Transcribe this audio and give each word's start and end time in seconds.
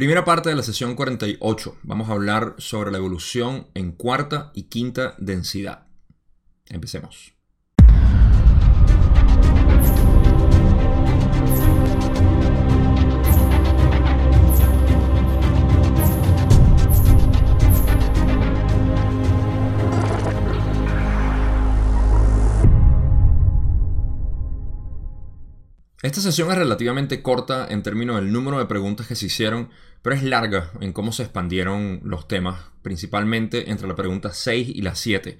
Primera 0.00 0.24
parte 0.24 0.48
de 0.48 0.56
la 0.56 0.62
sesión 0.62 0.94
48. 0.94 1.76
Vamos 1.82 2.08
a 2.08 2.12
hablar 2.12 2.54
sobre 2.56 2.90
la 2.90 2.96
evolución 2.96 3.66
en 3.74 3.92
cuarta 3.92 4.50
y 4.54 4.62
quinta 4.62 5.14
densidad. 5.18 5.88
Empecemos. 6.70 7.34
Esta 26.02 26.22
sesión 26.22 26.50
es 26.50 26.56
relativamente 26.56 27.20
corta 27.20 27.66
en 27.68 27.82
términos 27.82 28.16
del 28.16 28.32
número 28.32 28.58
de 28.58 28.64
preguntas 28.64 29.06
que 29.06 29.14
se 29.14 29.26
hicieron, 29.26 29.68
pero 30.00 30.16
es 30.16 30.22
larga 30.22 30.70
en 30.80 30.94
cómo 30.94 31.12
se 31.12 31.24
expandieron 31.24 32.00
los 32.04 32.26
temas, 32.26 32.58
principalmente 32.80 33.70
entre 33.70 33.86
la 33.86 33.94
pregunta 33.94 34.32
6 34.32 34.70
y 34.70 34.80
la 34.80 34.94
7. 34.94 35.36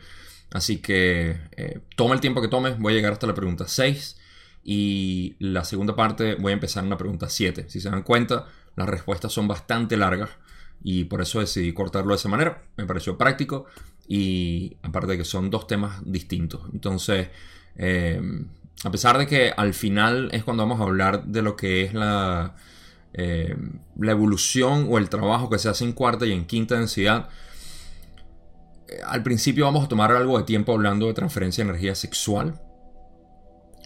Así 0.52 0.76
que 0.78 1.40
eh, 1.52 1.80
toma 1.96 2.12
el 2.14 2.20
tiempo 2.20 2.42
que 2.42 2.48
tome, 2.48 2.74
voy 2.78 2.92
a 2.92 2.96
llegar 2.96 3.14
hasta 3.14 3.26
la 3.26 3.34
pregunta 3.34 3.66
6 3.66 4.18
y 4.62 5.34
la 5.38 5.64
segunda 5.64 5.96
parte 5.96 6.34
voy 6.34 6.50
a 6.50 6.54
empezar 6.54 6.84
en 6.84 6.90
la 6.90 6.98
pregunta 6.98 7.30
7. 7.30 7.70
Si 7.70 7.80
se 7.80 7.88
dan 7.88 8.02
cuenta, 8.02 8.46
las 8.76 8.86
respuestas 8.86 9.32
son 9.32 9.48
bastante 9.48 9.96
largas 9.96 10.28
y 10.82 11.04
por 11.04 11.22
eso 11.22 11.40
decidí 11.40 11.72
cortarlo 11.72 12.10
de 12.10 12.16
esa 12.16 12.28
manera. 12.28 12.64
Me 12.76 12.84
pareció 12.84 13.16
práctico 13.16 13.64
y 14.06 14.76
aparte 14.82 15.12
de 15.12 15.18
que 15.18 15.24
son 15.24 15.48
dos 15.48 15.66
temas 15.66 16.02
distintos. 16.04 16.60
Entonces... 16.70 17.28
Eh, 17.76 18.20
a 18.82 18.90
pesar 18.90 19.18
de 19.18 19.26
que 19.26 19.52
al 19.56 19.74
final 19.74 20.30
es 20.32 20.44
cuando 20.44 20.62
vamos 20.62 20.80
a 20.80 20.84
hablar 20.84 21.24
de 21.24 21.42
lo 21.42 21.56
que 21.56 21.82
es 21.82 21.92
la, 21.92 22.54
eh, 23.12 23.56
la 23.98 24.12
evolución 24.12 24.86
o 24.90 24.98
el 24.98 25.08
trabajo 25.08 25.50
que 25.50 25.58
se 25.58 25.68
hace 25.68 25.84
en 25.84 25.92
cuarta 25.92 26.24
y 26.26 26.32
en 26.32 26.46
quinta 26.46 26.76
densidad, 26.76 27.28
eh, 28.88 29.00
al 29.04 29.22
principio 29.22 29.66
vamos 29.66 29.84
a 29.84 29.88
tomar 29.88 30.12
algo 30.12 30.38
de 30.38 30.44
tiempo 30.44 30.72
hablando 30.72 31.06
de 31.06 31.14
transferencia 31.14 31.62
de 31.62 31.70
energía 31.70 31.94
sexual, 31.94 32.60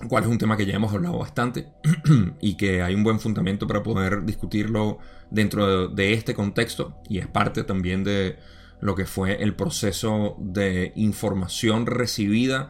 cual 0.08 0.24
es 0.24 0.30
un 0.30 0.38
tema 0.38 0.56
que 0.56 0.66
ya 0.66 0.74
hemos 0.74 0.92
hablado 0.92 1.18
bastante 1.18 1.68
y 2.40 2.56
que 2.56 2.82
hay 2.82 2.94
un 2.94 3.02
buen 3.02 3.18
fundamento 3.18 3.66
para 3.66 3.82
poder 3.82 4.24
discutirlo 4.24 4.98
dentro 5.30 5.88
de, 5.88 5.94
de 5.94 6.12
este 6.12 6.34
contexto 6.34 7.00
y 7.08 7.18
es 7.18 7.26
parte 7.26 7.64
también 7.64 8.04
de 8.04 8.38
lo 8.80 8.94
que 8.94 9.06
fue 9.06 9.42
el 9.42 9.54
proceso 9.56 10.36
de 10.38 10.92
información 10.94 11.86
recibida 11.86 12.68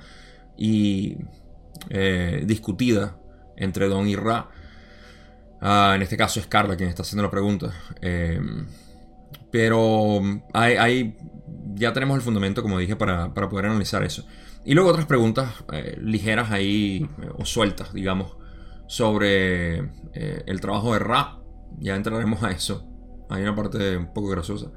y 0.57 1.17
eh, 1.91 2.43
discutida 2.47 3.17
entre 3.57 3.89
Don 3.89 4.09
y 4.09 4.17
Ra. 4.17 4.49
Ah, 5.61 5.93
en 5.95 6.03
este 6.03 6.17
caso 6.17 6.41
es 6.41 6.47
Carla 6.47 6.77
quien 6.77 6.89
está 6.89 7.03
haciendo 7.03 7.23
la 7.23 7.31
pregunta. 7.31 7.73
Eh, 8.01 8.41
pero 9.51 10.21
hay, 10.53 11.17
ya 11.75 11.93
tenemos 11.93 12.17
el 12.17 12.23
fundamento, 12.23 12.63
como 12.63 12.79
dije, 12.79 12.97
para, 12.97 13.33
poder 13.33 13.67
analizar 13.67 14.03
eso. 14.05 14.27
Y 14.65 14.75
luego 14.75 14.91
otras 14.91 15.07
preguntas 15.07 15.65
eh, 15.73 15.97
ligeras 16.01 16.51
ahí, 16.51 17.09
o 17.37 17.45
sueltas, 17.45 17.93
digamos, 17.93 18.37
sobre 18.87 19.79
el 20.15 20.61
trabajo 20.61 20.93
de 20.95 20.99
Ra. 20.99 21.39
Ya 21.79 21.97
entraremos 21.97 22.43
a 22.43 22.51
eso. 22.51 22.89
Hay 23.31 23.43
una 23.43 23.55
parte 23.55 23.97
un 23.97 24.13
poco 24.13 24.29
graciosa. 24.29 24.71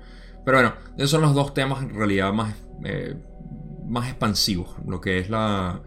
Pero 0.46 0.58
bueno, 0.60 0.76
esos 0.98 1.12
son 1.12 1.22
los 1.22 1.34
dos 1.34 1.54
temas 1.54 1.82
en 1.82 1.96
realidad 1.96 2.32
más, 2.34 2.56
más 3.88 4.08
expansivos. 4.08 4.76
Lo 4.86 5.02
que 5.02 5.20
es 5.20 5.30
la, 5.30 5.82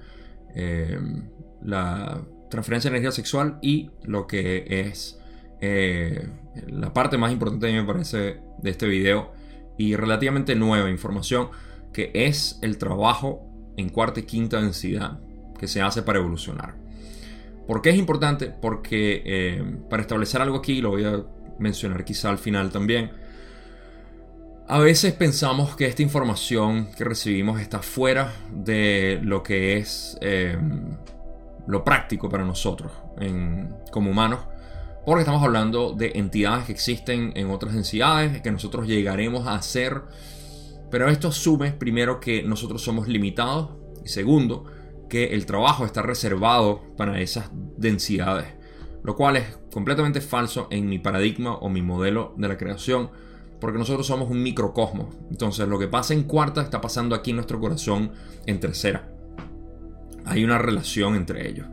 Em, 0.55 1.29
la 1.63 2.23
transferencia 2.51 2.91
de 2.91 2.97
energía 2.97 3.13
sexual 3.13 3.59
y 3.63 3.91
lo 4.03 4.27
que 4.27 4.65
es 4.69 5.19
eh, 5.61 6.27
la 6.69 6.93
parte 6.93 7.19
más 7.19 7.33
importante 7.33 7.69
a 7.69 7.71
mí 7.71 7.77
me 7.77 7.85
parece 7.85 8.41
de 8.59 8.71
este 8.71 8.87
video 8.87 9.33
y 9.77 9.95
relativamente 9.95 10.55
nueva 10.55 10.91
información 10.91 11.51
que 11.93 12.11
es 12.15 12.59
el 12.63 12.79
trabajo 12.79 13.47
en 13.77 13.89
cuarta 13.91 14.21
y 14.21 14.23
quinta 14.25 14.61
densidad 14.61 15.21
que 15.59 15.69
se 15.69 15.83
hace 15.83 16.03
para 16.03 16.19
evolucionar. 16.19 16.75
¿Por 17.67 17.83
qué 17.83 17.91
es 17.91 17.97
importante? 17.97 18.51
Porque 18.51 19.23
em, 19.25 19.83
para 19.89 20.03
establecer 20.03 20.41
algo 20.41 20.57
aquí, 20.57 20.81
lo 20.81 20.91
voy 20.91 21.05
a 21.05 21.25
mencionar 21.59 22.05
quizá 22.05 22.31
al 22.31 22.39
final 22.39 22.71
también, 22.71 23.13
a 24.71 24.79
veces 24.79 25.13
pensamos 25.15 25.75
que 25.75 25.87
esta 25.87 26.03
información 26.03 26.93
que 26.97 27.03
recibimos 27.03 27.61
está 27.61 27.81
fuera 27.81 28.33
de 28.53 29.19
lo 29.21 29.43
que 29.43 29.79
es 29.79 30.17
em, 30.21 30.97
lo 31.67 31.83
práctico 31.83 32.29
para 32.29 32.45
nosotros 32.45 32.93
como 33.91 34.13
humanos, 34.13 34.39
porque 35.05 35.23
estamos 35.23 35.43
hablando 35.43 35.93
de 35.93 36.13
entidades 36.15 36.67
que 36.67 36.73
existen 36.73 37.33
en 37.35 37.51
otras 37.51 37.75
densidades, 37.75 38.41
que 38.43 38.53
nosotros 38.53 38.87
llegaremos 38.87 39.49
a 39.49 39.61
ser, 39.61 40.03
pero 40.89 41.09
esto 41.09 41.29
asume 41.29 41.73
primero 41.73 42.21
que 42.21 42.45
nosotros 42.45 42.81
somos 42.81 43.09
limitados 43.09 43.71
y 44.05 44.09
segundo 44.09 44.67
que 45.09 45.35
el 45.35 45.47
trabajo 45.47 45.85
está 45.85 46.01
reservado 46.01 46.81
para 46.97 47.21
esas 47.21 47.51
densidades, 47.77 48.47
lo 49.03 49.17
cual 49.17 49.37
es 49.37 49.59
completamente 49.73 50.21
falso 50.21 50.69
en 50.71 50.89
mi 50.89 51.01
paradigma 51.01 51.57
o 51.57 51.69
mi 51.69 51.83
modelo 51.83 52.35
de 52.37 52.47
la 52.47 52.57
creación 52.57 53.11
porque 53.61 53.79
nosotros 53.79 54.07
somos 54.07 54.31
un 54.31 54.43
microcosmos. 54.43 55.15
Entonces 55.31 55.69
lo 55.69 55.79
que 55.79 55.89
pasa 55.89 56.15
en 56.15 56.25
cuarta 56.25 56.63
está 56.63 56.81
pasando 56.81 57.15
aquí 57.15 57.31
en 57.31 57.37
nuestro 57.37 57.61
corazón 57.61 58.13
en 58.47 58.61
tercera. 58.61 59.09
Hay 60.25 60.45
una 60.45 60.59
relación 60.59 61.15
entre 61.15 61.49
ellos. 61.49 61.67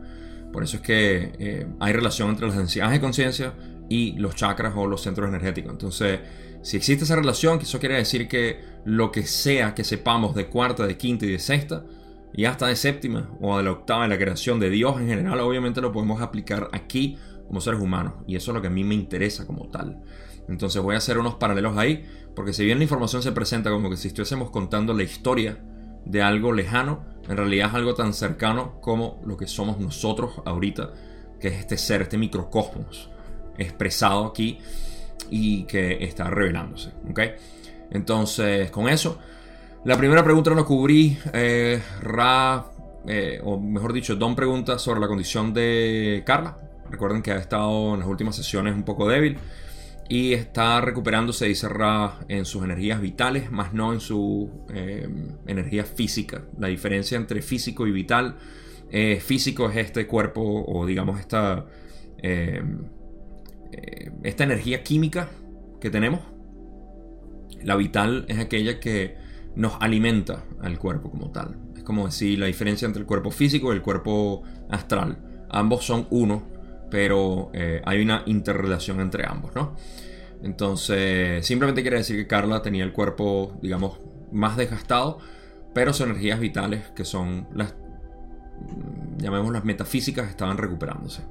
Por 0.52 0.62
eso 0.62 0.76
es 0.76 0.82
que 0.82 1.32
eh, 1.38 1.66
hay 1.80 1.92
relación 1.92 2.30
entre 2.30 2.46
las 2.46 2.56
densidades 2.56 2.92
de 2.92 3.00
conciencia 3.00 3.54
y 3.88 4.12
los 4.12 4.34
chakras 4.34 4.74
o 4.76 4.86
los 4.86 5.02
centros 5.02 5.28
energéticos. 5.28 5.72
Entonces, 5.72 6.20
si 6.62 6.76
existe 6.76 7.04
esa 7.04 7.16
relación, 7.16 7.58
eso 7.60 7.78
quiere 7.78 7.96
decir 7.96 8.28
que 8.28 8.60
lo 8.84 9.12
que 9.12 9.24
sea 9.24 9.74
que 9.74 9.84
sepamos 9.84 10.34
de 10.34 10.46
cuarta, 10.46 10.86
de 10.86 10.96
quinta 10.96 11.26
y 11.26 11.32
de 11.32 11.38
sexta, 11.38 11.84
y 12.34 12.44
hasta 12.44 12.66
de 12.66 12.76
séptima 12.76 13.30
o 13.40 13.56
de 13.56 13.64
la 13.64 13.72
octava 13.72 14.02
de 14.02 14.08
la 14.08 14.18
creación 14.18 14.60
de 14.60 14.70
Dios 14.70 15.00
en 15.00 15.08
general, 15.08 15.40
obviamente 15.40 15.80
lo 15.80 15.92
podemos 15.92 16.20
aplicar 16.20 16.68
aquí 16.72 17.16
como 17.46 17.60
seres 17.60 17.80
humanos. 17.80 18.14
Y 18.26 18.36
eso 18.36 18.50
es 18.50 18.54
lo 18.54 18.60
que 18.60 18.68
a 18.68 18.70
mí 18.70 18.84
me 18.84 18.94
interesa 18.94 19.46
como 19.46 19.68
tal. 19.68 20.02
Entonces 20.48 20.82
voy 20.82 20.94
a 20.94 20.98
hacer 20.98 21.18
unos 21.18 21.34
paralelos 21.34 21.76
ahí, 21.76 22.06
porque 22.34 22.52
si 22.52 22.64
bien 22.64 22.78
la 22.78 22.84
información 22.84 23.22
se 23.22 23.32
presenta 23.32 23.70
como 23.70 23.90
que 23.90 23.96
si 23.96 24.08
estuviésemos 24.08 24.50
contando 24.50 24.94
la 24.94 25.02
historia 25.02 25.58
de 26.04 26.22
algo 26.22 26.52
lejano, 26.52 27.04
en 27.28 27.36
realidad 27.36 27.68
es 27.68 27.74
algo 27.74 27.94
tan 27.94 28.14
cercano 28.14 28.80
como 28.80 29.20
lo 29.26 29.36
que 29.36 29.46
somos 29.46 29.78
nosotros 29.78 30.40
ahorita, 30.46 30.92
que 31.38 31.48
es 31.48 31.54
este 31.60 31.76
ser, 31.76 32.02
este 32.02 32.16
microcosmos 32.16 33.10
expresado 33.58 34.24
aquí 34.24 34.58
y 35.30 35.64
que 35.64 36.02
está 36.04 36.30
revelándose. 36.30 36.92
Entonces, 37.90 38.70
con 38.70 38.88
eso, 38.88 39.18
la 39.84 39.96
primera 39.96 40.24
pregunta 40.24 40.54
no 40.54 40.64
cubrí. 40.64 41.18
Eh, 41.32 41.80
Ra, 42.02 42.66
eh, 43.06 43.40
o 43.44 43.58
mejor 43.58 43.92
dicho, 43.92 44.16
Don 44.16 44.34
pregunta 44.34 44.78
sobre 44.78 45.00
la 45.00 45.08
condición 45.08 45.52
de 45.52 46.22
Carla. 46.24 46.58
Recuerden 46.90 47.20
que 47.20 47.32
ha 47.32 47.36
estado 47.36 47.94
en 47.94 48.00
las 48.00 48.08
últimas 48.08 48.36
sesiones 48.36 48.74
un 48.74 48.84
poco 48.84 49.06
débil 49.08 49.38
y 50.08 50.32
está 50.32 50.80
recuperándose, 50.80 51.46
dice 51.46 51.68
Ra, 51.68 52.20
en 52.28 52.46
sus 52.46 52.64
energías 52.64 53.00
vitales, 53.00 53.50
más 53.50 53.74
no 53.74 53.92
en 53.92 54.00
su 54.00 54.64
eh, 54.72 55.08
energía 55.46 55.84
física. 55.84 56.44
La 56.58 56.68
diferencia 56.68 57.16
entre 57.16 57.42
físico 57.42 57.86
y 57.86 57.92
vital, 57.92 58.38
eh, 58.90 59.20
físico 59.20 59.68
es 59.68 59.76
este 59.76 60.06
cuerpo 60.06 60.64
o 60.66 60.86
digamos 60.86 61.20
esta, 61.20 61.66
eh, 62.22 62.62
esta 64.22 64.44
energía 64.44 64.82
química 64.82 65.28
que 65.78 65.90
tenemos. 65.90 66.20
La 67.62 67.76
vital 67.76 68.24
es 68.28 68.38
aquella 68.38 68.80
que 68.80 69.16
nos 69.56 69.74
alimenta 69.80 70.44
al 70.62 70.78
cuerpo 70.78 71.10
como 71.10 71.30
tal. 71.32 71.58
Es 71.76 71.82
como 71.82 72.06
decir 72.06 72.38
la 72.38 72.46
diferencia 72.46 72.86
entre 72.86 73.00
el 73.00 73.06
cuerpo 73.06 73.30
físico 73.30 73.72
y 73.72 73.76
el 73.76 73.82
cuerpo 73.82 74.42
astral. 74.70 75.18
Ambos 75.50 75.84
son 75.84 76.06
uno, 76.10 76.44
pero 76.90 77.50
eh, 77.52 77.82
hay 77.84 78.02
una 78.02 78.22
interrelación 78.26 79.00
entre 79.00 79.26
ambos, 79.26 79.54
¿no? 79.54 79.76
Entonces, 80.42 81.44
simplemente 81.46 81.82
quiere 81.82 81.98
decir 81.98 82.16
que 82.16 82.26
Carla 82.26 82.62
tenía 82.62 82.84
el 82.84 82.92
cuerpo, 82.92 83.58
digamos, 83.60 83.98
más 84.30 84.56
desgastado, 84.56 85.18
pero 85.74 85.92
sus 85.92 86.06
energías 86.06 86.38
vitales, 86.38 86.88
que 86.94 87.04
son 87.04 87.48
las, 87.54 87.74
mm, 87.74 89.18
llamémoslas 89.18 89.64
metafísicas, 89.64 90.28
estaban 90.28 90.56
recuperándose. 90.56 91.22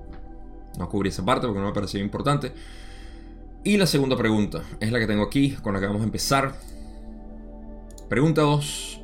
No 0.77 0.89
cubrí 0.89 1.09
esa 1.09 1.25
parte 1.25 1.47
porque 1.47 1.59
no 1.59 1.67
me 1.67 1.73
parecía 1.73 2.01
importante. 2.01 2.51
Y 3.63 3.77
la 3.77 3.87
segunda 3.87 4.15
pregunta 4.15 4.61
es 4.79 4.91
la 4.91 4.99
que 4.99 5.07
tengo 5.07 5.23
aquí, 5.23 5.51
con 5.51 5.73
la 5.73 5.79
que 5.79 5.87
vamos 5.87 6.01
a 6.01 6.05
empezar. 6.05 6.55
Pregunta 8.09 8.41
2 8.41 9.01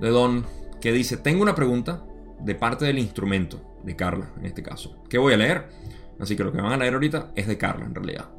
de 0.00 0.08
Don, 0.08 0.44
que 0.80 0.92
dice, 0.92 1.16
tengo 1.16 1.42
una 1.42 1.54
pregunta 1.54 2.02
de 2.40 2.54
parte 2.54 2.84
del 2.84 2.98
instrumento 2.98 3.73
de 3.84 3.96
Carla 3.96 4.32
en 4.38 4.46
este 4.46 4.62
caso. 4.62 5.02
¿Qué 5.08 5.18
voy 5.18 5.34
a 5.34 5.36
leer? 5.36 5.68
Así 6.18 6.36
que 6.36 6.44
lo 6.44 6.52
que 6.52 6.60
van 6.60 6.72
a 6.72 6.76
leer 6.76 6.94
ahorita 6.94 7.32
es 7.34 7.46
de 7.46 7.58
Carla 7.58 7.84
en 7.84 7.94
realidad. 7.94 8.30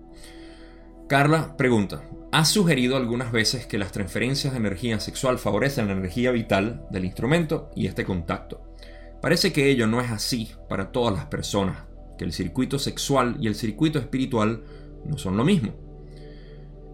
Carla 1.08 1.56
pregunta, 1.56 2.04
¿has 2.32 2.50
sugerido 2.50 2.98
algunas 2.98 3.32
veces 3.32 3.68
que 3.68 3.78
las 3.78 3.92
transferencias 3.92 4.54
de 4.54 4.60
energía 4.60 5.00
sexual 5.00 5.38
favorecen 5.38 5.88
la 5.88 5.94
energía 5.94 6.32
vital 6.32 6.88
del 6.90 7.06
instrumento 7.06 7.70
y 7.76 7.86
este 7.86 8.06
contacto? 8.06 8.74
Parece 9.22 9.54
que 9.54 9.70
ello 9.70 9.88
no 9.88 10.02
es 10.02 10.12
así 10.12 10.52
para 10.68 10.92
todas 10.92 11.14
las 11.14 11.26
personas, 11.26 11.84
que 12.18 12.26
el 12.26 12.34
circuito 12.34 12.80
sexual 12.80 13.38
y 13.40 13.48
el 13.48 13.56
circuito 13.56 14.00
espiritual 14.00 14.64
no 15.06 15.18
son 15.18 15.38
lo 15.38 15.44
mismo. 15.44 15.74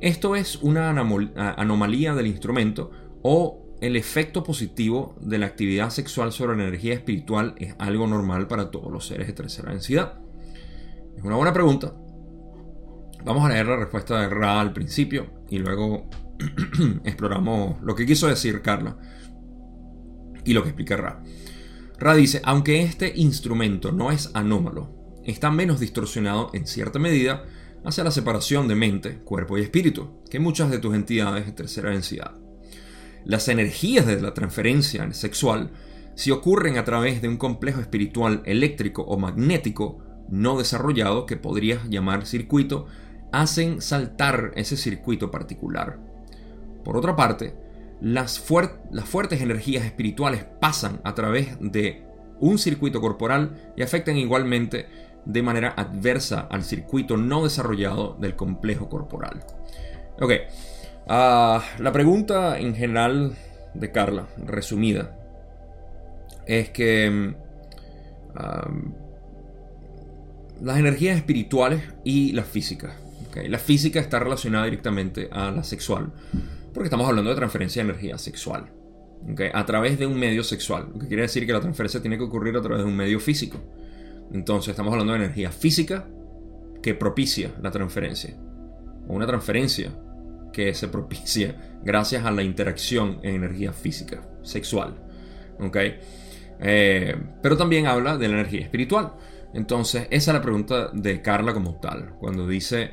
Esto 0.02 0.36
es 0.36 0.58
una 0.58 0.90
anomalía 0.90 2.14
del 2.16 2.28
instrumento 2.28 2.92
o 3.22 3.61
el 3.82 3.96
efecto 3.96 4.44
positivo 4.44 5.16
de 5.20 5.40
la 5.40 5.48
actividad 5.48 5.90
sexual 5.90 6.32
sobre 6.32 6.56
la 6.56 6.64
energía 6.64 6.94
espiritual 6.94 7.56
es 7.58 7.76
algo 7.80 8.06
normal 8.06 8.48
para 8.48 8.70
todos 8.70 8.92
los 8.92 9.08
seres 9.08 9.26
de 9.26 9.34
tercera 9.34 9.72
densidad. 9.72 10.22
Es 11.18 11.24
una 11.24 11.36
buena 11.36 11.52
pregunta. 11.52 11.96
Vamos 13.26 13.44
a 13.44 13.50
leer 13.50 13.66
la 13.66 13.78
respuesta 13.78 14.22
de 14.22 14.30
Ra 14.30 14.62
al 14.62 14.72
principio 14.72 15.44
y 15.50 15.58
luego 15.58 16.10
exploramos 17.04 17.82
lo 17.82 17.96
que 17.96 18.06
quiso 18.06 18.28
decir 18.28 18.62
Carla 18.62 18.98
y 20.46 20.54
lo 20.54 20.62
que 20.62 20.70
explica 20.70 20.96
Ra. 20.98 21.24
Ra 21.98 22.14
dice, 22.14 22.40
aunque 22.44 22.84
este 22.84 23.12
instrumento 23.16 23.92
no 23.92 24.12
es 24.12 24.30
anómalo, 24.36 24.96
está 25.24 25.50
menos 25.50 25.80
distorsionado 25.80 26.52
en 26.54 26.68
cierta 26.68 27.00
medida 27.00 27.46
hacia 27.84 28.04
la 28.04 28.12
separación 28.12 28.68
de 28.68 28.76
mente, 28.76 29.18
cuerpo 29.24 29.58
y 29.58 29.62
espíritu 29.62 30.22
que 30.30 30.40
muchas 30.40 30.70
de 30.70 30.78
tus 30.78 30.94
entidades 30.94 31.48
de 31.48 31.52
tercera 31.52 31.90
densidad. 31.90 32.36
Las 33.26 33.48
energías 33.48 34.06
de 34.06 34.22
la 34.22 34.34
transferencia 34.34 35.12
sexual, 35.14 35.72
si 36.16 36.32
ocurren 36.32 36.78
a 36.78 36.84
través 36.84 37.22
de 37.22 37.28
un 37.28 37.38
complejo 37.38 37.80
espiritual 37.80 38.42
eléctrico 38.46 39.04
o 39.04 39.18
magnético 39.18 40.00
no 40.30 40.58
desarrollado 40.58 41.26
que 41.26 41.38
podrías 41.38 41.88
llamar 41.90 42.26
circuito, 42.26 42.88
hacen 43.32 43.82
saltar 43.82 44.52
ese 44.56 44.78
circuito 44.78 45.32
particular. 45.32 46.00
Por 46.84 46.98
otra 46.98 47.16
parte, 47.16 47.54
las, 48.02 48.40
fuertes 48.40 49.42
energías 49.42 49.86
espirituales 49.86 50.46
pasan 50.60 51.02
a 51.04 51.14
través 51.14 51.58
de 51.60 52.04
un 52.40 52.58
circuito 52.58 53.00
corporal 53.00 53.74
y 53.78 53.84
afectan 53.84 54.18
igualmente 54.18 54.88
de 55.26 55.44
manera 55.44 55.74
adversa 55.78 56.48
al 56.50 56.64
circuito 56.64 57.16
no 57.16 57.44
desarrollado 57.44 58.18
del 58.20 58.36
complejo 58.36 58.90
corporal. 58.90 59.46
Ok, 60.20 60.32
ah, 61.08 61.64
la 61.80 61.92
pregunta 61.92 62.60
en 62.60 62.76
general 62.76 63.36
de 63.74 63.92
Carla, 63.92 64.28
resumida, 64.38 65.18
es 66.46 66.70
que 66.70 67.36
las 70.62 70.78
energías 70.78 71.18
espirituales 71.18 71.82
y 72.04 72.34
la 72.34 72.44
física. 72.44 72.96
La 73.48 73.60
física 73.60 74.00
está 74.00 74.20
relacionada 74.20 74.66
directamente 74.66 75.30
a 75.32 75.52
la 75.52 75.64
sexual. 75.64 76.12
Porque 76.74 76.88
estamos 76.88 77.08
hablando 77.08 77.30
de 77.30 77.36
transferencia 77.36 77.84
de 77.84 77.90
energía 77.90 78.18
sexual. 78.18 78.72
A 79.54 79.66
través 79.66 79.98
de 80.00 80.06
un 80.06 80.20
medio 80.20 80.44
sexual. 80.44 80.90
Lo 80.94 81.00
que 81.00 81.08
quiere 81.08 81.24
decir 81.24 81.46
que 81.46 81.54
la 81.54 81.62
transferencia 81.62 82.02
tiene 82.02 82.18
que 82.18 82.24
ocurrir 82.24 82.56
a 82.58 82.62
través 82.62 82.84
de 82.84 82.90
un 82.90 82.96
medio 82.96 83.20
físico. 83.20 83.60
Entonces 84.32 84.72
estamos 84.72 84.92
hablando 84.92 85.14
de 85.14 85.20
energía 85.20 85.52
física 85.52 86.08
que 86.82 86.94
propicia 86.94 87.52
la 87.62 87.72
transferencia. 87.72 88.36
O 89.08 89.14
una 89.14 89.28
transferencia 89.28 89.92
que 90.52 90.74
se 90.74 90.88
propicia 90.88 91.80
gracias 91.84 92.26
a 92.26 92.32
la 92.32 92.44
interacción 92.44 93.20
en 93.24 93.36
energía 93.36 93.74
física, 93.74 94.28
sexual. 94.44 94.96
Eh, 96.60 97.16
pero 97.42 97.58
también 97.58 97.88
habla 97.88 98.18
de 98.18 98.28
la 98.28 98.36
energía 98.36 98.62
espiritual. 98.62 99.14
Entonces, 99.54 100.08
esa 100.12 100.32
es 100.32 100.36
la 100.36 100.42
pregunta 100.42 100.90
de 100.94 101.22
Carla 101.22 101.54
como 101.54 101.80
tal. 101.80 102.16
Cuando 102.20 102.48
dice 102.48 102.92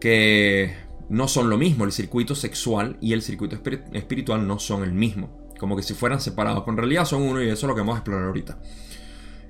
que 0.00 0.74
no 1.08 1.28
son 1.28 1.48
lo 1.48 1.56
mismo, 1.56 1.84
el 1.84 1.92
circuito 1.92 2.34
sexual 2.34 2.98
y 3.00 3.12
el 3.12 3.22
circuito 3.22 3.56
espiritual 3.92 4.46
no 4.46 4.58
son 4.58 4.82
el 4.82 4.92
mismo, 4.92 5.48
como 5.58 5.76
que 5.76 5.82
si 5.82 5.94
fueran 5.94 6.20
separados, 6.20 6.64
con 6.64 6.76
realidad 6.76 7.04
son 7.04 7.22
uno 7.22 7.42
y 7.42 7.46
eso 7.46 7.66
es 7.66 7.68
lo 7.68 7.74
que 7.74 7.80
vamos 7.80 7.94
a 7.94 7.98
explorar 7.98 8.26
ahorita. 8.26 8.58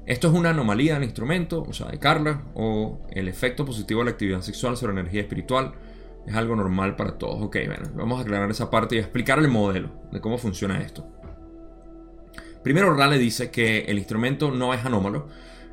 Esto 0.07 0.29
es 0.29 0.35
una 0.35 0.51
anomalía 0.51 0.95
del 0.95 1.05
instrumento, 1.05 1.63
o 1.63 1.73
sea, 1.73 1.89
de 1.89 1.99
Carla, 1.99 2.45
o 2.55 3.07
el 3.11 3.29
efecto 3.29 3.67
positivo 3.67 4.01
de 4.01 4.07
la 4.07 4.11
actividad 4.13 4.41
sexual 4.41 4.77
sobre 4.77 4.95
la 4.95 5.01
energía 5.01 5.21
espiritual. 5.21 5.75
Es 6.29 6.35
algo 6.35 6.55
normal 6.55 6.95
para 6.95 7.17
todos. 7.17 7.43
Ok, 7.43 7.57
bueno, 7.67 7.91
vamos 7.95 8.19
a 8.19 8.23
aclarar 8.23 8.51
esa 8.51 8.71
parte 8.71 8.97
y 8.97 8.99
explicar 8.99 9.39
el 9.39 9.49
modelo 9.49 9.91
de 10.13 10.21
cómo 10.21 10.37
funciona 10.37 10.83
esto. 10.83 11.09
Primero, 12.63 12.95
Rale 12.95 13.17
dice 13.17 13.51
que 13.51 13.81
el 13.87 13.97
instrumento 13.97 14.51
no 14.51 14.75
es 14.75 14.85
anómalo 14.85 15.29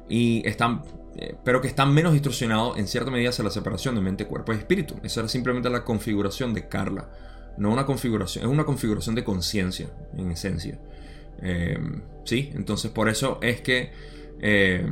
y 0.07 0.43
eh, 0.45 1.35
pero 1.43 1.59
que 1.59 1.67
están 1.67 1.93
menos 1.93 2.13
distorsionados 2.13 2.77
en 2.77 2.87
cierta 2.87 3.11
medida 3.11 3.29
hacia 3.29 3.43
la 3.43 3.49
separación 3.49 3.95
de 3.95 4.01
mente, 4.01 4.27
cuerpo 4.27 4.53
y 4.53 4.55
espíritu. 4.55 4.95
Esa 5.03 5.19
era 5.21 5.29
simplemente 5.29 5.69
la 5.69 5.83
configuración 5.83 6.53
de 6.53 6.69
Carla, 6.69 7.09
no 7.57 7.69
una 7.69 7.85
configuración, 7.85 8.45
es 8.45 8.49
una 8.49 8.63
configuración 8.63 9.13
de 9.15 9.25
conciencia, 9.25 9.87
en 10.17 10.31
esencia. 10.31 10.79
Eh, 11.41 11.77
sí, 12.23 12.51
entonces 12.53 12.91
por 12.91 13.09
eso 13.09 13.39
es 13.41 13.59
que 13.59 13.91
eh, 14.39 14.87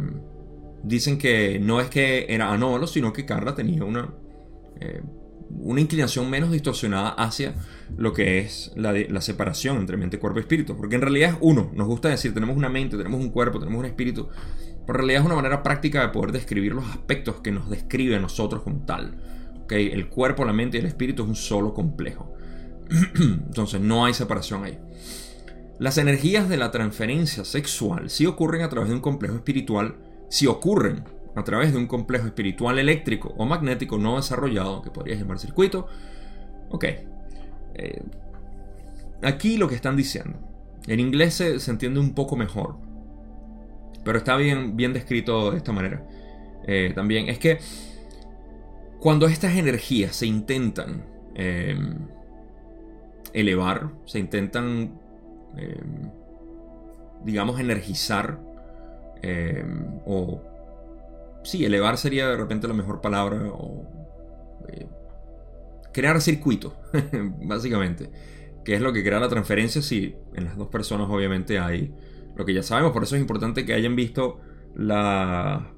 dicen 0.84 1.18
que 1.18 1.58
no 1.58 1.80
es 1.80 1.90
que 1.90 2.26
era 2.28 2.52
anómalo, 2.52 2.86
sino 2.86 3.14
que 3.14 3.26
Carla 3.26 3.56
tenía 3.56 3.86
una, 3.86 4.14
una 5.60 5.82
inclinación 5.82 6.30
menos 6.30 6.52
distorsionada 6.52 7.10
hacia 7.10 7.56
lo 7.98 8.14
que 8.14 8.40
es 8.40 8.72
la, 8.76 9.22
separación 9.22 9.78
entre 9.78 9.98
mente, 9.98 10.20
cuerpo 10.20 10.40
y 10.40 10.42
espíritu. 10.42 10.76
Porque 10.76 10.96
en 10.96 11.02
realidad 11.02 11.32
es 11.32 11.38
uno. 11.42 11.72
Nos 11.74 11.88
gusta 11.88 12.10
decir, 12.10 12.34
tenemos 12.34 12.58
una 12.58 12.70
mente, 12.70 12.98
tenemos 12.98 13.20
un 13.20 13.30
cuerpo, 13.30 13.60
tenemos 13.60 13.80
un 13.80 13.86
espíritu. 13.86 14.30
Pero 14.86 15.00
en 15.00 15.06
realidad 15.06 15.22
es 15.22 15.26
una 15.26 15.36
manera 15.36 15.64
práctica 15.64 16.02
de 16.02 16.10
poder 16.10 16.32
describir 16.32 16.74
los 16.74 16.86
aspectos 16.90 17.38
que 17.42 17.52
nos 17.52 17.70
describe 17.70 18.16
a 18.16 18.20
nosotros 18.20 18.64
como 18.64 18.86
tal. 18.86 19.16
¿Okay? 19.64 19.90
El 19.92 20.10
cuerpo, 20.10 20.44
la 20.46 20.54
mente 20.54 20.78
y 20.78 20.82
el 20.82 20.88
espíritu 20.88 21.24
es 21.24 21.30
un 21.30 21.36
solo 21.36 21.74
complejo. 21.74 22.34
Entonces 23.20 23.80
no 23.80 24.06
hay 24.06 24.14
separación 24.14 24.64
ahí. 24.64 24.78
Las 25.80 25.98
energías 25.98 26.50
de 26.50 26.58
la 26.58 26.72
transferencia 26.72 27.46
sexual 27.46 28.10
si 28.10 28.26
ocurren 28.26 28.62
a 28.62 28.70
través 28.70 28.90
de 28.90 28.96
un 28.96 29.02
complejo 29.02 29.36
espiritual, 29.36 29.96
si 30.30 30.48
ocurren 30.48 31.04
a 31.36 31.44
través 31.44 31.72
de 31.72 31.78
un 31.78 31.88
complejo 31.88 32.28
espiritual 32.28 32.78
eléctrico 32.80 33.34
o 33.38 33.46
magnético 33.46 33.98
no 33.98 34.18
desarrollado, 34.18 34.82
que 34.82 34.92
podría 34.92 35.16
llamar 35.16 35.40
circuito. 35.40 35.88
Ok. 36.70 36.86
Eh, 37.76 38.04
aquí 39.24 39.58
lo 39.58 39.68
que 39.68 39.76
están 39.76 39.96
diciendo. 39.98 40.38
En 40.88 41.00
inglés 41.00 41.36
se 41.36 41.72
entiende 41.72 42.00
un 42.00 42.14
poco 42.14 42.36
mejor. 42.36 42.78
Pero 44.04 44.18
está 44.18 44.36
bien, 44.36 44.76
bien 44.76 44.94
descrito 44.94 45.52
de 45.52 45.58
esta 45.58 45.72
manera. 45.72 46.06
Eh, 46.68 46.92
también 46.94 47.30
es 47.30 47.40
que 47.40 47.58
cuando 49.00 49.28
estas 49.28 49.56
energías 49.56 50.16
se 50.16 50.28
intentan 50.28 51.06
em, 51.36 52.08
elevar, 53.34 53.92
se 54.06 54.20
intentan, 54.20 55.00
digamos, 57.24 57.60
energizar, 57.60 58.40
o 60.06 60.42
sí, 61.44 61.66
elevar 61.66 61.98
sería 61.98 62.28
de 62.28 62.38
repente 62.38 62.68
la 62.68 62.74
mejor 62.74 63.02
palabra, 63.02 63.42
o 63.52 63.88
eh, 64.70 64.88
crear 65.94 66.22
circuito, 66.22 66.76
básicamente, 67.44 68.10
que 68.64 68.76
es 68.76 68.82
lo 68.82 68.94
que 68.94 69.04
crea 69.04 69.20
la 69.20 69.30
transferencia 69.30 69.82
si 69.82 70.16
en 70.34 70.46
las 70.46 70.58
dos 70.58 70.70
personas 70.70 71.08
obviamente 71.10 71.60
hay 71.60 71.94
lo 72.36 72.46
que 72.46 72.54
ya 72.54 72.64
sabemos, 72.64 72.92
por 72.92 73.04
eso 73.04 73.16
es 73.16 73.22
importante 73.22 73.66
que 73.66 73.74
hayan 73.74 73.96
visto 73.96 74.40
la... 74.76 75.72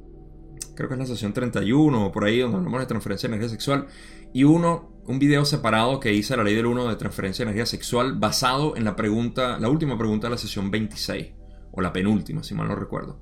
Creo 0.75 0.89
que 0.89 0.95
es 0.95 1.00
la 1.00 1.05
sesión 1.05 1.34
31 1.34 2.05
o 2.05 2.12
por 2.12 2.25
ahí 2.25 2.39
donde 2.39 2.57
hablamos 2.57 2.81
de 2.81 2.86
transferencia 2.86 3.29
de 3.29 3.36
energía 3.36 3.50
sexual. 3.50 3.88
Y 4.34 4.43
uno, 4.43 4.91
un 5.05 5.19
video 5.19 5.45
separado 5.45 6.01
que 6.01 6.13
hice 6.13 6.36
la 6.36 6.43
ley 6.43 6.53
del 6.53 6.65
1 6.65 6.89
de 6.89 6.95
transferencia 6.98 7.45
de 7.45 7.51
energía 7.51 7.65
sexual 7.65 8.17
basado 8.17 8.75
en 8.75 8.84
la 8.84 8.95
pregunta, 8.95 9.57
la 9.57 9.69
última 9.69 9.98
pregunta 9.98 10.27
de 10.27 10.31
la 10.31 10.38
sesión 10.38 10.72
26, 10.72 11.27
o 11.72 11.81
la 11.81 11.93
penúltima, 11.93 12.43
si 12.43 12.55
mal 12.55 12.67
no 12.67 12.75
recuerdo, 12.75 13.22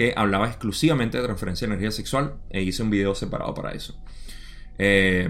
que 0.00 0.14
hablaba 0.16 0.46
exclusivamente 0.46 1.18
de 1.18 1.24
transferencia 1.24 1.66
de 1.66 1.74
energía 1.74 1.90
sexual 1.90 2.36
e 2.48 2.62
hice 2.62 2.82
un 2.82 2.88
video 2.88 3.14
separado 3.14 3.52
para 3.52 3.72
eso. 3.72 4.02
Eh, 4.78 5.28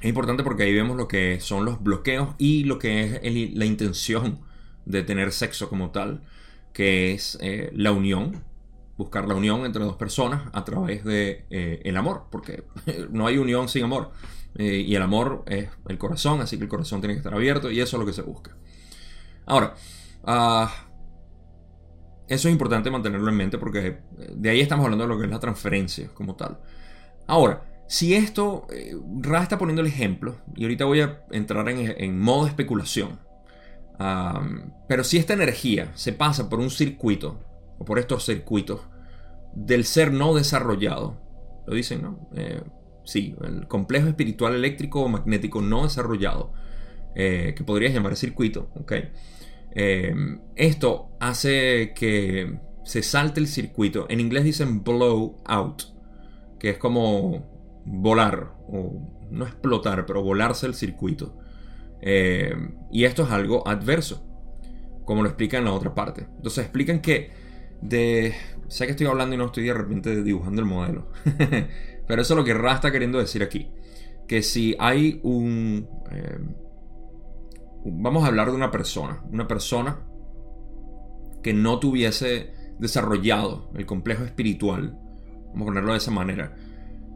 es 0.00 0.08
importante 0.08 0.44
porque 0.44 0.62
ahí 0.62 0.72
vemos 0.72 0.96
lo 0.96 1.08
que 1.08 1.40
son 1.40 1.64
los 1.64 1.82
bloqueos 1.82 2.36
y 2.38 2.62
lo 2.62 2.78
que 2.78 3.18
es 3.20 3.56
la 3.56 3.64
intención 3.64 4.38
de 4.84 5.02
tener 5.02 5.32
sexo 5.32 5.68
como 5.68 5.90
tal, 5.90 6.22
que 6.72 7.12
es 7.12 7.36
eh, 7.40 7.72
la 7.74 7.90
unión, 7.90 8.44
buscar 8.96 9.26
la 9.26 9.34
unión 9.34 9.66
entre 9.66 9.82
dos 9.82 9.96
personas 9.96 10.44
a 10.52 10.64
través 10.64 11.02
de 11.02 11.44
eh, 11.50 11.82
el 11.82 11.96
amor, 11.96 12.26
porque 12.30 12.62
no 13.10 13.26
hay 13.26 13.38
unión 13.38 13.68
sin 13.68 13.82
amor. 13.82 14.12
Eh, 14.54 14.84
y 14.86 14.94
el 14.94 15.02
amor 15.02 15.42
es 15.48 15.70
el 15.88 15.98
corazón, 15.98 16.40
así 16.40 16.56
que 16.56 16.62
el 16.62 16.70
corazón 16.70 17.00
tiene 17.00 17.14
que 17.14 17.18
estar 17.18 17.34
abierto 17.34 17.68
y 17.68 17.80
eso 17.80 17.96
es 17.96 18.00
lo 18.00 18.06
que 18.06 18.12
se 18.12 18.22
busca. 18.22 18.56
Ahora, 19.44 19.74
ah, 20.22 20.87
eso 22.28 22.48
es 22.48 22.52
importante 22.52 22.90
mantenerlo 22.90 23.28
en 23.28 23.36
mente 23.36 23.58
porque 23.58 23.98
de 24.34 24.50
ahí 24.50 24.60
estamos 24.60 24.84
hablando 24.84 25.04
de 25.04 25.08
lo 25.08 25.18
que 25.18 25.24
es 25.24 25.30
la 25.30 25.40
transferencia 25.40 26.08
como 26.14 26.36
tal. 26.36 26.58
Ahora, 27.26 27.64
si 27.86 28.14
esto, 28.14 28.66
Ra 29.20 29.42
está 29.42 29.58
poniendo 29.58 29.80
el 29.80 29.88
ejemplo, 29.88 30.36
y 30.54 30.64
ahorita 30.64 30.84
voy 30.84 31.00
a 31.00 31.24
entrar 31.30 31.68
en, 31.68 31.94
en 31.96 32.20
modo 32.20 32.46
especulación, 32.46 33.18
pero 34.88 35.04
si 35.04 35.18
esta 35.18 35.32
energía 35.32 35.90
se 35.94 36.12
pasa 36.12 36.48
por 36.48 36.60
un 36.60 36.70
circuito, 36.70 37.40
o 37.78 37.84
por 37.84 37.98
estos 37.98 38.24
circuitos, 38.24 38.80
del 39.54 39.84
ser 39.84 40.12
no 40.12 40.34
desarrollado, 40.34 41.20
lo 41.66 41.74
dicen, 41.74 42.02
¿no? 42.02 42.28
Eh, 42.34 42.62
sí, 43.04 43.34
el 43.42 43.66
complejo 43.66 44.08
espiritual 44.08 44.54
eléctrico 44.54 45.02
o 45.02 45.08
magnético 45.08 45.60
no 45.60 45.84
desarrollado, 45.84 46.52
eh, 47.14 47.54
que 47.56 47.64
podrías 47.64 47.92
llamar 47.92 48.16
circuito, 48.16 48.70
¿ok? 48.74 48.92
Eh, 49.72 50.14
esto 50.56 51.10
hace 51.20 51.92
que 51.94 52.58
se 52.84 53.02
salte 53.02 53.40
el 53.40 53.48
circuito. 53.48 54.06
En 54.08 54.20
inglés 54.20 54.44
dicen 54.44 54.82
blow 54.82 55.42
out, 55.44 55.82
que 56.58 56.70
es 56.70 56.78
como 56.78 57.82
volar 57.84 58.54
o 58.68 59.26
no 59.30 59.44
explotar, 59.44 60.06
pero 60.06 60.22
volarse 60.22 60.66
el 60.66 60.74
circuito. 60.74 61.38
Eh, 62.00 62.54
y 62.90 63.04
esto 63.04 63.24
es 63.24 63.30
algo 63.30 63.66
adverso, 63.66 64.24
como 65.04 65.22
lo 65.22 65.28
explican 65.28 65.60
en 65.60 65.64
la 65.66 65.72
otra 65.72 65.94
parte. 65.94 66.26
Entonces 66.36 66.64
explican 66.64 67.00
que 67.00 67.30
de... 67.80 68.34
Sé 68.68 68.84
que 68.84 68.92
estoy 68.92 69.06
hablando 69.06 69.34
y 69.34 69.38
no 69.38 69.46
estoy 69.46 69.64
de 69.64 69.74
repente 69.74 70.22
dibujando 70.22 70.60
el 70.60 70.66
modelo. 70.66 71.10
pero 72.06 72.22
eso 72.22 72.34
es 72.34 72.38
lo 72.38 72.44
que 72.44 72.54
Ra 72.54 72.74
está 72.74 72.92
queriendo 72.92 73.18
decir 73.18 73.42
aquí. 73.42 73.70
Que 74.26 74.42
si 74.42 74.76
hay 74.78 75.20
un... 75.22 75.88
Eh, 76.10 76.38
vamos 77.84 78.24
a 78.24 78.28
hablar 78.28 78.50
de 78.50 78.56
una 78.56 78.70
persona. 78.70 79.22
Una 79.30 79.48
persona 79.48 80.00
que 81.42 81.52
no 81.52 81.78
tuviese 81.78 82.52
desarrollado 82.78 83.70
el 83.74 83.86
complejo 83.86 84.24
espiritual, 84.24 84.98
vamos 85.48 85.62
a 85.62 85.64
ponerlo 85.66 85.92
de 85.92 85.98
esa 85.98 86.10
manera, 86.10 86.54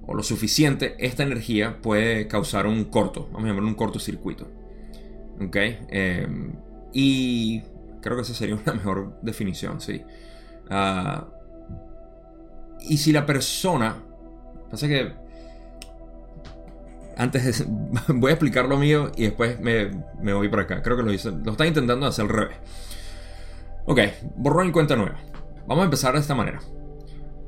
o 0.06 0.14
lo 0.14 0.22
suficiente, 0.22 0.96
esta 0.98 1.22
energía 1.22 1.80
puede 1.80 2.26
causar 2.26 2.66
un 2.66 2.84
corto, 2.84 3.26
vamos 3.26 3.44
a 3.44 3.48
llamarlo 3.48 3.68
un 3.68 3.74
cortocircuito. 3.74 4.48
¿Ok? 5.40 5.56
Em, 5.88 6.52
y 6.92 7.62
creo 8.00 8.16
que 8.16 8.22
esa 8.22 8.34
sería 8.34 8.54
una 8.56 8.74
mejor 8.74 9.18
definición, 9.22 9.80
sí. 9.80 10.02
Ah, 10.70 11.28
y 12.80 12.96
si 12.96 13.12
la 13.12 13.24
persona, 13.24 13.96
pasa 14.70 14.88
que 14.88 15.12
antes 17.16 17.64
voy 18.08 18.30
a 18.30 18.34
explicar 18.34 18.66
lo 18.66 18.76
mío 18.78 19.12
y 19.16 19.24
después 19.24 19.60
me, 19.60 19.90
voy 20.32 20.48
por 20.48 20.60
acá. 20.60 20.82
Creo 20.82 20.96
que 20.96 21.02
lo 21.02 21.12
hice, 21.12 21.30
lo 21.30 21.52
está 21.52 21.66
intentando 21.66 22.06
hacer 22.06 22.24
al 22.24 22.30
revés. 22.30 22.56
Ok, 23.86 24.00
borrón 24.36 24.68
y 24.68 24.72
cuenta 24.72 24.96
nueva. 24.96 25.18
Vamos 25.66 25.82
a 25.82 25.84
empezar 25.84 26.14
de 26.14 26.20
esta 26.20 26.34
manera. 26.34 26.60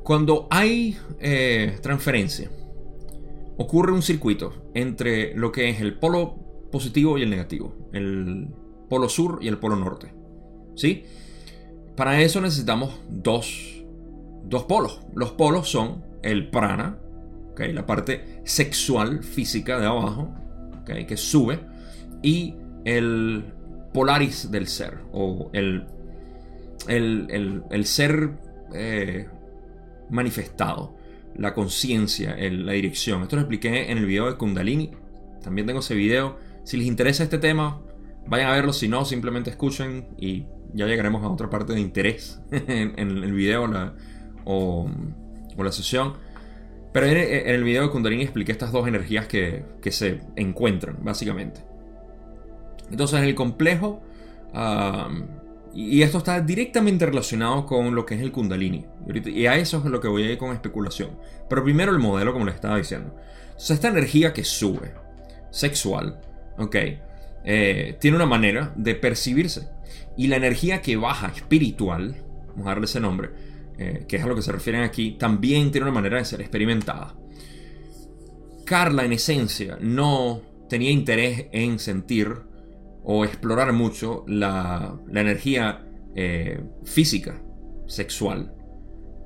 Cuando 0.03 0.47
hay 0.51 0.99
eh, 1.21 1.79
transferencia, 1.81 2.51
ocurre 3.57 3.93
un 3.93 4.03
circuito 4.03 4.71
entre 4.75 5.35
lo 5.35 5.53
que 5.53 5.71
es 5.71 5.81
el 5.81 5.99
polo 5.99 6.37
positivo 6.71 7.19
y 7.19 7.23
el 7.23 7.31
negativo, 7.31 7.75
el 7.93 8.49
polo 8.89 9.09
sur 9.09 9.39
y 9.41 9.49
el 9.49 9.59
polo 9.59 9.77
norte. 9.77 10.13
¿Sí? 10.75 11.05
Para 11.97 12.21
eso 12.21 12.41
necesitamos 12.41 13.01
dos, 13.09 13.85
dos 14.45 14.65
polos. 14.65 15.01
Los 15.15 15.33
polos 15.33 15.71
son 15.71 16.05
el 16.23 16.51
prana, 16.51 16.99
la 17.59 17.87
parte 17.87 18.41
sexual 18.45 19.23
física 19.23 19.79
de 19.79 19.87
abajo, 19.87 20.35
que 20.85 21.17
sube, 21.17 21.61
y 22.23 22.57
el 22.85 23.45
polaris 23.93 24.51
del 24.51 24.67
ser, 24.67 24.99
o 25.13 25.51
el, 25.53 25.87
el, 26.89 27.85
ser 27.87 28.31
eh, 28.75 29.29
manifestado, 30.11 30.97
la 31.37 31.55
conciencia, 31.55 32.37
la 32.37 32.73
dirección. 32.73 33.23
Esto 33.23 33.37
lo 33.37 33.43
expliqué 33.43 33.91
en 33.91 33.99
el 33.99 34.07
video 34.07 34.31
de 34.31 34.37
Kundalini. 34.37 34.91
También 35.43 35.67
tengo 35.67 35.81
ese 35.81 35.95
video. 35.95 36.39
Si 36.65 36.77
les 36.77 36.87
interesa 36.87 37.25
este 37.25 37.39
tema, 37.39 37.81
vayan 38.27 38.51
a 38.51 38.53
verlo. 38.53 38.73
Si 38.73 38.89
no, 38.89 39.05
simplemente 39.05 39.51
escuchen 39.51 40.09
y 40.19 40.47
ya 40.73 40.87
llegaremos 40.87 41.23
a 41.23 41.29
otra 41.29 41.51
parte 41.51 41.73
de 41.73 41.81
interés 41.81 42.41
en, 42.51 42.99
el 42.99 43.33
video 43.33 43.65
o, 44.45 44.91
la 45.57 45.73
sesión. 45.73 46.15
Pero 46.95 47.07
en, 47.07 47.17
el 47.49 47.65
video 47.65 47.83
de 47.83 47.91
Kundalini 47.91 48.23
expliqué 48.23 48.53
estas 48.53 48.71
dos 48.71 48.87
energías 48.87 49.27
que, 49.27 49.65
se 49.91 50.21
encuentran, 50.37 50.99
básicamente. 51.03 51.61
Entonces, 52.89 53.19
en 53.19 53.25
el 53.25 53.35
complejo, 53.35 54.01
y 55.75 56.03
esto 56.03 56.19
está 56.19 56.41
directamente 56.41 57.05
relacionado 57.05 57.67
con 57.67 57.97
lo 57.97 58.07
que 58.07 58.15
es 58.15 58.21
el 58.21 58.31
Kundalini. 58.31 58.87
Y 59.27 59.47
a 59.47 59.57
eso 59.57 59.79
es 59.79 59.87
lo 59.87 60.01
que 60.01 60.07
voy 60.07 60.23
a 60.23 60.31
ir 60.31 60.39
con 60.39 60.53
especulación. 60.53 61.19
Pero 61.49 61.65
primero 61.65 61.91
el 61.91 61.99
modelo, 61.99 62.33
como 62.33 62.45
les 62.45 62.55
estaba 62.55 62.77
diciendo. 62.77 63.17
Entonces, 63.47 63.73
esta 63.73 63.89
energía 63.89 64.33
que 64.33 64.45
sube, 64.45 64.93
sexual, 65.51 66.21
¿ok? 66.59 66.77
Eh, 67.43 67.97
tiene 68.01 68.17
una 68.17 68.27
manera 68.27 68.73
de 68.77 68.95
percibirse. 68.95 69.69
Y 70.17 70.29
la 70.29 70.37
energía 70.37 70.81
que 70.81 70.95
baja, 70.95 71.33
espiritual, 71.35 72.23
vamos 72.51 72.67
a 72.67 72.69
darle 72.69 72.85
ese 72.85 73.01
nombre, 73.01 73.31
eh, 73.79 74.05
que 74.07 74.17
es 74.17 74.23
a 74.23 74.27
lo 74.27 74.35
que 74.35 74.43
se 74.43 74.53
refieren 74.53 74.83
aquí, 74.83 75.13
también 75.19 75.71
tiene 75.71 75.87
una 75.87 75.95
manera 75.95 76.19
de 76.19 76.25
ser 76.25 76.41
experimentada. 76.41 77.15
Carla, 78.65 79.05
en 79.05 79.13
esencia, 79.13 79.79
no 79.81 80.43
tenía 80.69 80.91
interés 80.91 81.47
en 81.53 81.79
sentir 81.79 82.29
o 83.03 83.25
explorar 83.25 83.73
mucho 83.73 84.25
la, 84.27 84.99
energía 85.11 85.85
eh, 86.15 86.61
física, 86.85 87.43
sexual. 87.87 88.55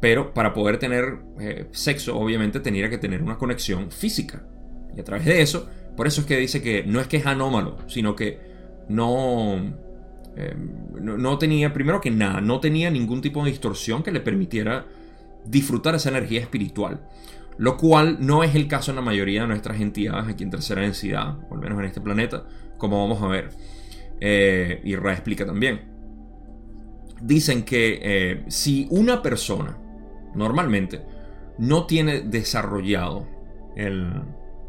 Pero 0.01 0.33
para 0.33 0.53
poder 0.53 0.79
tener 0.79 1.19
eh, 1.41 1.69
sexo, 1.73 2.17
obviamente 2.19 2.61
tenía 2.61 2.89
que 2.89 2.99
tener 2.99 3.23
una 3.23 3.39
conexión 3.39 3.91
física. 3.91 4.45
Y 4.97 5.01
a 5.01 5.05
través 5.05 5.27
de 5.27 5.43
eso, 5.43 5.69
por 5.97 6.07
eso 6.07 6.23
es 6.23 6.27
que 6.27 6.37
dice 6.37 6.63
que 6.63 6.85
no 6.85 7.01
es 7.01 7.07
que 7.07 7.19
es 7.19 7.27
anómalo, 7.27 7.79
sino 7.89 8.17
que 8.17 8.41
no, 8.89 9.57
eh, 10.41 10.55
no, 11.01 11.37
tenía, 11.37 11.73
primero 11.73 12.01
que 12.01 12.13
nada, 12.13 12.41
no 12.41 12.61
tenía 12.61 12.93
ningún 12.93 13.21
tipo 13.21 13.43
de 13.43 13.51
distorsión 13.51 14.05
que 14.05 14.13
le 14.13 14.21
permitiera 14.21 14.87
disfrutar 15.45 15.97
esa 15.97 16.11
energía 16.11 16.41
espiritual. 16.41 17.01
Lo 17.57 17.77
cual 17.77 18.19
no 18.21 18.45
es 18.45 18.55
el 18.55 18.69
caso 18.69 18.93
en 18.93 18.97
la 18.97 19.03
mayoría 19.03 19.43
de 19.43 19.49
nuestras 19.49 19.81
entidades 19.81 20.29
aquí 20.29 20.45
en 20.45 20.51
tercera 20.51 20.83
densidad, 20.83 21.39
o 21.51 21.55
al 21.55 21.61
menos 21.61 21.81
en 21.81 21.87
este 21.87 22.01
planeta, 22.01 22.47
como 22.77 23.03
vamos 23.03 23.21
a 23.21 23.27
ver. 23.27 23.51
Eh, 24.21 24.81
y 24.85 24.95
Ra 24.95 25.13
explica 25.13 25.45
también. 25.45 25.81
Dicen 27.21 27.65
que 27.65 27.99
eh, 28.01 28.45
si 28.47 28.87
una 28.91 29.23
persona 29.23 29.77
normalmente 30.37 31.03
no 31.59 31.87
tiene 31.87 32.21
desarrollado 32.21 33.27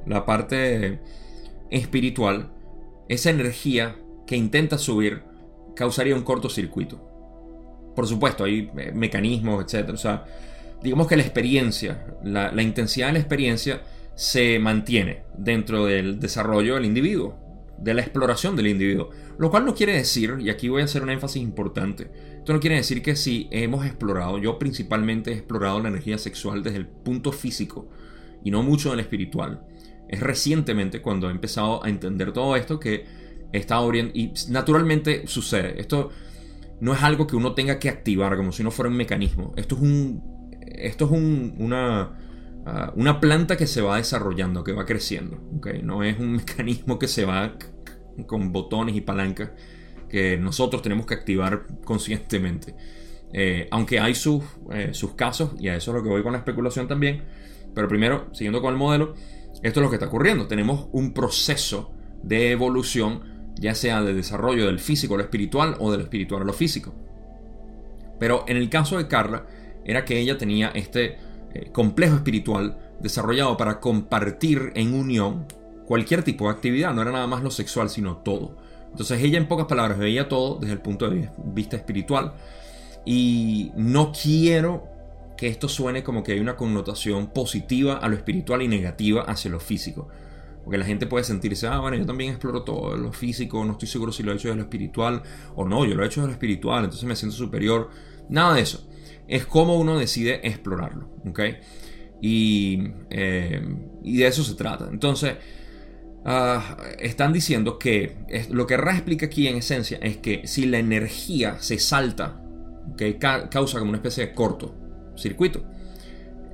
la 0.07 0.25
parte 0.25 0.99
espiritual, 1.69 2.51
esa 3.07 3.29
energía 3.29 3.95
que 4.25 4.35
intenta 4.35 4.79
subir 4.79 5.28
causaría 5.79 6.13
un 6.13 6.23
cortocircuito. 6.23 6.99
Por 7.95 8.05
supuesto, 8.05 8.43
hay 8.43 8.69
eh, 8.77 8.91
mecanismos, 8.93 9.63
etc. 9.63 9.91
O 9.91 9.97
sea, 9.97 10.25
digamos 10.83 11.07
que 11.07 11.15
la 11.15 11.23
experiencia, 11.23 12.05
la, 12.21 12.51
la 12.51 12.61
intensidad 12.61 13.07
de 13.07 13.13
la 13.13 13.19
experiencia 13.19 13.81
se 14.13 14.59
mantiene 14.59 15.23
dentro 15.37 15.85
del 15.85 16.19
desarrollo 16.19 16.75
del 16.75 16.83
individuo, 16.83 17.37
de 17.77 17.93
la 17.93 18.01
exploración 18.01 18.57
del 18.57 18.67
individuo. 18.67 19.11
Lo 19.37 19.49
cual 19.49 19.65
no 19.65 19.73
quiere 19.73 19.93
decir, 19.93 20.35
y 20.41 20.49
aquí 20.49 20.67
voy 20.67 20.81
a 20.81 20.85
hacer 20.85 21.01
un 21.01 21.11
énfasis 21.11 21.41
importante, 21.41 22.11
esto 22.39 22.51
no 22.51 22.59
quiere 22.59 22.75
decir 22.75 23.01
que 23.01 23.15
si 23.15 23.47
hemos 23.49 23.85
explorado, 23.85 24.37
yo 24.37 24.59
principalmente 24.59 25.31
he 25.31 25.35
explorado 25.35 25.79
la 25.79 25.87
energía 25.87 26.17
sexual 26.17 26.61
desde 26.61 26.79
el 26.79 26.87
punto 26.87 27.31
físico 27.31 27.89
y 28.43 28.51
no 28.51 28.63
mucho 28.63 28.89
en 28.89 28.95
el 28.95 28.99
espiritual. 28.99 29.65
Es 30.09 30.19
recientemente 30.19 31.01
cuando 31.01 31.29
he 31.29 31.31
empezado 31.31 31.81
a 31.85 31.87
entender 31.87 32.33
todo 32.33 32.57
esto 32.57 32.81
que 32.81 33.05
he 33.51 33.57
estado 33.57 33.85
orientando, 33.85 34.19
y 34.19 34.33
naturalmente 34.49 35.27
sucede. 35.27 35.79
Esto 35.79 36.09
no 36.79 36.93
es 36.93 37.03
algo 37.03 37.27
que 37.27 37.35
uno 37.35 37.53
tenga 37.53 37.79
que 37.79 37.89
activar 37.89 38.35
como 38.37 38.51
si 38.51 38.63
no 38.63 38.71
fuera 38.71 38.89
un 38.89 38.97
mecanismo. 38.97 39.53
Esto 39.57 39.75
es 39.75 39.81
un, 39.81 40.57
esto 40.61 41.05
es 41.05 41.11
un, 41.11 41.55
una, 41.57 42.17
ah, 42.65 42.93
una 42.95 43.19
planta 43.19 43.57
que 43.57 43.67
se 43.67 43.81
va 43.81 43.97
desarrollando, 43.97 44.63
que 44.63 44.71
va 44.71 44.85
creciendo. 44.85 45.39
¿okay? 45.57 45.81
No 45.81 46.03
es 46.03 46.19
un 46.19 46.31
mecanismo 46.37 46.99
que 46.99 47.07
se 47.07 47.25
va 47.25 47.55
con 48.27 48.51
botones 48.51 48.95
y 48.95 49.01
palancas 49.01 49.51
que 50.09 50.37
nosotros 50.37 50.81
tenemos 50.81 51.05
que 51.05 51.13
activar 51.13 51.67
conscientemente. 51.85 52.75
Eh, 53.31 53.67
aunque 53.71 53.99
hay 53.99 54.15
sus, 54.15 54.43
eh, 54.71 54.89
sus 54.93 55.13
casos, 55.13 55.51
y 55.59 55.67
a 55.67 55.75
eso 55.75 55.91
es 55.91 55.97
lo 55.97 56.03
que 56.03 56.09
voy 56.09 56.23
con 56.23 56.31
la 56.31 56.39
especulación 56.39 56.87
también. 56.87 57.23
Pero 57.75 57.87
primero, 57.87 58.27
siguiendo 58.33 58.61
con 58.61 58.73
el 58.73 58.79
modelo, 58.79 59.13
esto 59.61 59.79
es 59.79 59.83
lo 59.83 59.89
que 59.89 59.97
está 59.97 60.07
ocurriendo. 60.07 60.47
Tenemos 60.47 60.87
un 60.91 61.13
proceso 61.13 61.93
de 62.23 62.51
evolución, 62.51 63.38
ya 63.55 63.75
sea 63.75 64.01
de 64.01 64.13
desarrollo 64.13 64.65
del 64.65 64.79
físico 64.79 65.15
a 65.15 65.17
lo 65.17 65.23
espiritual 65.23 65.75
o 65.79 65.91
del 65.91 66.01
espiritual 66.01 66.41
a 66.41 66.45
lo 66.45 66.53
físico. 66.53 66.93
Pero 68.19 68.45
en 68.47 68.57
el 68.57 68.69
caso 68.69 68.97
de 68.97 69.07
Carla, 69.07 69.45
era 69.85 70.05
que 70.05 70.19
ella 70.19 70.37
tenía 70.37 70.69
este 70.69 71.17
eh, 71.53 71.69
complejo 71.71 72.15
espiritual 72.15 72.77
desarrollado 72.99 73.57
para 73.57 73.79
compartir 73.79 74.71
en 74.75 74.93
unión 74.93 75.47
cualquier 75.85 76.23
tipo 76.23 76.45
de 76.45 76.51
actividad, 76.51 76.93
no 76.93 77.01
era 77.01 77.11
nada 77.11 77.27
más 77.27 77.41
lo 77.41 77.49
sexual, 77.49 77.89
sino 77.89 78.17
todo. 78.17 78.57
Entonces 78.91 79.21
ella 79.23 79.37
en 79.37 79.47
pocas 79.47 79.65
palabras 79.65 79.97
veía 79.97 80.29
todo 80.29 80.59
desde 80.59 80.73
el 80.73 80.81
punto 80.81 81.09
de 81.09 81.29
vista 81.45 81.77
espiritual 81.77 82.33
y 83.05 83.71
no 83.75 84.11
quiero 84.11 84.87
que 85.37 85.47
esto 85.47 85.69
suene 85.69 86.03
como 86.03 86.21
que 86.21 86.33
hay 86.33 86.39
una 86.39 86.55
connotación 86.55 87.27
positiva 87.27 87.97
a 87.97 88.07
lo 88.09 88.15
espiritual 88.15 88.61
y 88.61 88.67
negativa 88.67 89.21
hacia 89.23 89.49
lo 89.49 89.59
físico. 89.59 90.09
Porque 90.69 90.77
la 90.77 90.85
gente 90.85 91.07
puede 91.07 91.23
sentirse, 91.23 91.65
ah, 91.65 91.79
bueno, 91.79 91.97
yo 91.97 92.05
también 92.05 92.29
exploro 92.29 92.61
todo 92.61 92.95
lo 92.95 93.11
físico, 93.11 93.65
no 93.65 93.71
estoy 93.71 93.87
seguro 93.87 94.11
si 94.11 94.21
lo 94.21 94.31
he 94.31 94.35
hecho 94.35 94.49
de 94.49 94.55
lo 94.55 94.61
espiritual 94.61 95.23
o 95.55 95.65
no, 95.65 95.83
yo 95.83 95.95
lo 95.95 96.03
he 96.03 96.05
hecho 96.05 96.21
de 96.21 96.27
lo 96.27 96.33
espiritual, 96.33 96.83
entonces 96.83 97.07
me 97.07 97.15
siento 97.15 97.35
superior. 97.35 97.89
Nada 98.29 98.53
de 98.53 98.61
eso. 98.61 98.87
Es 99.27 99.47
como 99.47 99.79
uno 99.79 99.97
decide 99.97 100.47
explorarlo, 100.47 101.09
¿ok? 101.27 101.39
Y, 102.21 102.83
eh, 103.09 103.67
y 104.03 104.17
de 104.17 104.27
eso 104.27 104.43
se 104.43 104.53
trata. 104.53 104.87
Entonces, 104.91 105.37
Ah, 106.25 106.77
están 106.99 107.31
diciendo 107.31 107.79
que 107.79 108.17
lo 108.51 108.67
que 108.67 108.77
Ra 108.77 108.91
explica 108.91 109.27
aquí 109.27 109.47
en 109.47 109.55
esencia 109.55 109.97
es 110.01 110.17
que 110.17 110.45
si 110.45 110.65
la 110.65 110.77
energía 110.77 111.57
se 111.59 111.79
salta, 111.79 112.39
que 112.95 113.17
causa 113.17 113.79
como 113.79 113.89
una 113.89 113.97
especie 113.97 114.27
de 114.27 114.33
corto 114.33 114.75
circuito, 115.15 115.63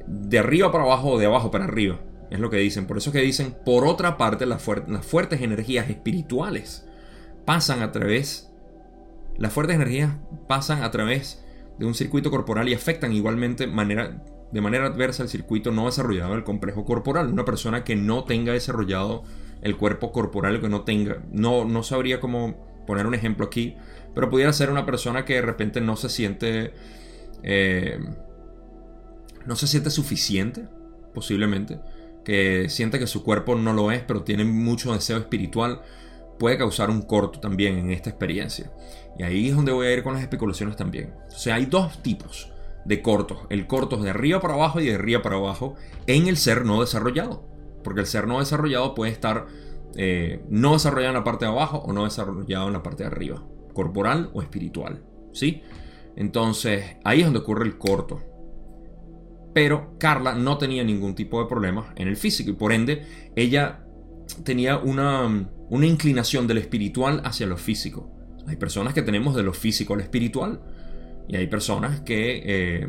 de 0.08 0.40
arriba 0.40 0.72
para 0.72 0.84
abajo 0.84 1.12
o 1.12 1.20
de 1.20 1.26
abajo 1.26 1.50
para 1.50 1.66
arriba, 1.66 2.00
Es 2.30 2.40
lo 2.40 2.50
que 2.50 2.58
dicen. 2.58 2.88
Por 2.88 2.98
eso 2.98 3.10
es 3.10 3.14
que 3.14 3.22
dicen, 3.22 3.56
por 3.66 3.86
otra 3.86 4.18
parte, 4.18 4.46
las, 4.46 4.62
fuertes 4.62 5.42
energías 5.42 5.90
espirituales 5.90 6.88
pasan 7.46 7.82
a 7.82 7.92
través... 7.92 8.52
Las 9.38 9.52
fuertes 9.52 9.76
energías 9.76 10.14
pasan 10.48 10.84
a 10.84 10.92
través 10.92 11.44
de 11.78 11.86
un 11.86 11.94
circuito 11.94 12.32
corporal 12.32 12.70
y 12.70 12.74
afectan 12.74 13.12
igualmente 13.12 13.68
manera, 13.68 14.24
de 14.52 14.62
manera 14.62 14.86
adversa 14.86 15.24
el 15.24 15.30
circuito 15.30 15.72
no 15.72 15.88
desarrollado 15.88 16.34
del 16.34 16.46
complejo 16.46 16.86
corporal. 16.86 17.32
Una 17.32 17.44
persona 17.44 17.84
que 17.84 17.96
no 17.96 18.24
tenga 18.24 18.54
desarrollado 18.54 19.24
el 19.62 19.76
cuerpo 19.76 20.12
corporal, 20.12 20.62
que 20.62 20.70
no 20.70 20.84
tenga, 20.84 21.22
no, 21.32 21.66
no 21.66 21.84
sabría 21.84 22.20
cómo 22.20 22.84
poner 22.86 23.08
un 23.08 23.16
ejemplo 23.16 23.46
aquí, 23.46 23.76
pero 24.14 24.30
pudiera 24.30 24.54
ser 24.54 24.70
una 24.70 24.86
persona 24.86 25.26
que 25.26 25.34
de 25.34 25.42
repente 25.42 25.82
no 25.82 25.96
se 25.96 26.10
siente, 26.10 26.74
eh, 27.44 28.00
no 29.46 29.56
se 29.56 29.68
siente 29.68 29.90
suficiente, 29.90 30.68
posiblemente, 31.14 31.80
que 32.26 32.68
siente 32.70 33.00
que 33.00 33.08
su 33.08 33.24
cuerpo 33.24 33.56
no 33.56 33.72
lo 33.72 33.92
es, 33.92 34.02
pero 34.02 34.24
tiene 34.24 34.44
mucho 34.44 34.92
deseo 34.92 35.18
espiritual, 35.18 35.82
puede 36.38 36.58
causar 36.58 36.90
un 36.90 37.04
corto 37.04 37.40
también 37.40 37.78
en 37.78 37.92
esta 37.92 38.10
experiencia. 38.10 38.72
Y 39.18 39.24
ahí 39.24 39.48
es 39.48 39.56
donde 39.56 39.72
voy 39.72 39.88
a 39.88 39.94
ir 39.94 40.04
con 40.04 40.14
las 40.14 40.24
especulaciones 40.24 40.76
también. 40.76 41.14
O 41.28 41.38
sea, 41.38 41.56
hay 41.56 41.68
dos 41.68 42.02
tipos 42.02 42.52
de 42.84 43.02
cortos. 43.02 43.40
El 43.50 43.68
corto 43.68 43.98
es 43.98 44.04
de 44.04 44.10
arriba 44.10 44.42
para 44.42 44.56
abajo 44.56 44.82
y 44.82 44.88
de 44.88 44.96
arriba 44.96 45.22
para 45.22 45.38
abajo 45.38 45.76
en 46.08 46.28
el 46.28 46.36
ser 46.36 46.66
no 46.66 46.82
desarrollado. 46.82 47.48
Porque 47.84 48.02
el 48.02 48.08
ser 48.08 48.28
no 48.28 48.40
desarrollado 48.40 48.96
puede 48.96 49.12
estar 49.12 49.46
eh, 49.96 50.44
no 50.50 50.74
desarrollado 50.74 51.12
en 51.12 51.20
la 51.20 51.24
parte 51.24 51.46
de 51.46 51.52
abajo 51.52 51.78
o 51.78 51.94
no 51.94 52.04
desarrollado 52.04 52.68
en 52.68 52.74
la 52.74 52.84
parte 52.84 53.04
de 53.04 53.08
arriba. 53.08 53.44
Corporal 53.74 54.30
o 54.34 54.42
espiritual. 54.42 55.04
¿Sí? 55.32 55.64
Entonces, 56.16 56.98
ahí 57.04 57.20
es 57.20 57.26
donde 57.26 57.40
ocurre 57.40 57.66
el 57.66 57.78
corto. 57.78 58.22
Pero 59.56 59.96
Carla 59.98 60.36
no 60.36 60.58
tenía 60.58 60.84
ningún 60.84 61.16
tipo 61.16 61.42
de 61.42 61.48
problema 61.48 61.94
en 61.96 62.10
el 62.10 62.18
físico 62.18 62.50
y 62.50 62.56
por 62.56 62.74
ende 62.74 63.06
ella 63.38 63.86
tenía 64.44 64.78
una, 64.78 65.48
una 65.70 65.86
inclinación 65.86 66.46
del 66.46 66.58
espiritual 66.58 67.22
hacia 67.24 67.48
lo 67.48 67.56
físico. 67.56 68.12
Hay 68.48 68.58
personas 68.58 68.94
que 68.94 69.02
tenemos 69.02 69.34
de 69.34 69.44
lo 69.44 69.54
físico 69.54 69.94
al 69.94 70.02
espiritual. 70.02 70.60
Y 71.30 71.38
hay 71.38 71.48
personas 71.48 72.02
que 72.02 72.44
eh, 72.46 72.88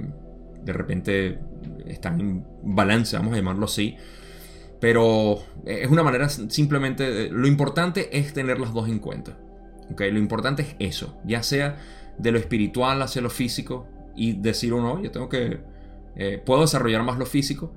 de 0.65 0.73
repente 0.73 1.39
están 1.87 2.21
en 2.21 2.45
balance, 2.65 3.17
vamos 3.17 3.35
a 3.35 3.37
llamarlo 3.37 3.67
así. 3.67 3.97
Pero 4.81 5.39
es 5.65 5.89
una 5.89 6.03
manera 6.03 6.29
simplemente... 6.29 7.31
Lo 7.31 7.47
importante 7.47 8.19
es 8.19 8.33
tener 8.33 8.59
las 8.59 8.75
dos 8.75 8.89
en 8.89 8.99
cuenta. 8.99 9.39
¿okay? 9.93 10.11
Lo 10.11 10.19
importante 10.19 10.63
es 10.63 10.75
eso. 10.81 11.17
Ya 11.25 11.45
sea 11.45 11.77
de 12.19 12.33
lo 12.33 12.41
espiritual 12.41 13.01
hacia 13.03 13.23
lo 13.23 13.31
físico. 13.31 13.87
Y 14.17 14.33
decir 14.33 14.75
uno, 14.75 15.01
yo 15.01 15.13
tengo 15.13 15.29
que... 15.29 15.76
Eh, 16.17 16.43
puedo 16.45 16.63
desarrollar 16.63 17.03
más 17.03 17.19
lo 17.19 17.27
físico 17.27 17.73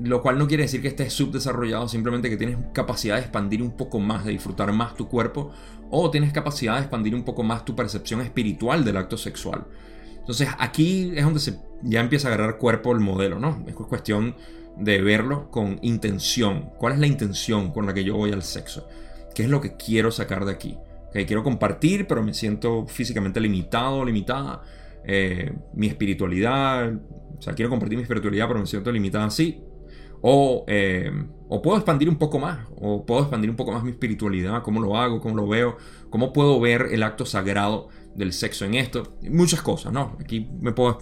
lo 0.00 0.22
cual 0.22 0.38
no 0.38 0.48
quiere 0.48 0.62
decir 0.64 0.80
que 0.80 0.88
estés 0.88 1.12
subdesarrollado, 1.12 1.88
simplemente 1.88 2.30
que 2.30 2.36
tienes 2.36 2.56
capacidad 2.72 3.16
de 3.16 3.22
expandir 3.22 3.62
un 3.62 3.72
poco 3.72 3.98
más, 3.98 4.24
de 4.24 4.32
disfrutar 4.32 4.72
más 4.72 4.94
tu 4.94 5.08
cuerpo, 5.08 5.50
o 5.90 6.10
tienes 6.10 6.32
capacidad 6.32 6.74
de 6.74 6.80
expandir 6.80 7.14
un 7.14 7.24
poco 7.24 7.42
más 7.42 7.64
tu 7.64 7.76
percepción 7.76 8.20
espiritual 8.20 8.84
del 8.84 8.96
acto 8.96 9.16
sexual. 9.18 9.66
Entonces 10.18 10.48
aquí 10.58 11.12
es 11.14 11.24
donde 11.24 11.40
ya 11.82 12.00
empieza 12.00 12.28
a 12.28 12.34
agarrar 12.34 12.56
cuerpo 12.56 12.92
el 12.92 13.00
modelo, 13.00 13.38
¿no? 13.38 13.64
Es 13.66 13.74
cuestión 13.74 14.36
de 14.78 15.02
verlo 15.02 15.50
con 15.50 15.78
intención. 15.82 16.70
¿Cuál 16.78 16.94
es 16.94 16.98
la 16.98 17.06
intención 17.06 17.72
con 17.72 17.86
la 17.86 17.92
que 17.92 18.04
yo 18.04 18.16
voy 18.16 18.32
al 18.32 18.42
sexo? 18.42 18.88
¿Qué 19.34 19.42
es 19.42 19.50
lo 19.50 19.60
que 19.60 19.76
quiero 19.76 20.10
sacar 20.10 20.44
de 20.44 20.52
aquí? 20.52 20.78
Que 21.12 21.26
quiero 21.26 21.42
compartir, 21.42 22.06
pero 22.06 22.22
me 22.22 22.32
siento 22.32 22.86
físicamente 22.86 23.40
limitado, 23.40 24.04
limitada. 24.04 24.62
Eh, 25.04 25.52
mi 25.74 25.88
espiritualidad, 25.88 26.92
o 27.42 27.44
sea, 27.44 27.54
quiero 27.54 27.70
compartir 27.70 27.98
mi 27.98 28.02
espiritualidad, 28.02 28.46
pero 28.46 28.60
me 28.60 28.66
siento 28.66 28.92
limitada 28.92 29.24
así 29.24 29.64
eh, 30.68 31.10
o, 31.48 31.62
puedo 31.62 31.76
expandir 31.76 32.08
un 32.08 32.16
poco 32.16 32.38
más, 32.38 32.66
o 32.76 33.04
puedo 33.04 33.22
expandir 33.22 33.50
un 33.50 33.56
poco 33.56 33.72
más 33.72 33.82
mi 33.82 33.90
espiritualidad, 33.90 34.62
cómo 34.62 34.80
lo 34.80 34.96
hago, 34.96 35.20
cómo 35.20 35.34
lo 35.34 35.48
veo, 35.48 35.76
cómo 36.10 36.32
puedo 36.32 36.60
ver 36.60 36.88
el 36.92 37.02
acto 37.02 37.26
sagrado 37.26 37.88
del 38.14 38.32
sexo 38.32 38.64
en 38.64 38.74
esto. 38.74 39.18
Muchas 39.22 39.62
cosas, 39.62 39.92
¿no? 39.92 40.16
Aquí 40.20 40.48
me 40.60 40.72
puedo 40.72 40.98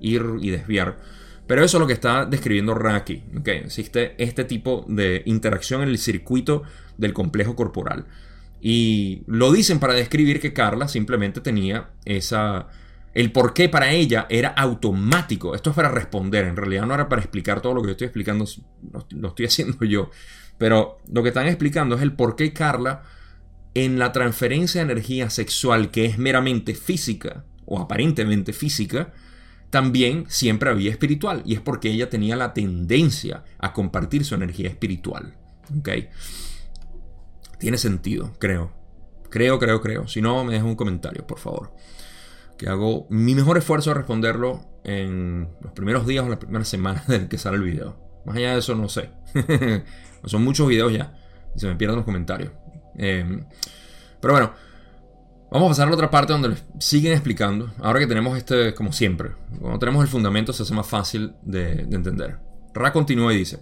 ir 0.00 0.24
y 0.40 0.50
desviar. 0.50 0.98
Pero 1.46 1.62
eso 1.62 1.76
es 1.76 1.80
lo 1.80 1.86
que 1.86 1.92
está 1.92 2.24
describiendo 2.24 2.74
Raki. 2.74 3.22
¿okay? 3.38 3.58
Existe 3.58 4.14
este 4.22 4.44
tipo 4.44 4.84
de 4.88 5.22
interacción 5.26 5.82
en 5.82 5.90
el 5.90 5.98
circuito 5.98 6.62
del 6.96 7.12
complejo 7.12 7.54
corporal. 7.54 8.06
Y 8.60 9.22
lo 9.26 9.52
dicen 9.52 9.78
para 9.78 9.92
describir 9.92 10.40
que 10.40 10.54
Carla 10.54 10.88
simplemente 10.88 11.42
tenía 11.42 11.90
esa 12.06 12.68
el 13.14 13.30
por 13.30 13.54
qué 13.54 13.68
para 13.68 13.92
ella 13.92 14.26
era 14.28 14.48
automático. 14.48 15.54
Esto 15.54 15.70
es 15.70 15.76
para 15.76 15.88
responder, 15.88 16.44
en 16.44 16.56
realidad 16.56 16.84
no 16.84 16.94
era 16.94 17.08
para 17.08 17.22
explicar 17.22 17.60
todo 17.60 17.74
lo 17.74 17.80
que 17.80 17.88
yo 17.88 17.92
estoy 17.92 18.06
explicando, 18.06 18.44
lo, 19.10 19.28
estoy 19.28 19.46
haciendo 19.46 19.84
yo. 19.84 20.10
Pero 20.58 20.98
lo 21.10 21.22
que 21.22 21.28
están 21.28 21.46
explicando 21.46 21.94
es 21.96 22.02
el 22.02 22.12
por 22.12 22.36
qué 22.36 22.52
Carla, 22.52 23.02
en 23.74 23.98
la 23.98 24.12
transferencia 24.12 24.84
de 24.84 24.92
energía 24.92 25.30
sexual 25.30 25.90
que 25.90 26.04
es 26.04 26.18
meramente 26.18 26.74
física, 26.74 27.44
o 27.66 27.78
aparentemente 27.80 28.52
física, 28.52 29.12
también 29.70 30.26
siempre 30.28 30.70
había 30.70 30.90
espiritual. 30.90 31.42
Y 31.44 31.54
es 31.54 31.60
porque 31.60 31.90
ella 31.90 32.10
tenía 32.10 32.36
la 32.36 32.52
tendencia 32.52 33.44
a 33.58 33.72
compartir 33.72 34.24
su 34.24 34.34
energía 34.34 34.68
espiritual. 34.68 35.36
¿Ok? 35.78 35.88
Tiene 37.58 37.78
sentido, 37.78 38.32
creo. 38.38 38.72
Creo, 39.30 39.58
creo, 39.58 39.80
creo. 39.80 40.06
Si 40.06 40.20
no, 40.20 40.44
me 40.44 40.52
deja 40.52 40.64
un 40.64 40.76
comentario, 40.76 41.26
por 41.26 41.38
favor 41.38 41.72
que 42.58 42.68
hago 42.68 43.06
mi 43.10 43.34
mejor 43.34 43.58
esfuerzo 43.58 43.90
de 43.90 43.94
responderlo 43.94 44.60
en 44.84 45.48
los 45.60 45.72
primeros 45.72 46.06
días 46.06 46.24
o 46.24 46.28
las 46.28 46.38
primeras 46.38 46.68
semanas 46.68 47.06
del 47.08 47.28
que 47.28 47.38
sale 47.38 47.56
el 47.56 47.62
video. 47.62 47.96
Más 48.24 48.36
allá 48.36 48.52
de 48.52 48.58
eso, 48.58 48.74
no 48.74 48.88
sé. 48.88 49.10
Son 50.24 50.42
muchos 50.42 50.66
videos 50.68 50.92
ya. 50.92 51.14
Y 51.54 51.60
se 51.60 51.66
me 51.66 51.76
pierden 51.76 51.96
los 51.96 52.04
comentarios. 52.04 52.52
Em, 52.96 53.44
pero 54.20 54.34
bueno, 54.34 54.52
vamos 55.50 55.66
a 55.66 55.70
pasar 55.70 55.86
a 55.86 55.90
la 55.90 55.96
otra 55.96 56.10
parte 56.10 56.32
donde 56.32 56.50
les 56.50 56.64
siguen 56.78 57.12
explicando. 57.12 57.72
Ahora 57.80 58.00
que 58.00 58.06
tenemos 58.06 58.36
este, 58.38 58.74
como 58.74 58.92
siempre, 58.92 59.32
cuando 59.60 59.78
tenemos 59.78 60.02
el 60.02 60.08
fundamento 60.08 60.52
se 60.52 60.62
hace 60.62 60.74
más 60.74 60.86
fácil 60.86 61.34
de, 61.42 61.84
de 61.84 61.96
entender. 61.96 62.38
Ra 62.72 62.92
continúa 62.92 63.34
y 63.34 63.38
dice. 63.38 63.60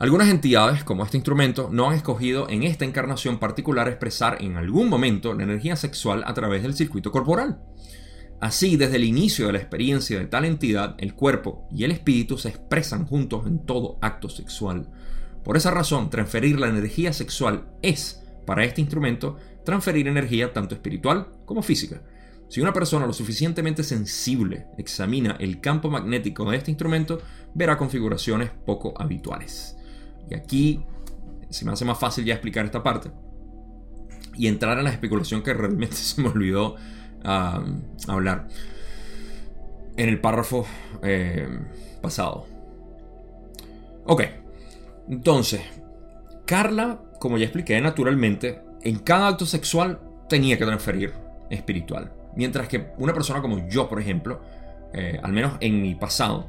Algunas 0.00 0.28
entidades, 0.28 0.82
como 0.82 1.04
este 1.04 1.16
instrumento, 1.16 1.68
no 1.70 1.88
han 1.88 1.96
escogido 1.96 2.48
en 2.50 2.64
esta 2.64 2.84
encarnación 2.84 3.38
particular 3.38 3.86
expresar 3.88 4.38
en 4.40 4.56
algún 4.56 4.88
momento 4.88 5.32
la 5.34 5.44
energía 5.44 5.76
sexual 5.76 6.24
a 6.26 6.34
través 6.34 6.62
del 6.62 6.74
circuito 6.74 7.12
corporal. 7.12 7.60
Así, 8.44 8.76
desde 8.76 8.96
el 8.96 9.04
inicio 9.04 9.46
de 9.46 9.54
la 9.54 9.58
experiencia 9.58 10.18
de 10.18 10.26
tal 10.26 10.44
entidad, 10.44 10.96
el 10.98 11.14
cuerpo 11.14 11.66
y 11.74 11.84
el 11.84 11.92
espíritu 11.92 12.36
se 12.36 12.50
expresan 12.50 13.06
juntos 13.06 13.46
en 13.46 13.64
todo 13.64 13.96
acto 14.02 14.28
sexual. 14.28 14.90
Por 15.42 15.56
esa 15.56 15.70
razón, 15.70 16.10
transferir 16.10 16.60
la 16.60 16.68
energía 16.68 17.14
sexual 17.14 17.70
es, 17.80 18.22
para 18.44 18.62
este 18.64 18.82
instrumento, 18.82 19.38
transferir 19.64 20.08
energía 20.08 20.52
tanto 20.52 20.74
espiritual 20.74 21.28
como 21.46 21.62
física. 21.62 22.02
Si 22.50 22.60
una 22.60 22.74
persona 22.74 23.06
lo 23.06 23.14
suficientemente 23.14 23.82
sensible 23.82 24.66
examina 24.76 25.38
el 25.40 25.62
campo 25.62 25.88
magnético 25.88 26.50
de 26.50 26.58
este 26.58 26.70
instrumento, 26.70 27.22
verá 27.54 27.78
configuraciones 27.78 28.50
poco 28.66 28.92
habituales. 28.98 29.74
Y 30.30 30.34
aquí 30.34 30.84
se 31.48 31.64
me 31.64 31.72
hace 31.72 31.86
más 31.86 31.98
fácil 31.98 32.26
ya 32.26 32.34
explicar 32.34 32.66
esta 32.66 32.82
parte 32.82 33.10
y 34.34 34.48
entrar 34.48 34.76
en 34.76 34.84
la 34.84 34.90
especulación 34.90 35.42
que 35.42 35.54
realmente 35.54 35.96
se 35.96 36.20
me 36.20 36.28
olvidó 36.28 36.76
a, 37.24 37.62
hablar 38.08 38.48
en 39.96 40.08
el 40.08 40.20
párrafo 40.20 40.66
eh, 41.02 41.48
pasado. 42.00 42.46
Ok, 44.06 44.22
entonces, 45.08 45.62
Carla, 46.46 47.00
como 47.18 47.38
ya 47.38 47.44
expliqué 47.44 47.80
naturalmente, 47.80 48.60
en 48.82 48.98
cada 48.98 49.28
acto 49.28 49.46
sexual 49.46 50.00
tenía 50.28 50.58
que 50.58 50.64
transferir 50.64 51.12
espiritual. 51.50 52.12
Mientras 52.36 52.68
que 52.68 52.88
una 52.98 53.14
persona 53.14 53.40
como 53.40 53.68
yo, 53.68 53.88
por 53.88 54.00
ejemplo, 54.00 54.42
eh, 54.92 55.18
al 55.22 55.32
menos 55.32 55.54
en 55.60 55.80
mi 55.80 55.94
pasado, 55.94 56.48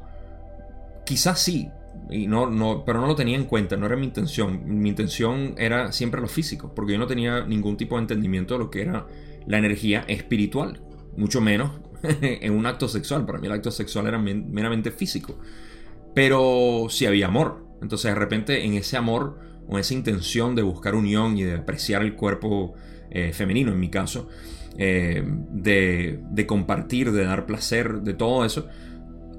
quizás 1.04 1.40
sí, 1.40 1.70
y 2.10 2.26
no, 2.26 2.48
no, 2.48 2.84
pero 2.84 3.00
no 3.00 3.06
lo 3.06 3.16
tenía 3.16 3.36
en 3.36 3.44
cuenta, 3.44 3.76
no 3.76 3.86
era 3.86 3.96
mi 3.96 4.06
intención. 4.06 4.62
Mi 4.64 4.88
intención 4.88 5.54
era 5.56 5.92
siempre 5.92 6.20
lo 6.20 6.28
físico, 6.28 6.72
porque 6.74 6.92
yo 6.92 6.98
no 6.98 7.06
tenía 7.06 7.44
ningún 7.44 7.76
tipo 7.76 7.96
de 7.96 8.02
entendimiento 8.02 8.54
de 8.54 8.60
lo 8.60 8.70
que 8.70 8.82
era 8.82 9.06
la 9.46 9.58
energía 9.58 10.04
espiritual, 10.08 10.82
mucho 11.16 11.40
menos 11.40 11.72
en 12.20 12.52
un 12.52 12.66
acto 12.66 12.88
sexual. 12.88 13.24
Para 13.26 13.38
mí 13.38 13.46
el 13.46 13.52
acto 13.52 13.70
sexual 13.70 14.06
era 14.06 14.18
meramente 14.18 14.90
físico. 14.90 15.38
Pero 16.14 16.86
sí 16.90 17.06
había 17.06 17.26
amor. 17.26 17.66
Entonces 17.82 18.12
de 18.12 18.18
repente 18.18 18.64
en 18.64 18.74
ese 18.74 18.96
amor 18.96 19.38
o 19.68 19.78
esa 19.78 19.94
intención 19.94 20.54
de 20.54 20.62
buscar 20.62 20.94
unión 20.94 21.36
y 21.36 21.42
de 21.42 21.54
apreciar 21.56 22.02
el 22.02 22.14
cuerpo 22.14 22.74
eh, 23.10 23.32
femenino 23.32 23.72
en 23.72 23.80
mi 23.80 23.88
caso, 23.90 24.28
eh, 24.78 25.22
de, 25.24 26.46
compartir, 26.46 27.12
de 27.12 27.24
dar 27.24 27.46
placer, 27.46 28.00
de 28.02 28.14
todo 28.14 28.44
eso, 28.44 28.68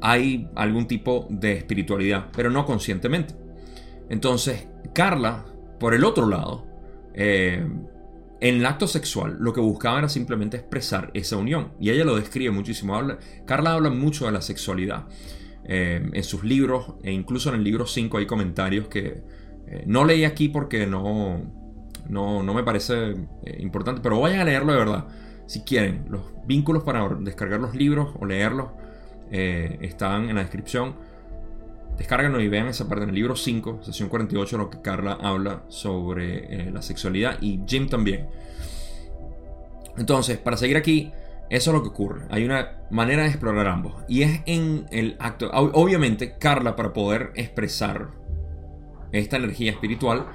hay 0.02 0.48
algún 0.56 0.88
tipo 0.88 1.28
de 1.30 1.54
espiritualidad, 1.54 2.28
pero 2.36 2.50
no 2.50 2.65
conscientemente. 2.65 3.36
Entonces, 4.10 4.67
Carla, 4.93 5.46
por 5.80 5.93
el 5.93 6.04
otro 6.04 6.28
lado, 6.28 6.65
eh, 7.13 7.65
en 8.39 8.56
el 8.56 8.65
acto 8.65 8.88
sexual 8.88 9.38
lo 9.39 9.54
que 9.54 9.62
buscaba 9.62 10.00
era 10.00 10.10
simplemente 10.10 10.58
expresar 10.58 11.12
esa 11.13 11.38
unión. 11.38 11.73
Y 11.80 11.89
ella 11.89 12.06
lo 12.06 12.15
describe 12.15 12.52
muchísimo. 12.52 13.00
Carla 13.45 13.73
habla 13.73 13.89
mucho 13.89 14.26
de 14.26 14.32
la 14.32 14.41
sexualidad. 14.41 15.06
eh, 15.69 16.02
en 16.13 16.23
sus 16.23 16.45
libros, 16.45 16.93
e 17.04 17.12
incluso 17.12 17.50
en 17.50 17.56
el 17.56 17.63
libro 17.63 17.86
5 17.86 18.19
hay 18.19 18.26
comentarios 18.26 18.88
que 18.88 19.21
eh, 19.67 19.84
no 19.86 20.06
leí 20.06 20.23
aquí 20.23 20.47
porque 20.47 20.88
no, 20.88 21.41
no, 22.08 22.54
me 22.54 22.63
parece 22.63 23.12
eh, 23.45 23.58
importante, 23.60 24.00
pero 24.02 24.21
vayan 24.21 24.39
a 24.39 24.45
leerlo 24.45 24.71
de 24.71 24.80
verdad. 24.80 25.08
Si 25.45 25.63
quieren, 25.63 26.06
los 26.10 26.21
vínculos 26.45 26.84
para 26.84 27.06
descargar 27.19 27.60
los 27.60 27.76
libros 27.76 28.15
o 28.19 28.26
leerlos 28.26 28.67
están 29.30 30.30
en 30.30 30.36
la 30.36 30.41
descripción. 30.41 30.95
Descárganlo 31.97 32.39
y 32.41 32.47
vean 32.47 32.67
esa 32.67 32.88
parte 32.88 33.03
en 33.03 33.10
el 33.10 33.15
libro 33.15 33.36
5, 33.36 33.79
sesión 33.83 34.10
48, 34.10 34.57
lo 34.57 34.69
que 34.69 34.81
Carla 34.81 35.17
habla 35.19 35.63
sobre 35.67 36.71
la 36.71 36.81
sexualidad 36.81 37.41
y 37.41 37.60
Jim 37.67 37.89
también. 37.89 38.27
Entonces, 39.97 40.38
para 40.38 40.57
seguir 40.57 40.77
aquí, 40.77 41.12
eso 41.49 41.71
es 41.71 41.75
lo 41.75 41.81
que 41.81 41.89
ocurre. 41.89 42.25
Hay 42.29 42.43
una 42.43 42.81
manera 42.89 43.23
de 43.23 43.29
explorar 43.29 43.67
ambos. 43.67 43.95
Y 44.07 44.23
es 44.23 44.41
en 44.45 44.86
el 44.91 45.15
acto. 45.19 45.49
Obviamente, 45.51 46.36
Carla, 46.38 46.75
para 46.75 46.93
poder 46.93 47.31
expresar 47.36 48.12
esta 49.12 49.38
energía 49.38 49.71
espiritual, 49.71 50.27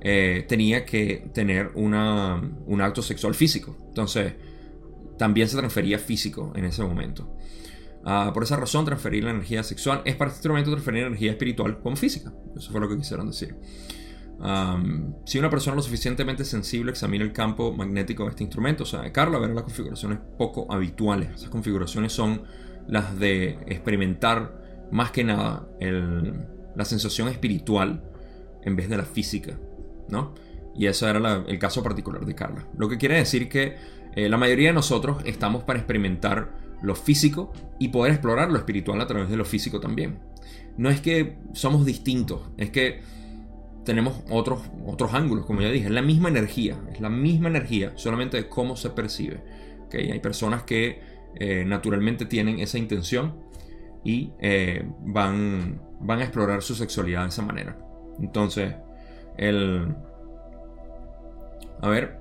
eh, 0.00 0.44
tenía 0.48 0.84
que 0.84 1.28
tener 1.34 1.72
un 1.74 1.94
acto 2.80 3.02
sexual 3.02 3.34
físico. 3.34 3.76
Entonces, 3.88 4.34
también 5.18 5.48
se 5.48 5.56
transfería 5.56 5.98
físico 5.98 6.52
en 6.54 6.64
ese 6.64 6.82
momento. 6.82 7.36
Ah, 8.04 8.30
por 8.32 8.42
esa 8.42 8.56
razón, 8.56 8.84
transferir 8.84 9.24
la 9.24 9.30
energía 9.30 9.62
sexual 9.62 10.02
es 10.04 10.16
para 10.16 10.30
este 10.30 10.38
instrumento 10.38 10.70
transferir 10.70 11.04
energía 11.04 11.32
espiritual 11.32 11.80
con 11.80 11.96
física. 11.96 12.32
Eso 12.56 12.70
fue 12.70 12.80
lo 12.80 12.88
que 12.88 12.96
quisieron 12.96 13.26
decir 13.26 13.56
si 15.26 15.38
una 15.38 15.50
persona 15.50 15.76
lo 15.76 15.82
suficientemente 15.82 16.44
sensible 16.44 16.90
examina 16.90 17.24
el 17.24 17.32
campo 17.32 17.72
magnético 17.72 18.24
de 18.24 18.30
este 18.30 18.42
instrumento, 18.42 18.84
o 18.84 18.86
sea, 18.86 19.02
de 19.02 19.12
Carla, 19.12 19.38
verá 19.38 19.52
las 19.52 19.64
configuraciones 19.64 20.18
poco 20.38 20.72
habituales. 20.72 21.28
Esas 21.34 21.50
configuraciones 21.50 22.12
son 22.12 22.42
las 22.88 23.18
de 23.18 23.58
experimentar 23.66 24.88
más 24.90 25.10
que 25.10 25.24
nada 25.24 25.68
la 26.74 26.84
sensación 26.84 27.28
espiritual 27.28 28.02
en 28.62 28.76
vez 28.76 28.88
de 28.88 28.96
la 28.96 29.04
física, 29.04 29.58
¿no? 30.08 30.34
Y 30.74 30.86
eso 30.86 31.06
era 31.06 31.44
el 31.46 31.58
caso 31.58 31.82
particular 31.82 32.24
de 32.24 32.34
Carla. 32.34 32.66
Lo 32.78 32.88
que 32.88 32.96
quiere 32.96 33.16
decir 33.16 33.48
que 33.48 33.76
eh, 34.14 34.28
la 34.28 34.38
mayoría 34.38 34.68
de 34.68 34.74
nosotros 34.74 35.22
estamos 35.26 35.64
para 35.64 35.78
experimentar 35.78 36.52
lo 36.82 36.94
físico 36.94 37.52
y 37.78 37.88
poder 37.88 38.12
explorar 38.12 38.50
lo 38.50 38.58
espiritual 38.58 39.00
a 39.00 39.06
través 39.06 39.28
de 39.28 39.36
lo 39.36 39.44
físico 39.44 39.80
también. 39.80 40.18
No 40.76 40.88
es 40.90 41.00
que 41.00 41.36
somos 41.52 41.84
distintos, 41.84 42.40
es 42.56 42.70
que 42.70 43.00
tenemos 43.84 44.22
otros, 44.30 44.62
otros 44.86 45.14
ángulos, 45.14 45.46
como 45.46 45.62
ya 45.62 45.70
dije, 45.70 45.86
es 45.86 45.92
la 45.92 46.02
misma 46.02 46.28
energía, 46.28 46.78
es 46.92 47.00
la 47.00 47.10
misma 47.10 47.48
energía, 47.48 47.92
solamente 47.96 48.36
de 48.36 48.48
cómo 48.48 48.76
se 48.76 48.90
percibe. 48.90 49.42
¿okay? 49.86 50.10
Hay 50.10 50.20
personas 50.20 50.62
que 50.62 51.00
eh, 51.34 51.64
naturalmente 51.66 52.26
tienen 52.26 52.60
esa 52.60 52.78
intención 52.78 53.34
y 54.04 54.32
eh, 54.40 54.84
van, 55.00 55.80
van 56.00 56.20
a 56.20 56.22
explorar 56.22 56.62
su 56.62 56.74
sexualidad 56.74 57.22
de 57.22 57.28
esa 57.28 57.42
manera. 57.42 57.76
Entonces, 58.20 58.74
el... 59.36 59.94
A 61.82 61.88
ver, 61.88 62.18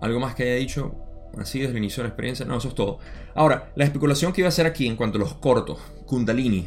algo 0.00 0.20
más 0.20 0.34
que 0.34 0.44
haya 0.44 0.54
dicho 0.54 0.94
así 1.38 1.58
desde 1.58 1.72
el 1.72 1.78
inicio 1.78 2.02
de 2.02 2.08
la 2.08 2.10
experiencia. 2.10 2.46
No, 2.46 2.56
eso 2.58 2.68
es 2.68 2.74
todo. 2.74 2.98
Ahora, 3.34 3.72
la 3.74 3.84
especulación 3.84 4.32
que 4.32 4.42
iba 4.42 4.48
a 4.48 4.50
hacer 4.50 4.66
aquí 4.66 4.86
en 4.86 4.96
cuanto 4.96 5.18
a 5.18 5.20
los 5.20 5.34
cortos, 5.34 5.78
Kundalini, 6.06 6.66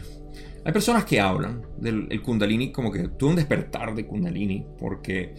hay 0.66 0.74
personas 0.74 1.06
que 1.06 1.22
hablan 1.22 1.62
del 1.78 2.22
Kundalini 2.22 2.74
como 2.74 2.92
que 2.92 3.08
tuve 3.08 3.30
un 3.30 3.36
despertar 3.38 3.96
de 3.96 4.06
Kundalini 4.06 4.66
porque 4.78 5.34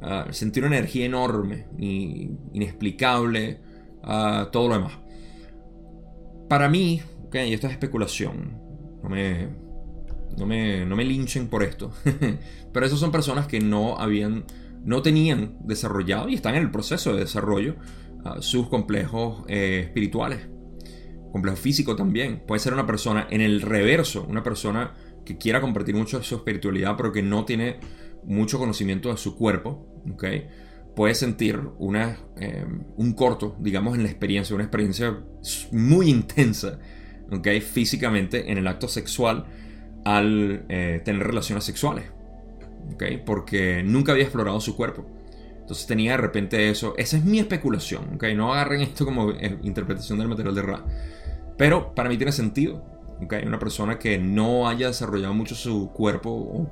uh, 0.00 0.32
sentí 0.32 0.60
una 0.60 0.68
energía 0.68 1.04
enorme, 1.04 1.66
y 1.78 2.30
inexplicable, 2.54 3.60
uh, 4.04 4.46
todo 4.50 4.68
lo 4.68 4.74
demás. 4.76 4.92
Para 6.48 6.70
mí, 6.70 7.02
y 7.30 7.52
esto 7.52 7.66
es 7.66 7.74
especulación, 7.74 8.58
no 9.02 9.10
me, 9.10 9.48
no 10.38 10.46
me, 10.46 10.86
no 10.86 10.96
me 10.96 11.04
linchen 11.04 11.48
por 11.48 11.62
esto, 11.62 11.90
pero 12.72 12.86
esas 12.86 12.98
son 12.98 13.12
personas 13.12 13.46
que 13.46 13.60
no 13.60 13.98
habían, 13.98 14.46
no 14.82 15.02
tenían 15.02 15.58
desarrollado 15.60 16.30
y 16.30 16.36
están 16.36 16.54
en 16.54 16.62
el 16.62 16.70
proceso 16.70 17.12
de 17.12 17.20
desarrollo 17.20 17.76
uh, 18.24 18.40
sus 18.40 18.68
complejos 18.68 19.44
eh, 19.48 19.82
espirituales 19.84 20.53
complejo 21.34 21.56
físico 21.56 21.96
también. 21.96 22.44
Puede 22.46 22.60
ser 22.60 22.74
una 22.74 22.86
persona 22.86 23.26
en 23.28 23.40
el 23.40 23.60
reverso, 23.60 24.24
una 24.28 24.44
persona 24.44 24.94
que 25.24 25.36
quiera 25.36 25.60
compartir 25.60 25.96
mucho 25.96 26.16
de 26.18 26.24
su 26.24 26.36
espiritualidad, 26.36 26.96
pero 26.96 27.10
que 27.10 27.22
no 27.22 27.44
tiene 27.44 27.80
mucho 28.22 28.56
conocimiento 28.56 29.10
de 29.10 29.16
su 29.16 29.34
cuerpo. 29.34 29.84
¿okay? 30.12 30.46
Puede 30.94 31.16
sentir 31.16 31.58
una, 31.78 32.20
eh, 32.36 32.64
un 32.96 33.14
corto, 33.14 33.56
digamos, 33.58 33.96
en 33.96 34.04
la 34.04 34.10
experiencia, 34.10 34.54
una 34.54 34.62
experiencia 34.62 35.24
muy 35.72 36.08
intensa 36.08 36.78
¿okay? 37.32 37.60
físicamente 37.60 38.52
en 38.52 38.58
el 38.58 38.68
acto 38.68 38.86
sexual 38.86 39.46
al 40.04 40.66
eh, 40.68 41.02
tener 41.04 41.26
relaciones 41.26 41.64
sexuales. 41.64 42.04
¿okay? 42.94 43.20
Porque 43.26 43.82
nunca 43.82 44.12
había 44.12 44.22
explorado 44.22 44.60
su 44.60 44.76
cuerpo. 44.76 45.04
Entonces 45.58 45.84
tenía 45.88 46.12
de 46.12 46.18
repente 46.18 46.70
eso. 46.70 46.94
Esa 46.96 47.16
es 47.16 47.24
mi 47.24 47.40
especulación. 47.40 48.14
¿okay? 48.14 48.36
No 48.36 48.54
agarren 48.54 48.82
esto 48.82 49.04
como 49.04 49.32
eh, 49.32 49.58
interpretación 49.64 50.20
del 50.20 50.28
material 50.28 50.54
de 50.54 50.62
Ra. 50.62 50.84
Pero 51.56 51.94
para 51.94 52.08
mí 52.08 52.16
tiene 52.16 52.32
sentido. 52.32 52.82
¿okay? 53.22 53.44
Una 53.46 53.58
persona 53.58 53.98
que 53.98 54.18
no 54.18 54.68
haya 54.68 54.88
desarrollado 54.88 55.34
mucho 55.34 55.54
su 55.54 55.90
cuerpo 55.92 56.68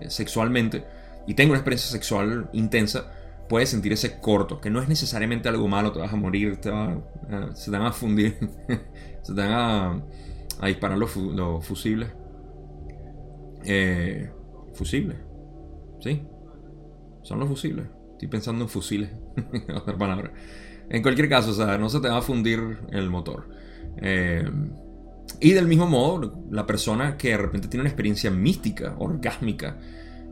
eh, 0.00 0.10
sexualmente 0.10 0.84
y 1.26 1.34
tenga 1.34 1.50
una 1.50 1.58
experiencia 1.58 1.90
sexual 1.90 2.48
intensa, 2.52 3.12
puede 3.48 3.66
sentir 3.66 3.92
ese 3.92 4.20
corto, 4.20 4.60
que 4.60 4.70
no 4.70 4.80
es 4.80 4.88
necesariamente 4.88 5.48
algo 5.48 5.68
malo, 5.68 5.92
te 5.92 5.98
vas 5.98 6.12
a 6.12 6.16
morir, 6.16 6.56
te 6.58 6.70
va, 6.70 6.92
eh, 7.30 7.48
se 7.54 7.70
te 7.70 7.76
van 7.76 7.86
a 7.86 7.92
fundir, 7.92 8.38
se 9.22 9.34
te 9.34 9.40
van 9.40 10.04
a, 10.60 10.66
disparar 10.66 10.98
los, 10.98 11.10
fusibles. 11.64 12.10
Eh, 13.64 14.30
fusibles, 14.74 15.16
¿sí? 16.00 16.22
Son 17.22 17.40
los 17.40 17.48
fusibles. 17.48 17.86
Estoy 18.12 18.28
pensando 18.28 18.64
en 18.64 18.68
fusiles, 18.70 19.10
otra 19.74 19.98
palabra. 19.98 20.32
En 20.88 21.02
cualquier 21.02 21.28
caso, 21.28 21.50
o 21.50 21.54
sea, 21.54 21.76
no 21.78 21.88
se 21.88 22.00
te 22.00 22.08
va 22.08 22.18
a 22.18 22.22
fundir 22.22 22.78
el 22.90 23.10
motor. 23.10 23.48
Eh, 23.98 24.48
y 25.40 25.52
del 25.52 25.66
mismo 25.66 25.86
modo, 25.86 26.42
la 26.50 26.66
persona 26.66 27.16
que 27.16 27.30
de 27.30 27.36
repente 27.36 27.68
tiene 27.68 27.82
una 27.82 27.90
experiencia 27.90 28.30
mística, 28.30 28.94
orgásmica, 28.98 29.76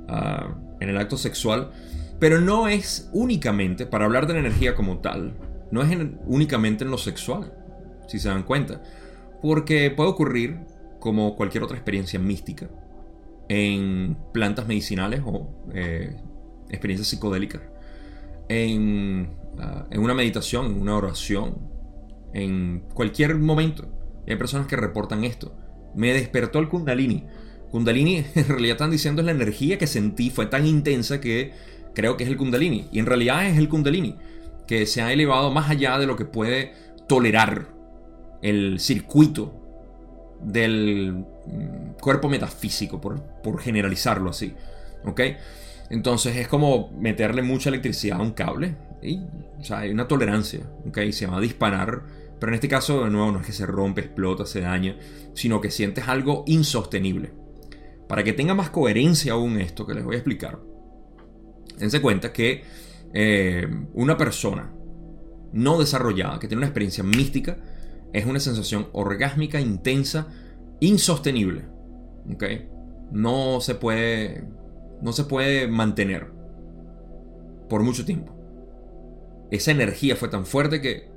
ah, 0.08 0.54
en 0.80 0.88
el 0.88 0.96
acto 0.96 1.16
sexual, 1.16 1.70
pero 2.18 2.40
no 2.40 2.68
es 2.68 3.10
únicamente, 3.12 3.86
para 3.86 4.04
hablar 4.04 4.26
de 4.26 4.34
la 4.34 4.40
energía 4.40 4.74
como 4.74 4.98
tal, 4.98 5.34
no 5.70 5.82
es 5.82 5.96
únicamente 6.26 6.84
en 6.84 6.90
lo 6.90 6.98
sexual, 6.98 7.52
si 8.06 8.18
se 8.18 8.28
dan 8.28 8.44
cuenta, 8.44 8.82
porque 9.42 9.90
puede 9.90 10.10
ocurrir 10.10 10.60
como 11.00 11.36
cualquier 11.36 11.64
otra 11.64 11.76
experiencia 11.76 12.18
mística 12.18 12.68
en 13.48 14.16
plantas 14.32 14.66
medicinales 14.66 15.20
o 15.24 15.50
eh, 15.74 16.16
experiencias 16.70 17.08
psicodélicas, 17.08 17.60
en, 18.48 19.28
ah, 19.58 19.86
en 19.90 20.00
una 20.00 20.14
meditación, 20.14 20.66
en 20.66 20.80
una 20.80 20.96
oración, 20.96 21.73
en 22.34 22.80
cualquier 22.92 23.36
momento. 23.36 23.88
hay 24.26 24.36
personas 24.36 24.66
que 24.66 24.76
reportan 24.76 25.24
esto. 25.24 25.54
Me 25.94 26.12
despertó 26.12 26.58
el 26.58 26.68
kundalini. 26.68 27.24
Kundalini 27.70 28.16
en 28.34 28.48
realidad 28.48 28.74
están 28.74 28.90
diciendo 28.90 29.22
es 29.22 29.26
la 29.26 29.32
energía 29.32 29.78
que 29.78 29.86
sentí 29.86 30.30
fue 30.30 30.46
tan 30.46 30.66
intensa 30.66 31.20
que 31.20 31.52
creo 31.94 32.16
que 32.16 32.24
es 32.24 32.30
el 32.30 32.36
kundalini. 32.36 32.88
Y 32.92 32.98
en 32.98 33.06
realidad 33.06 33.46
es 33.46 33.56
el 33.56 33.68
kundalini 33.68 34.16
que 34.66 34.86
se 34.86 35.00
ha 35.02 35.12
elevado 35.12 35.50
más 35.50 35.70
allá 35.70 35.98
de 35.98 36.06
lo 36.06 36.16
que 36.16 36.24
puede 36.24 36.72
tolerar 37.06 37.68
el 38.42 38.80
circuito 38.80 39.60
del 40.42 41.12
mm, 41.12 42.00
cuerpo 42.00 42.28
metafísico, 42.28 43.00
por, 43.00 43.22
por 43.42 43.60
generalizarlo 43.60 44.30
así. 44.30 44.54
¿Ok? 45.04 45.20
Entonces 45.90 46.36
es 46.36 46.48
como 46.48 46.90
meterle 46.98 47.42
mucha 47.42 47.68
electricidad 47.68 48.18
a 48.18 48.22
un 48.22 48.32
cable. 48.32 48.74
Y, 49.02 49.20
o 49.60 49.64
sea, 49.64 49.80
hay 49.80 49.90
una 49.90 50.08
tolerancia. 50.08 50.60
¿Ok? 50.88 50.98
Se 51.12 51.26
va 51.26 51.36
a 51.36 51.40
disparar 51.40 52.02
pero 52.40 52.50
en 52.50 52.54
este 52.54 52.68
caso, 52.68 53.04
de 53.04 53.10
nuevo, 53.10 53.32
no 53.32 53.40
es 53.40 53.46
que 53.46 53.52
se 53.52 53.66
rompe, 53.66 54.02
explota, 54.02 54.46
se 54.46 54.60
daña, 54.60 54.98
sino 55.34 55.60
que 55.60 55.70
sientes 55.70 56.08
algo 56.08 56.44
insostenible. 56.46 57.32
Para 58.08 58.22
que 58.22 58.32
tenga 58.32 58.54
más 58.54 58.70
coherencia 58.70 59.32
aún 59.32 59.58
esto 59.58 59.86
que 59.86 59.94
les 59.94 60.04
voy 60.04 60.14
a 60.14 60.18
explicar, 60.18 60.60
dense 61.78 62.02
cuenta 62.02 62.32
que 62.32 62.62
eh, 63.12 63.66
una 63.94 64.16
persona 64.16 64.72
no 65.52 65.78
desarrollada, 65.78 66.38
que 66.38 66.48
tiene 66.48 66.58
una 66.58 66.66
experiencia 66.66 67.04
mística, 67.04 67.58
es 68.12 68.26
una 68.26 68.40
sensación 68.40 68.88
orgásmica, 68.92 69.60
intensa, 69.60 70.28
insostenible. 70.80 71.64
No 73.10 73.60
se 73.60 73.74
puede. 73.74 74.44
No 75.02 75.12
se 75.12 75.24
puede 75.24 75.68
mantener 75.68 76.30
por 77.68 77.82
mucho 77.82 78.04
tiempo. 78.04 78.32
Esa 79.50 79.70
energía 79.70 80.16
fue 80.16 80.28
tan 80.28 80.46
fuerte 80.46 80.80
que. 80.80 81.10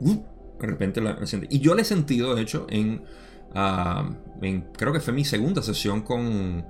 Uh, 0.00 0.22
de 0.60 0.66
repente 0.66 1.00
la, 1.00 1.18
Y 1.50 1.60
yo 1.60 1.74
la 1.74 1.82
he 1.82 1.84
sentido, 1.84 2.34
de 2.34 2.42
hecho, 2.42 2.66
ah, 3.54 4.10
en, 4.40 4.60
creo 4.76 4.92
que 4.92 5.00
fue 5.00 5.12
mi 5.12 5.24
segunda 5.24 5.62
sesión 5.62 6.02
con, 6.02 6.64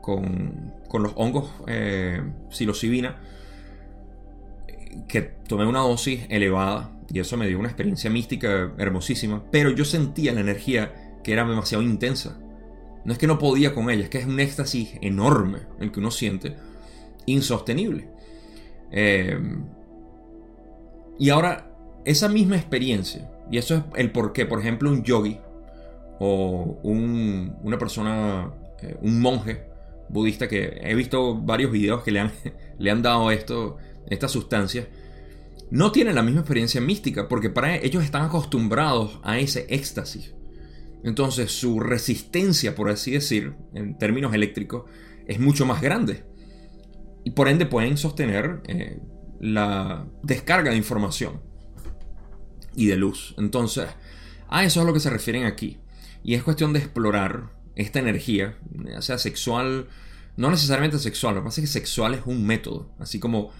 con, 0.00 0.72
con 0.88 1.02
los 1.02 1.12
hongos 1.16 1.50
eh, 1.66 2.22
psilocibina, 2.50 3.16
que 5.08 5.22
tomé 5.22 5.66
una 5.66 5.80
dosis 5.80 6.26
elevada 6.28 6.90
y 7.10 7.18
eso 7.18 7.36
me 7.36 7.46
dio 7.46 7.58
una 7.58 7.68
experiencia 7.68 8.10
mística 8.10 8.72
hermosísima, 8.78 9.42
pero 9.50 9.70
yo 9.70 9.84
sentía 9.84 10.32
la 10.32 10.40
energía 10.40 11.18
que 11.22 11.32
era 11.32 11.44
demasiado 11.46 11.82
intensa. 11.82 12.38
No 13.04 13.12
es 13.12 13.18
que 13.18 13.26
no 13.26 13.38
podía 13.38 13.74
con 13.74 13.90
ella, 13.90 14.04
es 14.04 14.10
que 14.10 14.18
es 14.18 14.26
un 14.26 14.38
éxtasis 14.38 14.96
enorme 15.00 15.58
el 15.80 15.90
que 15.90 16.00
uno 16.00 16.10
siente, 16.10 16.56
insostenible. 17.26 18.08
Eh, 18.92 19.38
y 21.18 21.30
ahora, 21.30 21.71
esa 22.04 22.28
misma 22.28 22.56
experiencia, 22.56 23.30
y 23.50 23.58
eso 23.58 23.76
es 23.76 23.82
el 23.96 24.10
por 24.10 24.32
qué, 24.32 24.46
por 24.46 24.60
ejemplo, 24.60 24.90
un 24.90 25.02
yogi 25.02 25.38
o 26.18 26.78
una 26.82 27.78
persona, 27.78 28.52
eh, 28.80 28.96
un 29.00 29.20
monje 29.20 29.64
budista 30.08 30.48
que 30.48 30.80
he 30.82 30.94
visto 30.94 31.40
varios 31.40 31.70
videos 31.72 32.02
que 32.02 32.10
le 32.10 32.20
han, 32.20 32.32
le 32.78 32.90
han 32.90 33.02
dado 33.02 33.30
esto, 33.30 33.76
estas 34.08 34.30
sustancias, 34.30 34.86
no 35.70 35.90
tienen 35.90 36.14
la 36.14 36.22
misma 36.22 36.40
experiencia 36.40 36.80
mística 36.80 37.28
porque 37.28 37.50
para 37.50 37.76
ellos 37.76 38.04
están 38.04 38.22
acostumbrados 38.22 39.20
a 39.22 39.38
ese 39.38 39.66
éxtasis. 39.70 40.34
Entonces 41.02 41.50
su 41.50 41.80
resistencia, 41.80 42.74
por 42.74 42.90
así 42.90 43.12
decir, 43.12 43.54
en 43.74 43.96
términos 43.98 44.34
eléctricos, 44.34 44.84
es 45.26 45.40
mucho 45.40 45.66
más 45.66 45.80
grande. 45.80 46.24
Y 47.24 47.30
por 47.30 47.48
ende 47.48 47.66
pueden 47.66 47.96
sostener 47.96 48.60
eh, 48.68 49.00
la 49.40 50.06
descarga 50.22 50.70
de 50.70 50.76
información 50.76 51.51
y 52.74 52.86
de 52.86 52.96
luz. 52.96 53.34
Entonces, 53.38 53.88
a 54.48 54.64
eso 54.64 54.80
es 54.80 54.84
a 54.84 54.86
lo 54.86 54.94
que 54.94 55.00
se 55.00 55.10
refieren 55.10 55.44
aquí. 55.44 55.78
Y 56.24 56.34
es 56.34 56.42
cuestión 56.42 56.72
de 56.72 56.78
explorar 56.78 57.50
esta 57.74 57.98
energía, 57.98 58.56
sea 59.00 59.18
sexual, 59.18 59.88
no 60.36 60.50
necesariamente 60.50 60.98
sexual, 60.98 61.34
lo 61.34 61.40
que 61.40 61.46
pasa 61.46 61.60
es 61.60 61.68
que 61.68 61.72
sexual 61.72 62.14
es 62.14 62.22
un 62.26 62.46
método, 62.46 62.90
así 62.98 63.18
como 63.18 63.50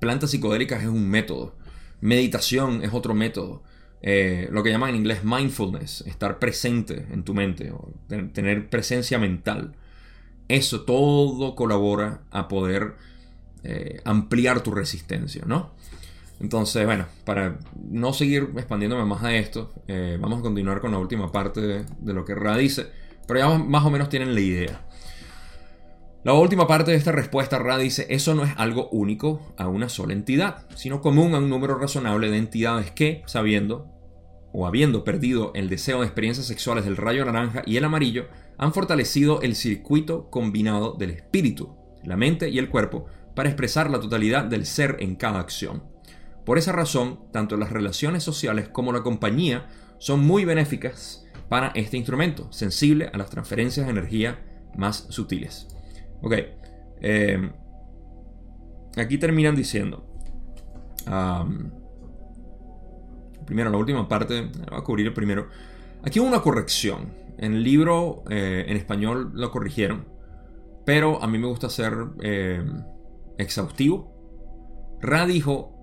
plantas 0.00 0.30
psicodélicas 0.30 0.82
es 0.82 0.88
un 0.88 1.08
método, 1.08 1.54
meditación 2.00 2.82
es 2.82 2.92
otro 2.92 3.14
método. 3.14 3.62
Eh, 4.04 4.48
lo 4.50 4.64
que 4.64 4.70
llaman 4.70 4.90
en 4.90 4.96
inglés 4.96 5.22
mindfulness, 5.22 6.02
estar 6.08 6.40
presente 6.40 7.06
en 7.12 7.22
tu 7.22 7.34
mente, 7.34 7.72
tener 8.08 8.68
presencia 8.68 9.16
mental. 9.18 9.76
Eso 10.48 10.82
todo 10.82 11.54
colabora 11.54 12.22
a 12.32 12.48
poder 12.48 12.96
eh, 13.62 14.00
ampliar 14.04 14.60
tu 14.60 14.72
resistencia, 14.72 15.44
¿no? 15.46 15.72
Entonces, 16.42 16.84
bueno, 16.84 17.06
para 17.24 17.60
no 17.88 18.12
seguir 18.12 18.50
expandiéndome 18.56 19.04
más 19.04 19.22
a 19.22 19.32
esto, 19.32 19.72
eh, 19.86 20.18
vamos 20.20 20.40
a 20.40 20.42
continuar 20.42 20.80
con 20.80 20.90
la 20.90 20.98
última 20.98 21.30
parte 21.30 21.60
de, 21.60 21.84
de 22.00 22.12
lo 22.12 22.24
que 22.24 22.34
Ra 22.34 22.56
dice, 22.56 22.88
pero 23.28 23.38
ya 23.38 23.58
más 23.58 23.84
o 23.84 23.90
menos 23.90 24.08
tienen 24.08 24.34
la 24.34 24.40
idea. 24.40 24.80
La 26.24 26.32
última 26.32 26.66
parte 26.66 26.90
de 26.90 26.96
esta 26.96 27.12
respuesta, 27.12 27.60
Ra 27.60 27.78
dice, 27.78 28.08
eso 28.10 28.34
no 28.34 28.42
es 28.42 28.52
algo 28.56 28.88
único 28.90 29.54
a 29.56 29.68
una 29.68 29.88
sola 29.88 30.14
entidad, 30.14 30.66
sino 30.74 31.00
común 31.00 31.34
a 31.34 31.38
un 31.38 31.48
número 31.48 31.78
razonable 31.78 32.28
de 32.28 32.38
entidades 32.38 32.90
que, 32.90 33.22
sabiendo 33.26 33.86
o 34.52 34.66
habiendo 34.66 35.04
perdido 35.04 35.52
el 35.54 35.68
deseo 35.68 36.00
de 36.00 36.06
experiencias 36.06 36.46
sexuales 36.46 36.84
del 36.84 36.96
rayo 36.96 37.24
naranja 37.24 37.62
y 37.66 37.76
el 37.76 37.84
amarillo, 37.84 38.26
han 38.58 38.74
fortalecido 38.74 39.42
el 39.42 39.54
circuito 39.54 40.28
combinado 40.28 40.94
del 40.94 41.10
espíritu, 41.10 41.76
la 42.02 42.16
mente 42.16 42.48
y 42.50 42.58
el 42.58 42.68
cuerpo 42.68 43.06
para 43.36 43.48
expresar 43.48 43.90
la 43.90 44.00
totalidad 44.00 44.44
del 44.44 44.66
ser 44.66 44.96
en 44.98 45.14
cada 45.14 45.38
acción. 45.38 45.91
Por 46.44 46.58
esa 46.58 46.72
razón, 46.72 47.20
tanto 47.32 47.56
las 47.56 47.70
relaciones 47.70 48.24
sociales 48.24 48.68
como 48.68 48.92
la 48.92 49.02
compañía 49.02 49.68
son 49.98 50.24
muy 50.26 50.44
benéficas 50.44 51.24
para 51.48 51.68
este 51.74 51.96
instrumento, 51.96 52.50
sensible 52.52 53.10
a 53.12 53.18
las 53.18 53.30
transferencias 53.30 53.86
de 53.86 53.92
energía 53.92 54.38
más 54.76 55.06
sutiles. 55.10 55.68
Ok. 56.22 56.34
Eh, 57.00 57.50
aquí 58.96 59.18
terminan 59.18 59.54
diciendo. 59.54 60.06
primero, 63.44 63.70
la 63.70 63.76
última 63.76 64.08
parte. 64.08 64.42
Voy 64.42 64.78
a 64.78 64.82
cubrir 64.82 65.06
el 65.06 65.12
primero. 65.12 65.48
Aquí 66.02 66.20
hubo 66.20 66.28
una 66.28 66.40
corrección. 66.40 67.12
En 67.38 67.54
el 67.54 67.62
libro 67.62 68.24
eh, 68.30 68.64
en 68.68 68.76
español 68.76 69.32
lo 69.34 69.50
corrigieron. 69.50 70.06
Pero 70.84 71.22
a 71.22 71.26
mí 71.26 71.38
me 71.38 71.46
gusta 71.46 71.68
ser 71.68 71.94
eh, 72.22 72.64
exhaustivo. 73.38 74.98
Ra 75.00 75.26
dijo. 75.26 75.81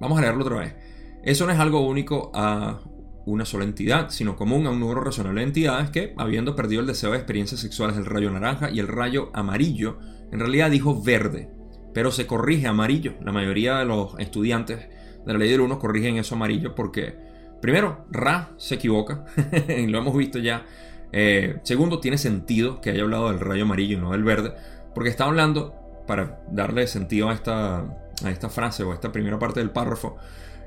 Vamos 0.00 0.18
a 0.18 0.22
leerlo 0.22 0.42
otra 0.42 0.58
vez. 0.58 0.74
Eso 1.22 1.46
no 1.46 1.52
es 1.52 1.58
algo 1.58 1.86
único 1.86 2.30
a 2.34 2.80
una 3.26 3.44
sola 3.44 3.64
entidad, 3.64 4.10
sino 4.10 4.36
común 4.36 4.66
a 4.66 4.70
un 4.70 4.80
número 4.80 5.02
razonable 5.02 5.40
de 5.40 5.46
entidades 5.46 5.90
que, 5.90 6.14
habiendo 6.16 6.56
perdido 6.56 6.80
el 6.80 6.86
deseo 6.86 7.10
de 7.10 7.18
experiencias 7.18 7.60
sexuales 7.60 7.96
del 7.96 8.06
rayo 8.06 8.30
naranja 8.30 8.70
y 8.70 8.80
el 8.80 8.88
rayo 8.88 9.30
amarillo, 9.34 9.98
en 10.32 10.40
realidad 10.40 10.70
dijo 10.70 11.02
verde, 11.02 11.50
pero 11.92 12.10
se 12.10 12.26
corrige 12.26 12.66
amarillo. 12.66 13.14
La 13.22 13.32
mayoría 13.32 13.78
de 13.78 13.84
los 13.84 14.18
estudiantes 14.18 14.88
de 15.26 15.32
la 15.32 15.38
ley 15.38 15.50
del 15.50 15.60
1 15.60 15.78
corrigen 15.78 16.16
eso 16.16 16.34
amarillo 16.34 16.74
porque, 16.74 17.14
primero, 17.60 18.06
Ra 18.10 18.52
se 18.56 18.76
equivoca, 18.76 19.26
lo 19.68 19.98
hemos 19.98 20.16
visto 20.16 20.38
ya. 20.38 20.64
Eh, 21.12 21.58
segundo, 21.64 22.00
tiene 22.00 22.18
sentido 22.18 22.80
que 22.80 22.90
haya 22.90 23.02
hablado 23.02 23.28
del 23.28 23.40
rayo 23.40 23.64
amarillo 23.64 23.98
y 23.98 24.00
no 24.00 24.12
del 24.12 24.24
verde, 24.24 24.54
porque 24.94 25.10
está 25.10 25.24
hablando, 25.24 25.74
para 26.06 26.40
darle 26.50 26.86
sentido 26.86 27.28
a 27.28 27.34
esta, 27.34 28.09
a 28.24 28.30
esta 28.30 28.48
frase 28.48 28.82
o 28.82 28.92
a 28.92 28.94
esta 28.94 29.12
primera 29.12 29.38
parte 29.38 29.60
del 29.60 29.70
párrafo, 29.70 30.16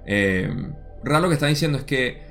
eh, 0.05 0.53
Ra 1.03 1.19
lo 1.19 1.27
que 1.27 1.33
está 1.33 1.47
diciendo 1.47 1.77
es 1.77 1.83
que 1.83 2.21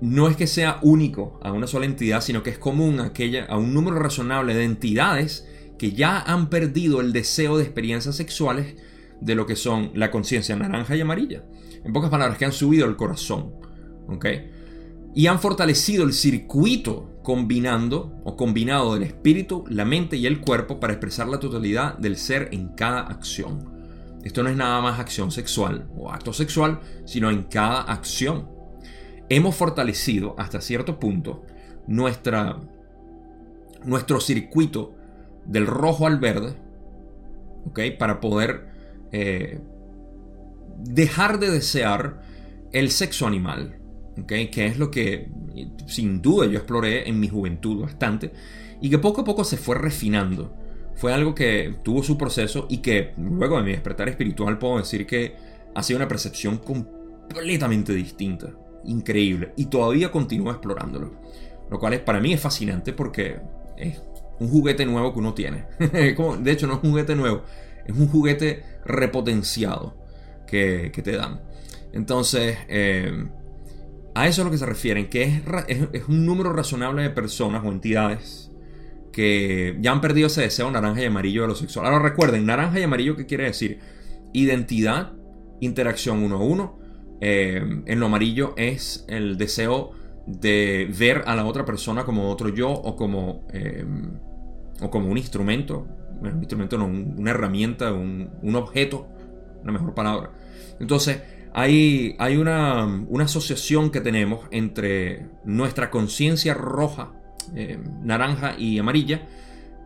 no 0.00 0.28
es 0.28 0.36
que 0.36 0.46
sea 0.46 0.78
único 0.82 1.40
a 1.42 1.52
una 1.52 1.66
sola 1.66 1.86
entidad, 1.86 2.20
sino 2.20 2.42
que 2.42 2.50
es 2.50 2.58
común 2.58 3.00
a, 3.00 3.06
aquella, 3.06 3.46
a 3.46 3.56
un 3.56 3.74
número 3.74 3.98
razonable 3.98 4.54
de 4.54 4.64
entidades 4.64 5.48
que 5.78 5.92
ya 5.92 6.20
han 6.20 6.50
perdido 6.50 7.00
el 7.00 7.12
deseo 7.12 7.56
de 7.56 7.64
experiencias 7.64 8.14
sexuales 8.16 8.76
de 9.20 9.34
lo 9.34 9.46
que 9.46 9.56
son 9.56 9.90
la 9.94 10.10
conciencia 10.10 10.54
naranja 10.54 10.94
y 10.94 11.00
amarilla. 11.00 11.44
En 11.84 11.92
pocas 11.92 12.10
palabras, 12.10 12.38
que 12.38 12.44
han 12.44 12.52
subido 12.52 12.86
el 12.86 12.96
corazón. 12.96 13.54
Y 15.14 15.26
han 15.26 15.40
fortalecido 15.40 16.04
el 16.04 16.12
circuito 16.12 17.18
combinando 17.22 18.20
o 18.24 18.36
combinado 18.36 18.94
del 18.94 19.02
espíritu, 19.02 19.64
la 19.68 19.84
mente 19.84 20.16
y 20.16 20.26
el 20.26 20.40
cuerpo 20.40 20.78
para 20.78 20.92
expresar 20.92 21.26
la 21.28 21.40
totalidad 21.40 21.98
del 21.98 22.16
ser 22.16 22.50
en 22.52 22.68
cada 22.68 23.00
acción. 23.00 23.73
Esto 24.24 24.42
no 24.42 24.48
es 24.48 24.56
nada 24.56 24.80
más 24.80 24.98
acción 24.98 25.30
sexual 25.30 25.86
o 25.96 26.10
acto 26.10 26.32
sexual, 26.32 26.80
sino 27.04 27.30
en 27.30 27.44
cada 27.44 27.82
acción 27.82 28.48
hemos 29.28 29.54
fortalecido 29.54 30.34
hasta 30.38 30.60
cierto 30.60 30.98
punto 30.98 31.44
nuestra, 31.86 32.58
nuestro 33.84 34.20
circuito 34.20 34.94
del 35.44 35.66
rojo 35.66 36.06
al 36.06 36.18
verde. 36.18 36.54
Para 37.98 38.20
poder 38.20 38.68
eh, 39.10 39.58
dejar 40.78 41.38
de 41.38 41.50
desear 41.50 42.20
el 42.72 42.90
sexo 42.90 43.26
animal. 43.26 43.78
Que 44.26 44.66
es 44.66 44.78
lo 44.78 44.90
que 44.90 45.30
sin 45.86 46.22
duda 46.22 46.46
yo 46.46 46.58
exploré 46.58 47.08
en 47.08 47.18
mi 47.18 47.28
juventud 47.28 47.82
bastante 47.82 48.32
y 48.80 48.90
que 48.90 48.98
poco 48.98 49.22
a 49.22 49.24
poco 49.24 49.44
se 49.44 49.56
fue 49.56 49.76
refinando. 49.76 50.54
Fue 50.96 51.12
algo 51.12 51.34
que 51.34 51.74
tuvo 51.82 52.02
su 52.02 52.16
proceso 52.16 52.66
y 52.68 52.78
que 52.78 53.12
luego 53.16 53.56
de 53.56 53.64
mi 53.64 53.72
despertar 53.72 54.08
espiritual 54.08 54.58
puedo 54.58 54.78
decir 54.78 55.06
que 55.06 55.34
ha 55.74 55.82
sido 55.82 55.98
una 55.98 56.08
percepción 56.08 56.58
completamente 56.58 57.92
distinta 57.92 58.50
increíble 58.84 59.52
y 59.56 59.66
todavía 59.66 60.10
continúa 60.10 60.52
explorándolo. 60.52 61.12
Lo 61.70 61.78
cual 61.78 61.94
es, 61.94 62.00
para 62.00 62.20
mí 62.20 62.32
es 62.32 62.40
fascinante 62.40 62.92
porque 62.92 63.40
es 63.76 64.02
un 64.38 64.48
juguete 64.48 64.86
nuevo 64.86 65.12
que 65.12 65.18
uno 65.18 65.34
tiene. 65.34 65.66
de 65.78 66.52
hecho, 66.52 66.66
no 66.66 66.74
es 66.74 66.80
un 66.82 66.90
juguete 66.90 67.16
nuevo, 67.16 67.42
es 67.86 67.96
un 67.96 68.08
juguete 68.08 68.62
repotenciado 68.84 69.96
que, 70.46 70.92
te 71.02 71.16
dan. 71.16 71.40
Entonces, 71.92 72.58
eh, 72.68 73.26
a 74.14 74.28
eso 74.28 74.42
es 74.42 74.44
lo 74.44 74.50
que 74.50 74.58
se 74.58 74.66
refieren, 74.66 75.08
que 75.08 75.42
es, 75.68 76.08
un 76.08 76.24
número 76.26 76.52
razonable 76.52 77.02
de 77.02 77.10
personas 77.10 77.64
o 77.64 77.68
entidades 77.68 78.43
que 79.14 79.76
ya 79.80 79.92
han 79.92 80.00
perdido 80.00 80.26
ese 80.26 80.42
deseo 80.42 80.70
naranja 80.72 81.00
y 81.00 81.04
amarillo 81.04 81.42
de 81.42 81.48
lo 81.48 81.54
sexual. 81.54 81.86
Ahora 81.86 82.00
recuerden, 82.00 82.44
naranja 82.44 82.80
y 82.80 82.82
amarillo, 82.82 83.16
¿qué 83.16 83.26
quiere 83.26 83.44
decir? 83.44 83.78
Identidad, 84.32 85.12
interacción 85.60 86.22
uno 86.24 86.36
a 86.36 86.42
uno, 86.42 86.78
eh, 87.20 87.62
en 87.86 88.00
lo 88.00 88.06
amarillo 88.06 88.54
es 88.56 89.04
el 89.08 89.38
deseo 89.38 89.92
de 90.26 90.90
ver 90.98 91.22
a 91.26 91.36
la 91.36 91.46
otra 91.46 91.64
persona 91.64 92.04
como 92.04 92.30
otro 92.30 92.48
yo 92.48 92.70
o 92.70 92.96
como, 92.96 93.46
eh, 93.52 93.84
o 94.80 94.90
como 94.90 95.08
un 95.08 95.16
instrumento. 95.16 95.86
un 96.20 96.38
instrumento 96.38 96.76
no, 96.76 96.86
una 96.86 97.30
herramienta, 97.30 97.92
un, 97.92 98.54
objeto, 98.56 99.06
una 99.62 99.72
mejor 99.72 99.94
palabra. 99.94 100.30
Entonces, 100.80 101.22
hay, 101.52 102.16
hay 102.18 102.36
una, 102.36 103.04
asociación 103.20 103.90
que 103.90 104.00
tenemos 104.00 104.40
entre 104.50 105.28
nuestra 105.44 105.88
conciencia 105.90 106.52
roja, 106.52 107.12
eh, 107.54 107.78
naranja 108.02 108.54
y 108.58 108.78
amarilla, 108.78 109.26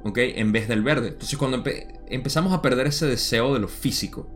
¿okay? 0.05 0.35
en 0.37 0.53
vez 0.53 0.69
del 0.69 0.83
verde. 0.83 1.09
Entonces, 1.09 1.39
cuando 1.39 1.63
empezamos 2.09 2.53
a 2.53 2.63
perder 2.63 2.87
ese 2.87 3.07
deseo 3.07 3.55
de 3.55 3.61
lo 3.61 3.69
físico, 3.69 4.29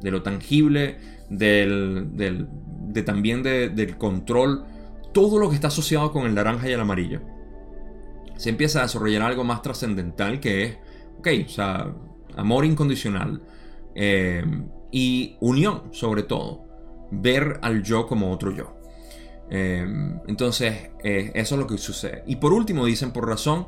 de 0.00 0.10
lo 0.10 0.22
tangible, 0.22 0.98
del, 1.28 2.08
de 2.16 3.02
también 3.02 3.42
del 3.42 3.96
control, 3.96 4.64
todo 5.12 5.38
lo 5.38 5.48
que 5.48 5.54
está 5.54 5.68
asociado 5.68 6.12
con 6.12 6.26
el 6.26 6.34
naranja 6.34 6.68
y 6.68 6.72
el 6.72 6.80
amarillo. 6.80 7.20
Se 8.36 8.50
empieza 8.50 8.80
a 8.80 8.82
desarrollar 8.82 9.22
algo 9.22 9.44
más 9.44 9.62
trascendental 9.62 10.40
que 10.40 10.64
es, 10.64 10.78
ok, 11.18 11.28
o 11.46 11.48
sea, 11.48 11.94
amor 12.36 12.64
incondicional 12.64 13.42
eh, 13.94 14.44
y 14.90 15.36
unión 15.40 15.82
sobre 15.92 16.22
todo, 16.22 16.64
ver 17.10 17.58
al 17.62 17.82
yo 17.82 18.06
como 18.06 18.32
otro 18.32 18.50
yo. 18.50 18.79
Em, 19.50 20.20
entonces, 20.28 20.90
eh, 21.02 21.32
eso 21.34 21.54
es 21.56 21.60
lo 21.60 21.66
que 21.66 21.76
sucede. 21.76 22.22
Y 22.26 22.36
por 22.36 22.52
último, 22.52 22.86
dicen, 22.86 23.10
por 23.10 23.28
razón, 23.28 23.66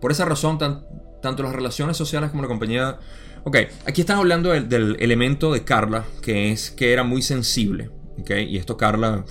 por 0.00 0.12
esa 0.12 0.24
razón, 0.24 0.58
tanto 0.58 1.42
las 1.42 1.54
relaciones 1.54 1.96
sociales 1.96 2.30
como 2.30 2.42
la 2.42 2.48
compañía... 2.48 2.98
Ok, 3.42 3.56
aquí 3.84 4.00
están 4.00 4.18
hablando 4.18 4.50
del, 4.50 4.96
elemento 5.00 5.52
de 5.52 5.64
Carla, 5.64 6.04
que 6.22 6.50
es 6.52 6.70
que 6.70 6.92
era 6.92 7.02
muy 7.02 7.20
sensible. 7.20 7.90
Okay, 8.20 8.48
y 8.48 8.56
esto 8.58 8.76
Carla, 8.76 9.24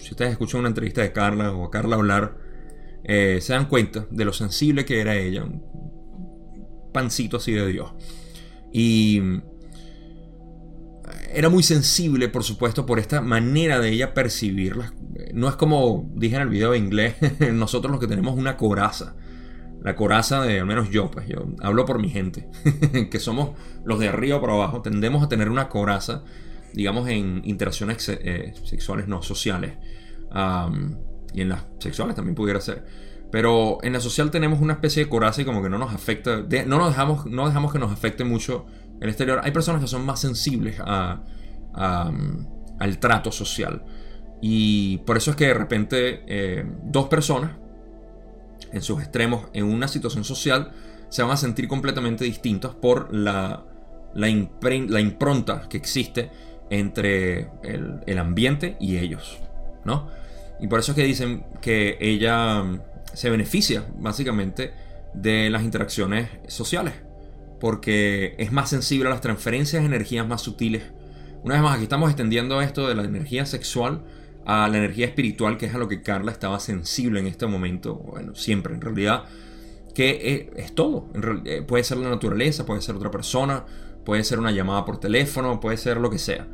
si 0.00 0.10
ustedes 0.10 0.32
escuchan 0.32 0.60
una 0.60 0.68
entrevista 0.68 1.00
de 1.00 1.12
Carla 1.12 1.52
o 1.52 1.64
a 1.64 1.70
Carla 1.70 1.96
hablar, 1.96 2.36
eh, 3.04 3.38
se 3.40 3.52
dan 3.52 3.68
cuenta 3.68 4.06
de 4.10 4.24
lo 4.24 4.32
sensible 4.32 4.84
que 4.84 5.00
era 5.00 5.16
ella. 5.16 5.44
Un 5.44 6.90
pancito 6.92 7.36
así 7.36 7.52
de 7.52 7.66
Dios. 7.68 7.92
Y 8.72 9.22
era 11.34 11.48
muy 11.48 11.62
sensible, 11.62 12.28
por 12.28 12.44
supuesto, 12.44 12.86
por 12.86 12.98
esta 12.98 13.20
manera 13.20 13.80
de 13.80 13.90
ella 13.90 14.14
percibirlas. 14.14 14.92
No 15.32 15.48
es 15.48 15.56
como 15.56 16.10
dije 16.14 16.36
en 16.36 16.42
el 16.42 16.48
video 16.48 16.72
de 16.72 16.78
inglés, 16.78 17.16
nosotros 17.52 17.90
los 17.90 18.00
que 18.00 18.06
tenemos 18.06 18.36
una 18.36 18.56
coraza. 18.56 19.16
La 19.82 19.96
coraza 19.96 20.40
de, 20.42 20.60
al 20.60 20.66
menos 20.66 20.88
yo, 20.90 21.10
pues 21.10 21.28
yo 21.28 21.46
hablo 21.60 21.84
por 21.84 22.00
mi 22.00 22.08
gente, 22.08 22.48
que 23.10 23.18
somos 23.18 23.50
los 23.84 23.98
de 23.98 24.08
arriba 24.08 24.40
para 24.40 24.54
abajo, 24.54 24.80
tendemos 24.80 25.22
a 25.22 25.28
tener 25.28 25.50
una 25.50 25.68
coraza, 25.68 26.24
digamos, 26.72 27.06
en 27.08 27.42
interacciones 27.44 28.08
eh, 28.08 28.54
sexuales, 28.64 29.08
no 29.08 29.22
sociales. 29.22 29.74
y 31.34 31.40
en 31.42 31.48
las 31.50 31.64
sexuales 31.80 32.16
también 32.16 32.34
pudiera 32.34 32.60
ser. 32.60 32.84
Pero 33.30 33.78
en 33.82 33.92
la 33.92 34.00
social 34.00 34.30
tenemos 34.30 34.60
una 34.60 34.74
especie 34.74 35.04
de 35.04 35.10
coraza 35.10 35.42
y 35.42 35.44
como 35.44 35.60
que 35.60 35.68
no 35.68 35.76
nos 35.76 35.92
afecta, 35.92 36.44
no, 36.66 36.78
nos 36.78 36.90
dejamos, 36.90 37.26
no 37.26 37.46
dejamos 37.46 37.72
que 37.72 37.80
nos 37.80 37.90
afecte 37.90 38.22
mucho 38.22 38.64
el 39.04 39.10
exterior. 39.10 39.40
Hay 39.42 39.52
personas 39.52 39.80
que 39.82 39.86
son 39.86 40.04
más 40.04 40.20
sensibles 40.20 40.80
al 40.80 41.20
trato 42.98 43.30
social. 43.30 43.84
Y 44.40 44.98
por 44.98 45.16
eso 45.16 45.30
es 45.30 45.36
que 45.36 45.46
de 45.46 45.54
repente 45.54 46.22
eh, 46.26 46.64
dos 46.84 47.08
personas 47.08 47.52
en 48.72 48.82
sus 48.82 49.00
extremos 49.00 49.46
en 49.52 49.64
una 49.64 49.88
situación 49.88 50.24
social 50.24 50.72
se 51.08 51.22
van 51.22 51.32
a 51.32 51.36
sentir 51.36 51.68
completamente 51.68 52.24
distintas 52.24 52.74
por 52.74 53.14
la, 53.14 53.64
la, 54.14 54.28
impronta 54.28 55.68
que 55.68 55.76
existe 55.76 56.30
entre 56.70 57.50
el, 57.62 58.00
el, 58.06 58.18
ambiente 58.18 58.76
y 58.80 58.96
ellos. 58.98 59.38
¿no? 59.84 60.08
Y 60.60 60.66
por 60.66 60.80
eso 60.80 60.92
es 60.92 60.96
que 60.96 61.04
dicen 61.04 61.44
que 61.60 61.98
ella 62.00 62.64
se 63.12 63.30
beneficia 63.30 63.84
básicamente 63.98 64.72
de 65.14 65.50
las 65.50 65.62
interacciones 65.62 66.28
sociales, 66.48 66.94
porque 67.64 68.34
es 68.36 68.52
más 68.52 68.68
sensible 68.68 69.08
a 69.08 69.10
las 69.10 69.22
transferencias 69.22 69.80
de 69.80 69.86
energías 69.86 70.28
más 70.28 70.42
sutiles. 70.42 70.82
Una 71.44 71.54
vez 71.54 71.62
más, 71.62 71.76
aquí 71.76 71.84
estamos 71.84 72.10
extendiendo 72.10 72.60
esto 72.60 72.86
de 72.86 72.94
la 72.94 73.04
energía 73.04 73.46
sexual 73.46 74.04
a 74.44 74.68
la 74.68 74.76
energía 74.76 75.06
espiritual, 75.06 75.56
que 75.56 75.64
es 75.64 75.74
a 75.74 75.78
lo 75.78 75.88
que 75.88 76.02
Carla 76.02 76.30
estaba 76.30 76.60
sensible 76.60 77.20
en 77.20 77.26
este 77.26 77.46
momento, 77.46 77.94
bueno, 77.94 78.34
siempre 78.34 78.74
en 78.74 78.82
realidad, 78.82 79.24
que 79.94 80.50
es, 80.54 80.74
todo. 80.74 81.08
Eh, 81.46 81.62
puede 81.66 81.84
ser 81.84 81.96
la 81.96 82.10
naturaleza, 82.10 82.66
puede 82.66 82.82
ser 82.82 82.96
otra 82.96 83.10
persona, 83.10 83.64
puede 84.04 84.24
ser 84.24 84.40
una 84.40 84.50
llamada 84.50 84.84
por 84.84 85.00
teléfono, 85.00 85.58
puede 85.58 85.78
ser 85.78 85.96
lo 85.96 86.10
que 86.10 86.18
sea. 86.18 86.46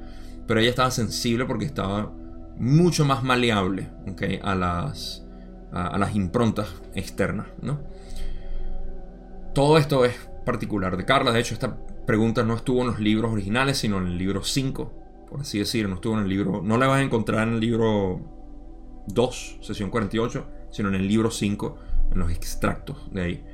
Pero 0.46 0.60
ella 0.60 0.70
estaba 0.70 0.92
sensible 0.92 1.44
porque 1.44 1.64
estaba 1.64 2.12
mucho 2.56 3.04
más 3.04 3.24
maleable 3.24 3.88
a 4.44 4.54
las 4.54 5.26
a, 5.72 5.98
las 5.98 6.14
improntas 6.14 6.68
externas. 6.94 7.48
Todo 9.52 9.76
esto 9.76 10.04
es 10.04 10.29
particular 10.44 10.96
de 10.96 11.04
Carla. 11.04 11.32
De 11.32 11.40
hecho, 11.40 11.54
esta 11.54 11.76
pregunta 12.06 12.42
no 12.42 12.54
estuvo 12.54 12.80
en 12.80 12.88
los 12.88 13.00
libros 13.00 13.32
originales, 13.32 13.78
sino 13.78 13.98
en 13.98 14.06
el 14.06 14.18
libro 14.18 14.42
5, 14.42 14.92
por 15.28 15.40
así 15.40 15.58
decir. 15.58 15.88
No 15.88 15.96
estuvo 15.96 16.14
en 16.14 16.24
el 16.24 16.28
libro. 16.28 16.62
No 16.62 16.78
la 16.78 16.86
vas 16.86 17.00
a 17.00 17.02
encontrar 17.02 17.48
en 17.48 17.54
el 17.54 17.60
libro 17.60 18.20
2, 19.06 19.58
sesión 19.60 19.90
48, 19.90 20.46
sino 20.70 20.88
en 20.88 20.94
el 20.94 21.08
libro 21.08 21.30
5, 21.30 21.78
en 22.12 22.18
los 22.18 22.30
extractos 22.30 23.12
de 23.12 23.22
ahí. 23.22 23.44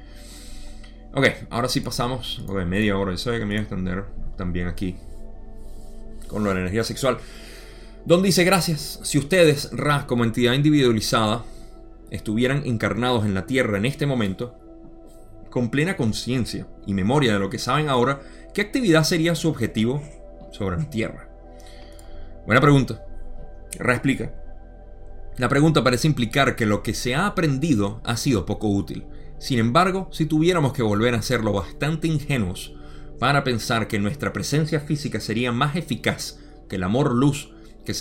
Ok, 1.15 1.27
ahora 1.51 1.69
sí 1.69 1.81
pasamos. 1.81 2.45
Ok, 2.47 2.65
media 2.65 2.99
hora. 2.99 3.13
Yo 3.13 3.19
sabía 3.19 3.39
que 3.41 3.47
me 3.47 3.55
iba 3.55 3.61
a 3.61 3.63
extender 3.63 4.05
también 4.37 4.69
aquí 4.69 4.97
con 6.29 6.45
la 6.45 6.51
energía 6.51 6.85
sexual. 6.85 7.19
Don 8.05 8.23
dice: 8.23 8.45
Gracias. 8.45 9.01
Si 9.03 9.19
ustedes, 9.19 9.71
Ra, 9.73 10.07
como 10.07 10.25
entidad 10.25 10.53
individualizada, 10.53 11.45
estuvieran 12.11 12.63
encarnados 12.67 13.25
en 13.25 13.35
la 13.35 13.47
Tierra 13.47 13.79
en 13.79 13.87
este 13.87 14.07
momento, 14.07 14.57
con 15.57 15.71
plena 15.71 15.97
conciencia 15.97 16.69
y 16.87 16.93
memoria 16.93 17.33
de 17.33 17.39
lo 17.39 17.49
que 17.49 17.59
saben 17.59 17.89
ahora, 17.89 18.21
¿qué 18.53 18.61
actividad 18.61 19.05
sería 19.05 19.35
su 19.35 19.49
objetivo 19.49 20.03
sobre 20.53 20.77
la 20.77 20.91
Tierra? 20.91 21.31
Buena 22.45 22.61
pregunta. 22.61 23.03
Reexplica. 23.79 24.35
La 25.39 25.49
pregunta 25.49 25.83
parece 25.83 26.09
implicar 26.09 26.57
que 26.57 26.67
lo 26.67 26.83
que 26.83 26.93
se 26.93 27.15
ha 27.15 27.27
aprendido 27.27 28.03
ha 28.05 28.19
sido 28.19 28.45
poco 28.45 28.69
útil. 28.69 29.07
Sin 29.39 29.59
embargo, 29.59 30.11
si 30.13 30.27
tuviéramos 30.27 30.75
que 30.75 30.83
volver 30.83 31.15
a 31.15 31.23
serlo 31.23 31.55
bastante 31.55 32.07
ingenuos 32.07 32.75
para 33.19 33.43
pensar 33.43 33.89
que 33.89 33.99
nuestra 33.99 34.35
presencia 34.35 34.81
física 34.81 35.21
sería 35.21 35.53
más 35.53 35.75
eficaz 35.75 36.39
que 36.69 36.77
el 36.77 36.83
amor 36.83 37.15
luz 37.15 37.55
que, 37.87 37.95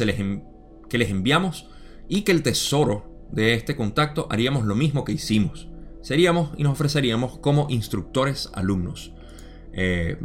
que 0.89 0.98
les 0.98 1.10
enviamos 1.10 1.70
y 2.10 2.24
que 2.24 2.34
el 2.34 2.44
tesoro 2.44 3.26
de 3.32 3.54
este 3.54 3.78
contacto 3.78 4.28
haríamos 4.30 4.65
lo 4.65 4.76
mismo 4.76 5.06
que 5.06 5.13
hicimos. 5.13 5.70
Seríamos 6.06 6.52
y 6.56 6.62
nos 6.62 6.74
ofreceríamos 6.74 7.39
como 7.39 7.65
instructores 7.68 8.52
alumnos. 8.54 9.12
Eh, 9.74 10.15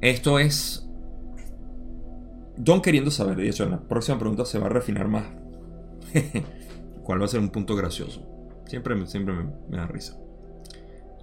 esto 0.00 0.38
es 0.38 0.88
Don 2.56 2.80
queriendo 2.80 3.10
saber, 3.10 3.38
de 3.38 3.48
hecho 3.48 3.68
la 3.68 3.80
próxima 3.80 4.20
pregunta 4.20 4.44
se 4.44 4.60
va 4.60 4.66
a 4.66 4.68
refinar 4.68 5.08
más. 5.08 5.24
¿Cuál 7.02 7.20
va 7.20 7.24
a 7.24 7.28
ser 7.28 7.40
un 7.40 7.48
punto 7.48 7.74
gracioso? 7.74 8.24
Siempre, 8.66 9.04
siempre 9.08 9.34
me, 9.34 9.76
da 9.76 9.88
risa. 9.88 10.16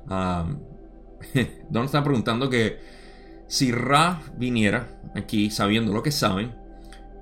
Don 1.70 1.86
está 1.86 2.04
preguntando 2.04 2.50
que 2.50 2.80
si 3.48 3.72
Ra 3.72 4.24
viniera 4.36 5.00
aquí 5.16 5.52
sabiendo 5.52 5.94
lo 5.94 6.04
que 6.04 6.12
saben, 6.12 6.54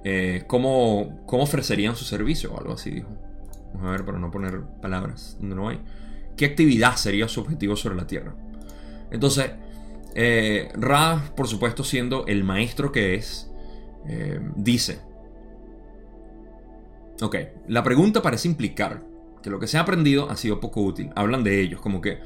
eh, 0.03 0.45
¿cómo, 0.47 1.21
¿cómo 1.27 1.43
ofrecerían 1.43 1.95
su 1.95 2.03
servicio 2.03 2.51
o 2.51 2.59
algo 2.59 2.73
así, 2.73 2.89
dijo. 2.89 3.09
Vamos 3.75 3.89
a 3.89 3.91
ver 3.91 4.05
para 4.05 4.17
no 4.17 4.31
poner 4.31 4.63
palabras 4.81 5.37
donde 5.39 5.55
no 5.55 5.69
hay. 5.69 5.79
¿Qué 6.37 6.45
actividad 6.45 6.95
sería 6.95 7.27
su 7.27 7.41
objetivo 7.41 7.75
sobre 7.75 7.95
la 7.95 8.07
Tierra? 8.07 8.35
Entonces, 9.11 9.51
eh, 10.15 10.69
Ra, 10.75 11.31
por 11.35 11.47
supuesto, 11.47 11.83
siendo 11.83 12.25
el 12.25 12.43
maestro 12.43 12.91
que 12.91 13.15
es, 13.15 13.51
eh, 14.07 14.39
dice, 14.55 14.99
ok, 17.21 17.35
la 17.67 17.83
pregunta 17.83 18.21
parece 18.21 18.47
implicar 18.47 19.03
que 19.41 19.49
lo 19.49 19.59
que 19.59 19.67
se 19.67 19.77
ha 19.77 19.81
aprendido 19.81 20.29
ha 20.29 20.37
sido 20.37 20.59
poco 20.59 20.81
útil. 20.81 21.11
Hablan 21.15 21.43
de 21.43 21.61
ellos, 21.61 21.81
como 21.81 22.01
que, 22.01 22.19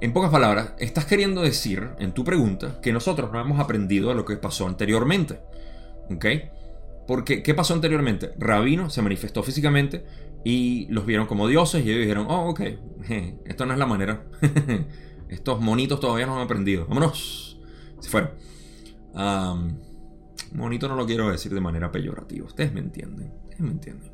en 0.00 0.12
pocas 0.12 0.30
palabras, 0.30 0.72
estás 0.78 1.06
queriendo 1.06 1.42
decir 1.42 1.88
en 1.98 2.12
tu 2.12 2.24
pregunta 2.24 2.80
que 2.82 2.92
nosotros 2.92 3.32
no 3.32 3.40
hemos 3.40 3.60
aprendido 3.60 4.10
de 4.10 4.14
lo 4.14 4.24
que 4.24 4.36
pasó 4.36 4.66
anteriormente. 4.66 5.40
¿Ok? 6.10 6.26
Porque, 7.06 7.42
¿qué 7.42 7.54
pasó 7.54 7.74
anteriormente? 7.74 8.32
Rabino 8.38 8.90
se 8.90 9.02
manifestó 9.02 9.42
físicamente 9.42 10.04
y 10.44 10.86
los 10.90 11.06
vieron 11.06 11.26
como 11.26 11.48
dioses 11.48 11.84
y 11.84 11.90
ellos 11.90 12.02
dijeron, 12.02 12.26
oh, 12.28 12.50
ok, 12.50 12.60
esto 13.46 13.64
no 13.66 13.72
es 13.72 13.78
la 13.78 13.86
manera. 13.86 14.26
Estos 15.28 15.60
monitos 15.60 15.98
todavía 16.00 16.26
no 16.26 16.36
han 16.36 16.42
aprendido. 16.42 16.86
Vámonos. 16.86 17.58
Se 17.98 18.10
fueron. 18.10 18.30
monito 20.52 20.86
no 20.86 20.96
lo 20.96 21.06
quiero 21.06 21.30
decir 21.30 21.52
de 21.54 21.60
manera 21.60 21.90
peyorativa. 21.90 22.46
Ustedes 22.46 22.72
me 22.72 22.80
entienden. 22.80 23.32
Ustedes 23.42 23.60
me 23.60 23.70
entienden. 23.70 24.12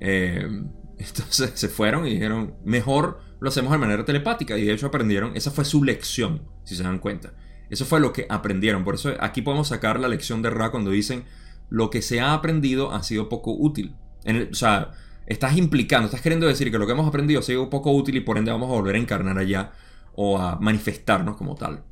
Eh, 0.00 0.64
entonces 0.98 1.52
se 1.54 1.68
fueron 1.68 2.06
y 2.06 2.10
dijeron, 2.14 2.56
mejor 2.64 3.20
lo 3.40 3.48
hacemos 3.48 3.70
de 3.70 3.78
manera 3.78 4.04
telepática. 4.04 4.58
Y 4.58 4.64
de 4.64 4.72
hecho 4.72 4.88
aprendieron, 4.88 5.36
esa 5.36 5.52
fue 5.52 5.64
su 5.64 5.84
lección, 5.84 6.42
si 6.64 6.74
se 6.74 6.82
dan 6.82 6.98
cuenta. 6.98 7.34
Eso 7.70 7.84
fue 7.84 8.00
lo 8.00 8.12
que 8.12 8.26
aprendieron. 8.28 8.84
Por 8.84 8.96
eso 8.96 9.14
aquí 9.20 9.42
podemos 9.42 9.68
sacar 9.68 10.00
la 10.00 10.08
lección 10.08 10.42
de 10.42 10.50
Ra 10.50 10.70
cuando 10.70 10.90
dicen, 10.90 11.24
lo 11.70 11.88
que 11.88 12.02
se 12.02 12.20
ha 12.20 12.34
aprendido 12.34 12.92
ha 12.92 13.02
sido 13.04 13.28
poco 13.28 13.52
útil. 13.52 13.94
En 14.24 14.50
o 14.50 14.54
sea, 14.54 14.90
estás 15.26 15.56
implicando, 15.56 16.06
estás 16.06 16.20
queriendo 16.20 16.46
decir 16.46 16.70
que 16.70 16.78
lo 16.78 16.86
que 16.86 16.92
hemos 16.92 17.08
aprendido 17.08 17.40
ha 17.40 17.42
sido 17.42 17.70
poco 17.70 17.92
útil 17.92 18.16
y 18.16 18.20
por 18.20 18.38
ende 18.38 18.50
vamos 18.50 18.70
a 18.70 18.74
volver 18.74 18.96
a 18.96 18.98
encarnar 18.98 19.38
allá 19.38 19.72
o 20.14 20.38
a 20.38 20.56
manifestarnos 20.56 21.36
como 21.36 21.54
tal. 21.54 21.84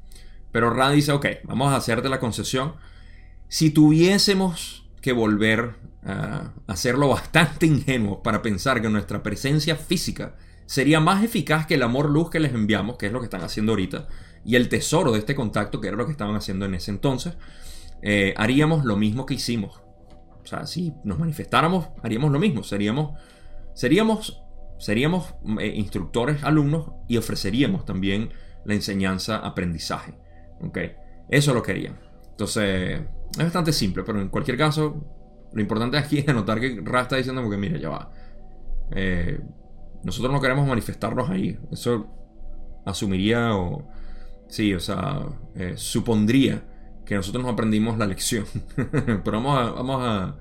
Pero 0.52 0.70
Ra 0.70 0.90
dice, 0.90 1.12
ok, 1.12 1.26
vamos 1.44 1.72
a 1.72 1.76
hacerte 1.76 2.08
la 2.08 2.20
concesión. 2.20 2.74
Si 3.48 3.70
tuviésemos 3.70 4.84
que 5.00 5.12
volver 5.12 5.76
a 6.04 6.52
hacerlo 6.66 7.08
bastante 7.10 7.66
ingenuo 7.66 8.22
para 8.22 8.42
pensar 8.42 8.80
que 8.82 8.88
nuestra 8.88 9.22
presencia 9.22 9.76
física 9.76 10.34
sería 10.66 11.00
más 11.00 11.24
eficaz 11.24 11.66
que 11.66 11.74
el 11.74 11.82
amor 11.82 12.10
luz 12.10 12.30
que 12.30 12.40
les 12.40 12.54
enviamos, 12.54 12.96
que 12.96 13.06
es 13.06 13.12
lo 13.12 13.20
que 13.20 13.24
están 13.24 13.42
haciendo 13.42 13.72
ahorita, 13.72 14.06
y 14.44 14.56
el 14.56 14.68
tesoro 14.68 15.12
de 15.12 15.18
este 15.18 15.34
contacto, 15.34 15.80
que 15.80 15.88
era 15.88 15.96
lo 15.96 16.06
que 16.06 16.12
estaban 16.12 16.36
haciendo 16.36 16.64
en 16.64 16.74
ese 16.74 16.90
entonces, 16.90 17.34
eh, 18.02 18.34
haríamos 18.36 18.84
lo 18.84 18.96
mismo 18.96 19.26
que 19.26 19.34
hicimos. 19.34 19.80
O 20.42 20.46
sea, 20.46 20.66
si 20.66 20.94
nos 21.04 21.18
manifestáramos, 21.18 21.88
haríamos 22.02 22.30
lo 22.32 22.38
mismo. 22.38 22.62
Seríamos, 22.62 23.18
seríamos, 23.74 24.42
seríamos 24.78 25.34
eh, 25.60 25.72
instructores, 25.76 26.42
alumnos 26.44 26.92
y 27.08 27.16
ofreceríamos 27.16 27.84
también 27.84 28.30
la 28.64 28.74
enseñanza, 28.74 29.38
aprendizaje. 29.38 30.14
¿Ok? 30.60 30.78
Eso 31.28 31.54
lo 31.54 31.62
querían. 31.62 31.98
Entonces, 32.30 33.00
es 33.32 33.44
bastante 33.44 33.72
simple, 33.72 34.02
pero 34.02 34.20
en 34.20 34.28
cualquier 34.28 34.56
caso, 34.56 35.16
Lo 35.52 35.60
importante 35.60 35.98
aquí 35.98 36.18
es 36.26 36.26
notar 36.26 36.60
que 36.60 36.80
Ra 36.84 37.02
está 37.02 37.16
diciendo 37.16 37.42
porque, 37.42 37.56
mira, 37.56 37.78
ya 37.78 37.88
va. 37.88 38.12
Eh, 38.92 39.40
nosotros 40.04 40.32
no 40.32 40.40
queremos 40.40 40.66
manifestarnos 40.66 41.28
ahí. 41.28 41.58
Eso 41.70 42.06
asumiría 42.84 43.54
o... 43.56 43.86
Sí, 44.48 44.74
o 44.74 44.80
sea, 44.80 45.26
eh, 45.54 45.74
supondría 45.76 46.64
que 47.10 47.16
nosotros 47.16 47.42
no 47.42 47.50
aprendimos 47.50 47.98
la 47.98 48.06
lección. 48.06 48.44
Pero 48.76 49.32
vamos, 49.42 49.58
a, 49.58 49.70
vamos 49.72 50.36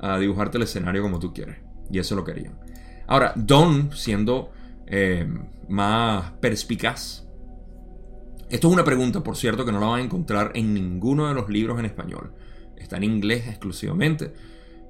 a, 0.00 0.18
dibujarte 0.18 0.56
el 0.56 0.62
escenario 0.62 1.02
como 1.02 1.18
tú 1.18 1.34
quieres. 1.34 1.58
Y 1.90 1.98
eso 1.98 2.16
lo 2.16 2.24
querían. 2.24 2.58
Ahora, 3.06 3.34
Don, 3.36 3.94
siendo 3.94 4.50
eh, 4.86 5.28
más 5.68 6.30
perspicaz, 6.40 7.26
esto 8.48 8.68
es 8.68 8.72
una 8.72 8.82
pregunta, 8.82 9.22
por 9.22 9.36
cierto, 9.36 9.66
que 9.66 9.72
no 9.72 9.78
la 9.78 9.88
van 9.88 10.00
a 10.00 10.02
encontrar 10.02 10.52
en 10.54 10.72
ninguno 10.72 11.28
de 11.28 11.34
los 11.34 11.50
libros 11.50 11.78
en 11.78 11.84
español. 11.84 12.32
Está 12.78 12.96
en 12.96 13.04
inglés 13.04 13.46
exclusivamente. 13.46 14.32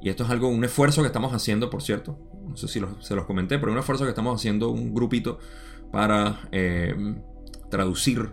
Y 0.01 0.11
esto 0.11 0.23
es 0.23 0.31
algo, 0.31 0.47
un 0.47 0.63
esfuerzo 0.63 1.01
que 1.01 1.09
estamos 1.09 1.35
haciendo, 1.35 1.71
por 1.71 1.83
cierto. 1.83 2.21
No 2.49 2.57
sé 2.57 2.69
si 2.69 2.81
se 3.01 3.17
los 3.17 3.25
comenté, 3.25 3.59
pero 3.59 3.73
un 3.73 3.79
esfuerzo 3.79 4.05
que 4.05 4.11
estamos 4.11 4.41
haciendo 4.41 4.69
un 4.69 4.95
grupito 4.95 5.41
para 5.91 6.49
eh, 6.53 6.95
traducir 7.69 8.31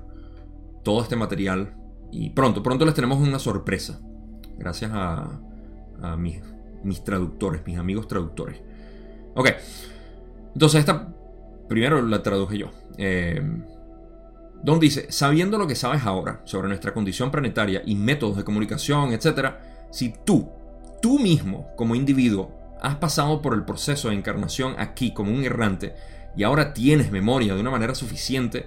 todo 0.84 1.02
este 1.02 1.16
material. 1.16 1.74
Y 2.12 2.30
pronto, 2.32 2.64
pronto 2.64 2.86
les 2.86 2.94
tenemos 2.94 3.20
una 3.20 3.40
sorpresa. 3.40 4.00
Gracias 4.58 4.92
a, 4.94 5.40
mis, 6.18 6.40
mis, 6.84 7.04
traductores, 7.04 7.66
mis 7.66 7.78
amigos 7.78 8.08
traductores. 8.08 8.62
Ok. 9.36 9.50
Entonces, 10.54 10.80
esta 10.80 11.14
primero 11.68 12.02
la 12.02 12.24
traduje 12.24 12.58
yo. 12.58 12.72
Eh, 12.98 13.42
Don 14.64 14.80
dice, 14.80 15.08
sabiendo 15.12 15.58
lo 15.58 15.68
que 15.68 15.76
sabes 15.76 16.04
ahora 16.04 16.42
sobre 16.46 16.68
nuestra 16.68 16.94
condición 16.94 17.32
planetaria 17.32 17.84
y 17.86 17.96
métodos 17.96 18.38
de 18.38 18.44
comunicación, 18.44 19.14
etc., 19.14 19.54
si 19.92 20.14
tú, 20.26 20.50
tú 21.02 21.20
mismo 21.20 21.70
como 21.76 21.96
individuo, 21.96 22.52
has 22.82 22.96
pasado 22.96 23.42
por 23.42 23.54
el 23.54 23.66
proceso 23.66 24.10
de 24.10 24.16
encarnación 24.16 24.76
aquí 24.78 25.14
como 25.14 25.32
un 25.32 25.44
errante 25.44 25.96
y 26.36 26.44
ahora 26.44 26.74
tienes 26.74 27.12
memoria 27.12 27.56
de 27.56 27.62
una 27.62 27.72
manera 27.72 27.96
suficiente 27.96 28.66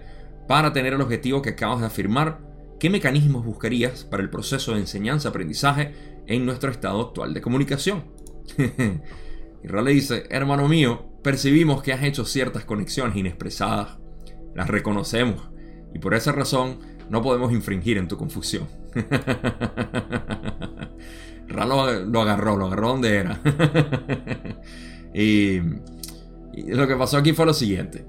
para 0.49 0.73
tener 0.73 0.95
el 0.95 1.01
objetivo 1.01 1.43
que 1.43 1.51
acabas 1.51 1.81
de 1.81 1.87
afirmar, 1.87 2.39
¿qué 2.81 2.91
mecanismos 2.91 3.45
buscarías 3.45 4.05
para 4.05 4.23
el 4.23 4.31
proceso 4.31 4.73
de 4.73 4.81
enseñanza-aprendizaje 4.81 5.93
en 6.27 6.47
nuestro 6.47 6.73
estado 6.73 7.01
actual 7.01 7.35
de 7.35 7.43
comunicación? 7.43 8.05
y 9.63 9.69
Rale 9.69 9.93
dice, 9.93 10.25
hermano 10.31 10.67
mío, 10.67 11.07
percibimos 11.23 11.83
que 11.83 11.93
has 11.93 12.03
hecho 12.03 12.25
ciertas 12.25 12.65
conexiones 12.65 13.17
inexpresadas. 13.17 13.99
Las 14.55 14.69
reconocemos 14.69 15.51
y 15.95 15.99
por 15.99 16.15
esa 16.15 16.33
razón 16.33 16.79
no 17.11 17.23
podemos 17.23 17.53
infringir 17.53 17.99
en 17.99 18.09
tu 18.09 18.17
confusión. 18.17 18.67
Ra 21.49 21.67
lo, 21.67 21.81
agarró, 21.83 22.57
lo 22.57 22.67
agarró 22.67 22.89
donde 22.89 23.17
era. 23.17 23.41
y, 25.15 25.61
lo 26.69 26.89
que 26.89 26.97
pasó 26.97 27.19
aquí 27.19 27.33
fue 27.33 27.47
lo 27.47 27.55
siguiente. 27.55 28.07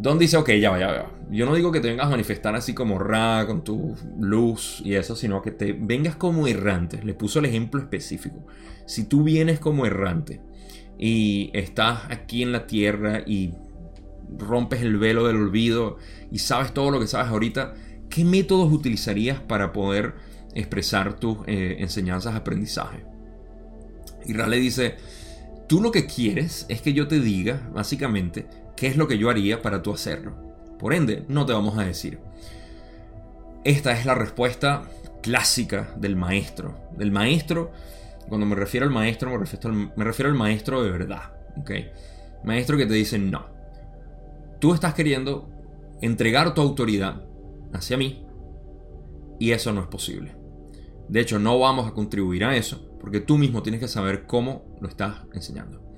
Don 0.00 0.18
dice, 0.18 0.38
ok, 0.38 0.52
ya 0.52 0.70
va, 0.70 0.78
ya 0.78 0.86
va. 0.86 1.12
Yo 1.30 1.44
no 1.44 1.54
digo 1.54 1.70
que 1.70 1.80
te 1.80 1.88
vengas 1.88 2.06
a 2.06 2.10
manifestar 2.10 2.56
así 2.56 2.72
como 2.72 2.98
Ra, 2.98 3.44
con 3.46 3.62
tu 3.62 3.94
luz 4.18 4.80
y 4.82 4.94
eso, 4.94 5.14
sino 5.14 5.42
que 5.42 5.50
te 5.50 5.74
vengas 5.74 6.16
como 6.16 6.46
errante. 6.46 7.04
Le 7.04 7.12
puso 7.12 7.38
el 7.38 7.44
ejemplo 7.44 7.82
específico. 7.82 8.46
Si 8.86 9.04
tú 9.04 9.24
vienes 9.24 9.60
como 9.60 9.84
errante 9.84 10.40
y 10.98 11.50
estás 11.52 12.04
aquí 12.08 12.42
en 12.42 12.52
la 12.52 12.66
tierra 12.66 13.20
y 13.26 13.52
rompes 14.38 14.80
el 14.80 14.96
velo 14.96 15.26
del 15.26 15.36
olvido 15.36 15.98
y 16.32 16.38
sabes 16.38 16.72
todo 16.72 16.90
lo 16.90 16.98
que 16.98 17.06
sabes 17.06 17.28
ahorita, 17.28 17.74
¿qué 18.08 18.24
métodos 18.24 18.72
utilizarías 18.72 19.38
para 19.38 19.70
poder 19.70 20.14
expresar 20.54 21.20
tus 21.20 21.40
eh, 21.46 21.76
enseñanzas, 21.78 22.34
aprendizaje? 22.36 23.04
Y 24.24 24.32
le 24.32 24.56
dice, 24.56 24.94
tú 25.68 25.82
lo 25.82 25.90
que 25.90 26.06
quieres 26.06 26.64
es 26.70 26.80
que 26.80 26.94
yo 26.94 27.06
te 27.06 27.20
diga, 27.20 27.68
básicamente, 27.74 28.46
qué 28.80 28.86
es 28.86 28.96
lo 28.96 29.06
que 29.06 29.18
yo 29.18 29.28
haría 29.28 29.60
para 29.60 29.82
tú 29.82 29.92
hacerlo. 29.92 30.32
Por 30.78 30.94
ende, 30.94 31.26
no 31.28 31.44
te 31.44 31.52
vamos 31.52 31.76
a 31.76 31.84
decir. 31.84 32.18
Esta 33.62 33.92
es 33.92 34.06
la 34.06 34.14
respuesta 34.14 34.84
clásica 35.22 35.94
del 35.98 36.16
maestro. 36.16 36.80
Del 36.96 37.12
maestro, 37.12 37.72
cuando 38.26 38.46
me 38.46 38.56
refiero 38.56 38.86
al 38.86 38.92
maestro, 38.92 39.30
me 39.30 40.04
refiero 40.04 40.30
al, 40.30 40.34
maestro 40.34 40.82
de 40.82 40.90
verdad. 40.90 41.24
Maestro 42.42 42.78
que 42.78 42.86
te 42.86 42.94
dice 42.94 43.18
no 43.18 43.44
Tú 44.60 44.72
estás 44.72 44.94
queriendo 44.94 45.50
entregar 46.00 46.54
tu 46.54 46.62
autoridad 46.62 47.22
hacia 47.74 47.98
mí 47.98 48.24
y 49.38 49.50
eso 49.50 49.74
no 49.74 49.82
es 49.82 49.88
posible. 49.88 50.34
De 51.06 51.20
hecho, 51.20 51.38
no 51.38 51.58
vamos 51.58 51.86
a 51.86 51.92
contribuir 51.92 52.44
a 52.46 52.56
eso 52.56 52.96
porque 52.98 53.20
tú 53.20 53.36
mismo 53.36 53.62
tienes 53.62 53.82
que 53.82 53.88
saber 53.88 54.24
cómo 54.26 54.64
lo 54.80 54.88
estás 54.88 55.18
enseñando. 55.34 55.89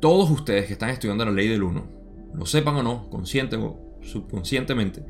Todos 0.00 0.30
ustedes 0.30 0.66
que 0.66 0.72
están 0.72 0.90
estudiando 0.90 1.24
la 1.24 1.32
ley 1.32 1.48
del 1.48 1.62
uno, 1.62 1.86
lo 2.34 2.46
sepan 2.46 2.76
o 2.76 2.82
no, 2.82 3.10
consciente 3.10 3.56
o 3.56 3.98
subconscientemente, 4.02 5.04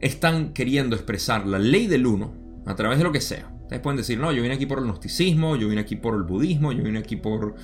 están 0.00 0.52
queriendo 0.52 0.96
expresar 0.96 1.46
la 1.46 1.58
ley 1.58 1.86
del 1.86 2.06
uno 2.06 2.32
a 2.66 2.74
través 2.74 2.98
de 2.98 3.04
lo 3.04 3.12
que 3.12 3.20
sea. 3.20 3.50
Ustedes 3.62 3.80
pueden 3.80 3.96
decir, 3.96 4.18
no, 4.18 4.32
yo 4.32 4.42
vine 4.42 4.54
aquí 4.54 4.66
por 4.66 4.78
el 4.78 4.84
gnosticismo, 4.84 5.56
yo 5.56 5.68
vine 5.68 5.80
aquí 5.80 5.96
por 5.96 6.14
el 6.14 6.24
budismo, 6.24 6.72
yo 6.72 6.82
vine 6.82 6.98
aquí 6.98 7.16
por 7.16 7.54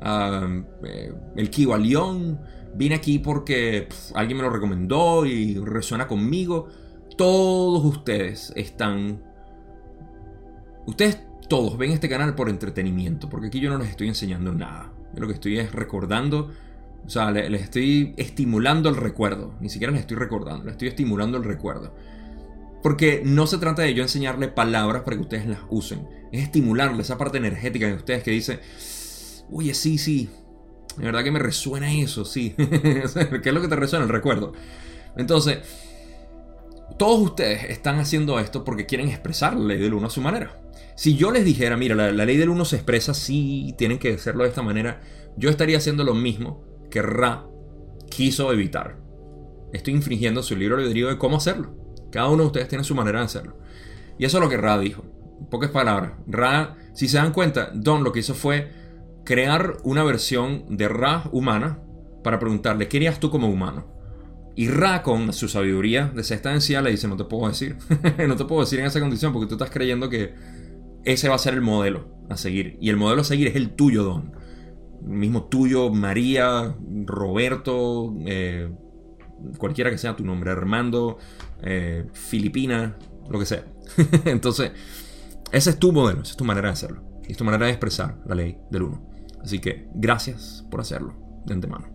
eh, 0.00 1.12
el 1.36 1.50
Kibalión, 1.50 2.40
vine 2.74 2.94
aquí 2.94 3.18
porque 3.18 3.88
alguien 4.14 4.36
me 4.36 4.44
lo 4.44 4.50
recomendó 4.50 5.26
y 5.26 5.56
resuena 5.58 6.06
conmigo. 6.06 6.68
Todos 7.16 7.84
ustedes 7.84 8.52
están... 8.54 9.22
Ustedes 10.86 11.20
todos 11.48 11.76
ven 11.76 11.90
este 11.92 12.08
canal 12.08 12.34
por 12.34 12.48
entretenimiento, 12.48 13.28
porque 13.28 13.48
aquí 13.48 13.58
yo 13.58 13.70
no 13.70 13.78
les 13.78 13.88
estoy 13.88 14.08
enseñando 14.08 14.52
nada. 14.52 14.92
Yo 15.14 15.20
lo 15.20 15.26
que 15.26 15.34
estoy 15.34 15.58
es 15.58 15.72
recordando, 15.72 16.50
o 17.04 17.10
sea, 17.10 17.30
les 17.30 17.62
estoy 17.62 18.14
estimulando 18.16 18.88
el 18.88 18.96
recuerdo. 18.96 19.54
Ni 19.60 19.68
siquiera 19.68 19.92
les 19.92 20.02
estoy 20.02 20.16
recordando, 20.16 20.64
les 20.64 20.72
estoy 20.72 20.88
estimulando 20.88 21.38
el 21.38 21.44
recuerdo. 21.44 21.94
Porque 22.82 23.22
no 23.24 23.46
se 23.46 23.58
trata 23.58 23.82
de 23.82 23.94
yo 23.94 24.02
enseñarle 24.02 24.48
palabras 24.48 25.02
para 25.02 25.16
que 25.16 25.22
ustedes 25.22 25.46
las 25.46 25.60
usen. 25.70 26.06
Es 26.30 26.42
estimularle 26.42 27.02
esa 27.02 27.18
parte 27.18 27.38
energética 27.38 27.86
de 27.86 27.94
ustedes 27.94 28.22
que 28.22 28.30
dice, 28.30 28.60
oye, 29.50 29.74
sí, 29.74 29.98
sí, 29.98 30.30
de 30.98 31.04
verdad 31.04 31.22
que 31.22 31.30
me 31.30 31.38
resuena 31.38 31.92
eso, 31.92 32.24
sí. 32.24 32.54
¿Qué 32.56 33.02
es 33.04 33.54
lo 33.54 33.60
que 33.60 33.68
te 33.68 33.76
resuena? 33.76 34.04
El 34.04 34.10
recuerdo. 34.10 34.52
Entonces, 35.16 35.58
todos 36.98 37.20
ustedes 37.20 37.70
están 37.70 38.00
haciendo 38.00 38.38
esto 38.40 38.64
porque 38.64 38.86
quieren 38.86 39.08
expresar 39.08 39.54
la 39.54 39.68
ley 39.68 39.78
del 39.78 39.94
uno 39.94 40.08
a 40.08 40.10
su 40.10 40.20
manera. 40.20 40.60
Si 40.98 41.14
yo 41.14 41.30
les 41.30 41.44
dijera, 41.44 41.76
mira, 41.76 41.94
la, 41.94 42.10
ley 42.10 42.36
del 42.36 42.48
uno 42.48 42.64
se 42.64 42.74
expresa 42.74 43.12
así, 43.12 43.72
tienen 43.78 44.00
que 44.00 44.14
hacerlo 44.14 44.42
de 44.42 44.48
esta 44.48 44.62
manera, 44.62 45.00
yo 45.36 45.48
estaría 45.48 45.78
haciendo 45.78 46.02
lo 46.02 46.12
mismo 46.12 46.64
que 46.90 47.02
Ra 47.02 47.46
quiso 48.10 48.52
evitar. 48.52 48.98
Estoy 49.72 49.94
infringiendo 49.94 50.42
su 50.42 50.56
libro 50.56 50.82
de 50.82 51.16
cómo 51.16 51.36
hacerlo. 51.36 51.72
Cada 52.10 52.28
uno 52.28 52.42
de 52.42 52.46
ustedes 52.48 52.66
tiene 52.66 52.82
su 52.82 52.96
manera 52.96 53.20
de 53.20 53.26
hacerlo. 53.26 53.60
Y 54.18 54.24
eso 54.24 54.38
es 54.38 54.42
lo 54.42 54.50
que 54.50 54.56
Ra 54.56 54.76
dijo. 54.76 55.04
Pocas 55.52 55.70
palabras. 55.70 56.14
Ra, 56.26 56.76
si 56.94 57.06
se 57.06 57.18
dan 57.18 57.32
cuenta, 57.32 57.70
Don 57.72 58.02
lo 58.02 58.10
que 58.10 58.18
hizo 58.18 58.34
fue 58.34 58.72
crear 59.24 59.76
una 59.84 60.02
versión 60.02 60.64
de 60.76 60.88
Ra 60.88 61.28
humana 61.30 61.78
para 62.24 62.40
preguntarle, 62.40 62.88
¿qué 62.88 62.96
harías 62.96 63.20
tú 63.20 63.30
como 63.30 63.48
humano? 63.48 63.86
Y 64.56 64.66
Ra, 64.66 65.04
con 65.04 65.32
su 65.32 65.48
sabiduría 65.48 66.10
de 66.12 66.22
existencia, 66.22 66.82
le 66.82 66.90
dice, 66.90 67.06
no 67.06 67.16
te 67.16 67.22
puedo 67.22 67.46
decir. 67.46 67.76
no 68.26 68.34
te 68.34 68.44
puedo 68.46 68.62
decir 68.62 68.80
en 68.80 68.86
esa 68.86 68.98
condición 68.98 69.32
porque 69.32 69.46
tú 69.46 69.54
estás 69.54 69.70
creyendo 69.70 70.08
que 70.10 70.57
ese 71.12 71.28
va 71.30 71.36
a 71.36 71.38
ser 71.38 71.54
el 71.54 71.62
modelo 71.62 72.06
a 72.28 72.36
seguir. 72.36 72.76
Y 72.80 72.90
el 72.90 72.96
modelo 72.96 73.22
a 73.22 73.24
seguir 73.24 73.48
es 73.48 73.56
el 73.56 73.70
tuyo, 73.70 74.04
Don. 74.04 74.32
El 75.02 75.08
mismo 75.08 75.44
tuyo, 75.44 75.90
María, 75.90 76.76
Roberto, 77.06 78.14
eh, 78.26 78.70
cualquiera 79.56 79.90
que 79.90 79.96
sea 79.96 80.16
tu 80.16 80.24
nombre, 80.24 80.50
Armando, 80.50 81.16
eh, 81.62 82.06
Filipina, 82.12 82.98
lo 83.30 83.38
que 83.38 83.46
sea. 83.46 83.64
Entonces, 84.26 84.72
ese 85.50 85.70
es 85.70 85.78
tu 85.78 85.92
modelo, 85.92 86.20
esa 86.20 86.32
es 86.32 86.36
tu 86.36 86.44
manera 86.44 86.68
de 86.68 86.72
hacerlo. 86.74 87.02
Y 87.26 87.32
es 87.32 87.38
tu 87.38 87.44
manera 87.44 87.64
de 87.64 87.72
expresar 87.72 88.18
la 88.26 88.34
ley 88.34 88.58
del 88.70 88.82
uno. 88.82 89.10
Así 89.42 89.60
que 89.60 89.88
gracias 89.94 90.66
por 90.70 90.80
hacerlo 90.80 91.14
de 91.46 91.54
antemano. 91.54 91.88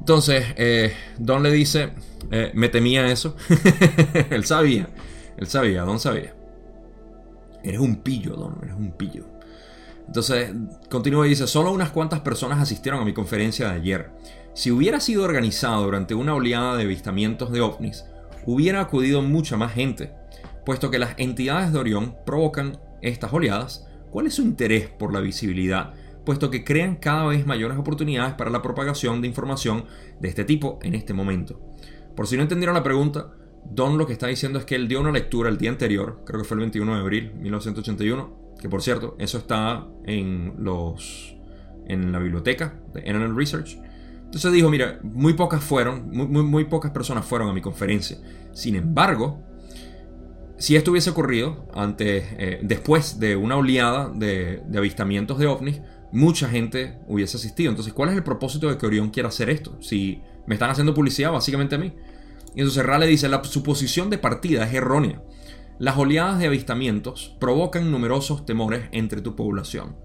Entonces, 0.00 0.44
eh, 0.56 0.92
Don 1.18 1.42
le 1.42 1.50
dice, 1.50 1.92
me 2.52 2.68
temía 2.68 3.10
eso. 3.10 3.36
él 4.30 4.44
sabía, 4.44 4.90
él 5.38 5.46
sabía, 5.46 5.82
Don 5.82 5.98
sabía. 5.98 6.37
Eres 7.62 7.80
un 7.80 7.96
pillo, 7.96 8.34
Don, 8.34 8.58
eres 8.62 8.74
un 8.76 8.92
pillo. 8.92 9.24
Entonces, 10.06 10.52
continúa 10.90 11.26
y 11.26 11.30
dice, 11.30 11.46
solo 11.46 11.72
unas 11.72 11.90
cuantas 11.90 12.20
personas 12.20 12.60
asistieron 12.60 13.00
a 13.00 13.04
mi 13.04 13.12
conferencia 13.12 13.68
de 13.68 13.74
ayer. 13.74 14.10
Si 14.54 14.70
hubiera 14.70 15.00
sido 15.00 15.24
organizado 15.24 15.84
durante 15.84 16.14
una 16.14 16.34
oleada 16.34 16.76
de 16.76 16.84
avistamientos 16.84 17.52
de 17.52 17.60
ovnis, 17.60 18.06
hubiera 18.46 18.80
acudido 18.80 19.20
mucha 19.22 19.56
más 19.56 19.72
gente, 19.72 20.12
puesto 20.64 20.90
que 20.90 20.98
las 20.98 21.14
entidades 21.18 21.72
de 21.72 21.78
Orión 21.78 22.16
provocan 22.24 22.78
estas 23.02 23.32
oleadas 23.32 23.88
¿Cuál 24.10 24.26
es 24.26 24.34
su 24.34 24.42
interés 24.42 24.88
por 24.88 25.12
la 25.12 25.20
visibilidad? 25.20 25.92
Puesto 26.24 26.50
que 26.50 26.64
crean 26.64 26.96
cada 26.96 27.26
vez 27.26 27.46
mayores 27.46 27.78
oportunidades 27.78 28.34
para 28.34 28.50
la 28.50 28.62
propagación 28.62 29.20
de 29.20 29.28
información 29.28 29.84
de 30.20 30.28
este 30.28 30.44
tipo 30.44 30.78
en 30.82 30.94
este 30.94 31.12
momento. 31.12 31.60
Por 32.16 32.26
si 32.26 32.36
no 32.36 32.42
entendieron 32.42 32.74
la 32.74 32.82
pregunta, 32.82 33.30
Don 33.70 33.98
lo 33.98 34.06
que 34.06 34.12
está 34.12 34.26
diciendo 34.26 34.58
es 34.58 34.64
que 34.64 34.74
él 34.74 34.88
dio 34.88 35.00
una 35.00 35.12
lectura 35.12 35.48
el 35.48 35.58
día 35.58 35.70
anterior, 35.70 36.22
creo 36.24 36.40
que 36.40 36.48
fue 36.48 36.56
el 36.56 36.60
21 36.60 36.94
de 36.94 37.00
abril 37.00 37.32
de 37.34 37.40
1981, 37.42 38.54
que 38.60 38.68
por 38.68 38.82
cierto, 38.82 39.16
eso 39.18 39.38
está 39.38 39.86
en 40.04 40.54
los 40.58 41.34
en 41.86 42.12
la 42.12 42.18
biblioteca 42.18 42.74
de 42.92 43.12
NNN 43.12 43.36
Research. 43.36 43.78
Entonces 44.24 44.52
dijo, 44.52 44.68
mira, 44.68 45.00
muy 45.02 45.32
pocas 45.32 45.64
fueron, 45.64 46.10
muy, 46.10 46.26
muy, 46.26 46.64
pocas 46.66 46.90
personas 46.90 47.24
fueron 47.24 47.48
a 47.48 47.54
mi 47.54 47.62
conferencia. 47.62 48.18
Sin 48.52 48.76
embargo, 48.76 49.42
si 50.58 50.76
esto 50.76 50.90
hubiese 50.90 51.10
ocurrido 51.10 51.66
antes, 51.74 52.26
eh, 52.36 52.60
después 52.62 53.18
de 53.18 53.36
una 53.36 53.56
oleada 53.56 54.10
de, 54.14 54.62
avistamientos 54.76 55.38
de 55.38 55.46
ovnis, 55.46 55.80
mucha 56.12 56.46
gente 56.46 56.98
hubiese 57.06 57.38
asistido. 57.38 57.70
Entonces, 57.70 57.94
¿cuál 57.94 58.10
es 58.10 58.16
el 58.16 58.22
propósito 58.22 58.68
de 58.68 58.76
que 58.76 58.84
Orión 58.84 59.08
quiera 59.08 59.30
hacer 59.30 59.48
esto? 59.48 59.80
Si 59.80 60.20
me 60.46 60.56
están 60.56 60.68
haciendo 60.68 60.92
publicidad 60.92 61.32
básicamente 61.32 61.76
a 61.76 61.78
mí. 61.78 61.94
Y 62.54 62.60
entonces 62.60 62.84
Rale 62.84 63.06
dice, 63.06 63.28
la 63.28 63.42
suposición 63.44 64.10
de 64.10 64.18
partida 64.18 64.64
es 64.64 64.74
errónea. 64.74 65.22
Las 65.78 65.96
oleadas 65.96 66.38
de 66.38 66.46
avistamientos 66.46 67.36
provocan 67.38 67.90
numerosos 67.90 68.44
temores 68.44 68.88
entre 68.90 69.20
tu 69.20 69.36
población. 69.36 69.96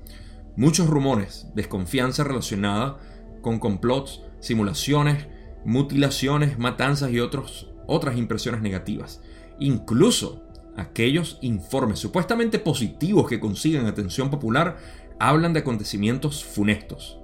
Muchos 0.55 0.87
rumores, 0.87 1.47
desconfianza 1.55 2.23
relacionada 2.23 2.99
con 3.41 3.57
complots, 3.57 4.21
simulaciones, 4.39 5.27
mutilaciones, 5.65 6.59
matanzas 6.59 7.11
y 7.11 7.19
otros, 7.19 7.71
otras 7.87 8.17
impresiones 8.17 8.61
negativas. 8.61 9.21
Incluso 9.59 10.43
aquellos 10.77 11.39
informes 11.41 11.99
supuestamente 11.99 12.59
positivos 12.59 13.27
que 13.27 13.39
consiguen 13.39 13.85
atención 13.85 14.29
popular 14.29 14.77
hablan 15.19 15.53
de 15.53 15.61
acontecimientos 15.61 16.43
funestos. 16.43 17.17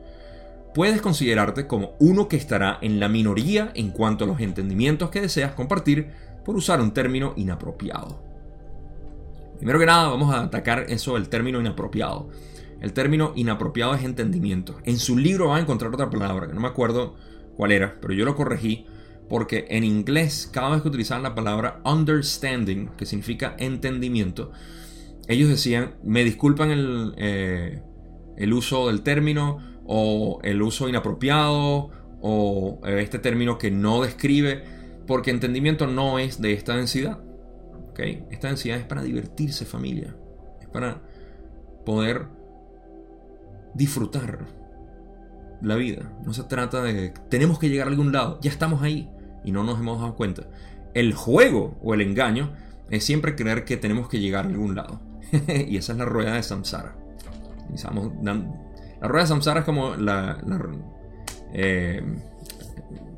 Puedes 0.80 1.02
considerarte 1.02 1.68
como 1.68 1.98
uno 2.00 2.30
que 2.30 2.38
estará 2.38 2.78
en 2.82 3.02
la 3.02 3.10
minoría 3.10 3.70
en 3.76 3.92
cuanto 3.92 4.24
a 4.24 4.28
los 4.28 4.40
entendimientos 4.40 5.10
que 5.10 5.20
deseas 5.20 5.52
compartir 5.52 6.12
por 6.46 6.56
usar 6.56 6.80
un 6.80 6.94
término 6.94 7.34
inapropiado. 7.36 8.24
Primero 9.58 9.78
que 9.78 9.86
nada, 9.86 10.08
vamos 10.08 10.34
a 10.34 10.42
atacar 10.42 10.86
eso 10.88 11.16
del 11.16 11.28
término 11.28 11.60
inapropiado. 11.60 12.30
El 12.80 12.94
término 12.94 13.34
inapropiado 13.36 13.94
es 13.94 14.06
entendimiento. 14.06 14.78
En 14.86 15.00
su 15.00 15.18
libro 15.18 15.50
va 15.50 15.58
a 15.58 15.60
encontrar 15.60 15.94
otra 15.94 16.10
palabra, 16.10 16.48
que 16.48 16.54
no 16.54 16.62
me 16.62 16.70
acuerdo 16.70 17.18
cuál 17.58 17.74
era, 17.74 17.98
pero 18.00 18.14
yo 18.14 18.24
lo 18.24 18.38
corregí 18.38 18.86
porque 19.28 19.68
en 19.72 19.84
inglés, 19.84 20.50
cada 20.50 20.70
vez 20.70 20.82
que 20.82 20.88
utilizaban 20.88 21.24
la 21.24 21.36
palabra 21.36 21.82
understanding, 21.84 22.88
que 22.96 23.06
significa 23.06 23.54
entendimiento, 23.60 24.54
ellos 25.28 25.50
decían, 25.50 25.96
me 26.06 26.24
disculpan 26.24 26.72
el, 26.72 27.16
eh, 27.18 27.84
el 28.38 28.54
uso 28.54 28.88
del 28.88 29.02
término 29.02 29.69
o 29.92 30.40
el 30.44 30.62
uso 30.62 30.88
inapropiado 30.88 31.90
o 32.22 32.80
eh, 32.86 33.02
este 33.02 33.18
término 33.18 33.58
que 33.58 33.72
no 33.72 34.04
describe, 34.04 34.64
porque 35.08 35.32
entendimiento 35.32 35.88
no 35.88 36.20
es 36.20 36.40
de 36.40 36.54
esta 36.54 36.78
densidad. 36.78 37.20
Esta 37.98 38.48
densidad 38.48 38.78
es 38.78 38.86
para 38.86 39.02
divertirse 39.02 39.66
familia, 39.66 40.16
es 40.62 40.70
para 40.70 41.02
poder 41.86 42.28
disfrutar 43.74 44.46
la 45.62 45.76
vida. 45.76 46.14
No 46.24 46.34
se 46.34 46.44
trata 46.44 46.82
de 46.82 47.14
tenemos 47.30 47.60
que 47.60 47.68
llegar 47.68 47.88
a 47.88 47.90
algún 47.90 48.14
lado, 48.14 48.40
ya 48.42 48.52
estamos 48.52 48.84
ahí 48.84 49.10
y 49.44 49.52
no 49.52 49.64
nos 49.64 49.80
hemos 49.80 50.00
dado 50.00 50.16
cuenta. 50.16 50.44
El 50.94 51.14
juego 51.14 51.78
o 51.84 51.94
el 51.94 52.00
engaño 52.02 52.54
es 52.90 53.04
siempre 53.04 53.36
creer 53.36 53.66
que 53.66 53.76
tenemos 53.76 54.08
que 54.08 54.20
llegar 54.20 54.46
a 54.46 54.50
algún 54.50 54.76
lado. 54.76 55.02
y 55.68 55.76
esa 55.76 55.92
es 55.92 55.98
la 55.98 56.06
rueda 56.06 56.36
de 56.36 56.44
samsara. 56.44 56.96
La 59.02 59.08
rueda 59.08 59.24
de 59.24 59.28
samsara 59.28 59.62
es 59.62 59.66
como 59.66 59.96
la, 59.96 60.38
la, 60.46 60.62
eh, 61.54 62.04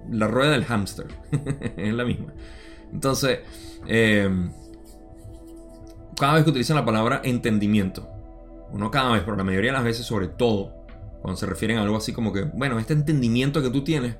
rueda 0.09 0.51
del 0.51 0.65
hámster. 0.65 1.07
es 1.77 1.93
la 1.93 2.05
misma. 2.05 2.33
Entonces, 2.91 3.39
eh, 3.87 4.29
cada 6.17 6.35
vez 6.35 6.43
que 6.43 6.51
utilizan 6.51 6.75
la 6.75 6.85
palabra 6.85 7.21
entendimiento, 7.23 8.07
o 8.71 8.77
no 8.77 8.91
cada 8.91 9.13
vez, 9.13 9.23
pero 9.23 9.35
la 9.35 9.43
mayoría 9.43 9.71
de 9.71 9.77
las 9.77 9.83
veces, 9.83 10.05
sobre 10.05 10.27
todo, 10.27 10.85
cuando 11.21 11.37
se 11.37 11.45
refieren 11.45 11.77
a 11.77 11.81
algo 11.83 11.97
así 11.97 12.13
como 12.13 12.33
que, 12.33 12.43
bueno, 12.43 12.79
este 12.79 12.93
entendimiento 12.93 13.61
que 13.61 13.69
tú 13.69 13.83
tienes, 13.83 14.17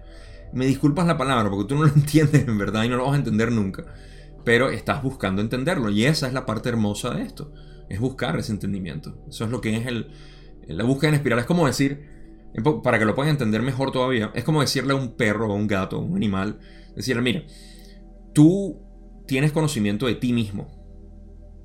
me 0.53 0.66
disculpas 0.66 1.07
la 1.07 1.18
palabra 1.18 1.49
porque 1.49 1.68
tú 1.68 1.76
no 1.76 1.86
lo 1.86 1.93
entiendes 1.95 2.47
en 2.47 2.57
verdad 2.57 2.84
y 2.84 2.89
no 2.89 2.97
lo 2.97 3.05
vas 3.05 3.14
a 3.14 3.18
entender 3.18 3.51
nunca, 3.51 3.86
pero 4.43 4.70
estás 4.70 5.03
buscando 5.03 5.41
entenderlo 5.41 5.89
y 5.89 6.05
esa 6.05 6.28
es 6.28 6.34
la 6.34 6.45
parte 6.45 6.70
hermosa 6.70 7.14
de 7.14 7.24
esto, 7.24 7.53
es 7.89 7.99
buscar 7.99 8.38
ese 8.38 8.51
entendimiento. 8.51 9.16
Eso 9.30 9.45
es 9.45 9.51
lo 9.51 9.62
que 9.62 9.76
es 9.76 9.86
el, 9.86 10.12
la 10.68 10.84
búsqueda 10.84 11.09
en 11.09 11.16
espiral. 11.16 11.39
Es 11.39 11.45
como 11.45 11.68
decir, 11.68 12.09
para 12.84 12.99
que 12.99 13.05
lo 13.05 13.16
puedan 13.16 13.32
entender 13.32 13.62
mejor 13.62 13.91
todavía, 13.91 14.32
es 14.34 14.43
como 14.43 14.62
decirle 14.62 14.93
a 14.93 14.95
un 14.95 15.16
perro 15.16 15.51
a 15.51 15.55
un 15.55 15.68
gato, 15.68 15.97
a 15.97 15.99
un 15.99 16.16
animal, 16.16 16.59
decirle, 16.95 17.22
mira, 17.22 17.43
tú 18.34 18.82
tienes 19.28 19.51
conocimiento 19.51 20.07
de 20.07 20.16
ti 20.16 20.34
mismo, 20.34 20.70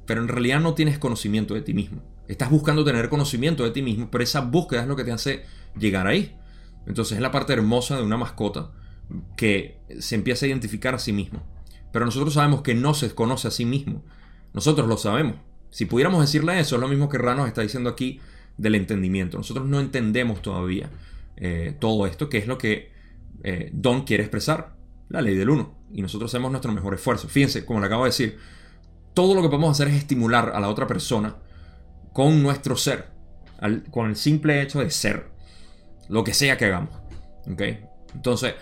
pero 0.06 0.20
en 0.20 0.28
realidad 0.28 0.60
no 0.60 0.74
tienes 0.74 0.98
conocimiento 0.98 1.54
de 1.54 1.62
ti 1.62 1.74
mismo. 1.74 2.02
Estás 2.28 2.50
buscando 2.50 2.84
tener 2.84 3.08
conocimiento 3.08 3.64
de 3.64 3.70
ti 3.70 3.82
mismo, 3.82 4.10
pero 4.10 4.24
esa 4.24 4.40
búsqueda 4.40 4.82
es 4.82 4.88
lo 4.88 4.96
que 4.96 5.04
te 5.04 5.12
hace 5.12 5.44
llegar 5.78 6.06
ahí. 6.06 6.36
Entonces 6.86 7.16
es 7.16 7.22
la 7.22 7.30
parte 7.30 7.52
hermosa 7.52 7.96
de 7.96 8.02
una 8.02 8.16
mascota 8.16 8.72
que 9.36 9.80
se 10.00 10.14
empieza 10.14 10.46
a 10.46 10.48
identificar 10.48 10.94
a 10.94 10.98
sí 10.98 11.12
mismo. 11.12 11.42
Pero 11.92 12.04
nosotros 12.04 12.34
sabemos 12.34 12.62
que 12.62 12.74
no 12.74 12.94
se 12.94 13.14
conoce 13.14 13.48
a 13.48 13.52
sí 13.52 13.64
mismo. 13.64 14.04
Nosotros 14.52 14.88
lo 14.88 14.96
sabemos. 14.96 15.36
Si 15.70 15.86
pudiéramos 15.86 16.20
decirle 16.20 16.58
eso, 16.58 16.76
es 16.76 16.80
lo 16.80 16.88
mismo 16.88 17.08
que 17.08 17.18
Rano 17.18 17.46
está 17.46 17.62
diciendo 17.62 17.90
aquí 17.90 18.20
del 18.56 18.74
entendimiento. 18.74 19.36
Nosotros 19.36 19.66
no 19.66 19.80
entendemos 19.80 20.42
todavía 20.42 20.90
eh, 21.36 21.76
todo 21.78 22.06
esto, 22.06 22.28
que 22.28 22.38
es 22.38 22.46
lo 22.46 22.58
que 22.58 22.90
eh, 23.44 23.70
Don 23.72 24.04
quiere 24.04 24.22
expresar, 24.22 24.74
la 25.08 25.20
ley 25.22 25.36
del 25.36 25.50
uno. 25.50 25.74
Y 25.92 26.02
nosotros 26.02 26.30
hacemos 26.32 26.50
nuestro 26.50 26.72
mejor 26.72 26.94
esfuerzo. 26.94 27.28
Fíjense, 27.28 27.64
como 27.64 27.80
le 27.80 27.86
acabo 27.86 28.04
de 28.04 28.10
decir, 28.10 28.38
todo 29.14 29.34
lo 29.34 29.42
que 29.42 29.48
podemos 29.48 29.70
hacer 29.70 29.88
es 29.88 29.94
estimular 29.94 30.52
a 30.54 30.60
la 30.60 30.68
otra 30.68 30.86
persona 30.86 31.36
con 32.12 32.42
nuestro 32.42 32.76
ser, 32.76 33.06
con 33.90 34.08
el 34.08 34.16
simple 34.16 34.62
hecho 34.62 34.80
de 34.80 34.90
ser, 34.90 35.26
lo 36.08 36.24
que 36.24 36.34
sea 36.34 36.56
que 36.56 36.66
hagamos. 36.66 36.90
¿Ok? 37.50 37.62
Entonces, 38.14 38.54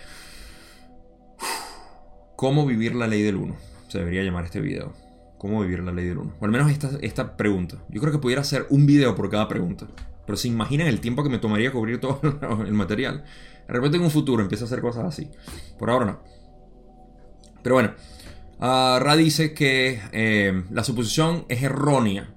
¿cómo 2.35 2.65
vivir 2.65 2.95
la 2.95 3.07
ley 3.07 3.21
del 3.21 3.37
uno? 3.37 3.55
Se 3.87 3.99
debería 3.99 4.23
llamar 4.23 4.45
este 4.45 4.59
video. 4.59 4.93
¿Cómo 5.47 5.61
vivir 5.61 5.79
la 5.83 5.91
ley 5.91 6.05
del 6.05 6.17
uno? 6.17 6.33
O 6.39 6.45
al 6.45 6.51
menos 6.51 6.71
esta, 6.71 6.89
esta 7.01 7.37
pregunta. 7.37 7.77
Yo 7.89 8.01
creo 8.01 8.11
que 8.11 8.19
pudiera 8.19 8.41
hacer 8.41 8.65
un 8.69 8.85
video 8.85 9.15
por 9.15 9.29
cada 9.29 9.47
pregunta. 9.47 9.87
Pero 10.25 10.37
se 10.37 10.47
imaginan 10.47 10.87
el 10.87 10.99
tiempo 10.99 11.23
que 11.23 11.29
me 11.29 11.37
tomaría 11.37 11.71
cubrir 11.71 11.99
todo 11.99 12.19
el 12.65 12.73
material. 12.73 13.23
De 13.67 13.73
repente 13.73 13.97
en 13.97 14.03
un 14.03 14.11
futuro 14.11 14.41
empieza 14.41 14.65
a 14.65 14.67
hacer 14.67 14.81
cosas 14.81 15.05
así. 15.05 15.29
Por 15.77 15.89
ahora 15.89 16.05
no. 16.05 16.19
Pero 17.61 17.75
bueno, 17.75 17.93
Uh, 18.57 18.99
Ra 18.99 19.15
dice 19.17 19.53
que 19.53 19.99
eh, 20.13 20.63
la 20.71 20.85
suposición 20.85 21.45
es 21.49 21.61
errónea 21.61 22.33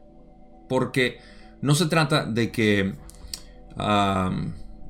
porque 0.69 1.21
no 1.63 1.77
se 1.77 1.87
trata 1.87 2.25
de 2.25 2.51
que 2.51 2.95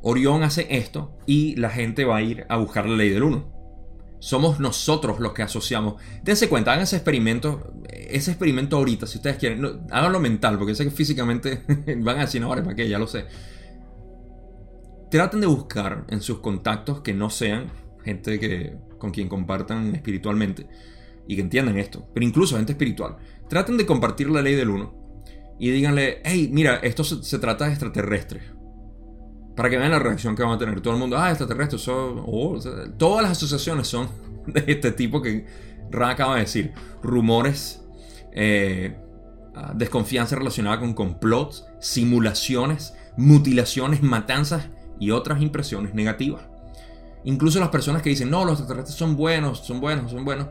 Orión 0.01 0.43
hace 0.43 0.67
esto 0.71 1.19
y 1.27 1.55
la 1.57 1.69
gente 1.69 2.07
va 2.07 2.17
a 2.17 2.23
ir 2.23 2.47
a 2.49 2.57
buscar 2.57 2.89
la 2.89 2.97
ley 2.97 3.11
del 3.11 3.25
1. 3.25 3.58
Somos 4.21 4.59
nosotros 4.59 5.21
los 5.21 5.33
que 5.33 5.43
asociamos. 5.43 5.95
Dense 6.23 6.49
cuenta, 6.49 6.73
hagan 6.73 6.85
ese 6.85 6.97
experimento, 6.97 7.73
ese 7.89 8.33
experimento 8.33 8.77
ahorita, 8.77 9.07
si 9.07 9.19
ustedes 9.19 9.37
quieren. 9.37 9.65
háganlo 9.91 10.21
mental, 10.21 10.59
porque 10.59 10.75
sé 10.75 10.85
que 10.85 10.91
físicamente 10.91 11.63
van 11.99 12.19
a 12.19 12.21
decir, 12.23 12.41
no, 12.41 12.49
¿para 12.49 12.75
qué? 12.75 12.89
Ya 12.89 12.99
lo 12.99 13.07
sé. 13.07 13.27
Traten 15.11 15.41
de 15.41 15.47
buscar 15.47 16.05
en 16.09 16.21
sus 16.21 16.41
contactos 16.41 17.01
que 17.01 17.15
no 17.15 17.31
sean 17.31 17.71
gente 18.05 18.39
que, 18.39 18.77
con 18.99 19.11
quien 19.11 19.29
compartan 19.29 19.95
espiritualmente 19.95 20.67
y 21.27 21.37
que 21.37 21.43
entiendan 21.43 21.79
esto, 21.79 22.09
pero 22.13 22.27
incluso 22.27 22.57
gente 22.57 22.73
espiritual, 22.73 23.17
traten 23.49 23.77
de 23.77 23.87
compartir 23.87 24.31
la 24.31 24.43
ley 24.43 24.55
del 24.55 24.71
uno 24.71 24.95
y 25.59 25.71
díganle, 25.71 26.23
hey, 26.25 26.49
mira, 26.53 26.77
esto 26.77 27.05
se, 27.05 27.39
trata 27.39 27.67
de 27.67 27.73
extraterrestres. 27.73 28.43
Para 29.59 29.71
que 29.71 29.77
vean 29.77 29.91
la 29.91 29.99
reacción 29.99 30.37
que 30.37 30.45
van 30.45 30.53
a 30.53 30.59
tener 30.59 30.81
todo 30.81 30.95
el 30.95 31.01
mundo. 31.01 31.19
Ah, 31.19 31.31
extraterrestres, 31.31 31.83
son, 31.83 32.23
oh, 32.25 32.61
todas 32.97 33.23
las 33.23 33.33
asociaciones 33.33 33.89
son 33.89 34.09
de 34.47 34.63
este 34.69 34.93
tipo 34.93 35.21
que 35.21 35.47
Ra 35.91 36.11
acaba 36.11 36.37
de 36.37 36.43
decir. 36.43 36.73
Rumores, 37.03 37.85
eh, 38.31 38.97
ah, 39.57 39.73
desconfianza 39.75 40.37
relacionada 40.37 40.79
con 40.79 40.95
complots, 40.95 41.67
simulaciones, 41.81 42.95
mutilaciones, 43.17 44.01
matanzas 44.01 44.69
y 45.01 45.11
otras 45.11 45.43
impresiones 45.43 45.93
negativas. 45.93 46.45
Incluso 47.25 47.59
las 47.59 47.71
personas 47.71 48.01
que 48.03 48.11
dicen, 48.11 48.31
no, 48.31 48.45
los 48.45 48.61
extraterrestres 48.61 48.97
son 48.97 49.17
buenos, 49.17 49.67
son 49.67 49.81
buenos, 49.81 50.13
son 50.13 50.25
buenos. 50.25 50.47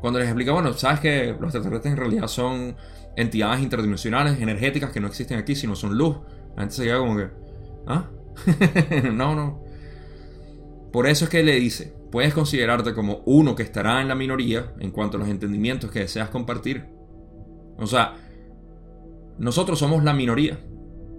Cuando 0.00 0.18
les 0.18 0.28
explica, 0.28 0.52
bueno, 0.52 0.72
sabes 0.72 1.00
que 1.00 1.36
los 1.38 1.54
extraterrestres 1.54 1.92
en 1.92 1.98
realidad 1.98 2.26
son 2.26 2.74
entidades 3.16 3.60
interdimensionales, 3.60 4.40
energéticas 4.40 4.92
que 4.92 5.00
no 5.00 5.08
existen 5.08 5.38
aquí, 5.38 5.54
sino 5.54 5.76
son 5.76 5.98
luz. 5.98 6.16
La 6.54 6.62
gente 6.62 6.74
se 6.74 6.84
queda 6.84 6.96
como 6.96 7.18
que, 7.18 7.28
¿ah? 7.86 8.06
no, 9.12 9.34
no. 9.34 9.64
Por 10.92 11.06
eso 11.06 11.24
es 11.24 11.30
que 11.30 11.42
le 11.42 11.54
dice, 11.56 11.94
puedes 12.10 12.32
considerarte 12.32 12.94
como 12.94 13.22
uno 13.26 13.54
que 13.54 13.62
estará 13.62 14.00
en 14.00 14.08
la 14.08 14.14
minoría 14.14 14.72
en 14.78 14.90
cuanto 14.90 15.16
a 15.16 15.20
los 15.20 15.28
entendimientos 15.28 15.90
que 15.90 16.00
deseas 16.00 16.30
compartir. 16.30 16.86
O 17.78 17.86
sea, 17.86 18.14
nosotros 19.38 19.78
somos 19.78 20.02
la 20.04 20.12
minoría. 20.12 20.58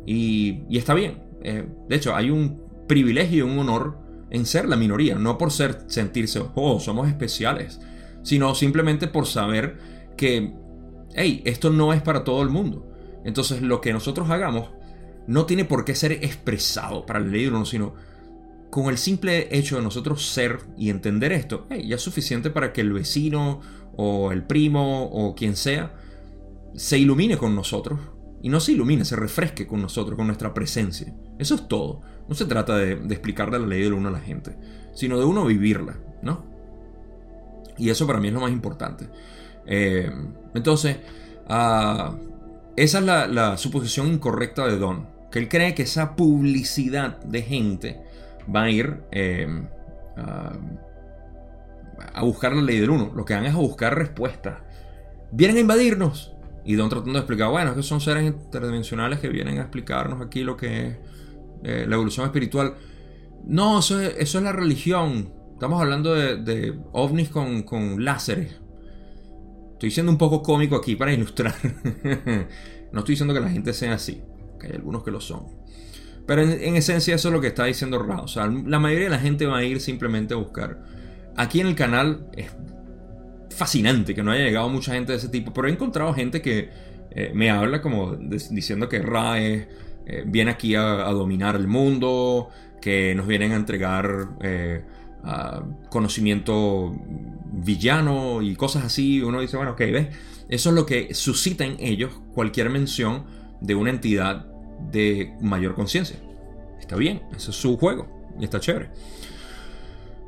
Y, 0.06 0.64
y 0.70 0.78
está 0.78 0.94
bien. 0.94 1.22
Eh, 1.44 1.68
de 1.88 1.96
hecho, 1.96 2.16
hay 2.16 2.30
un 2.30 2.64
privilegio 2.88 3.46
y 3.46 3.50
un 3.50 3.60
honor 3.60 4.00
en 4.30 4.46
ser 4.46 4.68
la 4.68 4.76
minoría, 4.76 5.16
no 5.16 5.38
por 5.38 5.52
ser 5.52 5.84
sentirse, 5.88 6.42
oh, 6.56 6.80
somos 6.80 7.08
especiales 7.08 7.80
sino 8.28 8.54
simplemente 8.56 9.08
por 9.08 9.26
saber 9.26 9.78
que, 10.18 10.54
hey, 11.16 11.42
esto 11.46 11.70
no 11.70 11.94
es 11.94 12.02
para 12.02 12.26
todo 12.26 12.42
el 12.42 12.50
mundo. 12.50 12.86
Entonces 13.24 13.62
lo 13.62 13.80
que 13.80 13.94
nosotros 13.94 14.30
hagamos 14.30 14.72
no 15.28 15.46
tiene 15.46 15.66
por 15.66 15.86
qué 15.86 15.94
ser 15.96 16.12
expresado 16.14 17.06
para 17.06 17.22
del 17.22 17.54
uno, 17.54 17.66
sino 17.66 17.94
con 18.70 18.88
el 18.88 18.98
simple 18.98 19.48
hecho 19.58 19.78
de 19.78 19.84
nosotros 19.84 20.26
ser 20.26 20.60
y 20.78 20.90
entender 20.90 21.32
esto, 21.32 21.68
ya 21.70 21.96
es 21.96 22.02
suficiente 22.02 22.50
para 22.50 22.74
que 22.74 22.82
el 22.82 22.94
vecino 22.94 23.62
o 23.96 24.32
el 24.32 24.44
primo 24.44 25.06
o 25.06 25.36
quien 25.36 25.56
sea 25.56 25.94
se 26.76 26.98
ilumine 26.98 27.38
con 27.38 27.56
nosotros. 27.56 28.00
Y 28.42 28.50
no 28.50 28.60
se 28.60 28.74
ilumine, 28.74 29.04
se 29.04 29.16
refresque 29.16 29.66
con 29.66 29.82
nosotros, 29.82 30.16
con 30.16 30.28
nuestra 30.28 30.54
presencia. 30.54 31.12
Eso 31.40 31.56
es 31.56 31.68
todo. 31.68 32.02
No 32.30 32.36
se 32.36 32.46
trata 32.46 32.78
de, 32.78 32.94
explicarle 32.94 33.58
la 33.58 33.66
ley 33.66 33.82
del 33.82 33.94
uno 33.94 34.10
a 34.10 34.12
la 34.12 34.20
gente, 34.20 34.56
sino 34.94 35.18
de 35.18 35.26
uno 35.26 35.44
vivirla, 35.46 35.98
¿no? 36.22 36.46
Y 37.78 37.90
eso 37.90 38.06
para 38.06 38.20
mí 38.20 38.28
es 38.28 38.34
lo 38.34 38.42
más 38.42 38.52
importante. 38.52 39.10
Eh, 39.66 40.12
entonces, 40.54 40.98
ah, 41.48 42.16
esa 42.76 43.00
es 43.00 43.06
la, 43.06 43.58
suposición 43.58 44.08
incorrecta 44.08 44.68
de 44.68 44.78
Don. 44.78 45.08
Él 45.38 45.50
cree 45.50 45.74
que 45.76 45.84
esa 45.84 46.16
publicidad 46.16 47.20
de 47.24 47.42
gente 47.42 48.02
va 48.54 48.64
a 48.64 48.70
ir 48.70 49.02
eh, 49.12 49.48
a, 50.16 50.54
buscar 52.22 52.56
la 52.56 52.62
ley 52.62 52.80
del 52.80 52.90
uno. 52.90 53.12
Lo 53.16 53.26
que 53.26 53.34
van 53.34 53.46
es 53.46 53.54
a 53.54 53.58
buscar 53.58 53.96
respuestas. 53.96 54.60
Vienen 55.32 55.58
a 55.58 55.60
invadirnos. 55.62 56.34
Y 56.66 56.76
Don 56.76 56.90
tratando 56.90 57.14
de 57.14 57.20
explicar, 57.20 57.50
bueno, 57.50 57.76
que 57.76 57.84
son 57.84 58.02
seres 58.02 58.26
interdimensionales 58.26 59.20
que 59.20 59.30
vienen 59.30 59.58
a 59.60 59.62
explicarnos 59.62 60.22
aquí 60.22 60.44
lo 60.44 60.58
que 60.58 60.88
es 60.88 60.98
eh, 61.64 61.86
la 61.88 61.96
evolución 61.96 62.26
espiritual. 62.26 62.76
No, 63.46 63.80
eso 63.80 64.02
es, 64.02 64.16
eso 64.18 64.38
es 64.40 64.44
la 64.44 64.52
religión. 64.52 65.32
Estamos 65.54 65.82
hablando 65.82 66.14
de, 66.14 66.78
ovnis 66.92 67.30
con, 67.30 67.64
con 67.64 68.04
láseres. 68.04 68.60
Estoy 69.74 69.92
siendo 69.92 70.12
un 70.12 70.18
poco 70.18 70.42
cómico 70.42 70.76
aquí 70.76 70.96
para 70.96 71.14
ilustrar. 71.14 71.56
no 72.92 73.00
estoy 73.00 73.14
diciendo 73.14 73.34
que 73.34 73.40
la 73.40 73.50
gente 73.50 73.74
sea 73.74 73.94
así, 73.94 74.22
hay 74.66 74.74
algunos 74.74 75.04
que 75.04 75.12
lo 75.12 75.22
son. 75.22 75.44
Pero 76.26 76.42
en, 76.42 76.76
esencia 76.76 77.16
eso 77.16 77.30
es 77.30 77.34
lo 77.34 77.40
que 77.40 77.48
está 77.48 77.66
diciendo 77.66 78.04
Ra. 78.04 78.22
O 78.22 78.28
sea, 78.28 78.48
la 78.48 78.80
mayoría 78.80 79.06
de 79.06 79.12
la 79.12 79.20
gente 79.20 79.46
va 79.46 79.60
a 79.60 79.64
ir 79.64 79.80
simplemente 79.80 80.34
a 80.34 80.38
buscar. 80.38 80.84
Aquí 81.38 81.62
en 81.62 81.68
el 81.68 81.76
canal 81.76 82.28
es 82.36 82.52
fascinante 83.56 84.14
que 84.14 84.22
no 84.22 84.32
haya 84.32 84.44
llegado 84.44 84.70
mucha 84.70 84.94
gente 84.94 85.14
de 85.14 85.20
ese 85.20 85.30
tipo, 85.30 85.54
pero 85.54 85.68
he 85.68 85.72
encontrado 85.72 86.14
gente 86.14 86.42
que 86.42 86.70
eh, 87.12 87.32
me 87.34 87.50
habla 87.50 87.82
como 87.82 88.16
diciendo 88.16 88.90
que 88.90 89.00
Ra 89.02 89.42
eh, 89.42 89.68
viene 90.26 90.52
aquí 90.52 90.76
a, 90.76 91.10
dominar 91.12 91.56
el 91.56 91.68
mundo, 91.68 92.50
que 92.82 93.16
nos 93.16 93.26
vienen 93.26 93.54
a 93.54 93.56
entregar 93.56 94.30
eh, 94.42 94.84
conocimiento 95.90 96.94
villano 97.54 98.42
y 98.42 98.56
cosas 98.56 98.84
así. 98.84 99.22
Uno 99.22 99.40
dice, 99.40 99.56
bueno, 99.56 99.72
ok, 99.72 99.80
¿ves? 99.80 100.08
Eso 100.50 100.70
es 100.70 100.76
lo 100.76 100.86
que 100.86 101.14
suscita 101.14 101.66
en 101.66 101.78
ellos 101.80 102.12
cualquier 102.34 102.70
mención 102.70 103.26
de 103.62 103.76
una 103.76 103.90
entidad 103.90 104.47
de 104.80 105.36
mayor 105.42 105.76
conciencia. 105.76 106.18
Está 106.80 106.96
bien, 106.96 107.24
eso 107.36 107.52
es 107.52 107.58
su 107.58 107.78
juego 107.78 108.08
y 108.40 108.44
está 108.44 108.60
chévere. 108.60 108.90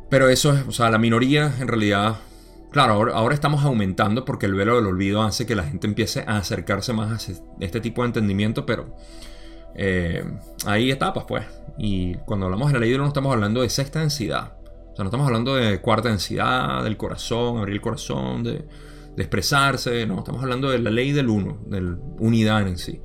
Pero 0.10 0.30
eso 0.30 0.54
es, 0.54 0.68
o 0.68 0.72
sea, 0.72 0.90
la 0.90 0.98
minoría 0.98 1.54
en 1.60 1.68
realidad, 1.68 2.18
claro, 2.72 3.14
ahora, 3.14 3.36
estamos 3.36 3.64
aumentando 3.64 4.26
porque 4.26 4.48
el 4.48 4.56
velo 4.56 4.76
del 4.76 4.88
olvido 4.88 5.22
hace 5.22 5.46
que 5.46 5.56
la 5.56 5.64
gente 5.64 5.88
empiece 5.88 6.24
a 6.28 6.38
acercarse 6.38 6.94
más 6.94 7.30
a 7.30 7.34
este 7.60 7.80
tipo 7.80 8.02
de 8.02 8.08
entendimiento, 8.08 8.66
pero 8.66 8.96
eh, 9.76 10.24
hay 10.66 10.92
etapas, 10.92 11.26
pues. 11.28 11.46
Y 11.78 12.16
cuando 12.26 12.48
hablamos 12.48 12.72
de 12.72 12.80
la 12.80 12.86
ley 12.86 12.98
no 12.98 13.08
estamos 13.08 13.32
hablando 13.32 13.62
de 13.62 13.70
sexta 13.70 14.00
densidad 14.00 14.60
no 15.04 15.10
estamos 15.10 15.28
hablando 15.28 15.56
de 15.56 15.80
cuarta 15.80 16.10
densidad, 16.10 16.84
del 16.84 16.98
corazón, 16.98 17.58
abrir 17.58 17.76
el 17.76 17.82
corazón, 17.82 18.44
de, 18.44 18.66
expresarse. 19.18 20.06
No, 20.06 20.20
estamos 20.20 20.42
hablando 20.42 20.70
de 20.70 20.80
la 20.80 20.90
ley 20.90 21.12
del 21.12 21.30
uno, 21.30 21.60
de 21.68 21.82
la 21.82 21.98
unidad 22.20 22.68
en 22.68 22.78
sí. 22.78 23.02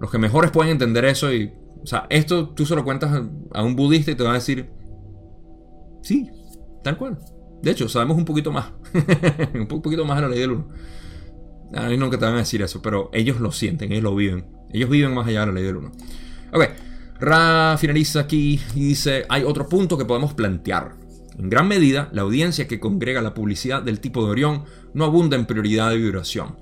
Los 0.00 0.10
que 0.10 0.18
mejores 0.18 0.50
pueden 0.50 0.72
entender 0.72 1.04
eso 1.04 1.32
y. 1.32 1.52
O 1.82 1.86
sea, 1.86 2.06
esto 2.10 2.50
tú 2.50 2.66
se 2.66 2.74
lo 2.74 2.84
cuentas 2.84 3.22
a 3.52 3.62
un 3.62 3.76
budista 3.76 4.10
y 4.10 4.14
te 4.14 4.24
va 4.24 4.30
a 4.30 4.34
decir. 4.34 4.70
Sí, 6.02 6.28
tal 6.82 6.96
cual. 6.96 7.18
De 7.62 7.70
hecho, 7.70 7.88
sabemos 7.88 8.16
un 8.16 8.24
poquito 8.24 8.52
más. 8.52 8.72
un 9.54 9.66
poquito 9.66 10.04
más 10.04 10.16
de 10.16 10.22
la 10.22 10.28
ley 10.28 10.40
del 10.40 10.52
uno. 10.52 10.68
A 11.74 11.88
mí 11.88 11.98
que 12.10 12.16
te 12.16 12.24
van 12.24 12.34
a 12.34 12.38
decir 12.38 12.62
eso, 12.62 12.80
pero 12.80 13.10
ellos 13.12 13.40
lo 13.40 13.50
sienten, 13.50 13.92
ellos 13.92 14.04
lo 14.04 14.14
viven. 14.14 14.46
Ellos 14.72 14.88
viven 14.88 15.14
más 15.14 15.26
allá 15.26 15.40
de 15.40 15.46
la 15.46 15.52
ley 15.52 15.64
del 15.64 15.76
uno. 15.76 15.92
Ok, 16.52 16.64
Ra 17.18 17.76
finaliza 17.78 18.20
aquí 18.20 18.60
y 18.74 18.80
dice: 18.80 19.24
Hay 19.28 19.42
otro 19.42 19.68
punto 19.68 19.96
que 19.96 20.04
podemos 20.04 20.34
plantear. 20.34 20.96
En 21.38 21.50
gran 21.50 21.68
medida, 21.68 22.08
la 22.12 22.22
audiencia 22.22 22.66
que 22.66 22.80
congrega 22.80 23.20
la 23.20 23.34
publicidad 23.34 23.82
del 23.82 24.00
tipo 24.00 24.24
de 24.24 24.30
Orión 24.30 24.64
no 24.94 25.04
abunda 25.04 25.36
en 25.36 25.46
prioridad 25.46 25.90
de 25.90 25.98
vibración. 25.98 26.56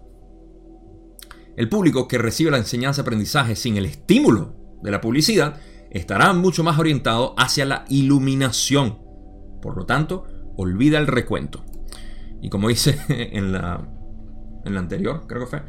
El 1.56 1.68
público 1.68 2.08
que 2.08 2.18
recibe 2.18 2.50
la 2.50 2.58
enseñanza-aprendizaje 2.58 3.54
sin 3.56 3.76
el 3.76 3.86
estímulo 3.86 4.54
de 4.82 4.90
la 4.90 5.00
publicidad 5.00 5.60
estará 5.90 6.32
mucho 6.32 6.64
más 6.64 6.78
orientado 6.78 7.34
hacia 7.38 7.64
la 7.64 7.84
iluminación. 7.88 8.98
Por 9.62 9.76
lo 9.76 9.86
tanto, 9.86 10.26
olvida 10.56 10.98
el 10.98 11.06
recuento. 11.06 11.64
Y 12.42 12.50
como 12.50 12.68
dice 12.68 12.98
en 13.08 13.52
la, 13.52 13.86
en 14.64 14.74
la 14.74 14.80
anterior, 14.80 15.24
creo 15.26 15.42
que 15.42 15.46
fue, 15.46 15.62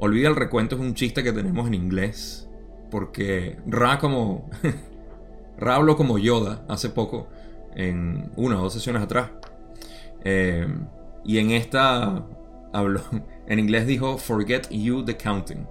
olvida 0.00 0.28
el 0.28 0.36
recuento 0.36 0.74
es 0.74 0.80
un 0.80 0.94
chiste 0.94 1.22
que 1.22 1.32
tenemos 1.32 1.66
en 1.66 1.74
inglés. 1.74 2.48
Porque 2.90 3.58
Ra 3.66 3.98
como... 3.98 4.50
Ra 5.56 5.76
habló 5.76 5.96
como 5.96 6.18
Yoda 6.18 6.64
hace 6.68 6.88
poco 6.88 7.28
en 7.74 8.32
una 8.36 8.58
o 8.58 8.62
dos 8.64 8.72
sesiones 8.72 9.02
atrás. 9.02 9.30
Eh, 10.24 10.66
y 11.24 11.38
en 11.38 11.52
esta 11.52 12.26
habló, 12.72 13.00
en 13.46 13.58
inglés 13.58 13.86
dijo 13.86 14.18
Forget 14.18 14.68
You 14.70 15.04
the 15.04 15.16
Counting. 15.16 15.66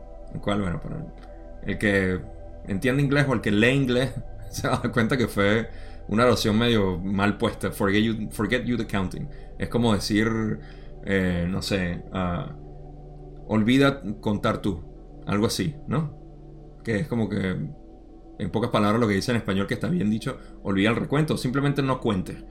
El 1.66 1.78
que 1.78 2.20
entiende 2.68 3.04
inglés 3.04 3.26
o 3.28 3.34
el 3.34 3.42
que 3.42 3.52
lee 3.52 3.72
inglés 3.72 4.12
se 4.52 4.68
da 4.68 4.82
cuenta 4.92 5.18
que 5.18 5.28
fue 5.28 5.70
una 6.08 6.26
oración 6.26 6.58
medio 6.58 6.98
mal 7.00 7.38
puesta. 7.38 7.72
Forget 7.72 8.02
You, 8.04 8.30
forget 8.32 8.64
you 8.64 8.78
the 8.78 8.88
Counting. 8.88 9.28
Es 9.58 9.70
como 9.70 9.94
decir, 9.94 10.60
eh, 11.06 11.48
no 11.50 11.62
sé, 11.62 12.04
uh, 12.14 13.46
olvida 13.48 14.02
contar 14.20 14.62
tú. 14.62 14.84
Algo 15.28 15.46
así, 15.46 15.76
¿no? 15.88 16.18
Que 16.84 16.98
es 16.98 17.08
como 17.08 17.30
que 17.30 17.56
en 18.40 18.50
pocas 18.50 18.72
palabras 18.72 19.00
lo 19.00 19.08
que 19.08 19.14
dice 19.14 19.32
en 19.32 19.38
español 19.38 19.68
que 19.68 19.76
está 19.76 19.88
bien 19.88 20.10
dicho, 20.10 20.40
olvida 20.64 20.90
el 20.90 20.96
recuento, 20.96 21.38
simplemente 21.38 21.84
no 21.84 22.00
cuentes. 22.00 22.44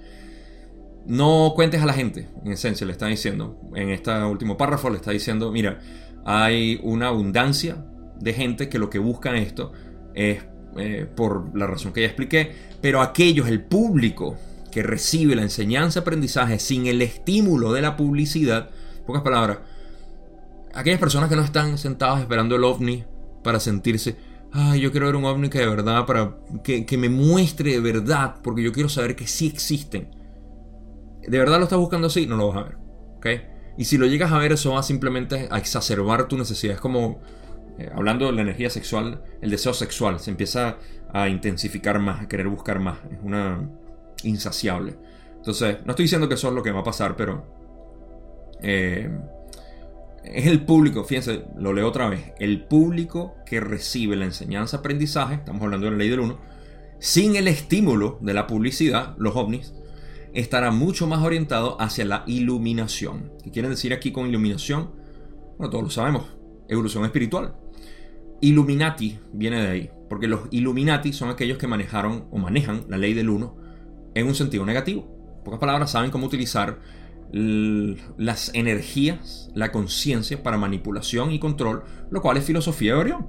No 1.07 1.53
cuentes 1.55 1.82
a 1.82 1.86
la 1.86 1.92
gente, 1.92 2.28
en 2.44 2.53
esencia 2.53 2.86
le 2.86 2.92
está 2.92 3.07
diciendo. 3.07 3.59
En 3.74 3.90
este 3.90 4.12
último 4.24 4.57
párrafo 4.57 4.90
le 4.90 4.96
está 4.96 5.11
diciendo, 5.11 5.51
mira, 5.51 5.80
hay 6.24 6.78
una 6.82 7.09
abundancia 7.09 7.84
de 8.18 8.32
gente 8.32 8.68
que 8.68 8.78
lo 8.78 8.90
que 8.90 8.98
busca 8.98 9.36
esto 9.36 9.72
es 10.14 10.44
eh, 10.76 11.07
por 11.16 11.57
la 11.57 11.66
razón 11.66 11.92
que 11.92 12.03
ya 12.03 12.07
expliqué, 12.07 12.53
pero 12.80 13.01
aquellos, 13.01 13.48
el 13.48 13.62
público 13.62 14.36
que 14.70 14.82
recibe 14.82 15.34
la 15.34 15.42
enseñanza, 15.42 16.01
aprendizaje 16.01 16.59
sin 16.59 16.86
el 16.86 17.03
estímulo 17.03 17.72
de 17.72 17.82
la 17.82 17.96
publicidad, 17.96 18.70
en 18.98 19.05
pocas 19.05 19.22
palabras, 19.22 19.59
aquellas 20.74 21.01
personas 21.01 21.28
que 21.28 21.36
no 21.36 21.42
están 21.42 21.76
sentadas 21.78 22.20
esperando 22.20 22.55
el 22.55 22.64
ovni 22.64 23.05
para 23.42 23.59
sentirse 23.59 24.16
ay, 24.53 24.80
yo 24.80 24.90
quiero 24.90 25.07
ver 25.07 25.16
un 25.16 25.24
ovni 25.24 25.48
que 25.48 25.59
de 25.59 25.66
verdad, 25.66 26.07
para 26.07 26.36
que, 26.62 26.98
me 26.98 27.09
muestre 27.09 27.72
de 27.72 27.80
verdad, 27.80 28.36
porque 28.42 28.62
yo 28.62 28.72
quiero 28.72 28.88
saber 28.88 29.16
que 29.16 29.26
sí 29.26 29.46
existen. 29.46 30.09
¿De 31.26 31.38
verdad 31.38 31.58
lo 31.58 31.64
estás 31.64 31.78
buscando 31.78 32.06
así? 32.06 32.26
No 32.26 32.36
lo 32.36 32.48
vas 32.48 32.56
a 32.58 32.62
ver. 32.64 32.76
¿Ok? 33.16 33.26
Y 33.78 33.84
si 33.84 33.98
lo 33.98 34.06
llegas 34.06 34.32
a 34.32 34.38
ver, 34.38 34.52
eso 34.52 34.72
va 34.72 34.82
simplemente 34.82 35.48
a 35.50 35.58
exacerbar 35.58 36.28
tu 36.28 36.36
necesidad. 36.36 36.74
Es 36.74 36.80
como, 36.80 37.20
eh, 37.78 37.90
hablando 37.94 38.26
de 38.26 38.32
la 38.32 38.42
energía 38.42 38.70
sexual, 38.70 39.22
el 39.40 39.50
deseo 39.50 39.72
sexual 39.72 40.20
se 40.20 40.30
empieza 40.30 40.78
a 41.12 41.28
intensificar 41.28 41.98
más, 41.98 42.22
a 42.22 42.28
querer 42.28 42.48
buscar 42.48 42.78
más. 42.78 42.98
Es 43.10 43.18
una 43.22 43.68
insaciable. 44.22 44.96
Entonces, 45.36 45.78
no 45.84 45.92
estoy 45.92 46.04
diciendo 46.04 46.28
que 46.28 46.34
eso 46.34 46.48
es 46.48 46.54
lo 46.54 46.62
que 46.62 46.72
va 46.72 46.80
a 46.80 46.84
pasar, 46.84 47.16
pero... 47.16 47.46
Eh, 48.62 49.10
es 50.24 50.46
el 50.46 50.64
público, 50.64 51.04
fíjense, 51.04 51.44
lo 51.56 51.72
leo 51.72 51.88
otra 51.88 52.08
vez, 52.08 52.32
el 52.38 52.64
público 52.64 53.36
que 53.46 53.58
recibe 53.58 54.16
la 54.16 54.26
enseñanza-aprendizaje, 54.26 55.36
estamos 55.36 55.62
hablando 55.62 55.86
de 55.86 55.92
la 55.92 55.98
ley 55.98 56.10
del 56.10 56.20
1, 56.20 56.38
sin 56.98 57.36
el 57.36 57.48
estímulo 57.48 58.18
de 58.20 58.34
la 58.34 58.46
publicidad, 58.46 59.14
los 59.16 59.34
ovnis, 59.34 59.72
estará 60.34 60.70
mucho 60.70 61.06
más 61.06 61.22
orientado 61.22 61.80
hacia 61.80 62.04
la 62.04 62.24
iluminación. 62.26 63.32
¿Qué 63.42 63.50
quieren 63.50 63.70
decir 63.70 63.92
aquí 63.92 64.12
con 64.12 64.28
iluminación? 64.28 64.90
Bueno, 65.58 65.70
todos 65.70 65.84
lo 65.84 65.90
sabemos, 65.90 66.24
evolución 66.68 67.04
espiritual. 67.04 67.54
Illuminati 68.40 69.18
viene 69.32 69.60
de 69.60 69.68
ahí, 69.68 69.90
porque 70.08 70.26
los 70.26 70.48
Illuminati 70.50 71.12
son 71.12 71.28
aquellos 71.28 71.58
que 71.58 71.66
manejaron 71.66 72.26
o 72.30 72.38
manejan 72.38 72.84
la 72.88 72.96
ley 72.96 73.12
del 73.12 73.28
1 73.28 73.56
en 74.14 74.26
un 74.26 74.34
sentido 74.34 74.64
negativo. 74.64 75.06
En 75.38 75.44
pocas 75.44 75.60
palabras, 75.60 75.90
saben 75.90 76.10
cómo 76.10 76.26
utilizar 76.26 76.78
las 77.32 78.52
energías, 78.54 79.50
la 79.54 79.70
conciencia 79.70 80.42
para 80.42 80.58
manipulación 80.58 81.30
y 81.30 81.38
control, 81.38 81.84
lo 82.10 82.22
cual 82.22 82.38
es 82.38 82.44
filosofía 82.44 82.94
de 82.94 82.98
Orión. 82.98 83.28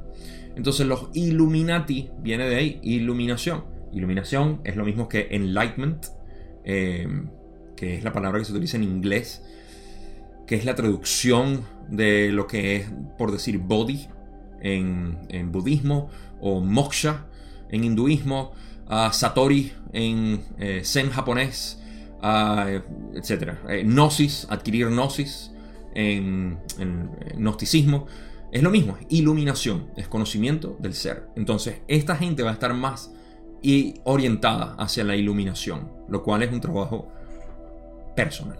Entonces 0.56 0.88
los 0.88 1.10
Illuminati 1.14 2.10
viene 2.20 2.48
de 2.48 2.56
ahí, 2.56 2.80
iluminación. 2.82 3.66
Iluminación 3.94 4.62
es 4.64 4.76
lo 4.76 4.86
mismo 4.86 5.08
que 5.08 5.28
enlightenment, 5.32 6.06
eh, 6.64 7.08
que 7.76 7.96
es 7.96 8.04
la 8.04 8.14
palabra 8.14 8.40
que 8.40 8.46
se 8.46 8.52
utiliza 8.52 8.78
en 8.78 8.84
inglés, 8.84 9.44
que 10.46 10.56
es 10.56 10.66
la 10.66 10.76
traducción 10.76 11.66
de 11.90 12.32
lo 12.32 12.48
que 12.48 12.76
es, 12.76 12.92
por 13.18 13.32
decir, 13.32 13.58
body 13.58 14.08
en, 14.62 15.52
budismo, 15.52 16.10
o 16.40 16.60
moksha 16.60 17.26
en 17.70 17.84
hinduismo, 17.84 18.52
satori 19.12 19.72
en 19.94 20.44
eh, 20.60 20.82
zen 20.84 21.10
japonés, 21.10 21.80
etc. 23.16 23.54
Eh, 23.70 23.84
gnosis, 23.84 24.48
adquirir 24.50 24.90
gnosis 24.90 25.52
en, 25.96 26.60
en, 26.78 27.10
gnosticismo. 27.38 28.08
Es 28.52 28.62
lo 28.62 28.70
mismo, 28.70 28.98
iluminación, 29.10 29.88
es 29.96 30.08
conocimiento 30.08 30.78
del 30.80 30.94
ser. 30.94 31.30
Entonces, 31.36 31.82
esta 31.88 32.18
gente 32.18 32.44
va 32.44 32.50
a 32.50 32.54
estar 32.54 32.74
más 32.74 33.12
orientada 34.04 34.76
hacia 34.78 35.04
la 35.04 35.16
iluminación, 35.16 35.92
lo 36.12 36.22
cual 36.22 36.44
es 36.44 36.52
un 36.52 36.60
trabajo 36.60 37.08
personal. 38.16 38.60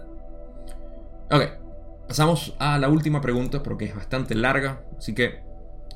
Ok, 1.30 1.42
pasamos 2.08 2.54
a 2.58 2.78
la 2.78 2.88
última 2.88 3.20
pregunta 3.20 3.62
porque 3.62 3.84
es 3.84 3.94
bastante 3.94 4.34
larga, 4.34 4.82
así 4.98 5.14
que 5.14 5.42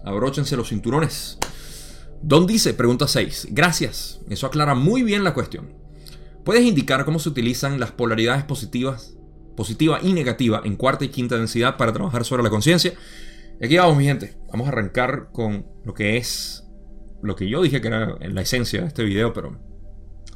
abróchense 0.04 0.56
los 0.56 0.68
cinturones. 0.68 1.38
Don 2.22 2.46
dice, 2.46 2.74
pregunta 2.74 3.08
6. 3.08 3.48
Gracias, 3.50 4.20
eso 4.28 4.46
aclara 4.46 4.74
muy 4.74 5.02
bien 5.02 5.24
la 5.24 5.34
cuestión. 5.34 5.74
¿Puedes 6.44 6.64
indicar 6.64 7.04
cómo 7.04 7.18
se 7.18 7.30
utilizan 7.30 7.80
las 7.80 7.90
polaridades 7.90 8.44
positivas, 8.44 9.16
positiva 9.56 9.98
y 10.02 10.12
negativa 10.12 10.60
en 10.64 10.76
cuarta 10.76 11.04
y 11.04 11.08
quinta 11.08 11.36
densidad 11.36 11.76
para 11.76 11.92
trabajar 11.92 12.24
sobre 12.24 12.42
la 12.42 12.50
conciencia? 12.50 12.92
Aquí 13.62 13.78
vamos, 13.78 13.96
mi 13.96 14.04
gente. 14.04 14.36
Vamos 14.52 14.66
a 14.66 14.70
arrancar 14.70 15.30
con 15.32 15.66
lo 15.84 15.94
que 15.94 16.18
es 16.18 16.64
lo 17.22 17.34
que 17.34 17.48
yo 17.48 17.62
dije 17.62 17.80
que 17.80 17.88
era 17.88 18.16
la 18.20 18.42
esencia 18.42 18.82
de 18.82 18.88
este 18.88 19.02
video, 19.02 19.32
pero 19.32 19.58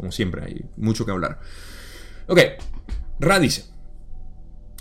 como 0.00 0.12
siempre 0.12 0.42
hay 0.42 0.64
mucho 0.78 1.04
que 1.04 1.12
hablar. 1.12 1.40
Ok, 2.26 2.40
Ra 3.18 3.38
dice, 3.38 3.66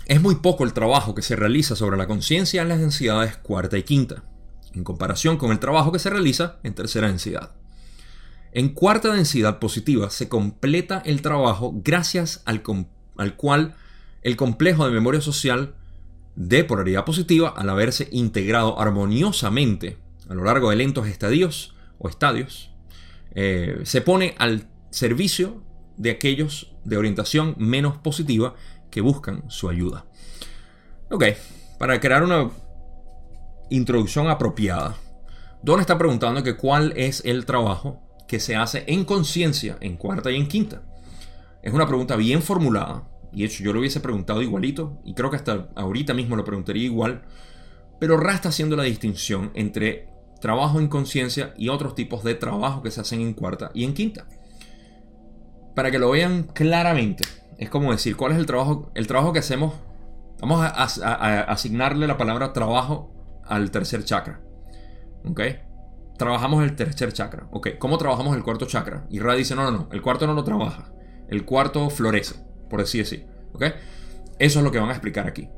es 0.06 0.22
muy 0.22 0.36
poco 0.36 0.64
el 0.64 0.72
trabajo 0.72 1.14
que 1.14 1.20
se 1.20 1.36
realiza 1.36 1.76
sobre 1.76 1.98
la 1.98 2.06
conciencia 2.06 2.62
en 2.62 2.70
las 2.70 2.80
densidades 2.80 3.36
cuarta 3.36 3.76
y 3.76 3.82
quinta, 3.82 4.24
en 4.72 4.82
comparación 4.82 5.36
con 5.36 5.52
el 5.52 5.58
trabajo 5.58 5.92
que 5.92 5.98
se 5.98 6.08
realiza 6.08 6.56
en 6.62 6.74
tercera 6.74 7.08
densidad. 7.08 7.52
En 8.52 8.70
cuarta 8.70 9.12
densidad 9.12 9.58
positiva 9.58 10.08
se 10.08 10.30
completa 10.30 11.02
el 11.04 11.20
trabajo 11.20 11.74
gracias 11.84 12.42
al, 12.46 12.62
al 13.18 13.36
cual 13.36 13.74
el 14.22 14.36
complejo 14.36 14.86
de 14.86 14.92
memoria 14.92 15.20
social 15.20 15.74
de 16.34 16.64
polaridad 16.64 17.04
positiva, 17.04 17.50
al 17.54 17.68
haberse 17.68 18.08
integrado 18.10 18.80
armoniosamente 18.80 19.98
a 20.30 20.34
lo 20.34 20.44
largo 20.44 20.70
de 20.70 20.76
lentos 20.76 21.08
estadios 21.08 21.74
o 21.98 22.08
estadios, 22.08 22.70
eh, 23.34 23.80
se 23.84 24.00
pone 24.00 24.34
al 24.38 24.69
servicio 24.90 25.62
de 25.96 26.10
aquellos 26.10 26.72
de 26.84 26.96
orientación 26.96 27.54
menos 27.58 27.98
positiva 27.98 28.54
que 28.90 29.00
buscan 29.00 29.44
su 29.48 29.68
ayuda. 29.68 30.04
Ok, 31.10 31.24
para 31.78 32.00
crear 32.00 32.22
una 32.22 32.50
introducción 33.70 34.28
apropiada, 34.28 34.96
Don 35.62 35.80
está 35.80 35.98
preguntando 35.98 36.42
que 36.42 36.56
cuál 36.56 36.92
es 36.96 37.22
el 37.24 37.44
trabajo 37.44 38.02
que 38.26 38.40
se 38.40 38.56
hace 38.56 38.84
en 38.86 39.04
conciencia 39.04 39.76
en 39.80 39.96
cuarta 39.96 40.30
y 40.30 40.36
en 40.36 40.48
quinta. 40.48 40.82
Es 41.62 41.72
una 41.74 41.86
pregunta 41.86 42.16
bien 42.16 42.42
formulada, 42.42 43.06
y 43.32 43.40
de 43.40 43.46
hecho 43.46 43.62
yo 43.62 43.72
lo 43.72 43.80
hubiese 43.80 44.00
preguntado 44.00 44.40
igualito, 44.40 45.00
y 45.04 45.14
creo 45.14 45.30
que 45.30 45.36
hasta 45.36 45.68
ahorita 45.76 46.14
mismo 46.14 46.36
lo 46.36 46.44
preguntaría 46.44 46.84
igual, 46.84 47.22
pero 47.98 48.16
Ra 48.16 48.32
está 48.32 48.48
haciendo 48.48 48.76
la 48.76 48.84
distinción 48.84 49.50
entre 49.54 50.08
trabajo 50.40 50.80
en 50.80 50.88
conciencia 50.88 51.52
y 51.58 51.68
otros 51.68 51.94
tipos 51.94 52.24
de 52.24 52.34
trabajo 52.34 52.82
que 52.82 52.90
se 52.90 53.02
hacen 53.02 53.20
en 53.20 53.34
cuarta 53.34 53.70
y 53.74 53.84
en 53.84 53.92
quinta 53.92 54.26
para 55.74 55.90
que 55.90 55.98
lo 55.98 56.10
vean 56.10 56.44
claramente. 56.44 57.24
Es 57.58 57.68
como 57.70 57.92
decir, 57.92 58.16
¿cuál 58.16 58.32
es 58.32 58.38
el 58.38 58.46
trabajo? 58.46 58.90
El 58.94 59.06
trabajo 59.06 59.32
que 59.32 59.40
hacemos. 59.40 59.74
Vamos 60.40 60.60
a, 60.62 60.84
asignarle 61.44 62.06
la 62.06 62.16
palabra 62.16 62.52
trabajo 62.52 63.12
al 63.44 63.70
tercer 63.70 64.04
chakra. 64.04 64.40
¿Ok? 65.24 65.40
Trabajamos 66.16 66.64
el 66.64 66.74
tercer 66.74 67.12
chakra. 67.12 67.46
¿Ok? 67.50 67.70
¿Cómo 67.78 67.98
trabajamos 67.98 68.36
el 68.36 68.42
cuarto 68.42 68.66
chakra? 68.66 69.06
Y 69.10 69.18
Ra 69.18 69.34
dice, 69.34 69.54
no, 69.54 69.64
no, 69.64 69.70
no. 69.70 69.88
El 69.92 70.00
cuarto 70.00 70.26
no 70.26 70.32
lo 70.32 70.44
trabaja. 70.44 70.92
El 71.28 71.44
cuarto 71.44 71.90
florece, 71.90 72.36
por 72.70 72.80
decir 72.80 73.02
así. 73.02 73.26
¿Ok? 73.52 73.64
Eso 74.38 74.58
es 74.60 74.64
lo 74.64 74.72
que 74.72 74.78
van 74.78 74.88
a 74.88 74.92
explicar 74.92 75.26
aquí. 75.26 75.48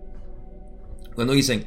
Cuando 1.15 1.35
dicen, 1.35 1.67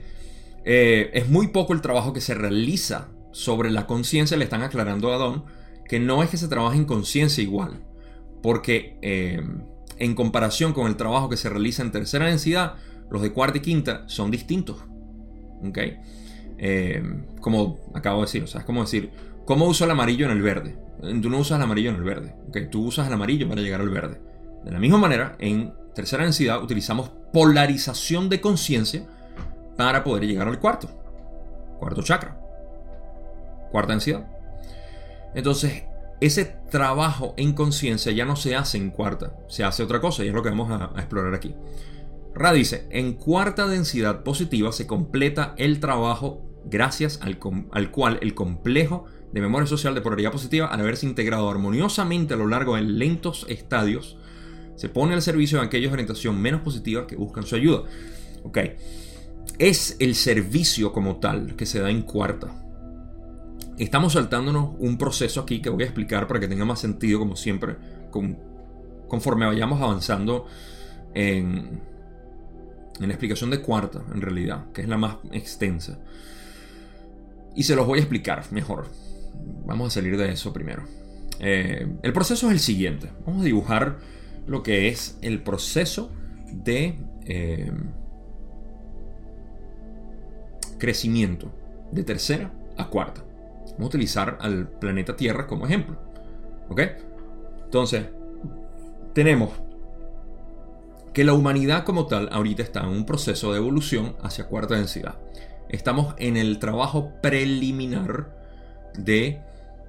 eh, 0.66 1.12
es 1.14 1.30
muy 1.30 1.48
poco 1.48 1.72
el 1.72 1.82
trabajo 1.82 2.12
que 2.12 2.22
se 2.22 2.34
realiza 2.34 3.10
sobre 3.32 3.72
la 3.72 3.88
conciencia, 3.88 4.36
le 4.36 4.44
están 4.44 4.64
aclarando 4.64 5.14
a 5.14 5.18
Don 5.18 5.46
que 5.88 6.00
no 6.00 6.24
es 6.24 6.30
que 6.30 6.38
se 6.38 6.48
trabaje 6.48 6.78
en 6.78 6.86
conciencia 6.86 7.44
igual 7.44 7.84
porque 8.46 9.00
eh, 9.02 9.42
en 9.98 10.14
comparación 10.14 10.72
con 10.72 10.86
el 10.86 10.98
trabajo 10.98 11.30
que 11.30 11.36
se 11.36 11.50
realiza 11.50 11.82
en 11.82 11.92
tercera 11.92 12.28
densidad, 12.28 12.76
los 13.10 13.24
de 13.24 13.34
cuarta 13.34 13.58
y 13.58 13.62
quinta 13.62 14.04
son 14.06 14.30
distintos. 14.30 14.78
¿Ok? 15.68 15.80
Eh, 16.60 17.04
como 17.42 17.80
acabo 17.96 18.18
de 18.20 18.28
decir, 18.28 18.44
o 18.44 18.48
sea, 18.48 18.60
es 18.60 18.66
como 18.68 18.82
decir, 18.82 19.10
¿cómo 19.46 19.66
uso 19.66 19.86
el 19.86 19.90
amarillo 19.90 20.28
en 20.28 20.32
el 20.34 20.44
verde? 20.44 20.78
Tú 21.24 21.32
no 21.32 21.40
usas 21.40 21.58
el 21.58 21.64
amarillo 21.64 21.90
en 21.90 21.96
el 21.96 22.04
verde, 22.04 22.36
¿ok? 22.48 22.70
Tú 22.70 22.86
usas 22.86 23.08
el 23.08 23.14
amarillo 23.14 23.50
para 23.50 23.62
llegar 23.62 23.82
al 23.82 23.90
verde. 23.90 24.22
De 24.64 24.72
la 24.72 24.78
misma 24.78 25.00
manera, 25.00 25.36
en 25.40 25.74
tercera 25.96 26.24
densidad 26.24 26.62
utilizamos 26.62 27.10
polarización 27.34 28.30
de 28.30 28.42
conciencia 28.42 29.08
para 29.76 30.04
poder 30.04 30.28
llegar 30.28 30.48
al 30.48 30.60
cuarto. 30.60 30.88
Cuarto 31.80 32.04
chakra. 32.04 32.40
Cuarta 33.72 33.94
densidad. 33.94 34.24
Entonces, 35.34 35.86
ese 36.22 36.46
trabajo 36.72 37.34
en 37.38 37.54
conciencia 37.54 38.12
ya 38.12 38.26
no 38.26 38.36
se 38.36 38.56
hace 38.56 38.78
en 38.78 38.90
cuarta, 38.90 39.36
se 39.48 39.64
hace 39.64 39.84
otra 39.84 40.00
cosa 40.00 40.24
y 40.24 40.30
es 40.30 40.34
lo 40.34 40.44
que 40.44 40.50
vamos 40.50 40.72
a, 40.72 40.92
explorar 40.98 41.34
aquí. 41.34 41.54
Ra 42.34 42.52
dice, 42.52 42.88
en 42.90 43.14
cuarta 43.14 43.68
densidad 43.68 44.24
positiva 44.24 44.72
se 44.72 44.88
completa 44.88 45.54
el 45.58 45.80
trabajo 45.80 46.46
gracias 46.66 47.20
al, 47.22 47.40
al, 47.72 47.92
cual 47.92 48.20
el 48.22 48.34
complejo 48.34 49.06
de 49.32 49.42
memoria 49.42 49.68
social 49.68 49.96
de 49.96 50.02
polaridad 50.02 50.32
positiva, 50.32 50.68
al 50.68 50.80
haberse 50.80 51.06
integrado 51.06 51.50
armoniosamente 51.50 52.34
a 52.34 52.38
lo 52.38 52.48
largo 52.48 52.76
de 52.76 52.82
lentos 52.82 53.46
estadios, 53.50 54.18
se 54.76 54.90
pone 54.90 55.14
al 55.14 55.22
servicio 55.22 55.60
de 55.60 55.66
aquellos 55.66 55.92
de 55.92 55.94
orientación 55.94 56.42
menos 56.42 56.62
positiva 56.62 57.08
que 57.08 57.16
buscan 57.16 57.46
su 57.46 57.56
ayuda. 57.56 57.84
Ok, 58.44 58.60
es 59.58 59.96
el 60.00 60.16
servicio 60.16 60.92
como 60.92 61.18
tal 61.18 61.56
que 61.56 61.66
se 61.66 61.80
da 61.80 61.90
en 61.90 62.02
cuarta. 62.02 62.65
Estamos 63.78 64.14
saltándonos 64.14 64.76
un 64.80 64.98
proceso 64.98 65.42
aquí 65.42 65.62
que 65.62 65.70
voy 65.70 65.84
a 65.84 65.86
explicar 65.86 66.28
para 66.28 66.40
que 66.40 66.48
tenga 66.48 66.64
más 66.64 66.80
sentido, 66.80 67.20
como 67.20 67.36
siempre, 67.36 67.76
conforme 69.10 69.46
vayamos 69.46 69.82
avanzando 69.82 70.46
en, 71.14 71.82
la 73.00 73.08
explicación 73.08 73.50
de 73.50 73.62
cuarta, 73.62 74.02
en 74.14 74.22
realidad, 74.22 74.72
que 74.72 74.82
es 74.82 74.88
la 74.88 74.98
más 74.98 75.18
extensa. 75.34 76.00
Y 77.54 77.64
se 77.64 77.76
los 77.76 77.86
voy 77.86 78.00
a 78.00 78.02
explicar 78.02 78.46
mejor. 78.52 78.88
Vamos 79.66 79.88
a 79.88 79.92
salir 79.92 80.18
de 80.18 80.32
eso 80.32 80.54
primero. 80.54 80.84
Eh, 81.40 81.86
el 82.02 82.14
proceso 82.14 82.48
es 82.48 82.54
el 82.54 82.60
siguiente. 82.60 83.10
Vamos 83.26 83.42
a 83.42 83.46
dibujar 83.46 83.98
lo 84.48 84.64
que 84.64 84.88
es 84.88 85.18
el 85.22 85.42
proceso 85.42 86.12
de 86.50 86.98
eh, 87.26 87.72
crecimiento 90.78 91.52
de 91.92 92.04
tercera 92.06 92.54
a 92.78 92.88
cuarta. 92.88 93.25
Vamos 93.78 93.88
a 93.88 93.90
utilizar 93.90 94.38
al 94.42 94.68
planeta 94.68 95.16
Tierra 95.16 95.48
como 95.48 95.66
ejemplo. 95.66 95.98
¿Ok? 96.70 96.82
Entonces, 97.66 98.06
tenemos 99.14 99.52
que 101.14 101.24
la 101.24 101.34
humanidad 101.34 101.84
como 101.84 102.08
tal 102.08 102.30
ahorita 102.32 102.62
está 102.62 102.82
en 102.82 102.90
un 102.90 103.06
proceso 103.06 103.52
de 103.52 103.60
evolución 103.60 104.16
hacia 104.22 104.48
cuarta 104.48 104.76
densidad. 104.76 105.16
Estamos 105.70 106.14
en 106.18 106.38
el 106.38 106.60
trabajo 106.60 107.14
preliminar 107.22 108.36
de 108.98 109.42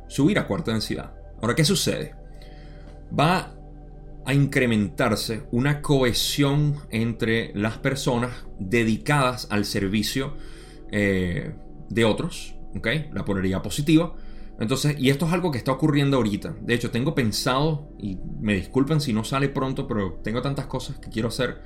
subir 0.09 0.39
a 0.39 0.47
cuarta 0.47 0.73
densidad. 0.73 1.13
Ahora, 1.41 1.55
¿qué 1.55 1.65
sucede? 1.65 2.15
Va 3.19 3.53
a 4.25 4.35
incrementarse 4.35 5.45
una 5.53 5.83
cohesión 5.83 6.81
entre 6.91 7.53
las 7.55 7.79
personas 7.79 8.33
dedicadas 8.59 9.47
al 9.51 9.65
servicio 9.65 10.37
eh, 10.91 11.55
de 11.89 12.05
otros, 12.05 12.56
la 13.13 13.25
polaridad 13.25 13.63
positiva. 13.63 14.15
Entonces, 14.59 14.97
y 14.99 15.11
esto 15.11 15.27
es 15.27 15.33
algo 15.33 15.51
que 15.51 15.59
está 15.59 15.73
ocurriendo 15.73 16.17
ahorita. 16.17 16.57
De 16.63 16.75
hecho, 16.75 16.91
tengo 16.91 17.15
pensado, 17.15 17.91
y 17.99 18.19
me 18.41 18.55
disculpen 18.55 19.01
si 19.01 19.13
no 19.13 19.23
sale 19.23 19.49
pronto, 19.49 19.87
pero 19.87 20.15
tengo 20.23 20.41
tantas 20.41 20.67
cosas 20.67 20.99
que 20.99 21.11
quiero 21.11 21.29
hacer 21.29 21.61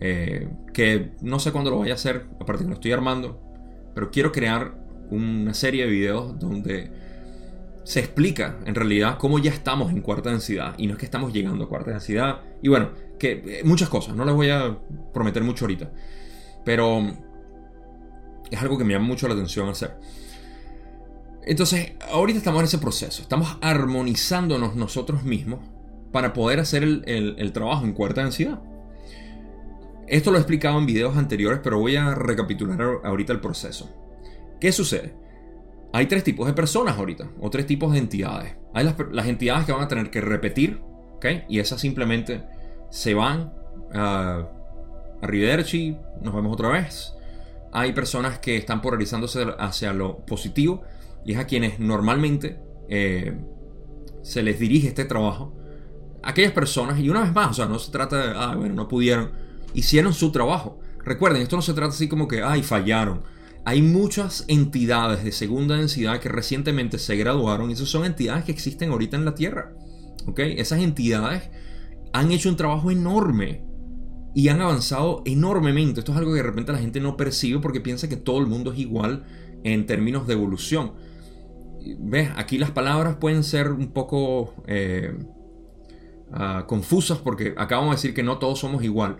eh, 0.00 0.48
que 0.72 1.10
no 1.22 1.40
sé 1.40 1.50
cuándo 1.50 1.70
lo 1.70 1.76
voy 1.76 1.90
a 1.90 1.94
hacer, 1.94 2.26
aparte 2.40 2.62
que 2.62 2.68
lo 2.68 2.74
estoy 2.74 2.92
armando, 2.92 3.40
pero 3.94 4.10
quiero 4.10 4.30
crear 4.30 4.78
una 5.10 5.54
serie 5.54 5.84
de 5.84 5.90
videos 5.90 6.38
donde 6.38 6.90
se 7.82 8.00
explica 8.00 8.58
en 8.66 8.74
realidad 8.74 9.16
cómo 9.18 9.38
ya 9.38 9.50
estamos 9.50 9.90
en 9.90 10.02
cuarta 10.02 10.30
densidad 10.30 10.74
y 10.76 10.86
no 10.86 10.92
es 10.92 10.98
que 10.98 11.06
estamos 11.06 11.32
llegando 11.32 11.64
a 11.64 11.68
cuarta 11.68 11.90
densidad. 11.90 12.42
Y 12.62 12.68
bueno, 12.68 12.90
que 13.18 13.42
eh, 13.44 13.62
muchas 13.64 13.88
cosas, 13.88 14.14
no 14.14 14.24
les 14.24 14.34
voy 14.34 14.50
a 14.50 14.78
prometer 15.12 15.42
mucho 15.42 15.64
ahorita, 15.64 15.90
pero 16.64 17.00
es 18.50 18.62
algo 18.62 18.78
que 18.78 18.84
me 18.84 18.92
llama 18.92 19.06
mucho 19.06 19.26
la 19.26 19.34
atención 19.34 19.68
hacer. 19.68 19.96
Entonces, 21.48 21.92
ahorita 22.12 22.36
estamos 22.36 22.60
en 22.60 22.66
ese 22.66 22.76
proceso, 22.76 23.22
estamos 23.22 23.56
armonizándonos 23.62 24.76
nosotros 24.76 25.22
mismos 25.22 25.60
para 26.12 26.34
poder 26.34 26.60
hacer 26.60 26.82
el, 26.82 27.52
trabajo 27.54 27.86
en 27.86 27.94
cuarta 27.94 28.22
densidad. 28.22 28.60
Esto 30.06 30.30
lo 30.30 30.36
he 30.36 30.40
explicado 30.40 30.78
en 30.78 30.84
videos 30.84 31.16
anteriores, 31.16 31.60
pero 31.64 31.78
voy 31.78 31.96
a 31.96 32.14
recapitular 32.14 32.78
ahorita 33.02 33.32
el 33.32 33.40
proceso. 33.40 33.90
¿Qué 34.60 34.72
sucede? 34.72 35.14
hay 35.90 36.04
tres 36.04 36.22
tipos 36.22 36.46
de 36.46 36.52
personas 36.52 36.98
ahorita, 36.98 37.30
o 37.40 37.48
tres 37.48 37.66
tipos 37.66 37.92
de 37.92 37.98
entidades. 37.98 38.54
Hay 38.74 38.84
las, 38.84 39.26
entidades 39.26 39.64
que 39.64 39.72
van 39.72 39.82
a 39.82 39.88
tener 39.88 40.10
que 40.10 40.20
repetir, 40.20 40.82
¿ok? 41.16 41.26
Y 41.48 41.60
esas 41.60 41.80
simplemente 41.80 42.42
se 42.90 43.14
van 43.14 43.54
a, 43.94 44.46
a 45.22 45.26
nos 45.26 46.34
vemos 46.34 46.52
otra 46.52 46.68
vez. 46.68 47.14
Hay 47.72 47.94
personas 47.94 48.38
que 48.38 48.58
están 48.58 48.82
polarizándose 48.82 49.46
hacia 49.58 49.94
lo 49.94 50.18
positivo 50.26 50.84
y 51.24 51.32
es 51.32 51.38
a 51.38 51.46
quienes 51.46 51.78
normalmente 51.78 52.58
eh, 52.88 53.36
se 54.22 54.42
les 54.42 54.58
dirige 54.58 54.88
este 54.88 55.04
trabajo. 55.04 55.54
Aquellas 56.22 56.52
personas, 56.52 56.98
y 56.98 57.08
una 57.08 57.22
vez 57.22 57.32
más, 57.32 57.50
o 57.50 57.54
sea, 57.54 57.66
no 57.66 57.78
se 57.78 57.92
trata 57.92 58.16
de, 58.16 58.32
ah, 58.36 58.54
bueno, 58.56 58.74
no 58.74 58.88
pudieron, 58.88 59.32
hicieron 59.74 60.12
su 60.12 60.32
trabajo. 60.32 60.80
Recuerden, 61.04 61.42
esto 61.42 61.56
no 61.56 61.62
se 61.62 61.74
trata 61.74 61.94
así 61.94 62.08
como 62.08 62.28
que, 62.28 62.42
ay, 62.42 62.62
fallaron. 62.62 63.22
Hay 63.64 63.82
muchas 63.82 64.44
entidades 64.48 65.24
de 65.24 65.32
segunda 65.32 65.76
densidad 65.76 66.20
que 66.20 66.28
recientemente 66.28 66.98
se 66.98 67.16
graduaron 67.16 67.70
y 67.70 67.74
esas 67.74 67.88
son 67.88 68.04
entidades 68.04 68.44
que 68.44 68.52
existen 68.52 68.90
ahorita 68.90 69.16
en 69.16 69.24
la 69.24 69.34
Tierra. 69.34 69.72
¿Ok? 70.26 70.40
Esas 70.40 70.80
entidades 70.80 71.50
han 72.12 72.32
hecho 72.32 72.48
un 72.48 72.56
trabajo 72.56 72.90
enorme 72.90 73.64
y 74.34 74.48
han 74.48 74.60
avanzado 74.60 75.22
enormemente. 75.24 76.00
Esto 76.00 76.12
es 76.12 76.18
algo 76.18 76.32
que 76.32 76.38
de 76.38 76.44
repente 76.44 76.72
la 76.72 76.78
gente 76.78 77.00
no 77.00 77.16
percibe 77.16 77.60
porque 77.60 77.80
piensa 77.80 78.08
que 78.08 78.16
todo 78.16 78.38
el 78.38 78.46
mundo 78.46 78.72
es 78.72 78.78
igual 78.78 79.24
en 79.64 79.86
términos 79.86 80.26
de 80.26 80.34
evolución. 80.34 80.92
¿Ves? 81.98 82.30
Aquí 82.36 82.58
las 82.58 82.70
palabras 82.70 83.16
pueden 83.16 83.44
ser 83.44 83.70
un 83.70 83.88
poco 83.92 84.54
eh, 84.66 85.16
ah, 86.32 86.64
confusas 86.66 87.18
porque 87.18 87.54
acabamos 87.56 87.90
de 87.90 87.96
decir 87.96 88.14
que 88.14 88.22
no 88.22 88.38
todos 88.38 88.58
somos 88.58 88.82
igual. 88.84 89.16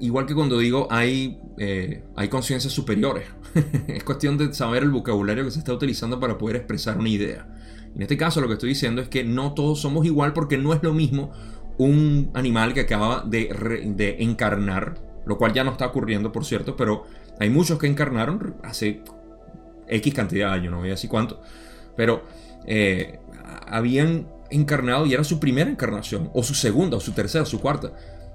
Igual 0.00 0.26
que 0.26 0.34
cuando 0.34 0.58
digo 0.58 0.86
hay, 0.90 1.40
eh, 1.58 2.04
hay 2.16 2.28
conciencias 2.28 2.72
superiores. 2.72 3.24
es 3.88 4.04
cuestión 4.04 4.38
de 4.38 4.52
saber 4.54 4.82
el 4.82 4.90
vocabulario 4.90 5.44
que 5.44 5.50
se 5.50 5.58
está 5.58 5.72
utilizando 5.72 6.20
para 6.20 6.38
poder 6.38 6.56
expresar 6.56 6.98
una 6.98 7.08
idea. 7.08 7.46
En 7.94 8.02
este 8.02 8.16
caso 8.16 8.40
lo 8.40 8.46
que 8.46 8.54
estoy 8.54 8.70
diciendo 8.70 9.02
es 9.02 9.08
que 9.08 9.24
no 9.24 9.54
todos 9.54 9.80
somos 9.80 10.06
igual 10.06 10.32
porque 10.32 10.58
no 10.58 10.72
es 10.72 10.82
lo 10.82 10.92
mismo 10.92 11.32
un 11.78 12.30
animal 12.34 12.74
que 12.74 12.80
acaba 12.80 13.22
de, 13.24 13.84
de 13.96 14.22
encarnar, 14.22 15.00
lo 15.26 15.38
cual 15.38 15.52
ya 15.52 15.64
no 15.64 15.72
está 15.72 15.86
ocurriendo 15.86 16.32
por 16.32 16.44
cierto, 16.44 16.76
pero 16.76 17.04
hay 17.40 17.50
muchos 17.50 17.78
que 17.78 17.86
encarnaron 17.86 18.56
hace 18.62 19.02
X 19.88 20.14
cantidad 20.14 20.50
de 20.50 20.54
años, 20.54 20.70
no 20.70 20.78
voy 20.78 20.88
a 20.88 20.92
decir 20.92 21.10
cuánto, 21.10 21.40
pero 21.96 22.24
eh, 22.66 23.20
habían 23.66 24.26
encarnado 24.50 25.06
y 25.06 25.14
era 25.14 25.24
su 25.24 25.40
primera 25.40 25.70
encarnación, 25.70 26.30
o 26.34 26.42
su 26.42 26.54
segunda, 26.54 26.96
o 26.96 27.00
su 27.00 27.12
tercera, 27.12 27.42
o 27.42 27.46
su 27.46 27.60
cuarta. 27.60 27.92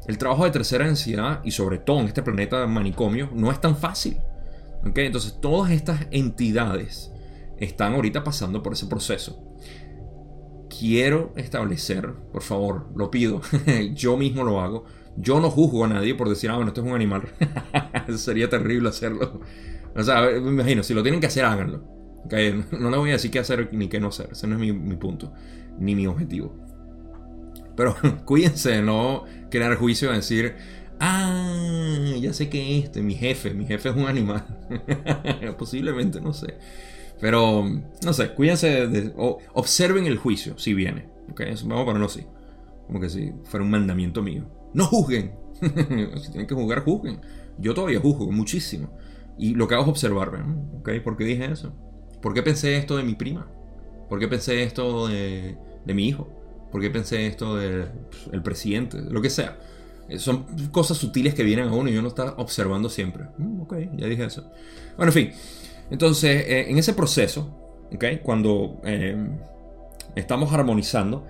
El 0.08 0.18
trabajo 0.18 0.44
de 0.46 0.52
tercera 0.52 0.86
densidad, 0.86 1.42
y 1.44 1.52
sobre 1.52 1.78
todo 1.78 2.00
en 2.02 2.08
este 2.08 2.24
planeta 2.24 2.66
manicomio, 2.68 3.30
no 3.34 3.52
es 3.52 3.62
tan 3.62 3.78
fácil. 3.78 4.18
¿okay? 4.88 5.06
Entonces, 5.06 5.40
todas 5.40 5.72
estas 5.72 6.08
entidades 6.12 7.12
están 7.58 7.94
ahorita 7.94 8.24
pasando 8.24 8.62
por 8.62 8.74
ese 8.74 8.88
proceso. 8.88 9.42
Quiero 10.70 11.32
establecer, 11.36 12.14
por 12.32 12.42
favor, 12.42 12.88
lo 12.96 13.12
pido, 13.12 13.42
yo 13.94 14.18
mismo 14.18 14.44
lo 14.44 14.60
hago. 14.60 14.86
Yo 15.16 15.40
no 15.40 15.52
juzgo 15.52 15.86
a 15.86 15.88
nadie 15.88 16.16
por 16.16 16.28
decir, 16.28 16.50
ah, 16.50 16.56
bueno, 16.56 16.70
esto 16.70 16.82
es 16.82 16.88
un 16.88 16.96
animal. 16.96 17.30
Sería 18.18 18.50
terrible 18.50 18.90
hacerlo. 18.90 19.42
O 19.96 20.04
sea, 20.04 20.22
me 20.22 20.50
imagino, 20.50 20.84
si 20.84 20.94
lo 20.94 21.04
tienen 21.04 21.22
que 21.22 21.28
hacer, 21.28 21.46
háganlo. 21.46 21.94
No 22.72 22.90
le 22.90 22.98
voy 22.98 23.10
a 23.10 23.14
decir 23.14 23.32
qué 23.32 23.40
hacer 23.40 23.70
ni 23.74 23.88
qué 23.88 24.00
no 24.00 24.08
hacer. 24.08 24.30
Ese 24.32 24.48
no 24.48 24.56
es 24.56 24.60
mi, 24.60 24.96
punto, 24.96 25.34
ni 25.78 25.96
mi 25.96 26.08
objetivo. 26.08 26.56
Pero 27.76 27.96
cuídense 28.26 28.72
de 28.72 28.82
no 28.82 29.26
crear 29.50 29.76
juicio 29.76 30.10
de 30.10 30.16
decir, 30.18 30.56
ah, 31.00 32.14
ya 32.20 32.34
sé 32.34 32.50
que 32.50 32.80
este, 32.80 33.02
mi 33.02 33.16
jefe, 33.16 33.54
mi 33.54 33.66
jefe 33.66 33.90
es 33.90 33.96
un 33.96 34.06
animal. 34.06 34.46
Posiblemente, 35.58 36.22
no 36.22 36.34
sé. 36.34 36.56
Pero, 37.20 37.66
no 38.04 38.14
sé, 38.14 38.34
cuídense, 38.34 38.88
de, 38.88 39.14
observen 39.54 40.06
el 40.06 40.18
juicio 40.18 40.58
si 40.58 40.74
viene. 40.74 41.10
¿okay? 41.32 41.54
Vamos 41.66 41.84
a 41.84 41.86
ponerlo 41.86 42.08
así. 42.08 42.26
Como 42.88 43.00
que 43.00 43.10
si 43.10 43.32
fuera 43.46 43.64
un 43.64 43.72
mandamiento 43.72 44.22
mío. 44.22 44.46
No 44.74 44.86
juzguen. 44.86 45.34
si 45.62 46.32
tienen 46.32 46.48
que 46.48 46.56
juzgar, 46.56 46.84
juzguen. 46.84 47.22
Yo 47.60 47.74
todavía 47.74 48.00
juzgo 48.00 48.32
muchísimo. 48.32 48.90
Y 49.38 49.56
lo 49.56 49.68
que 49.68 49.76
hago 49.76 49.84
es 49.84 49.90
observarme, 49.90 50.40
¿Ok? 50.80 50.90
¿Por 51.04 51.18
qué 51.18 51.24
dije 51.24 51.46
eso? 51.46 51.74
¿Por 52.22 52.34
qué 52.34 52.44
pensé 52.44 52.78
esto 52.78 52.98
de 52.98 53.04
mi 53.04 53.16
prima? 53.16 53.48
¿Por 54.10 54.20
qué 54.20 54.28
pensé 54.28 54.64
esto 54.64 55.08
de, 55.08 55.58
mi 55.86 56.08
hijo? 56.08 56.30
¿Por 56.72 56.82
qué 56.82 56.90
pensé 56.90 57.28
esto 57.28 57.56
del 57.56 57.88
pues, 58.30 58.42
presidente? 58.42 59.02
Lo 59.02 59.22
que 59.22 59.30
sea. 59.30 59.58
Eh, 60.08 60.20
son 60.20 60.46
cosas 60.70 60.98
sutiles 60.98 61.34
que 61.34 61.44
vienen 61.44 61.68
a 61.68 61.74
uno 61.74 61.90
y 61.90 61.98
uno 61.98 62.10
está 62.10 62.36
observando 62.38 62.90
siempre. 62.90 63.26
Mm, 63.38 63.62
ok, 63.62 63.76
ya 63.98 64.08
dije 64.08 64.26
eso. 64.26 64.50
Bueno, 64.98 65.12
en 65.12 65.14
fin. 65.14 65.32
Entonces, 65.90 66.46
eh, 66.48 66.70
en 66.70 66.78
ese 66.78 66.94
proceso, 66.94 67.86
¿ok? 67.94 68.06
Cuando 68.22 68.82
eh, 68.84 69.18
estamos 70.16 70.54
armonizando, 70.54 71.26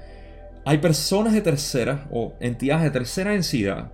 hay 0.65 0.77
personas 0.77 1.33
de 1.33 1.41
tercera 1.41 2.07
o 2.11 2.33
entidades 2.39 2.83
de 2.83 2.91
tercera 2.91 3.31
densidad 3.31 3.91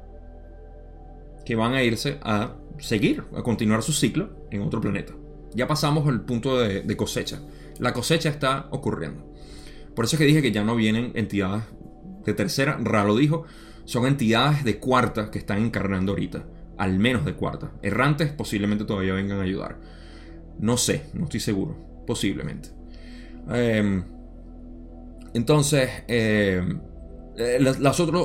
que 1.46 1.56
van 1.56 1.74
a 1.74 1.84
irse 1.84 2.20
a 2.22 2.56
seguir, 2.80 3.24
a 3.36 3.44
continuar 3.44 3.84
su 3.84 3.94
ciclo 3.94 4.48
en 4.52 4.62
otro 4.62 4.82
planeta. 4.82 5.14
Ya 5.54 5.68
pasamos 5.68 6.08
el 6.08 6.22
punto 6.22 6.60
de, 6.60 6.98
cosecha. 6.98 7.42
La 7.80 7.94
cosecha 7.94 8.30
está 8.30 8.68
ocurriendo. 8.72 9.34
Por 9.96 10.06
eso 10.06 10.16
es 10.16 10.20
que 10.20 10.26
dije 10.26 10.42
que 10.42 10.52
ya 10.52 10.64
no 10.64 10.76
vienen 10.76 11.12
entidades 11.16 11.64
de 12.26 12.34
tercera, 12.34 12.78
raro 12.82 13.16
dijo, 13.16 13.46
son 13.86 14.06
entidades 14.06 14.64
de 14.64 14.78
cuarta 14.78 15.32
que 15.32 15.40
están 15.40 15.64
encarnando 15.64 16.12
ahorita. 16.12 16.46
Al 16.78 17.00
menos 17.00 17.26
de 17.26 17.34
cuarta. 17.34 17.72
Errantes 17.82 18.32
posiblemente 18.32 18.86
todavía 18.86 19.14
vengan 19.14 19.40
a 19.40 19.44
ayudar. 19.44 19.78
No 20.60 20.78
sé, 20.78 21.06
no 21.14 21.26
estoy 21.26 21.40
seguro. 21.40 21.76
Posiblemente. 22.06 22.70
Em, 23.50 24.04
entonces, 25.34 25.90
em, 26.08 26.80
eh, 27.38 27.58
las, 27.60 28.00
otras 28.00 28.24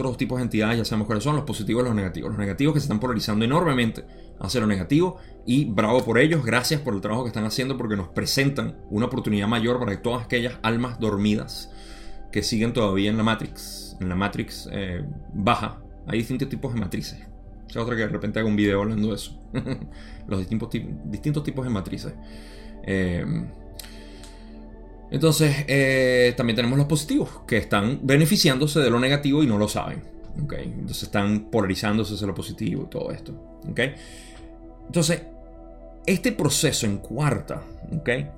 otros 0.00 0.16
tipos 0.16 0.38
de 0.38 0.44
entidades, 0.44 0.78
ya 0.78 0.84
sabemos 0.84 1.06
cuáles 1.06 1.24
son, 1.24 1.36
los 1.36 1.44
positivos 1.44 1.82
y 1.82 1.86
los 1.86 1.94
negativos. 1.94 2.30
Los 2.30 2.38
negativos 2.38 2.74
que 2.74 2.80
se 2.80 2.84
están 2.84 3.00
polarizando 3.00 3.44
enormemente 3.44 4.04
hacia 4.40 4.60
lo 4.60 4.66
negativo 4.66 5.18
y 5.46 5.64
bravo 5.66 6.04
por 6.04 6.18
ellos, 6.18 6.44
gracias 6.44 6.80
por 6.80 6.94
el 6.94 7.00
trabajo 7.00 7.24
que 7.24 7.28
están 7.28 7.44
haciendo 7.44 7.76
porque 7.76 7.96
nos 7.96 8.08
presentan 8.08 8.76
una 8.90 9.06
oportunidad 9.06 9.48
mayor 9.48 9.78
para 9.78 10.00
todas 10.00 10.24
aquellas 10.24 10.54
almas 10.62 10.98
dormidas 10.98 11.70
que 12.32 12.42
siguen 12.42 12.72
todavía 12.72 13.10
en 13.10 13.16
la 13.16 13.22
Matrix, 13.22 13.96
en 14.00 14.08
la 14.08 14.16
Matrix 14.16 14.68
eh, 14.72 15.04
baja. 15.34 15.80
Hay 16.06 16.18
distintos 16.18 16.48
tipos 16.48 16.72
de 16.74 16.80
matrices. 16.80 17.18
Sea, 17.68 17.82
otra 17.82 17.94
que 17.94 18.02
de 18.02 18.08
repente 18.08 18.38
haga 18.40 18.48
un 18.48 18.56
video 18.56 18.80
hablando 18.80 19.08
de 19.08 19.14
eso. 19.14 19.40
los 20.26 20.38
distintos, 20.38 20.70
distintos 21.04 21.42
tipos 21.44 21.64
de 21.64 21.70
matrices. 21.70 22.14
Eh, 22.82 23.24
entonces, 25.10 25.64
eh, 25.66 26.34
también 26.36 26.56
tenemos 26.56 26.78
los 26.78 26.86
positivos, 26.86 27.28
que 27.46 27.56
están 27.56 28.00
beneficiándose 28.02 28.78
de 28.80 28.90
lo 28.90 29.00
negativo 29.00 29.42
y 29.42 29.46
no 29.46 29.58
lo 29.58 29.68
saben. 29.68 30.04
Entonces 30.36 31.02
están 31.02 31.50
polarizándose 31.50 32.14
hacia 32.14 32.26
lo 32.26 32.34
positivo 32.34 32.84
y 32.84 32.90
todo 32.90 33.10
esto. 33.10 33.60
Entonces, 34.86 35.22
este 36.06 36.32
proceso 36.32 36.86
en 36.86 36.98
cuarta, 36.98 37.62
¿okay? 37.98 38.28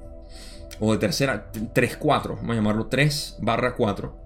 o 0.80 0.92
de 0.92 0.98
tercera, 0.98 1.52
3-4, 1.52 2.36
vamos 2.36 2.50
a 2.50 2.54
llamarlo 2.54 2.86
3 2.86 3.38
barra 3.42 3.76
4, 3.76 4.16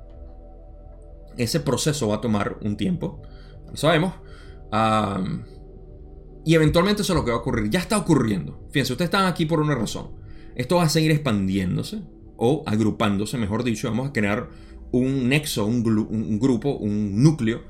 ese 1.36 1.60
proceso 1.60 2.08
va 2.08 2.16
a 2.16 2.20
tomar 2.20 2.56
un 2.62 2.76
tiempo, 2.76 3.20
lo 3.68 3.76
sabemos. 3.76 4.14
y 6.44 6.54
eventualmente 6.54 7.02
eso 7.02 7.12
es 7.12 7.18
lo 7.18 7.24
que 7.24 7.32
va 7.32 7.38
a 7.38 7.40
ocurrir. 7.40 7.68
Ya 7.70 7.80
está 7.80 7.98
ocurriendo. 7.98 8.66
Fíjense, 8.70 8.92
ustedes 8.92 9.08
están 9.08 9.26
aquí 9.26 9.44
por 9.46 9.60
una 9.60 9.74
razón. 9.74 10.12
Esto 10.54 10.76
va 10.76 10.84
a 10.84 10.88
seguir 10.88 11.10
expandiéndose 11.10 12.00
o 12.36 12.62
agrupándose, 12.66 13.38
mejor 13.38 13.64
dicho, 13.64 13.88
vamos 13.88 14.08
a 14.08 14.12
crear 14.12 14.48
un 14.92 15.28
nexo, 15.28 15.66
un, 15.66 15.82
grupo, 15.82 16.76
un 16.76 17.22
núcleo, 17.22 17.62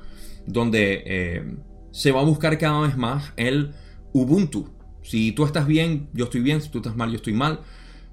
donde 0.45 1.03
eh, 1.05 1.57
se 1.91 2.11
va 2.11 2.21
a 2.21 2.25
buscar 2.25 2.57
cada 2.57 2.81
vez 2.81 2.97
más 2.97 3.33
el 3.37 3.73
Ubuntu. 4.13 4.69
Si 5.03 5.31
tú 5.31 5.45
estás 5.45 5.67
bien, 5.67 6.09
yo 6.13 6.25
estoy 6.25 6.41
bien, 6.41 6.61
si 6.61 6.69
tú 6.69 6.79
estás 6.79 6.95
mal, 6.95 7.09
yo 7.09 7.17
estoy 7.17 7.33
mal, 7.33 7.61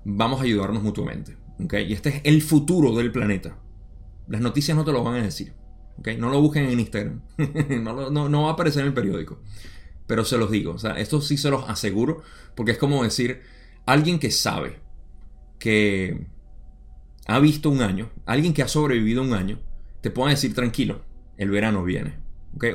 vamos 0.05 0.41
a 0.41 0.45
ayudarnos 0.45 0.83
mutuamente. 0.83 1.37
¿okay? 1.63 1.87
Y 1.89 1.93
este 1.93 2.09
es 2.11 2.21
el 2.25 2.43
futuro 2.43 2.95
del 2.95 3.13
planeta. 3.13 3.59
Las 4.29 4.41
noticias 4.41 4.77
no 4.77 4.85
te 4.85 4.93
lo 4.93 5.03
van 5.03 5.15
a 5.17 5.23
decir. 5.23 5.53
¿okay? 5.99 6.17
No 6.17 6.31
lo 6.31 6.41
busquen 6.41 6.65
en 6.67 6.81
Instagram. 6.81 7.23
no, 7.83 8.29
no, 8.29 8.43
va 8.43 8.51
a 8.51 8.53
aparecer 8.53 8.83
en 8.83 8.89
el 8.89 8.95
periódico. 8.95 9.41
Pero 10.07 10.25
se 10.25 10.39
los 10.39 10.51
digo. 10.51 10.73
O 10.73 10.79
sea, 10.79 10.99
esto 10.99 11.21
sí 11.21 11.37
se 11.37 11.51
los 11.51 11.69
aseguro. 11.69 12.23
Porque 12.55 12.73
es 12.73 12.79
como 12.79 13.03
decir, 13.03 13.43
alguien 13.87 14.19
que 14.19 14.31
sabe 14.31 14.81
que 15.59 16.27
ha 17.27 17.39
visto 17.39 17.71
un 17.71 17.83
año, 17.83 18.11
alguien 18.27 18.53
que 18.53 18.63
ha 18.63 18.69
sobrevivido 18.69 19.23
un 19.23 19.33
año, 19.33 19.59
te 20.01 20.11
puede 20.11 20.31
decir 20.33 20.55
tranquilo, 20.55 21.03
el 21.37 21.51
verano 21.51 21.85
viene, 21.85 22.19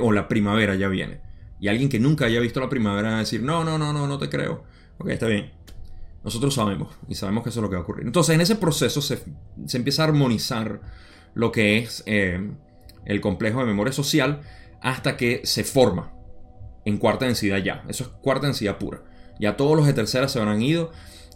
o 0.00 0.12
la 0.12 0.28
primavera 0.28 0.74
ya 0.74 0.88
viene. 0.88 1.20
Y 1.60 1.68
alguien 1.68 1.88
que 1.88 2.00
nunca 2.00 2.24
haya 2.24 2.40
visto 2.40 2.58
la 2.60 2.68
primavera 2.68 3.10
va 3.10 3.16
a 3.16 3.20
decir, 3.20 3.42
no, 3.42 3.64
no, 3.64 3.78
no, 3.78 3.92
no, 3.92 4.06
no 4.06 4.18
te 4.18 4.28
creo. 4.28 4.64
Ok, 4.98 5.10
está 5.10 5.26
bien. 5.26 5.52
Nosotros 6.24 6.54
sabemos 6.54 6.94
y 7.08 7.14
sabemos 7.14 7.42
que 7.42 7.50
eso 7.50 7.60
es 7.60 7.62
lo 7.62 7.70
que 7.70 7.76
va 7.76 7.80
a 7.80 7.84
ocurrir. 7.84 8.06
Entonces, 8.06 8.34
en 8.34 8.40
ese 8.40 8.56
proceso 8.56 9.00
se, 9.00 9.22
empieza 9.72 10.02
a 10.02 10.06
armonizar 10.06 10.80
lo 11.34 11.52
que 11.52 11.78
es 11.78 12.02
eh, 12.06 12.50
el 13.04 13.20
complejo 13.20 13.60
de 13.60 13.66
memoria 13.66 13.92
social 13.92 14.40
hasta 14.82 15.16
que 15.16 15.42
se 15.44 15.64
forma 15.64 16.12
en 16.84 16.98
cuarta 16.98 17.26
densidad 17.26 17.58
ya. 17.58 17.84
Eso 17.88 18.04
es 18.04 18.10
cuarta 18.10 18.46
densidad 18.46 18.78
pura. 18.78 19.02
Ya 19.38 19.56
todos 19.56 19.76
los 19.76 19.86
de 19.86 19.92
tercera 19.92 20.28
se 20.28 20.38
habrán 20.38 20.60
ido. 20.62 20.92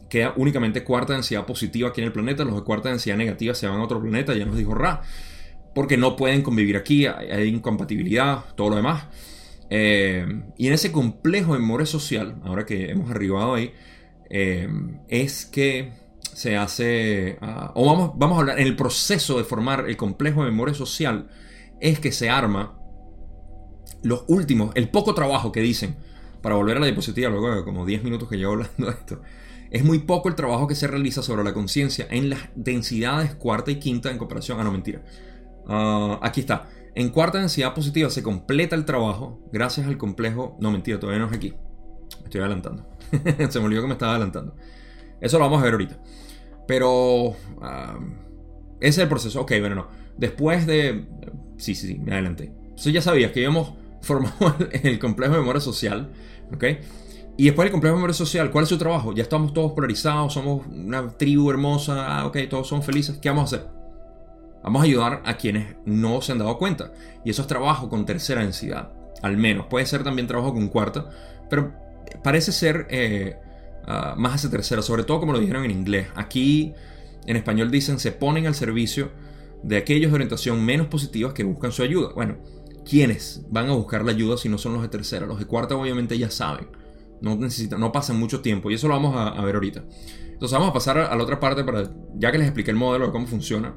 Queda 0.09 0.35
únicamente 0.37 0.85
cuarta 0.85 1.15
densidad 1.15 1.47
positiva 1.47 1.89
aquí 1.89 2.01
en 2.01 2.07
el 2.07 2.13
planeta. 2.13 2.45
Los 2.45 2.57
de 2.57 2.63
cuarta 2.63 2.89
densidad 2.89 3.17
negativa 3.17 3.55
se 3.55 3.67
van 3.67 3.81
a 3.81 3.85
otro 3.85 4.01
planeta, 4.01 4.35
ya 4.35 4.45
nos 4.45 4.57
dijo 4.57 4.75
Ra. 4.75 5.03
Porque 5.75 5.97
no 5.97 6.17
pueden 6.17 6.43
convivir 6.43 6.77
aquí, 6.77 7.07
hay 7.07 7.49
incompatibilidad, 7.49 8.45
todo 8.55 8.71
lo 8.71 8.77
demás. 8.77 9.07
Eh, 9.71 10.25
y 10.57 10.69
en 10.69 10.73
ese 10.73 10.93
complejo 10.93 11.55
de 11.55 11.59
memoria 11.59 11.87
social, 11.87 12.37
ahora 12.45 12.65
que 12.65 12.91
hemos 12.91 13.11
arribado 13.11 13.55
ahí, 13.55 13.73
eh, 14.31 14.69
es 15.09 15.47
que 15.47 15.93
se 16.35 16.57
hace, 16.57 17.39
ah, 17.41 17.73
o 17.75 17.87
vamos, 17.87 18.13
vamos 18.17 18.37
a 18.37 18.41
hablar, 18.41 18.59
en 18.61 18.67
el 18.67 18.77
proceso 18.77 19.39
de 19.39 19.45
formar 19.45 19.89
el 19.89 19.97
complejo 19.97 20.45
de 20.45 20.51
memoria 20.51 20.75
social, 20.75 21.29
es 21.81 21.99
que 22.01 22.13
se 22.13 22.31
arma 22.31 22.79
los 24.03 24.25
últimos, 24.29 24.73
el 24.75 24.89
poco 24.91 25.15
trabajo 25.15 25.53
que 25.53 25.61
dicen, 25.61 25.97
para 26.43 26.57
volver 26.57 26.77
a 26.77 26.81
la 26.81 26.87
diapositiva, 26.87 27.31
luego 27.31 27.55
de 27.55 27.65
como 27.65 27.87
10 27.87 28.05
minutos 28.05 28.29
que 28.29 28.37
llevo 28.37 28.53
hablando 28.53 28.87
de 28.87 28.91
esto, 28.91 29.23
es 29.75 29.83
muy 29.83 29.99
poco 29.99 30.29
el 30.29 30.37
trabajo 30.37 30.69
que 30.69 30.77
se 30.77 30.87
realiza 30.87 31.21
sobre 31.21 31.43
la 31.43 31.53
conciencia 31.53 32.07
en 32.09 32.31
las 32.31 32.39
densidades 32.55 33.35
cuarta 33.35 33.73
y 33.73 33.81
quinta 33.81 34.09
en 34.09 34.19
comparación. 34.19 34.61
Ah, 34.61 34.63
no, 34.63 34.71
mentira. 34.71 35.03
Ah, 35.67 36.21
aquí 36.23 36.39
está. 36.39 36.69
En 36.95 37.09
cuarta 37.09 37.39
densidad 37.39 37.75
positiva 37.75 38.09
se 38.09 38.23
completa 38.23 38.77
el 38.77 38.85
trabajo 38.85 39.41
gracias 39.53 39.89
al 39.89 39.99
complejo. 39.99 40.57
No, 40.61 40.71
mentira, 40.71 41.01
todavía 41.01 41.21
no 41.21 41.29
es 41.29 41.37
aquí. 41.37 41.55
estoy 42.23 42.41
adelantando. 42.41 42.89
se 43.51 43.59
me 43.59 43.67
olvidó 43.67 43.83
que 43.83 43.89
me 43.89 43.95
estaba 43.95 44.13
adelantando. 44.13 44.55
Eso 45.21 45.41
lo 45.41 45.45
vamos 45.45 45.61
a 45.61 45.65
ver 45.65 45.73
ahorita. 45.73 45.99
Pero. 46.69 47.35
Ah, 47.61 47.99
ese 48.79 48.89
es 48.89 48.99
el 48.99 49.09
proceso. 49.09 49.41
Ok, 49.41 49.55
bueno, 49.59 49.75
no. 49.75 49.89
Después 50.17 50.69
de. 50.69 51.05
Sí, 51.57 51.75
sí, 51.75 51.89
sí, 51.89 51.99
me 51.99 52.13
adelanté. 52.13 52.53
Eso 52.77 52.91
ya 52.91 53.03
sabías 53.03 53.33
que 53.33 53.41
íbamos 53.41 53.73
formado 54.03 54.57
el 54.71 55.01
complejo 55.01 55.33
de 55.33 55.41
memoria 55.41 55.61
social. 55.61 56.13
¿Ok? 56.55 56.65
Y 57.37 57.47
después 57.47 57.67
del 57.67 57.73
complejo 57.73 57.95
de 57.95 57.99
memoria 57.99 58.15
social, 58.15 58.51
¿cuál 58.51 58.63
es 58.63 58.69
su 58.69 58.79
trabajo? 58.79 59.13
Ya 59.13 59.23
estamos 59.23 59.53
todos 59.53 59.73
polarizados, 59.73 60.33
somos 60.33 60.67
una 60.69 61.09
tribu 61.09 61.51
hermosa, 61.51 62.21
ah, 62.21 62.33
todos 62.49 62.69
son 62.69 62.83
felices. 62.83 63.19
¿Qué 63.21 63.29
vamos 63.29 63.53
a 63.53 63.57
hacer? 63.57 63.69
Vamos 64.63 64.81
a 64.81 64.85
ayudar 64.85 65.23
a 65.25 65.37
quienes 65.37 65.77
no 65.85 66.23
se 66.23 66.33
han 66.33 66.39
dado 66.39 66.57
cuenta. 66.59 66.93
Y 67.25 67.31
eso 67.31 67.43
es 67.43 67.49
trabajo 67.49 67.89
con 67.89 68.07
tercera 68.07 68.43
densidad, 68.43 68.93
al 69.23 69.37
menos. 69.37 69.67
Puede 69.67 69.85
ser 69.87 70.05
también 70.05 70.29
trabajo 70.29 70.55
con 70.55 70.69
cuarta, 70.69 71.11
pero 71.51 71.73
parece 72.23 72.53
ser 72.53 72.87
eh, 72.91 73.37
ah, 73.87 74.15
más 74.17 74.37
hacia 74.37 74.51
tercera, 74.51 74.81
sobre 74.81 75.03
todo 75.03 75.19
como 75.19 75.33
lo 75.33 75.41
dijeron 75.41 75.65
en 75.65 75.73
inglés. 75.73 76.07
Aquí 76.15 76.73
en 77.27 77.37
español 77.37 77.71
dicen 77.71 77.99
se 77.99 78.13
ponen 78.13 78.47
al 78.47 78.55
servicio 78.55 79.11
de 79.65 79.77
aquellos 79.77 80.13
de 80.13 80.15
orientación 80.15 80.65
menos 80.65 80.87
positivas 80.87 81.33
que 81.33 81.43
buscan 81.43 81.73
su 81.73 81.83
ayuda. 81.83 82.13
Bueno, 82.15 82.37
¿quiénes 82.89 83.43
van 83.51 83.69
a 83.71 83.73
buscar 83.73 84.05
la 84.05 84.13
ayuda 84.13 84.37
si 84.37 84.49
no 84.49 84.57
son 84.57 84.75
los 84.75 84.83
de 84.83 84.89
tercera? 84.89 85.27
Los 85.27 85.41
de 85.41 85.47
cuarta 85.47 85.75
obviamente 85.75 86.17
ya 86.17 86.31
saben. 86.31 86.84
No 87.21 87.37
necesitan, 87.37 87.81
no 87.81 87.93
pasan 87.93 88.19
mucho 88.19 88.41
tiempo 88.41 88.71
y 88.71 88.75
eso 88.75 88.89
lo 88.89 88.95
vamos 88.95 89.15
a, 89.17 89.41
ver 89.43 89.55
ahorita. 89.55 89.85
Entonces 90.33 90.53
vamos 90.53 90.71
a 90.71 90.73
pasar 90.73 90.99
a, 90.99 91.15
la 91.15 91.23
otra 91.23 91.41
parte 91.41 91.65
para, 91.65 91.91
ya 92.17 92.33
que 92.33 92.39
les 92.39 92.49
expliqué 92.49 92.71
el 92.71 92.77
modelo 92.77 93.07
de 93.07 93.13
cómo 93.13 93.27
funciona. 93.27 93.75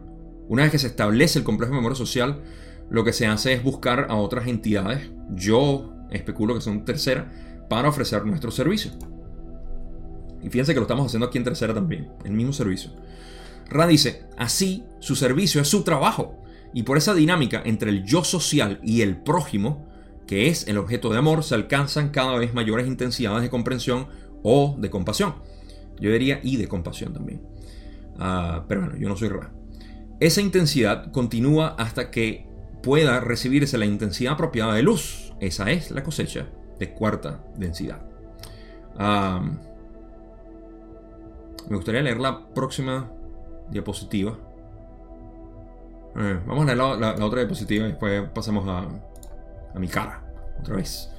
Una 0.48 0.64
vez 0.64 0.72
que 0.72 0.80
se 0.80 0.88
establece 0.88 1.40
el 1.40 1.46
complejo 1.46 1.72
de 1.72 1.78
memoria 1.78 1.96
social, 1.96 2.42
lo 2.90 3.04
que 3.04 3.14
se 3.14 3.28
hace 3.28 3.54
es 3.54 3.64
buscar 3.64 4.08
a 4.10 4.16
otras 4.16 4.48
entidades, 4.48 5.12
yo 5.32 5.94
especulo 6.10 6.56
que 6.56 6.62
son 6.62 6.86
tercera, 6.86 7.32
para 7.70 7.90
ofrecer 7.90 8.26
nuestro 8.26 8.52
servicio. 8.52 8.92
Y 10.42 10.50
fíjense 10.50 10.74
que 10.74 10.80
lo 10.80 10.86
estamos 10.86 11.06
haciendo 11.06 11.28
aquí 11.28 11.38
en 11.38 11.44
tercera 11.44 11.74
también, 11.74 12.10
el 12.24 12.32
mismo 12.32 12.54
servicio. 12.54 12.92
Ra 13.70 13.88
dice, 13.88 14.26
así 14.38 14.86
su 15.00 15.16
servicio 15.16 15.62
es 15.62 15.68
su 15.68 15.84
trabajo. 15.84 16.44
Y 16.74 16.84
por 16.84 16.98
esa 16.98 17.14
dinámica 17.14 17.62
entre 17.66 17.90
el 17.90 18.04
yo 18.04 18.24
social 18.24 18.80
y 18.84 19.02
el 19.02 19.18
prójimo, 19.18 19.87
que 20.28 20.50
es 20.50 20.68
el 20.68 20.78
objeto 20.78 21.10
de 21.10 21.18
amor, 21.18 21.44
se 21.44 21.56
alcanzan 21.56 22.10
cada 22.10 22.38
vez 22.38 22.54
mayores 22.54 22.86
intensidades 22.86 23.42
de 23.42 23.50
comprensión 23.50 24.08
o 24.44 24.76
de 24.78 24.90
compasión. 24.90 25.36
Yo 26.00 26.12
diría 26.12 26.40
y 26.44 26.58
de 26.58 26.68
compasión 26.68 27.14
también. 27.14 27.42
Ah, 28.20 28.66
pero 28.68 28.82
bueno, 28.82 28.98
yo 28.98 29.08
no 29.08 29.16
soy 29.16 29.30
Ra. 29.30 29.52
Esa 30.20 30.42
intensidad 30.42 31.12
continúa 31.12 31.76
hasta 31.78 32.12
que 32.12 32.46
pueda 32.84 33.20
recibirse 33.20 33.78
la 33.78 33.86
intensidad 33.86 34.34
apropiada 34.34 34.74
de 34.74 34.84
luz. 34.84 35.34
Esa 35.40 35.72
es 35.72 35.92
la 35.92 36.04
cosecha 36.04 36.48
de 36.80 36.94
cuarta 36.94 37.44
densidad. 37.56 38.02
me 41.70 41.76
gustaría 41.76 42.02
leer 42.02 42.20
la 42.20 42.48
próxima 42.48 43.12
diapositiva. 43.70 44.38
Eh, 46.16 46.40
vamos 46.48 46.64
a 46.64 46.66
leer 46.66 46.78
la, 46.78 47.26
otra 47.26 47.42
diapositiva 47.42 47.86
y 47.86 47.90
después 47.90 48.30
pasamos 48.34 48.68
a, 48.68 48.88
a 49.78 49.80
mi 49.80 49.88
cara, 49.88 50.24
otra 50.60 50.76
vez. 50.76 51.10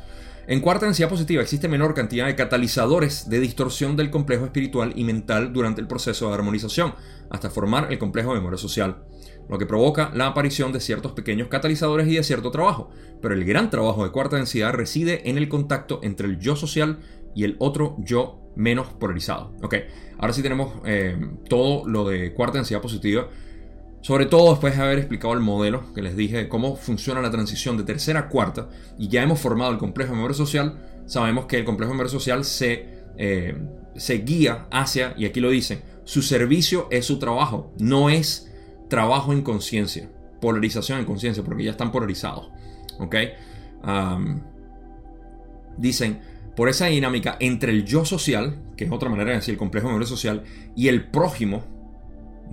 En 0.46 0.60
cuarta 0.60 0.86
densidad 0.86 1.10
positiva 1.10 1.42
existe 1.42 1.68
menor 1.68 1.94
cantidad 1.94 2.26
de 2.26 2.34
catalizadores 2.34 3.28
de 3.28 3.38
distorsión 3.38 3.96
del 3.96 4.10
complejo 4.10 4.46
espiritual 4.46 4.92
y 4.96 5.04
mental 5.04 5.52
durante 5.52 5.80
el 5.80 5.86
proceso 5.86 6.28
de 6.28 6.34
armonización, 6.34 6.94
hasta 7.30 7.50
formar 7.50 7.92
el 7.92 7.98
complejo 7.98 8.30
de 8.30 8.38
memoria 8.38 8.58
social, 8.58 9.04
lo 9.48 9.58
que 9.58 9.66
provoca 9.66 10.10
la 10.14 10.26
aparición 10.26 10.72
de 10.72 10.80
ciertos 10.80 11.12
pequeños 11.12 11.48
catalizadores 11.48 12.08
y 12.08 12.16
de 12.16 12.22
cierto 12.22 12.50
trabajo. 12.50 12.90
Pero 13.20 13.34
el 13.34 13.44
gran 13.44 13.70
trabajo 13.70 14.04
de 14.04 14.10
cuarta 14.10 14.36
densidad 14.36 14.72
reside 14.72 15.28
en 15.28 15.36
el 15.36 15.48
contacto 15.48 16.00
entre 16.02 16.26
el 16.26 16.38
yo 16.38 16.56
social 16.56 16.98
y 17.34 17.44
el 17.44 17.56
otro 17.58 17.96
yo 17.98 18.40
menos 18.56 18.88
polarizado. 18.88 19.54
Ok, 19.62 19.74
ahora 20.18 20.32
sí 20.32 20.42
tenemos 20.42 20.72
eh, 20.86 21.16
todo 21.48 21.86
lo 21.86 22.08
de 22.08 22.32
cuarta 22.32 22.56
densidad 22.56 22.80
positiva 22.80 23.28
sobre 24.00 24.26
todo 24.26 24.50
después 24.50 24.76
de 24.76 24.82
haber 24.82 24.98
explicado 24.98 25.34
el 25.34 25.40
modelo 25.40 25.92
que 25.92 26.02
les 26.02 26.16
dije 26.16 26.48
cómo 26.48 26.76
funciona 26.76 27.20
la 27.20 27.30
transición 27.30 27.76
de 27.76 27.84
tercera 27.84 28.20
a 28.20 28.28
cuarta 28.28 28.68
y 28.98 29.08
ya 29.08 29.22
hemos 29.22 29.40
formado 29.40 29.72
el 29.72 29.78
complejo 29.78 30.10
de 30.10 30.16
memoria 30.16 30.36
social, 30.36 30.78
sabemos 31.06 31.46
que 31.46 31.58
el 31.58 31.64
complejo 31.64 31.90
de 31.90 31.94
memoria 31.94 32.12
social 32.12 32.44
se, 32.44 32.86
eh, 33.16 33.56
se 33.96 34.14
guía 34.18 34.66
hacia, 34.70 35.14
y 35.16 35.24
aquí 35.24 35.40
lo 35.40 35.50
dicen, 35.50 35.82
su 36.04 36.22
servicio 36.22 36.88
es 36.90 37.06
su 37.06 37.18
trabajo, 37.18 37.72
no 37.78 38.08
es 38.08 38.50
trabajo 38.88 39.32
en 39.32 39.42
conciencia, 39.42 40.08
polarización 40.40 41.00
en 41.00 41.04
conciencia, 41.04 41.42
porque 41.42 41.64
ya 41.64 41.70
están 41.72 41.92
polarizados. 41.92 42.50
¿Ok? 42.98 43.14
dicen, 45.76 46.20
por 46.56 46.68
esa 46.68 46.86
dinámica 46.86 47.36
entre 47.38 47.70
el 47.70 47.84
yo 47.84 48.04
social, 48.04 48.58
que 48.76 48.84
es 48.84 48.90
otra 48.90 49.08
manera 49.08 49.30
de 49.30 49.36
decir 49.36 49.52
el 49.52 49.58
complejo 49.58 49.86
de 49.86 49.92
memoria 49.92 50.08
social, 50.08 50.42
y 50.74 50.88
el 50.88 51.06
prójimo, 51.06 51.62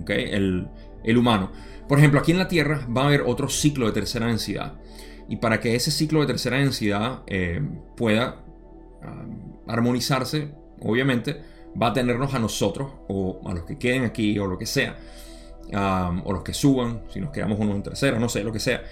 ¿ok? 0.00 0.10
El, 0.10 0.68
el 1.06 1.16
humano. 1.16 1.50
Por 1.88 1.98
ejemplo, 1.98 2.20
aquí 2.20 2.32
en 2.32 2.38
la 2.38 2.48
Tierra 2.48 2.86
va 2.94 3.02
a 3.02 3.06
haber 3.06 3.22
otro 3.22 3.48
ciclo 3.48 3.86
de 3.86 3.92
tercera 3.92 4.26
densidad. 4.26 4.74
Y 5.28 5.36
para 5.36 5.60
que 5.60 5.74
ese 5.74 5.90
ciclo 5.90 6.20
de 6.20 6.26
tercera 6.26 6.58
densidad 6.58 7.22
eh, 7.26 7.60
pueda 7.96 8.44
ah, 9.02 9.24
armonizarse, 9.68 10.52
obviamente, 10.80 11.40
va 11.80 11.88
a 11.88 11.92
tenernos 11.92 12.34
a 12.34 12.38
nosotros, 12.38 12.90
o 13.08 13.40
a 13.46 13.54
los 13.54 13.64
que 13.64 13.78
queden 13.78 14.04
aquí, 14.04 14.38
o 14.38 14.46
lo 14.46 14.58
que 14.58 14.66
sea, 14.66 14.96
ah, 15.72 16.20
o 16.24 16.32
los 16.32 16.42
que 16.42 16.52
suban, 16.52 17.02
si 17.12 17.20
nos 17.20 17.30
quedamos 17.30 17.58
unos 17.58 17.76
en 17.76 17.82
tercera, 17.82 18.18
no 18.18 18.28
sé, 18.28 18.42
lo 18.42 18.52
que 18.52 18.60
sea. 18.60 18.82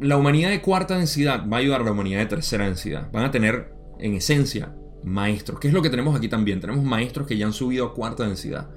La 0.00 0.16
humanidad 0.16 0.50
de 0.50 0.60
cuarta 0.60 0.96
densidad 0.96 1.48
va 1.48 1.58
a 1.58 1.60
ayudar 1.60 1.80
a 1.80 1.84
la 1.84 1.92
humanidad 1.92 2.20
de 2.20 2.26
tercera 2.26 2.64
densidad. 2.64 3.10
Van 3.12 3.24
a 3.24 3.30
tener, 3.30 3.72
en 3.98 4.14
esencia, 4.14 4.72
maestros. 5.02 5.60
¿Qué 5.60 5.68
es 5.68 5.74
lo 5.74 5.82
que 5.82 5.90
tenemos 5.90 6.16
aquí 6.16 6.28
también? 6.28 6.60
Tenemos 6.60 6.84
maestros 6.84 7.26
que 7.26 7.36
ya 7.36 7.46
han 7.46 7.52
subido 7.52 7.86
a 7.86 7.94
cuarta 7.94 8.24
densidad 8.24 8.68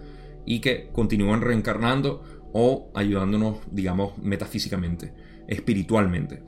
y 0.48 0.62
que 0.62 0.90
continúan 0.92 1.42
reencarnando 1.42 2.24
o 2.54 2.90
ayudándonos, 2.96 3.60
digamos, 3.70 4.18
metafísicamente, 4.18 5.14
espiritualmente. 5.48 6.44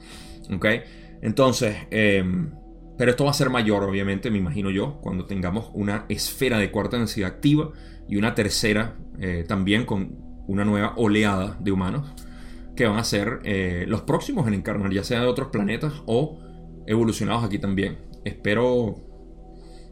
¿Ok? 0.51 0.65
Entonces, 1.21 1.75
em, 1.91 2.49
pero 2.97 3.11
esto 3.11 3.25
va 3.25 3.31
a 3.31 3.33
ser 3.33 3.49
mayor, 3.49 3.83
obviamente, 3.83 4.31
me 4.31 4.39
imagino 4.39 4.71
yo, 4.71 4.99
cuando 5.01 5.25
tengamos 5.25 5.69
una 5.73 6.05
esfera 6.09 6.57
de 6.57 6.71
cuarta 6.71 6.97
densidad 6.97 7.29
activa 7.29 7.71
y 8.07 8.15
una 8.15 8.33
tercera 8.33 8.95
eh, 9.19 9.45
también 9.47 9.85
con 9.85 10.17
una 10.47 10.65
nueva 10.65 10.93
oleada 10.97 11.57
de 11.59 11.71
humanos 11.71 12.11
que 12.75 12.87
van 12.87 12.97
a 12.97 13.03
ser 13.03 13.41
eh, 13.43 13.85
los 13.87 14.01
próximos 14.01 14.47
en 14.47 14.53
encarnar, 14.53 14.91
ya 14.91 15.03
sea 15.03 15.19
de 15.19 15.27
otros 15.27 15.49
planetas 15.49 15.93
o 16.05 16.39
evolucionados 16.87 17.43
aquí 17.43 17.59
también. 17.59 17.97
Espero... 18.23 18.95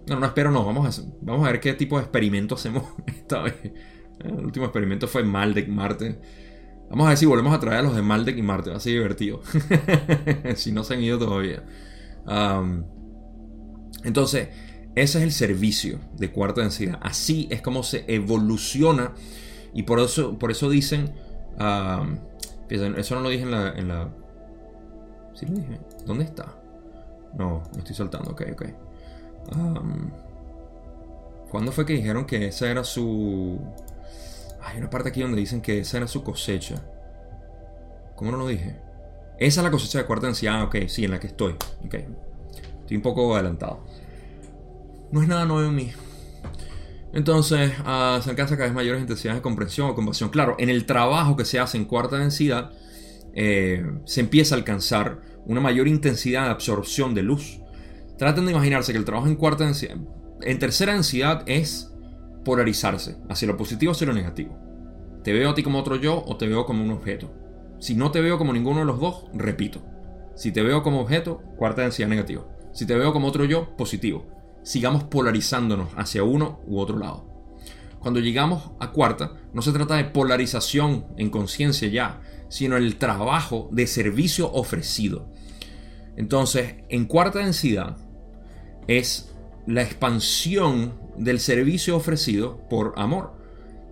No, 0.07 0.19
no 0.19 0.25
espero, 0.25 0.51
no. 0.51 0.65
Vamos 0.65 0.99
a, 0.99 1.03
vamos 1.21 1.45
a 1.45 1.51
ver 1.51 1.59
qué 1.59 1.73
tipo 1.73 1.97
de 1.97 2.03
experimento 2.03 2.55
hacemos 2.55 2.83
esta 3.07 3.41
vez. 3.41 3.55
El 4.19 4.45
último 4.45 4.65
experimento 4.65 5.07
fue 5.07 5.23
Maldek 5.23 5.67
Marte. 5.67 6.19
Vamos 6.89 7.05
a 7.05 7.09
ver 7.09 7.17
si 7.17 7.25
volvemos 7.25 7.53
a 7.53 7.59
traer 7.59 7.79
a 7.79 7.83
los 7.83 7.95
de 7.95 8.01
Maldek 8.01 8.37
y 8.37 8.41
Marte. 8.41 8.69
Va 8.69 8.77
a 8.77 8.79
ser 8.79 8.93
divertido. 8.93 9.41
si 10.55 10.71
no 10.71 10.83
se 10.83 10.93
han 10.93 11.01
ido 11.01 11.19
todavía. 11.19 11.63
entonces, 14.03 14.49
ese 14.95 15.17
es 15.19 15.23
el 15.23 15.31
servicio 15.31 15.99
de 16.17 16.31
cuarta 16.31 16.61
densidad. 16.61 16.99
Así 17.01 17.47
es 17.51 17.61
como 17.61 17.83
se 17.83 18.05
evoluciona. 18.07 19.13
Y 19.73 19.83
por 19.83 19.99
eso, 19.99 20.39
por 20.39 20.51
eso 20.51 20.69
dicen. 20.69 21.13
eso 22.69 23.15
no 23.15 23.21
lo 23.21 23.29
dije 23.29 23.43
en 23.43 23.51
la, 23.51 23.69
en 23.73 23.87
lo 23.89 24.11
dije. 25.41 25.79
¿Dónde 26.05 26.23
está? 26.23 26.55
No, 27.37 27.61
me 27.73 27.79
estoy 27.79 27.95
saltando. 27.95 28.31
Ok, 28.31 28.43
ok. 28.53 28.65
¿Cuándo 31.49 31.71
fue 31.71 31.85
que 31.85 31.93
dijeron 31.93 32.25
que 32.25 32.47
esa 32.47 32.69
era 32.69 32.83
su. 32.83 33.59
Hay 34.67 34.77
una 34.79 34.89
parte 34.89 35.09
aquí 35.09 35.21
donde 35.21 35.39
dicen 35.39 35.61
que 35.61 35.79
esa 35.79 35.97
era 35.97 36.07
su 36.07 36.23
cosecha. 36.23 36.83
¿Cómo 38.17 38.31
no 38.31 38.37
lo 38.37 38.47
dije? 38.47 38.75
Esa 39.39 39.61
es 39.61 39.63
la 39.63 39.71
cosecha 39.71 39.99
de 39.99 40.05
cuarta 40.05 40.25
densidad. 40.25 40.59
Ah, 40.59 40.63
ok, 40.65 40.87
sí, 40.87 41.05
en 41.05 41.11
la 41.11 41.19
que 41.21 41.27
estoy. 41.27 41.53
Ok. 41.85 41.95
Estoy 42.81 42.97
un 42.97 43.01
poco 43.01 43.33
adelantado. 43.33 43.85
no 45.11 45.21
es 45.21 45.27
nada 45.27 45.45
nuevo 45.45 45.69
en 45.69 45.75
mí. 45.75 45.91
Entonces 47.13 47.71
ah, 47.85 48.19
se 48.21 48.29
alcanza 48.29 48.57
cada 48.57 48.67
vez 48.67 48.75
mayores 48.75 49.01
intensidades 49.01 49.37
de 49.37 49.41
comprensión 49.41 49.89
o 49.89 49.95
compasión. 49.95 50.29
Claro, 50.29 50.57
en 50.59 50.69
el 50.69 50.85
trabajo 50.85 51.37
que 51.37 51.45
se 51.45 51.59
hace 51.59 51.77
en 51.77 51.85
cuarta 51.85 52.17
densidad 52.17 52.71
eh, 53.33 53.85
se 54.05 54.19
empieza 54.19 54.55
a 54.55 54.57
alcanzar 54.57 55.21
una 55.45 55.61
mayor 55.61 55.87
intensidad 55.87 56.43
de 56.43 56.49
absorción 56.49 57.13
de 57.13 57.23
luz. 57.23 57.61
Traten 58.17 58.45
de 58.45 58.51
imaginarse 58.51 58.91
que 58.91 58.97
el 58.97 59.05
trabajo 59.05 59.27
en 59.27 59.35
cuarta 59.35 59.63
densidad, 59.63 59.95
en 60.41 60.59
tercera 60.59 60.93
densidad 60.93 61.43
es 61.45 61.93
polarizarse 62.47 63.17
hacia 63.27 63.49
lo 63.49 63.57
positivo 63.57 63.91
o 63.91 63.93
hacia 63.93 64.07
lo 64.07 64.13
negativo. 64.13 64.57
Te 65.21 65.33
veo 65.33 65.49
a 65.49 65.53
ti 65.53 65.63
como 65.63 65.79
otro 65.79 65.97
yo 65.97 66.23
o 66.25 66.37
te 66.37 66.47
veo 66.47 66.65
como 66.65 66.81
un 66.81 66.91
objeto. 66.91 67.29
Si 67.77 67.93
no 67.93 68.09
te 68.09 68.21
veo 68.21 68.37
como 68.37 68.53
ninguno 68.53 68.79
de 68.79 68.85
los 68.85 69.01
dos, 69.01 69.25
repito. 69.33 69.83
Si 70.33 70.53
te 70.53 70.61
veo 70.61 70.81
como 70.81 71.01
objeto, 71.01 71.41
cuarta 71.57 71.81
densidad 71.81 72.07
negativa. 72.07 72.47
Si 72.71 72.85
te 72.85 72.95
veo 72.95 73.11
como 73.11 73.27
otro 73.27 73.43
yo, 73.43 73.75
positivo. 73.75 74.25
Sigamos 74.63 75.03
polarizándonos 75.03 75.89
hacia 75.97 76.23
uno 76.23 76.61
u 76.65 76.79
otro 76.79 76.97
lado. 76.97 77.25
Cuando 77.99 78.21
llegamos 78.21 78.71
a 78.79 78.91
cuarta, 78.93 79.33
no 79.51 79.61
se 79.61 79.73
trata 79.73 79.95
de 79.95 80.05
polarización 80.05 81.07
en 81.17 81.29
conciencia 81.29 81.89
ya, 81.89 82.21
sino 82.47 82.77
el 82.77 82.95
trabajo 82.95 83.67
de 83.73 83.87
servicio 83.87 84.49
ofrecido. 84.53 85.29
Entonces, 86.15 86.75
en 86.87 87.07
cuarta 87.07 87.39
densidad 87.39 87.97
es 88.87 89.35
la 89.65 89.81
expansión 89.81 91.06
del 91.17 91.39
servicio 91.39 91.95
ofrecido 91.95 92.57
por 92.69 92.93
amor, 92.97 93.33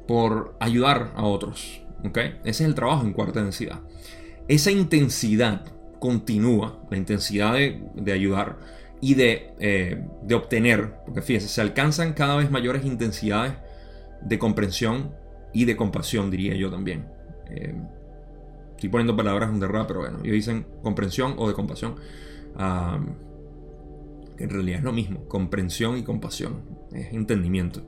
por 0.07 0.55
ayudar 0.59 1.13
a 1.15 1.23
otros. 1.23 1.81
Ese 2.13 2.39
es 2.43 2.61
el 2.61 2.75
trabajo 2.75 3.05
en 3.05 3.13
cuarta 3.13 3.41
densidad. 3.41 3.81
Esa 4.47 4.71
intensidad 4.71 5.65
continúa, 5.99 6.79
la 6.91 6.97
intensidad 6.97 7.53
de, 7.53 8.11
ayudar 8.11 8.59
y 9.01 9.19
eh, 9.19 10.03
de, 10.21 10.35
obtener, 10.35 10.93
porque 11.05 11.21
fíjense, 11.21 11.47
se 11.47 11.61
alcanzan 11.61 12.13
cada 12.13 12.35
vez 12.35 12.51
mayores 12.51 12.85
intensidades 12.85 13.53
de 14.21 14.37
comprensión 14.37 15.15
y 15.53 15.65
de 15.65 15.75
compasión, 15.75 16.29
diría 16.29 16.55
yo 16.55 16.69
también. 16.69 17.07
Eh, 17.49 17.73
estoy 18.71 18.89
poniendo 18.89 19.15
palabras 19.15 19.57
de 19.59 19.67
rap, 19.67 19.87
pero 19.87 20.01
bueno, 20.01 20.19
ellos 20.19 20.33
dicen 20.33 20.65
comprensión 20.83 21.33
o 21.37 21.47
de 21.47 21.53
compasión. 21.55 21.95
en 24.37 24.49
realidad 24.49 24.79
es 24.79 24.83
lo 24.83 24.93
mismo, 24.93 25.27
comprensión 25.27 25.97
y 25.97 26.03
compasión, 26.03 26.61
es 26.95 27.13
entendimiento. 27.13 27.85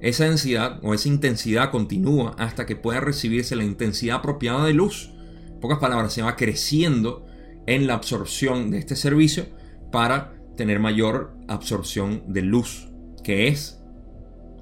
Esa 0.00 0.24
densidad 0.24 0.78
o 0.82 0.94
esa 0.94 1.08
intensidad 1.08 1.70
continúa 1.70 2.34
hasta 2.38 2.66
que 2.66 2.76
pueda 2.76 3.00
recibirse 3.00 3.56
la 3.56 3.64
intensidad 3.64 4.18
apropiada 4.18 4.64
de 4.64 4.74
luz. 4.74 5.10
En 5.48 5.60
pocas 5.60 5.78
palabras, 5.78 6.12
se 6.12 6.22
va 6.22 6.36
creciendo 6.36 7.26
en 7.66 7.86
la 7.86 7.94
absorción 7.94 8.70
de 8.70 8.78
este 8.78 8.96
servicio 8.96 9.46
para 9.90 10.34
tener 10.56 10.78
mayor 10.78 11.36
absorción 11.48 12.22
de 12.28 12.42
luz, 12.42 12.88
que 13.24 13.48
es, 13.48 13.80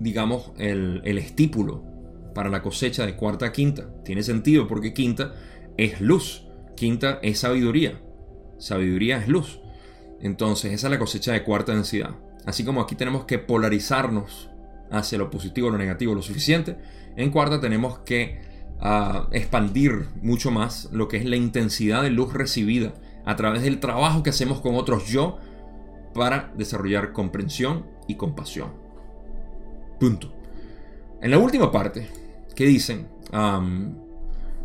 digamos, 0.01 0.53
el, 0.59 1.03
el 1.05 1.19
estípulo 1.19 1.85
para 2.35 2.51
la 2.51 2.63
cosecha 2.63 3.07
de 3.07 3.17
cuarta 3.17 3.47
a 3.47 3.53
quinta. 3.53 3.89
Tiene 4.05 4.23
sentido 4.23 4.67
porque 4.67 4.93
quinta 4.93 5.35
es 5.77 6.01
luz, 6.01 6.47
quinta 6.77 7.19
es 7.23 7.41
sabiduría, 7.41 8.01
sabiduría 8.59 9.19
es 9.19 9.29
luz. 9.29 9.61
Entonces 10.21 10.73
esa 10.73 10.87
es 10.87 10.91
la 10.91 10.99
cosecha 10.99 11.33
de 11.33 11.45
cuarta 11.45 11.73
densidad. 11.73 12.17
Así 12.47 12.65
como 12.65 12.81
aquí 12.81 12.95
tenemos 12.95 13.25
que 13.25 13.39
polarizarnos 13.39 14.49
hacia 14.91 15.19
lo 15.19 15.31
positivo 15.31 15.67
o 15.67 15.71
lo 15.71 15.79
negativo 15.79 16.15
lo 16.15 16.23
suficiente, 16.23 16.77
en 17.17 17.31
cuarta 17.31 17.61
tenemos 17.61 17.99
que 17.99 18.41
ah, 18.81 19.29
expandir 19.33 20.07
mucho 20.23 20.53
más 20.53 20.89
lo 20.93 21.09
que 21.09 21.17
es 21.17 21.25
la 21.25 21.37
intensidad 21.37 22.03
de 22.03 22.11
luz 22.11 22.33
recibida 22.33 22.95
a 23.25 23.35
través 23.35 23.63
del 23.63 23.81
trabajo 23.81 24.23
que 24.23 24.31
hacemos 24.31 24.61
con 24.61 24.77
otros 24.77 25.09
yo 25.09 25.39
para 26.15 26.53
desarrollar 26.57 27.13
comprensión 27.13 27.85
y 28.07 28.15
compasión. 28.15 28.71
Punto. 29.99 30.33
En 31.21 31.33
la 31.33 31.39
última 31.39 31.73
parte, 31.73 32.09
que 32.55 32.65
dicen, 32.65 33.09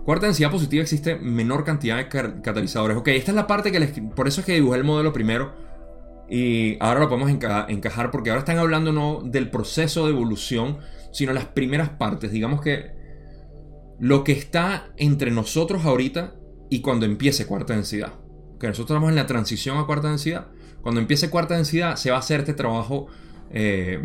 cuarta 0.05 0.27
densidad 0.27 0.51
positiva 0.51 0.83
existe 0.83 1.15
menor 1.15 1.63
cantidad 1.63 1.97
de 1.97 2.07
catalizadores. 2.07 2.97
Ok, 2.97 3.07
esta 3.07 3.31
es 3.31 3.35
la 3.35 3.47
parte 3.47 3.71
que 3.71 3.79
les... 3.79 3.99
Por 4.15 4.27
eso 4.27 4.41
es 4.41 4.45
que 4.45 4.53
dibujé 4.53 4.77
el 4.77 4.83
modelo 4.83 5.11
primero 5.11 5.70
y 6.33 6.77
ahora 6.79 7.01
lo 7.01 7.09
podemos 7.09 7.29
encajar 7.29 8.09
porque 8.09 8.29
ahora 8.29 8.39
están 8.39 8.57
hablando 8.57 8.93
no 8.93 9.21
del 9.21 9.49
proceso 9.49 10.05
de 10.05 10.13
evolución, 10.13 10.77
sino 11.11 11.33
las 11.33 11.47
primeras 11.47 11.89
partes. 11.89 12.31
Digamos 12.31 12.61
que 12.61 12.93
lo 13.99 14.23
que 14.23 14.31
está 14.31 14.93
entre 14.95 15.29
nosotros 15.29 15.83
ahorita 15.83 16.33
y 16.69 16.79
cuando 16.79 17.05
empiece 17.05 17.45
cuarta 17.45 17.73
densidad. 17.73 18.13
Que 18.61 18.67
nosotros 18.67 18.95
estamos 18.95 19.09
en 19.09 19.17
la 19.17 19.27
transición 19.27 19.77
a 19.77 19.85
cuarta 19.85 20.07
densidad. 20.07 20.47
Cuando 20.81 21.01
empiece 21.01 21.29
cuarta 21.29 21.57
densidad 21.57 21.97
se 21.97 22.11
va 22.11 22.15
a 22.15 22.19
hacer 22.19 22.39
este 22.39 22.53
trabajo 22.53 23.07
eh, 23.51 24.01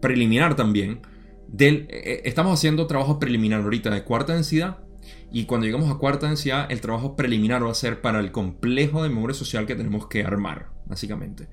preliminar 0.00 0.54
también. 0.54 1.00
Del, 1.48 1.88
eh, 1.90 2.02
eh, 2.04 2.22
estamos 2.24 2.56
haciendo 2.56 2.86
trabajo 2.86 3.18
preliminar 3.18 3.62
ahorita 3.62 3.90
de 3.90 4.04
cuarta 4.04 4.32
densidad 4.32 4.78
y 5.30 5.46
cuando 5.46 5.66
llegamos 5.66 5.90
a 5.90 5.98
cuarta 5.98 6.26
densidad, 6.26 6.70
el 6.70 6.80
trabajo 6.80 7.16
preliminar 7.16 7.64
va 7.64 7.70
a 7.70 7.74
ser 7.74 8.00
para 8.00 8.20
el 8.20 8.32
complejo 8.32 9.02
de 9.02 9.08
memoria 9.08 9.34
social 9.34 9.66
que 9.66 9.74
tenemos 9.74 10.06
que 10.06 10.22
armar, 10.24 10.68
básicamente. 10.92 11.48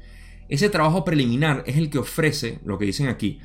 Ese 0.50 0.70
trabajo 0.70 1.06
preliminar 1.06 1.64
es 1.66 1.78
el 1.78 1.90
que 1.90 2.00
ofrece 2.00 2.60
lo 2.66 2.78
que 2.78 2.86
dicen 2.86 3.08
aquí. 3.08 3.40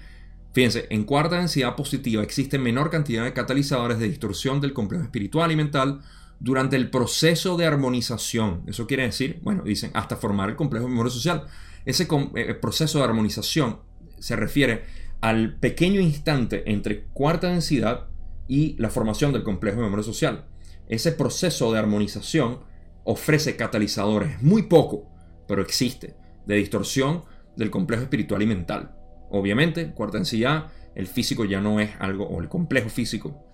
Fíjense, 0.53 0.87
en 0.91 1.05
cuarta 1.05 1.37
densidad 1.37 1.77
positiva 1.77 2.23
existe 2.23 2.59
menor 2.59 2.91
cantidad 2.91 3.25
de 3.25 3.33
catalizadores 3.33 3.99
de 3.99 4.09
distorsión 4.09 4.61
del 4.61 4.73
complejo 4.73 5.05
espiritual 5.05 5.53
y 5.53 5.57
mental 5.57 6.01
durante 6.41 6.77
el 6.77 6.91
proceso 6.91 7.57
de 7.57 7.67
armonización. 7.67 8.63
Eso 8.67 8.87
quiere 8.87 9.05
decir, 9.05 9.41
bueno, 9.43 9.63
dicen, 9.63 9.91
hasta 9.95 10.17
formar 10.17 10.51
el 10.51 10.57
complejo 10.57 10.87
de 10.87 10.91
memoria 10.91 11.13
social. 11.13 11.47
Ese 11.85 12.09
eh, 12.35 12.55
proceso 12.55 12.99
de 12.99 13.05
armonización 13.05 13.81
se 14.19 14.37
refiere 14.37 14.85
al 15.21 15.57
pequeño 15.57 16.01
instante 16.01 16.71
entre 16.71 17.05
cuarta 17.05 17.49
densidad 17.49 18.09
y 18.49 18.77
la 18.79 18.91
formación 18.91 19.33
del 19.33 19.43
complejo 19.43 19.79
de 19.79 19.85
memoria 19.85 20.05
social. 20.05 20.47
Ese 20.89 21.13
proceso 21.13 21.73
de 21.73 21.79
armonización 21.79 22.61
ofrece 23.05 23.57
catalizadores, 23.57 24.43
muy 24.43 24.63
poco, 24.63 25.14
pero 25.47 25.63
existe, 25.63 26.17
de 26.47 26.57
distorsión 26.57 27.25
del 27.57 27.71
complejo 27.71 28.03
espiritual 28.03 28.43
y 28.43 28.47
mental. 28.47 28.95
Obviamente, 29.31 29.93
cuarta 29.93 30.19
densidad, 30.19 30.67
el 30.95 31.07
físico 31.07 31.45
ya 31.45 31.61
no 31.61 31.81
es 31.81 31.91
algo, 31.99 32.27
o 32.27 32.41
el 32.41 32.49
complejo 32.49 32.89
físico, 32.89 33.45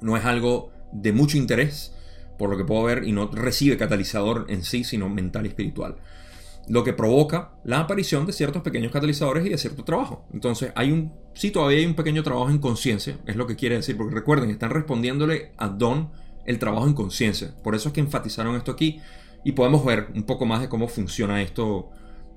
no 0.00 0.16
es 0.16 0.24
algo 0.24 0.70
de 0.92 1.12
mucho 1.12 1.36
interés, 1.36 1.94
por 2.38 2.50
lo 2.50 2.56
que 2.56 2.64
puedo 2.64 2.84
ver, 2.84 3.04
y 3.04 3.12
no 3.12 3.28
recibe 3.28 3.76
catalizador 3.76 4.46
en 4.48 4.64
sí, 4.64 4.84
sino 4.84 5.08
mental 5.08 5.46
y 5.46 5.48
espiritual 5.48 5.96
lo 6.68 6.84
que 6.84 6.92
provoca 6.92 7.52
la 7.64 7.80
aparición 7.80 8.26
de 8.26 8.32
ciertos 8.32 8.62
pequeños 8.62 8.92
catalizadores 8.92 9.46
y 9.46 9.50
de 9.50 9.58
cierto 9.58 9.84
trabajo. 9.84 10.26
Entonces, 10.32 10.72
hay 10.74 10.92
un, 10.92 11.12
sí, 11.34 11.50
todavía 11.50 11.78
hay 11.78 11.86
un 11.86 11.94
pequeño 11.94 12.22
trabajo 12.22 12.50
en 12.50 12.58
conciencia, 12.58 13.18
es 13.26 13.36
lo 13.36 13.46
que 13.46 13.56
quiere 13.56 13.76
decir, 13.76 13.96
porque 13.96 14.14
recuerden, 14.14 14.50
están 14.50 14.70
respondiéndole 14.70 15.52
a 15.56 15.68
Don 15.68 16.10
el 16.46 16.58
trabajo 16.58 16.86
en 16.86 16.94
conciencia. 16.94 17.54
Por 17.62 17.74
eso 17.74 17.88
es 17.88 17.94
que 17.94 18.00
enfatizaron 18.00 18.56
esto 18.56 18.72
aquí 18.72 19.00
y 19.44 19.52
podemos 19.52 19.84
ver 19.84 20.08
un 20.14 20.24
poco 20.24 20.46
más 20.46 20.60
de 20.62 20.68
cómo 20.68 20.88
funciona 20.88 21.42
esto. 21.42 21.90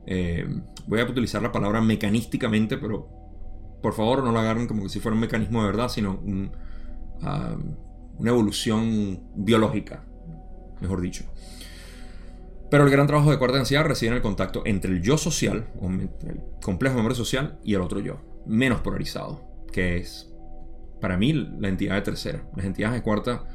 Eh, 0.06 0.46
voy 0.88 1.00
a 1.00 1.06
utilizar 1.06 1.42
la 1.42 1.52
palabra 1.52 1.82
mecanísticamente, 1.82 2.78
pero 2.78 3.10
por 3.82 3.94
favor 3.94 4.24
no 4.24 4.32
lo 4.32 4.40
agarren 4.40 4.68
como 4.68 4.84
que 4.84 4.90
si 4.90 5.00
fuera 5.00 5.16
un 5.16 5.22
mecanismo 5.22 5.62
de 5.62 5.68
verdad, 5.68 5.90
sino 5.90 6.22
ah, 7.22 7.56
una 8.18 8.30
evolución 8.30 9.24
biológica, 9.36 10.04
mejor 10.82 11.02
dicho. 11.02 11.26
Pero 12.70 12.84
el 12.84 12.90
gran 12.90 13.08
trabajo 13.08 13.32
de 13.32 13.38
cuarta 13.38 13.58
densidad 13.58 13.86
reside 13.86 14.10
en 14.10 14.16
el 14.18 14.22
contacto 14.22 14.64
entre 14.66 14.92
el 14.92 15.02
yo 15.02 15.18
social, 15.18 15.68
o 15.80 15.90
el 15.90 16.10
complejo 16.62 16.96
de 16.96 16.98
memoria 16.98 17.16
social, 17.16 17.60
y 17.64 17.76
el 17.76 17.82
otro 17.82 18.02
yo, 18.02 18.20
menos 18.46 18.82
polarizado, 18.82 19.42
que 19.72 19.98
es, 19.98 20.34
para 21.00 21.16
mí, 21.16 21.32
la 21.32 21.70
entidad 21.70 21.96
de 21.96 22.02
tercera. 22.02 22.44
Las 22.58 22.66
entidades 22.66 22.96
de 22.96 23.04
cuarta, 23.04 23.46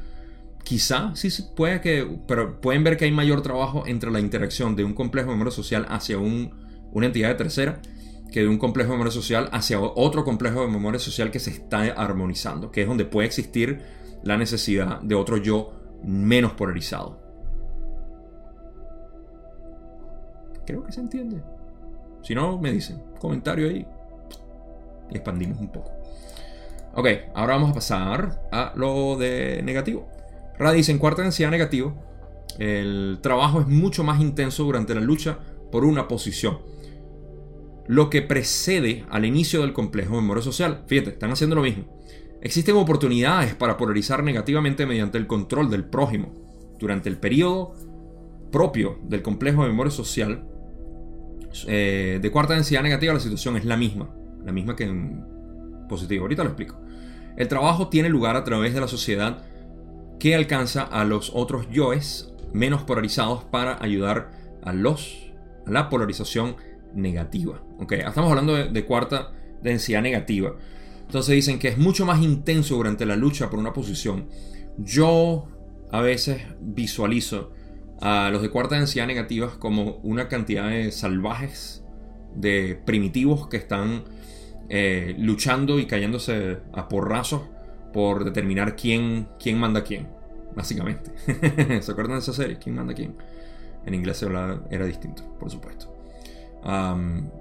quizá 0.63 1.15
sí 1.15 1.29
puede 1.55 1.81
que, 1.81 2.19
pero 2.27 2.59
pueden 2.61 2.83
ver 2.83 2.97
que 2.97 3.05
hay 3.05 3.11
mayor 3.11 3.41
trabajo 3.41 3.83
entre 3.85 4.11
la 4.11 4.19
interacción 4.19 4.75
de 4.75 4.83
un 4.83 4.93
complejo 4.93 5.29
de 5.29 5.35
memoria 5.35 5.51
social 5.51 5.85
hacia 5.89 6.17
una 6.17 7.05
entidad 7.05 7.29
de 7.29 7.35
tercera 7.35 7.81
que 8.31 8.41
de 8.41 8.47
un 8.47 8.57
complejo 8.57 8.89
de 8.89 8.95
memoria 8.95 9.11
social 9.11 9.49
hacia 9.51 9.79
otro 9.79 10.23
complejo 10.23 10.61
de 10.61 10.67
memoria 10.67 10.99
social 10.99 11.29
que 11.29 11.39
se 11.39 11.51
está 11.51 11.81
armonizando, 11.81 12.71
que 12.71 12.81
es 12.81 12.87
donde 12.87 13.05
puede 13.05 13.27
existir 13.27 13.81
la 14.23 14.37
necesidad 14.37 15.01
de 15.01 15.15
otro 15.15 15.37
yo 15.37 15.73
menos 16.03 16.53
polarizado. 16.53 17.21
Creo 20.65 20.83
que 20.83 20.91
se 20.91 21.01
entiende. 21.01 21.43
Si 22.23 22.33
no, 22.33 22.57
me 22.57 22.71
dicen. 22.71 23.03
Comentario 23.19 23.69
ahí. 23.69 23.85
Y 25.11 25.15
expandimos 25.15 25.59
un 25.59 25.67
poco. 25.67 25.91
Ok, 26.95 27.07
ahora 27.35 27.55
vamos 27.55 27.71
a 27.71 27.73
pasar 27.73 28.47
a 28.51 28.73
lo 28.75 29.17
de 29.17 29.61
negativo. 29.63 30.07
Ra 30.57 30.71
dice, 30.71 30.91
en 30.91 30.99
cuarta 30.99 31.21
densidad 31.21 31.51
negativo, 31.51 31.95
el 32.59 33.19
trabajo 33.21 33.61
es 33.61 33.67
mucho 33.67 34.03
más 34.03 34.21
intenso 34.21 34.63
durante 34.63 34.93
la 34.93 35.01
lucha 35.01 35.39
por 35.71 35.85
una 35.85 36.07
posición. 36.07 36.59
Lo 37.87 38.09
que 38.09 38.21
precede 38.21 39.05
al 39.09 39.25
inicio 39.25 39.61
del 39.61 39.73
complejo 39.73 40.15
de 40.15 40.21
memoria 40.21 40.43
social. 40.43 40.83
Fíjate, 40.87 41.11
están 41.11 41.31
haciendo 41.31 41.55
lo 41.55 41.63
mismo. 41.63 41.85
Existen 42.41 42.75
oportunidades 42.75 43.55
para 43.55 43.77
polarizar 43.77 44.23
negativamente 44.23 44.85
mediante 44.85 45.17
el 45.17 45.27
control 45.27 45.69
del 45.69 45.85
prójimo. 45.85 46.33
Durante 46.79 47.09
el 47.09 47.17
periodo 47.17 47.73
propio 48.51 48.99
del 49.03 49.21
complejo 49.21 49.63
de 49.63 49.69
memoria 49.69 49.91
social, 49.91 50.45
eh, 51.67 52.19
de 52.21 52.31
cuarta 52.31 52.53
densidad 52.53 52.83
negativa 52.83 53.13
la 53.13 53.19
situación 53.19 53.57
es 53.57 53.65
la 53.65 53.77
misma, 53.77 54.09
la 54.45 54.51
misma 54.51 54.75
que 54.75 54.83
en 54.83 55.23
positivo. 55.87 56.23
Ahorita 56.23 56.43
lo 56.43 56.49
explico. 56.49 56.79
El 57.35 57.47
trabajo 57.47 57.89
tiene 57.89 58.09
lugar 58.09 58.35
a 58.35 58.43
través 58.43 58.73
de 58.73 58.81
la 58.81 58.87
sociedad 58.87 59.43
que 60.23 60.35
alcanza 60.35 60.83
a 60.83 61.03
los 61.03 61.31
otros 61.35 61.69
yoes 61.69 62.31
menos 62.53 62.83
polarizados 62.83 63.43
para 63.43 63.83
ayudar 63.83 64.31
a 64.63 64.71
los 64.71 65.33
la 65.67 65.89
polarización 65.89 66.55
negativa. 66.95 67.61
Okay, 67.79 67.99
estamos 67.99 68.29
hablando 68.29 68.53
de, 68.53 68.85
cuarta 68.85 69.33
densidad 69.61 70.01
negativa. 70.01 70.55
Entonces 71.01 71.35
dicen 71.35 71.59
que 71.59 71.67
es 71.67 71.77
mucho 71.77 72.05
más 72.05 72.21
intenso 72.21 72.75
durante 72.75 73.05
la 73.05 73.17
lucha 73.17 73.49
por 73.49 73.59
una 73.59 73.73
posición. 73.73 74.29
Yo 74.77 75.49
a 75.91 75.99
veces 75.99 76.41
visualizo 76.61 77.51
a 77.99 78.29
los 78.31 78.41
de 78.41 78.49
cuarta 78.49 78.77
densidad 78.77 79.07
negativa 79.07 79.51
como 79.59 79.97
una 80.03 80.29
cantidad 80.29 80.69
de 80.69 80.93
salvajes, 80.93 81.83
de 82.33 82.79
primitivos 82.85 83.49
que 83.49 83.57
están 83.57 84.05
eh, 84.69 85.15
luchando 85.19 85.79
y 85.79 85.85
cayéndose 85.85 86.59
a 86.71 86.87
porrazos 86.87 87.41
por 87.93 88.25
determinar 88.25 88.75
quién, 88.75 89.27
quién 89.39 89.57
manda 89.57 89.83
quién, 89.83 90.07
básicamente. 90.55 91.11
¿Se 91.81 91.91
acuerdan 91.91 92.17
de 92.17 92.19
esa 92.19 92.33
serie? 92.33 92.57
¿Quién 92.57 92.75
manda 92.75 92.93
quién? 92.93 93.15
En 93.85 93.93
inglés 93.93 94.23
era 94.23 94.85
distinto, 94.85 95.23
por 95.39 95.49
supuesto. 95.49 95.93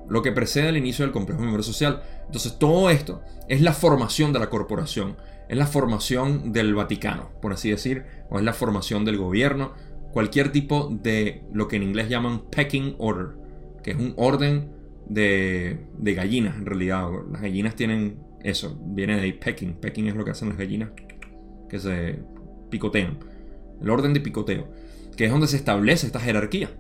lo 0.09 0.23
que 0.23 0.33
precede 0.33 0.71
el 0.71 0.77
inicio 0.77 1.05
del 1.05 1.13
complejo 1.13 1.41
miembro 1.41 1.63
social. 1.63 2.03
Entonces, 2.27 2.59
todo 2.59 2.91
esto 2.91 3.23
es 3.49 3.61
la 3.61 3.73
formación 3.73 4.33
de 4.33 4.41
la 4.41 4.51
corporación, 4.51 5.17
es 5.49 5.57
la 5.57 5.67
formación 5.67 6.53
del 6.53 6.75
Vaticano, 6.75 7.31
por 7.41 7.53
así 7.53 7.71
decir, 7.71 8.05
o 8.31 8.39
es 8.39 8.45
la 8.45 8.53
formación 8.53 9.05
del 9.05 9.19
gobierno, 9.19 9.73
cualquier 10.13 10.51
tipo 10.51 10.89
de 10.91 11.45
lo 11.53 11.69
que 11.69 11.77
en 11.77 11.85
inglés 11.85 12.09
llaman 12.09 12.43
pecking 12.51 12.97
order, 12.99 13.37
que 13.83 13.93
es 13.93 13.97
un 13.97 14.15
orden 14.17 14.73
de, 15.07 15.87
de 15.99 16.15
gallinas, 16.15 16.57
en 16.57 16.67
realidad. 16.67 17.09
Las 17.31 17.43
gallinas 17.43 17.77
tienen 17.77 18.19
eso, 18.43 18.79
viene 18.85 19.17
de 19.17 19.23
ahí 19.23 19.33
pecking. 19.33 19.75
Pecking 19.75 20.09
es 20.09 20.17
lo 20.17 20.25
que 20.25 20.33
hacen 20.33 20.49
las 20.49 20.59
gallinas 20.59 20.91
que 21.69 21.79
se 21.79 22.19
picotean. 22.73 23.19
El 23.81 23.91
orden 23.91 24.13
de 24.13 24.21
picoteo, 24.21 24.67
que 25.17 25.27
es 25.27 25.31
donde 25.31 25.47
se 25.47 25.57
establece 25.57 26.07
esta 26.07 26.19
jerarquía. 26.19 26.71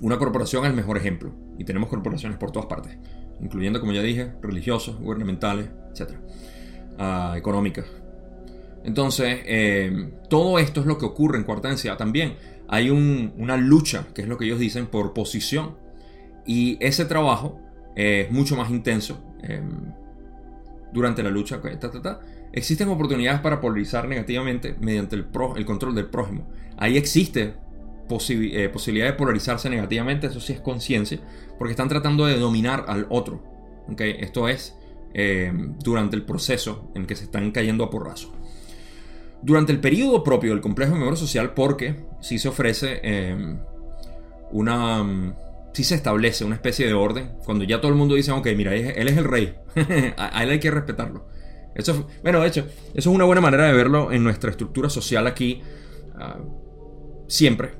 Una 0.00 0.18
corporación 0.18 0.64
es 0.64 0.70
el 0.70 0.76
mejor 0.76 0.96
ejemplo. 0.96 1.32
Y 1.58 1.64
tenemos 1.64 1.88
corporaciones 1.88 2.38
por 2.38 2.50
todas 2.50 2.66
partes, 2.66 2.96
incluyendo, 3.40 3.78
como 3.78 3.92
ya 3.92 4.02
dije, 4.02 4.32
religiosos, 4.42 4.98
gubernamentales, 4.98 5.68
etc. 5.94 6.14
Ah, 6.98 7.34
económicas. 7.36 7.84
Entonces, 8.82 9.40
eh, 9.44 10.10
todo 10.28 10.58
esto 10.58 10.80
es 10.80 10.86
lo 10.86 10.98
que 10.98 11.04
ocurre 11.04 11.38
en 11.38 11.44
cuarta 11.44 11.68
densidad 11.68 11.96
también. 11.96 12.34
Hay 12.66 12.90
una 12.90 13.56
lucha, 13.56 14.06
que 14.14 14.22
es 14.22 14.28
lo 14.28 14.38
que 14.38 14.46
ellos 14.46 14.58
dicen, 14.58 14.86
por 14.86 15.12
posición. 15.12 15.76
Y 16.46 16.78
ese 16.80 17.04
trabajo 17.04 17.60
es 17.94 18.30
mucho 18.32 18.56
más 18.56 18.70
intenso. 18.70 19.22
Em, 19.42 19.92
durante 20.92 21.22
la 21.22 21.30
lucha. 21.30 21.60
Existen 22.52 22.88
oportunidades 22.88 23.40
para 23.40 23.60
polarizar 23.60 24.06
negativamente 24.08 24.76
mediante 24.80 25.16
el, 25.16 25.26
el 25.56 25.64
control 25.64 25.94
del 25.94 26.06
prójimo. 26.06 26.48
Ahí 26.76 26.96
existe 26.96 27.54
eh, 28.28 28.68
posibilidad 28.68 29.06
de 29.06 29.12
polarizarse 29.14 29.70
negativamente, 29.70 30.26
eso 30.26 30.40
sí 30.40 30.52
es 30.52 30.60
conciencia, 30.60 31.18
porque 31.58 31.72
están 31.72 31.88
tratando 31.88 32.26
de 32.26 32.38
dominar 32.38 32.84
al 32.88 33.06
otro. 33.08 33.42
¿okay? 33.90 34.16
Esto 34.20 34.48
es 34.48 34.76
em, 35.14 35.78
durante 35.78 36.16
el 36.16 36.22
proceso 36.22 36.90
en 36.94 37.06
que 37.06 37.16
se 37.16 37.24
están 37.24 37.50
cayendo 37.52 37.84
a 37.84 37.90
porrazo. 37.90 38.32
Durante 39.40 39.72
el 39.72 39.80
periodo 39.80 40.22
propio 40.22 40.50
del 40.50 40.60
complejo 40.60 40.92
de 40.92 40.98
memoria 40.98 41.18
social, 41.18 41.54
porque 41.54 42.04
si 42.20 42.38
se 42.38 42.48
ofrece 42.48 43.00
em, 43.02 43.58
una 44.50 45.34
si 45.72 45.84
se 45.84 45.94
establece 45.94 46.44
una 46.44 46.56
especie 46.56 46.86
de 46.86 46.92
orden, 46.92 47.32
cuando 47.46 47.64
ya 47.64 47.80
todo 47.80 47.90
el 47.90 47.96
mundo 47.96 48.14
dice, 48.14 48.30
ok, 48.30 48.46
mira, 48.54 48.74
él 48.74 49.08
es 49.08 49.16
el 49.16 49.24
rey, 49.24 49.54
a 50.18 50.42
él 50.42 50.50
hay 50.50 50.60
que 50.60 50.70
respetarlo. 50.70 51.26
Bueno, 52.22 52.40
de 52.40 52.48
hecho, 52.48 52.60
eso 52.60 52.70
es 52.94 53.06
una 53.06 53.24
buena 53.24 53.40
manera 53.40 53.66
de 53.66 53.72
verlo 53.72 54.12
en 54.12 54.24
nuestra 54.24 54.50
estructura 54.50 54.90
social 54.90 55.26
aquí, 55.26 55.62
ah, 56.14 56.38
siempre, 57.28 57.74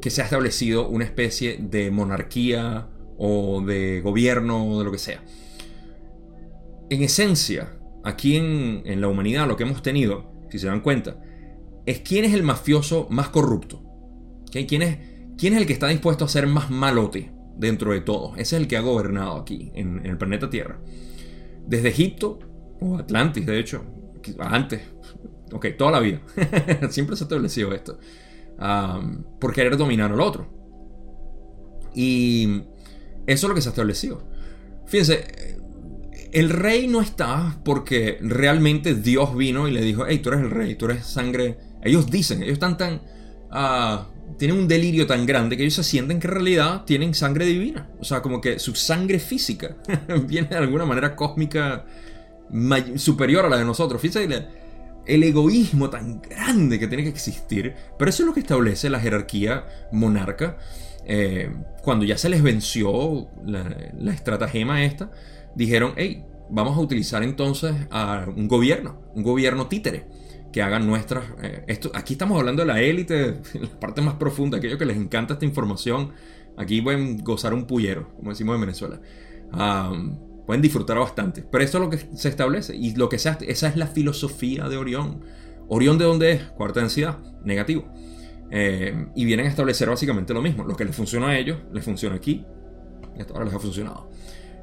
que 0.00 0.10
se 0.10 0.22
ha 0.22 0.24
establecido 0.24 0.88
una 0.88 1.04
especie 1.04 1.58
de 1.60 1.90
monarquía 1.90 2.88
o 3.18 3.62
de 3.62 4.00
gobierno 4.00 4.66
o 4.66 4.78
de 4.78 4.84
lo 4.84 4.92
que 4.92 4.98
sea. 4.98 5.22
En 6.88 7.02
esencia, 7.02 7.78
aquí 8.04 8.36
en, 8.36 8.82
en 8.84 9.00
la 9.00 9.08
humanidad 9.08 9.46
lo 9.46 9.56
que 9.56 9.64
hemos 9.64 9.82
tenido, 9.82 10.32
si 10.50 10.58
se 10.58 10.66
dan 10.66 10.80
cuenta, 10.80 11.20
es 11.86 12.00
quién 12.00 12.24
es 12.24 12.34
el 12.34 12.42
mafioso 12.42 13.06
más 13.10 13.28
corrupto. 13.28 13.82
¿Quién 14.50 14.82
es 14.82 14.98
¿Quién 15.40 15.54
es 15.54 15.60
el 15.60 15.66
que 15.66 15.72
está 15.72 15.88
dispuesto 15.88 16.26
a 16.26 16.28
ser 16.28 16.46
más 16.46 16.70
malote 16.70 17.32
dentro 17.56 17.92
de 17.92 18.02
todo? 18.02 18.34
Ese 18.34 18.56
es 18.56 18.60
el 18.60 18.68
que 18.68 18.76
ha 18.76 18.82
gobernado 18.82 19.38
aquí, 19.38 19.72
en, 19.74 20.04
el 20.04 20.18
planeta 20.18 20.50
Tierra. 20.50 20.78
Desde 21.66 21.88
Egipto, 21.88 22.40
o 22.80 22.96
Atlantis, 22.96 23.46
de 23.46 23.58
hecho, 23.58 23.84
antes, 24.38 24.82
ok, 25.52 25.66
toda 25.76 25.92
la 25.92 26.00
vida. 26.00 26.20
Siempre 26.90 27.16
se 27.16 27.24
ha 27.24 27.26
establecido 27.26 27.72
esto. 27.72 27.98
por 29.38 29.52
querer 29.52 29.76
dominar 29.76 30.12
al 30.12 30.20
otro. 30.20 30.48
Y 31.94 32.62
eso 33.26 33.46
es 33.46 33.48
lo 33.48 33.54
que 33.54 33.62
se 33.62 33.68
ha 33.68 33.72
establecido. 33.72 34.28
Fíjense, 34.86 35.58
el 36.32 36.50
rey 36.50 36.86
no 36.86 37.00
está 37.00 37.60
porque 37.64 38.18
realmente 38.20 38.94
Dios 38.94 39.36
vino 39.36 39.68
y 39.68 39.72
le 39.72 39.82
dijo, 39.82 40.04
hey, 40.06 40.18
tú 40.18 40.30
eres 40.30 40.42
el 40.42 40.50
rey, 40.50 40.74
tú 40.74 40.86
eres 40.86 41.06
sangre. 41.06 41.58
Ellos 41.82 42.10
dicen, 42.10 42.42
ellos 42.42 42.54
están 42.54 42.76
tan 42.76 43.00
uh, 43.50 44.36
tienen 44.38 44.58
un 44.58 44.68
delirio 44.68 45.06
tan 45.06 45.26
grande 45.26 45.56
que 45.56 45.62
ellos 45.62 45.74
se 45.74 45.84
sienten 45.84 46.20
que 46.20 46.26
en 46.26 46.32
realidad 46.32 46.84
tienen 46.84 47.14
sangre 47.14 47.44
divina. 47.46 47.88
O 48.00 48.04
sea, 48.04 48.22
como 48.22 48.40
que 48.40 48.58
su 48.58 48.74
sangre 48.74 49.18
física 49.18 49.76
viene 50.26 50.48
de 50.48 50.56
alguna 50.56 50.86
manera 50.86 51.16
cósmica 51.16 51.84
superior 52.96 53.44
a 53.44 53.48
la 53.48 53.58
de 53.58 53.64
nosotros. 53.64 54.00
Fíjense 54.00 54.46
el 55.06 55.22
egoísmo 55.24 55.90
tan 55.90 56.20
grande 56.20 56.78
que 56.78 56.86
tiene 56.86 57.02
que 57.02 57.08
existir. 57.08 57.74
Pero 57.98 58.08
eso 58.08 58.22
es 58.22 58.26
lo 58.26 58.34
que 58.34 58.40
establece 58.40 58.90
la 58.90 59.00
jerarquía 59.00 59.64
monarca. 59.92 60.58
Eh, 61.04 61.52
cuando 61.82 62.04
ya 62.04 62.16
se 62.16 62.28
les 62.28 62.42
venció 62.42 63.28
la, 63.44 64.12
estratagema 64.12 64.84
esta, 64.84 65.10
dijeron, 65.54 65.94
hey, 65.96 66.24
vamos 66.50 66.76
a 66.76 66.80
utilizar 66.80 67.22
entonces 67.22 67.74
a 67.90 68.26
un 68.34 68.46
gobierno, 68.48 69.00
un 69.14 69.22
gobierno 69.22 69.66
títere 69.66 70.06
que 70.52 70.62
hagan 70.62 70.86
nuestras... 70.86 71.24
Eh, 71.42 71.64
esto, 71.68 71.90
aquí 71.94 72.14
estamos 72.14 72.38
hablando 72.38 72.62
de 72.62 72.66
la 72.66 72.80
élite, 72.80 73.40
la 73.54 73.80
parte 73.80 74.02
más 74.02 74.14
profunda, 74.14 74.58
aquellos 74.58 74.78
que 74.78 74.86
les 74.86 74.96
encanta 74.96 75.34
esta 75.34 75.44
información. 75.44 76.12
Aquí 76.56 76.82
pueden 76.82 77.18
gozar 77.24 77.54
un 77.54 77.66
pullero, 77.66 78.12
como 78.16 78.30
decimos 78.30 78.54
en 78.54 78.60
Venezuela. 78.60 79.00
Pueden 80.50 80.62
disfrutar 80.62 80.98
bastante. 80.98 81.44
Pero 81.48 81.62
esto 81.62 81.78
es 81.78 81.84
lo 81.84 81.90
que 81.90 81.98
se 82.16 82.28
establece 82.28 82.74
y 82.74 82.92
lo 82.96 83.08
que 83.08 83.20
se 83.20 83.28
hace, 83.28 83.48
esa 83.52 83.68
es 83.68 83.76
la 83.76 83.86
filosofía 83.86 84.68
de 84.68 84.78
Orión. 84.78 85.20
Orión 85.68 85.96
de 85.96 86.04
dónde 86.04 86.32
es? 86.32 86.42
Cuarta 86.42 86.80
densidad, 86.80 87.18
negativo. 87.44 87.84
Eh, 88.50 89.06
y 89.14 89.24
vienen 89.26 89.46
a 89.46 89.48
establecer 89.48 89.88
básicamente 89.88 90.34
lo 90.34 90.42
mismo. 90.42 90.64
Lo 90.64 90.74
que 90.74 90.84
les 90.84 90.96
funciona 90.96 91.28
a 91.28 91.38
ellos, 91.38 91.58
les 91.72 91.84
funciona 91.84 92.16
aquí. 92.16 92.44
Y 93.16 93.20
hasta 93.20 93.32
ahora 93.32 93.44
les 93.44 93.54
ha 93.54 93.60
funcionado. 93.60 94.10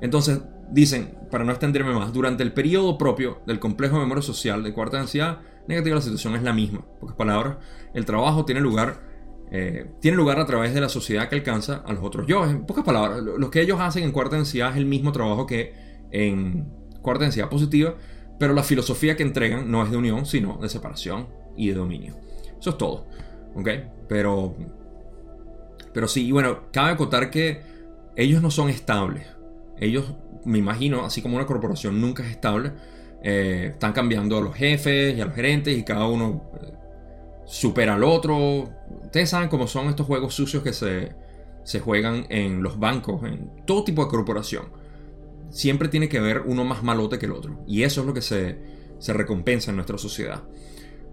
Entonces, 0.02 0.42
dicen, 0.74 1.18
para 1.32 1.46
no 1.46 1.54
extenderme 1.54 1.94
más, 1.94 2.12
durante 2.12 2.44
el 2.44 2.52
periodo 2.52 2.98
propio 2.98 3.40
del 3.48 3.58
complejo 3.58 3.96
de 3.96 4.02
memoria 4.02 4.22
social 4.22 4.64
de 4.64 4.74
cuarta 4.74 4.98
densidad, 4.98 5.40
negativa 5.70 5.96
la 5.96 6.02
situación 6.02 6.36
es 6.36 6.44
la 6.44 6.52
misma. 6.52 6.80
En 6.80 7.00
pocas 7.00 7.16
palabras, 7.16 7.60
el 7.94 8.04
trabajo 8.04 8.44
tiene 8.44 8.60
lugar, 8.60 9.07
eh, 9.52 9.92
tiene 10.02 10.18
lugar 10.18 10.40
a 10.40 10.46
través 10.46 10.74
de 10.74 10.82
la 10.82 10.90
sociedad 10.90 11.30
que 11.30 11.36
alcanza 11.36 11.84
a 11.86 11.94
los 11.94 12.04
otros 12.04 12.28
yo. 12.28 12.46
En 12.46 12.66
pocas 12.66 12.84
palabras, 12.84 13.22
lo 13.22 13.50
que 13.50 13.62
ellos 13.62 13.80
hacen 13.80 14.04
en 14.04 14.12
cuarta 14.12 14.36
densidad 14.36 14.72
es 14.72 14.78
el 14.78 14.86
mismo 14.86 15.12
trabajo 15.12 15.46
que 15.46 15.74
en 16.12 16.68
cuarta 17.02 17.24
densidad 17.24 17.50
positiva, 17.50 17.96
pero 18.40 18.54
la 18.54 18.64
filosofía 18.64 19.16
que 19.16 19.24
entregan 19.24 19.72
no 19.72 19.84
es 19.84 19.92
de 19.92 19.98
unión, 19.98 20.26
sino 20.26 20.58
de 20.58 20.70
separación 20.70 21.28
y 21.56 21.70
de 21.70 21.76
dominio. 21.76 22.16
Eso 22.60 22.72
es 22.72 22.78
todo. 22.78 23.08
¿Ok? 23.56 23.70
Pero, 24.08 24.56
pero 25.94 26.08
sí, 26.08 26.28
y 26.28 26.32
bueno, 26.32 26.60
cabe 26.72 26.92
acotar 26.92 27.32
que 27.32 27.62
ellos 28.16 28.42
no 28.42 28.52
son 28.52 28.70
estables. 28.70 29.28
Ellos, 29.80 30.14
me 30.44 30.58
imagino, 30.58 31.06
así 31.06 31.22
como 31.22 31.36
una 31.36 31.46
corporación 31.46 32.02
nunca 32.02 32.24
es 32.24 32.32
estable, 32.32 32.74
eh, 33.24 33.70
están 33.72 33.94
cambiando 33.94 34.38
a 34.38 34.42
los 34.42 34.56
jefes 34.56 35.18
y 35.18 35.22
a 35.22 35.26
los 35.26 35.36
gerentes 35.36 35.78
y 35.78 35.84
cada 35.84 36.08
uno 36.08 36.52
eh, 36.62 36.74
supera 37.46 37.96
al 37.96 38.04
otro. 38.04 38.70
Ustedes 39.08 39.30
saben 39.30 39.48
cómo 39.48 39.68
son 39.68 39.88
estos 39.88 40.06
juegos 40.06 40.34
sucios 40.34 40.62
que 40.62 40.74
se, 40.74 41.14
se 41.64 41.80
juegan 41.80 42.26
en 42.28 42.62
los 42.62 42.78
bancos, 42.78 43.24
en 43.24 43.50
todo 43.66 43.86
tipo 43.86 44.04
de 44.04 44.12
corporación. 44.12 44.66
Siempre 45.50 45.88
tiene 45.88 46.10
que 46.10 46.18
haber 46.18 46.42
uno 46.42 46.66
más 46.66 46.84
malote 46.84 47.18
que 47.18 47.26
el 47.26 47.32
otro. 47.32 47.64
Y 47.66 47.84
eso 47.84 48.02
es 48.02 48.08
lo 48.08 48.14
que 48.14 48.22
se, 48.22 48.60
se 49.00 49.14
recompensa 49.14 49.70
en 49.70 49.78
nuestra 49.78 49.98
sociedad. 49.98 50.44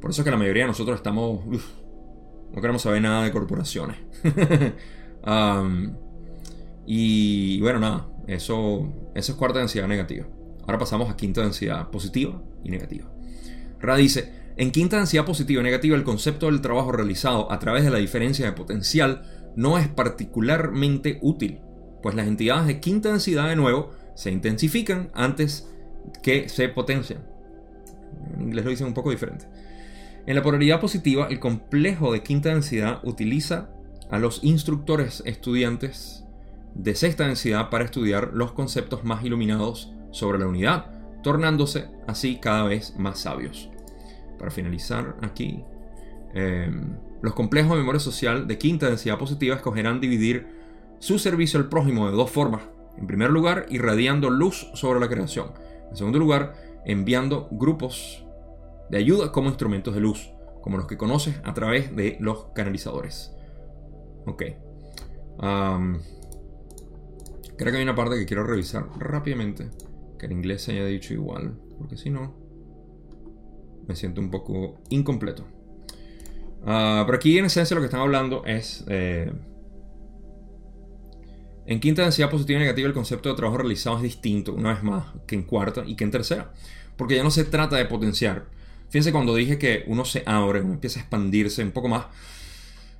Por 0.00 0.10
eso 0.10 0.22
es 0.22 0.24
que 0.24 0.32
la 0.32 0.36
mayoría 0.36 0.64
de 0.64 0.68
nosotros 0.70 0.96
estamos... 0.96 1.46
no 1.46 2.60
queremos 2.60 2.82
saber 2.82 3.00
nada 3.00 3.22
de 3.22 3.30
corporaciones. 3.30 3.96
y 6.86 7.60
bueno, 7.60 7.78
nada. 7.78 8.08
Eso, 8.26 8.92
eso 9.14 9.32
es 9.32 9.38
cuarta 9.38 9.60
densidad 9.60 9.86
negativa. 9.86 10.26
Ahora 10.62 10.78
pasamos 10.78 11.08
a 11.10 11.16
quinta 11.16 11.42
densidad 11.42 11.90
positiva 11.90 12.42
y 12.64 12.70
negativa. 12.70 13.08
Ra 13.78 13.94
dice, 13.94 14.43
en 14.56 14.70
quinta 14.70 14.98
densidad 14.98 15.24
positiva 15.24 15.60
y 15.60 15.64
negativa 15.64 15.96
el 15.96 16.04
concepto 16.04 16.46
del 16.46 16.60
trabajo 16.60 16.92
realizado 16.92 17.50
a 17.50 17.58
través 17.58 17.84
de 17.84 17.90
la 17.90 17.98
diferencia 17.98 18.46
de 18.46 18.52
potencial 18.52 19.22
no 19.56 19.78
es 19.78 19.88
particularmente 19.88 21.18
útil, 21.22 21.60
pues 22.02 22.14
las 22.14 22.28
entidades 22.28 22.66
de 22.66 22.80
quinta 22.80 23.10
densidad 23.10 23.48
de 23.48 23.56
nuevo 23.56 23.90
se 24.14 24.30
intensifican 24.30 25.10
antes 25.14 25.68
que 26.22 26.48
se 26.48 26.68
potencian. 26.68 27.24
En 28.34 28.42
inglés 28.42 28.64
lo 28.64 28.70
dicen 28.70 28.86
un 28.86 28.94
poco 28.94 29.10
diferente. 29.10 29.46
En 30.26 30.36
la 30.36 30.42
polaridad 30.42 30.80
positiva, 30.80 31.26
el 31.28 31.40
complejo 31.40 32.12
de 32.12 32.22
quinta 32.22 32.50
densidad 32.50 33.00
utiliza 33.02 33.70
a 34.10 34.18
los 34.18 34.42
instructores 34.44 35.22
estudiantes 35.26 36.24
de 36.74 36.94
sexta 36.94 37.26
densidad 37.26 37.70
para 37.70 37.84
estudiar 37.84 38.30
los 38.32 38.52
conceptos 38.52 39.04
más 39.04 39.24
iluminados 39.24 39.92
sobre 40.12 40.38
la 40.38 40.46
unidad, 40.46 40.86
tornándose 41.22 41.88
así 42.06 42.36
cada 42.36 42.64
vez 42.64 42.94
más 42.96 43.18
sabios. 43.20 43.70
Para 44.44 44.52
finalizar 44.52 45.16
aquí, 45.22 45.64
em, 46.34 46.98
los 47.22 47.32
complejos 47.32 47.70
de 47.70 47.78
memoria 47.78 47.98
social 47.98 48.46
de 48.46 48.58
quinta 48.58 48.88
densidad 48.88 49.18
positiva 49.18 49.56
escogerán 49.56 50.02
dividir 50.02 50.46
su 50.98 51.18
servicio 51.18 51.58
al 51.58 51.70
prójimo 51.70 52.10
de 52.10 52.12
dos 52.14 52.30
formas. 52.30 52.60
En 52.98 53.06
primer 53.06 53.30
lugar, 53.30 53.64
irradiando 53.70 54.28
luz 54.28 54.70
sobre 54.74 55.00
la 55.00 55.08
creación. 55.08 55.52
En 55.88 55.96
segundo 55.96 56.18
lugar, 56.18 56.56
enviando 56.84 57.48
grupos 57.52 58.22
de 58.90 58.98
ayuda 58.98 59.32
como 59.32 59.48
instrumentos 59.48 59.94
de 59.94 60.02
luz, 60.02 60.30
como 60.60 60.76
los 60.76 60.86
que 60.86 60.98
conoces 60.98 61.40
a 61.42 61.54
través 61.54 61.96
de 61.96 62.18
los 62.20 62.48
canalizadores. 62.54 63.34
Ok. 64.26 64.42
creo 67.56 67.72
que 67.72 67.78
hay 67.78 67.82
una 67.82 67.94
parte 67.94 68.18
que 68.18 68.26
quiero 68.26 68.44
revisar 68.44 68.90
rápidamente, 68.98 69.70
que 70.18 70.26
en 70.26 70.32
inglés 70.32 70.64
se 70.64 70.72
haya 70.72 70.84
dicho 70.84 71.14
igual, 71.14 71.58
porque 71.78 71.96
si 71.96 72.10
no, 72.10 72.43
me 73.86 73.96
siento 73.96 74.20
un 74.20 74.30
poco 74.30 74.80
incompleto. 74.90 75.46
Ah, 76.66 77.02
pero 77.06 77.16
aquí 77.16 77.38
en 77.38 77.44
esencia 77.44 77.74
lo 77.74 77.80
que 77.80 77.86
están 77.86 78.00
hablando 78.00 78.44
es... 78.44 78.84
Eh, 78.88 79.32
en 81.66 81.80
quinta 81.80 82.02
densidad 82.02 82.28
positiva 82.28 82.58
y 82.58 82.62
negativa 82.62 82.88
el 82.88 82.94
concepto 82.94 83.30
de 83.30 83.36
trabajo 83.36 83.58
realizado 83.58 83.96
es 83.96 84.02
distinto, 84.02 84.52
una 84.52 84.74
vez 84.74 84.82
más, 84.82 85.06
que 85.26 85.34
en 85.34 85.44
cuarta 85.44 85.82
y 85.86 85.96
que 85.96 86.04
en 86.04 86.10
tercera. 86.10 86.52
Porque 86.96 87.16
ya 87.16 87.22
no 87.22 87.30
se 87.30 87.44
trata 87.44 87.76
de 87.76 87.86
potenciar. 87.86 88.46
Fíjense 88.90 89.12
cuando 89.12 89.34
dije 89.34 89.58
que 89.58 89.84
uno 89.86 90.04
se 90.04 90.22
abre, 90.26 90.60
uno 90.60 90.74
empieza 90.74 91.00
a 91.00 91.02
expandirse 91.02 91.62
un 91.62 91.72
poco 91.72 91.88
más 91.88 92.06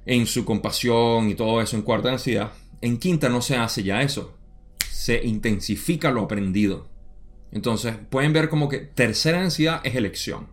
en 0.07 0.27
su 0.27 0.45
compasión 0.45 1.29
y 1.29 1.35
todo 1.35 1.61
eso 1.61 1.77
en 1.77 1.83
cuarta 1.83 2.09
densidad. 2.09 2.53
En 2.81 2.99
quinta 2.99 3.29
no 3.29 3.43
se 3.43 3.57
hace 3.57 3.83
ya 3.83 4.03
eso. 4.03 4.35
Se 4.91 5.25
intensifica 5.25 6.11
lo 6.11 6.23
aprendido. 6.23 6.89
Entonces 7.53 7.95
pueden 8.11 8.33
ver 8.33 8.49
como 8.49 8.69
que 8.69 8.79
tercera 8.79 9.41
densidad 9.41 9.81
es 9.85 9.95
elección. 9.95 10.49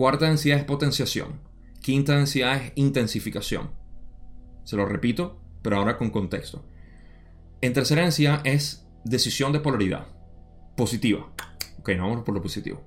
Cuarta 0.00 0.28
densidad 0.28 0.56
es 0.56 0.64
potenciación. 0.64 1.40
Quinta 1.82 2.16
densidad 2.16 2.56
es 2.56 2.72
intensificación. 2.74 3.68
Se 4.64 4.74
lo 4.74 4.86
repito, 4.86 5.38
pero 5.60 5.76
ahora 5.76 5.98
con 5.98 6.08
contexto. 6.08 6.64
En 7.60 7.74
tercera 7.74 8.00
densidad 8.00 8.40
es 8.44 8.86
decisión 9.04 9.52
de 9.52 9.60
polaridad. 9.60 10.06
Positiva. 10.74 11.30
Ok, 11.80 11.90
no 11.98 12.08
vamos 12.08 12.24
por 12.24 12.34
lo 12.34 12.40
positivo. 12.40 12.82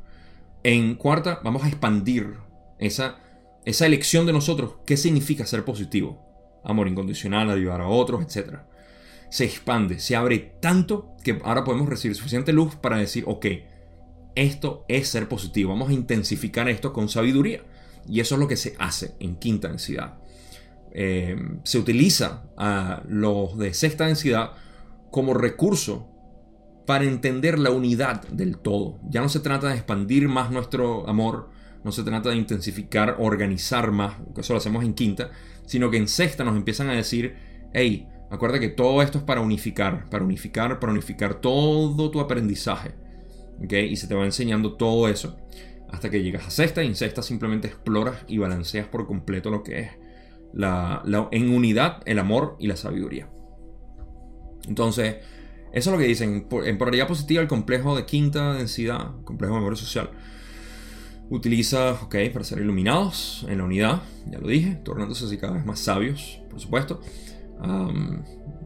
En 0.64 0.95
cuarta, 0.95 1.40
vamos 1.44 1.64
a 1.64 1.68
expandir 1.68 2.34
esa, 2.80 3.19
esa 3.64 3.85
elección 3.85 4.26
de 4.26 4.34
nosotros. 4.34 4.77
¿Qué 4.84 4.98
significa 4.98 5.45
ser 5.45 5.64
positivo? 5.64 6.19
Amor 6.64 6.88
incondicional, 6.88 7.52
ayudar 7.52 7.81
a 7.81 7.90
otros, 7.90 8.23
etc. 8.23 8.61
Se 9.30 9.45
expande, 9.45 9.99
se 9.99 10.15
abre 10.15 10.56
tanto 10.60 11.11
que 11.23 11.40
ahora 11.44 11.64
podemos 11.64 11.88
recibir 11.88 12.18
suficiente 12.18 12.53
luz 12.53 12.76
para 12.76 12.98
decir, 12.98 13.23
ok, 13.27 13.45
esto 14.35 14.85
es 14.88 15.07
ser 15.07 15.27
positivo. 15.27 15.72
Vamos 15.72 15.89
a 15.89 15.93
intensificar 15.93 16.69
esto 16.69 16.93
con 16.93 17.10
sabiduría. 17.10 17.61
Y 18.07 18.19
eso 18.19 18.35
es 18.35 18.41
lo 18.41 18.47
que 18.47 18.57
se 18.57 18.76
hace 18.80 19.15
en 19.19 19.35
quinta 19.38 19.69
densidad. 19.69 20.18
Eh, 20.91 21.35
se 21.64 21.80
utiliza 21.80 22.43
a 22.57 23.01
los 23.07 23.57
de 23.57 23.73
sexta 23.73 24.05
densidad 24.05 24.51
como 25.10 25.34
recurso 25.34 26.07
para 26.85 27.05
entender 27.05 27.60
la 27.60 27.72
unidad 27.72 28.27
del 28.27 28.57
todo. 28.57 28.99
Ya 29.10 29.22
no 29.22 29.30
se 29.30 29.39
trata 29.39 29.69
de 29.69 29.76
expandir 29.76 30.27
más 30.27 30.51
nuestro 30.51 31.07
amor, 31.07 31.49
no 31.84 31.91
se 31.91 32.03
trata 32.03 32.30
de 32.30 32.35
intensificar, 32.35 33.18
organizar 33.19 33.91
más, 33.91 34.15
eso 34.38 34.53
lo 34.53 34.57
hacemos 34.57 34.84
en 34.84 34.93
quinta, 34.93 35.31
sino 35.65 35.89
que 35.89 35.97
en 35.97 36.07
sexta 36.07 36.43
nos 36.43 36.55
empiezan 36.55 36.89
a 36.89 36.93
decir, 36.93 37.35
hey, 37.73 38.07
acuerda 38.30 38.60
que 38.60 38.69
todo 38.69 39.01
esto 39.01 39.19
es 39.19 39.23
para 39.23 39.41
unificar, 39.41 40.10
para 40.10 40.23
unificar, 40.23 40.80
para 40.80 40.91
unificar 40.91 41.35
todo 41.35 42.11
tu 42.11 42.19
aprendizaje. 42.19 42.95
Y 43.61 43.95
se 43.95 44.07
te 44.07 44.15
va 44.15 44.25
enseñando 44.25 44.75
todo 44.75 45.07
eso 45.07 45.38
hasta 45.89 46.09
que 46.09 46.23
llegas 46.23 46.47
a 46.47 46.49
sexta 46.49 46.84
y 46.84 46.88
en 46.88 46.95
sexta 46.95 47.21
simplemente 47.21 47.67
exploras 47.67 48.25
y 48.27 48.39
balanceas 48.39 48.88
por 48.88 49.05
completo 49.05 49.51
lo 49.51 49.61
que 49.61 49.80
es 49.80 49.91
la, 50.53 51.03
en 51.31 51.49
unidad 51.49 52.01
el 52.05 52.19
amor 52.19 52.55
y 52.59 52.67
la 52.67 52.75
sabiduría. 52.75 53.30
Entonces, 54.67 55.17
eso 55.71 55.89
es 55.89 55.93
lo 55.93 55.97
que 55.97 56.07
dicen. 56.07 56.47
En 56.65 56.77
polaridad 56.77 57.07
positiva, 57.07 57.41
el 57.41 57.47
complejo 57.47 57.95
de 57.95 58.05
quinta 58.05 58.53
densidad, 58.53 59.21
complejo 59.23 59.53
de 59.53 59.59
memoria 59.59 59.77
social, 59.77 60.09
utiliza, 61.30 61.93
ok, 61.93 62.15
para 62.31 62.43
ser 62.43 62.59
iluminados 62.59 63.45
en 63.47 63.59
la 63.59 63.63
unidad, 63.63 64.01
ya 64.30 64.39
lo 64.39 64.47
dije, 64.47 64.75
tornándose 64.84 65.25
así 65.25 65.38
cada 65.38 65.53
vez 65.53 65.65
más 65.65 65.80
sabios, 65.80 66.41
por 66.49 66.59
supuesto. 66.59 67.01
Um, 67.61 68.23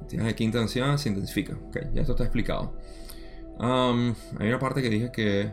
de 0.09 0.35
quinta 0.35 0.59
densidad 0.59 0.97
se 0.97 1.09
intensifica, 1.09 1.55
ok, 1.55 1.77
ya 1.93 2.01
esto 2.01 2.13
está 2.13 2.23
explicado. 2.23 2.77
Hay 3.59 4.47
una 4.47 4.59
parte 4.59 4.81
que 4.81 4.89
dije 4.89 5.11
que 5.11 5.51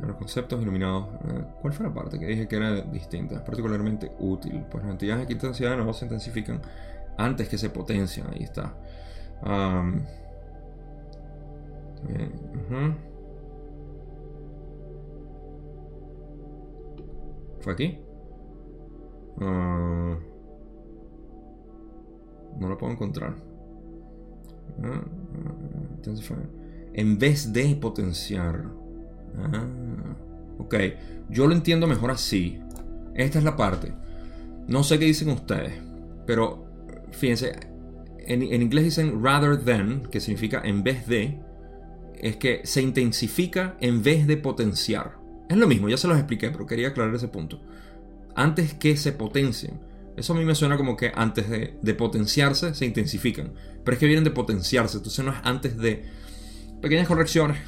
los 0.00 0.16
conceptos 0.16 0.60
iluminados. 0.62 1.08
Eh, 1.24 1.44
¿Cuál 1.60 1.72
fue 1.72 1.86
la 1.86 1.94
parte 1.94 2.18
que 2.18 2.26
dije 2.26 2.48
que 2.48 2.56
era 2.56 2.80
distinta? 2.80 3.36
Es 3.36 3.42
particularmente 3.42 4.12
útil. 4.18 4.64
Pues 4.70 4.82
las 4.84 4.92
entidades 4.92 5.22
de 5.22 5.26
quinta 5.28 5.46
densidad 5.46 5.76
no 5.76 5.92
se 5.92 6.06
intensifican 6.06 6.60
antes 7.18 7.48
que 7.48 7.58
se 7.58 7.70
potencian. 7.70 8.28
Ahí 8.32 8.42
está. 8.42 8.74
¿Fue 17.60 17.72
aquí? 17.72 17.98
Ah, 19.40 20.16
no 22.58 22.68
lo 22.68 22.78
puedo 22.78 22.92
encontrar. 22.92 23.34
Ah, 24.82 25.04
en 26.94 27.18
vez 27.18 27.52
de 27.52 27.74
potenciar. 27.76 28.64
ok, 30.58 30.74
yo 31.30 31.46
lo 31.46 31.54
entiendo 31.54 31.86
mejor 31.86 32.10
así. 32.10 32.60
Esta 33.14 33.38
es 33.38 33.44
la 33.44 33.56
parte. 33.56 33.92
No 34.68 34.84
sé 34.84 34.98
qué 34.98 35.06
dicen 35.06 35.28
ustedes, 35.30 35.74
pero 36.26 36.66
fíjense, 37.10 37.52
en, 38.18 38.42
inglés 38.42 38.84
dicen 38.84 39.22
rather 39.22 39.58
than, 39.58 40.02
que 40.10 40.20
significa 40.20 40.62
en 40.64 40.82
vez 40.82 41.06
de, 41.06 41.38
es 42.18 42.36
que 42.36 42.60
se 42.64 42.82
intensifica 42.82 43.76
en 43.80 44.02
vez 44.02 44.26
de 44.26 44.36
potenciar. 44.36 45.18
Es 45.48 45.56
lo 45.56 45.66
mismo, 45.66 45.88
ya 45.88 45.96
se 45.96 46.08
los 46.08 46.16
expliqué, 46.16 46.50
pero 46.50 46.66
quería 46.66 46.88
aclarar 46.88 47.14
ese 47.14 47.28
punto. 47.28 47.60
Antes 48.34 48.74
que 48.74 48.96
se 48.96 49.12
potencien. 49.12 49.91
Eso 50.16 50.32
a 50.34 50.36
mí 50.36 50.44
me 50.44 50.54
suena 50.54 50.76
como 50.76 50.96
que 50.96 51.12
antes 51.14 51.48
de, 51.48 51.94
potenciarse 51.94 52.74
se 52.74 52.84
intensifican. 52.84 53.52
Pero 53.84 53.94
es 53.94 53.98
que 53.98 54.06
vienen 54.06 54.24
de 54.24 54.30
potenciarse, 54.30 54.98
entonces 54.98 55.24
no 55.24 55.32
es 55.32 55.38
antes 55.42 55.76
de... 55.76 56.04
Pequeñas 56.80 57.06
correcciones 57.06 57.58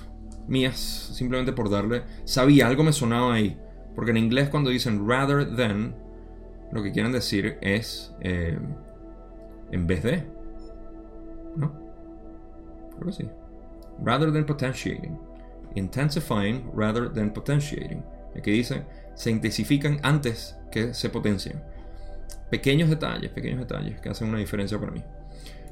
mías, 0.47 0.79
simplemente 1.15 1.53
por 1.53 1.71
darle... 1.71 2.03
Sabía, 2.25 2.67
algo 2.67 2.85
me 2.85 2.93
sonaba 2.93 3.35
ahí. 3.35 3.59
Porque 3.95 4.11
en 4.11 4.19
inglés 4.19 4.49
cuando 4.49 4.71
dicen 4.71 5.09
rather 5.09 5.57
than, 5.57 5.95
lo 6.73 6.83
que 6.83 6.93
quieren 6.93 7.13
decir 7.13 7.59
es... 7.63 8.13
Eh, 8.21 8.59
en 9.71 9.87
vez 9.87 10.03
de. 10.03 10.25
¿No? 11.57 11.73
Creo 12.97 13.07
que 13.07 13.13
sí. 13.13 13.29
Rather 14.03 14.33
than 14.33 14.45
potentiating. 14.45 15.19
Intensifying 15.75 16.71
rather 16.73 17.13
than 17.13 17.33
potentiating. 17.33 18.05
Aquí 18.37 18.51
dice, 18.51 18.85
se 19.15 19.31
intensifican 19.31 19.99
antes 20.03 20.57
que 20.71 20.95
se 20.95 21.09
potencien. 21.09 21.61
Pequeños 22.51 22.91
detalles, 22.91 23.31
pequeños 23.31 23.61
detalles 23.61 24.01
que 24.01 24.09
hacen 24.09 24.29
una 24.29 24.39
diferencia 24.39 24.79
para 24.79 24.93
mí. 24.93 25.03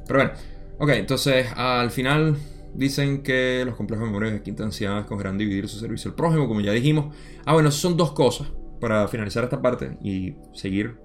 Pero 0.07 0.19
bueno, 0.19 0.33
ok, 0.79 0.91
entonces 0.91 1.47
al 1.55 1.91
final 1.91 2.37
dicen 2.75 3.23
que 3.23 3.63
los 3.65 3.77
complejos 3.77 4.05
de 4.05 4.11
memoria 4.11 4.33
de 4.33 4.43
quinta 4.43 4.65
ansiedad 4.65 5.01
escogerán 5.01 5.39
dividir 5.39 5.69
su 5.69 5.79
servicio 5.79 6.11
al 6.11 6.15
prójimo, 6.15 6.49
como 6.49 6.61
ya 6.61 6.73
dijimos. 6.73 7.15
Ah, 7.45 7.53
bueno, 7.53 7.71
son 7.71 7.97
dos 7.97 8.13
cosas 8.13 8.49
para 8.81 9.07
finalizar 9.09 9.45
esta 9.45 9.61
parte 9.63 9.97
y 10.03 10.35
seguir 10.55 10.97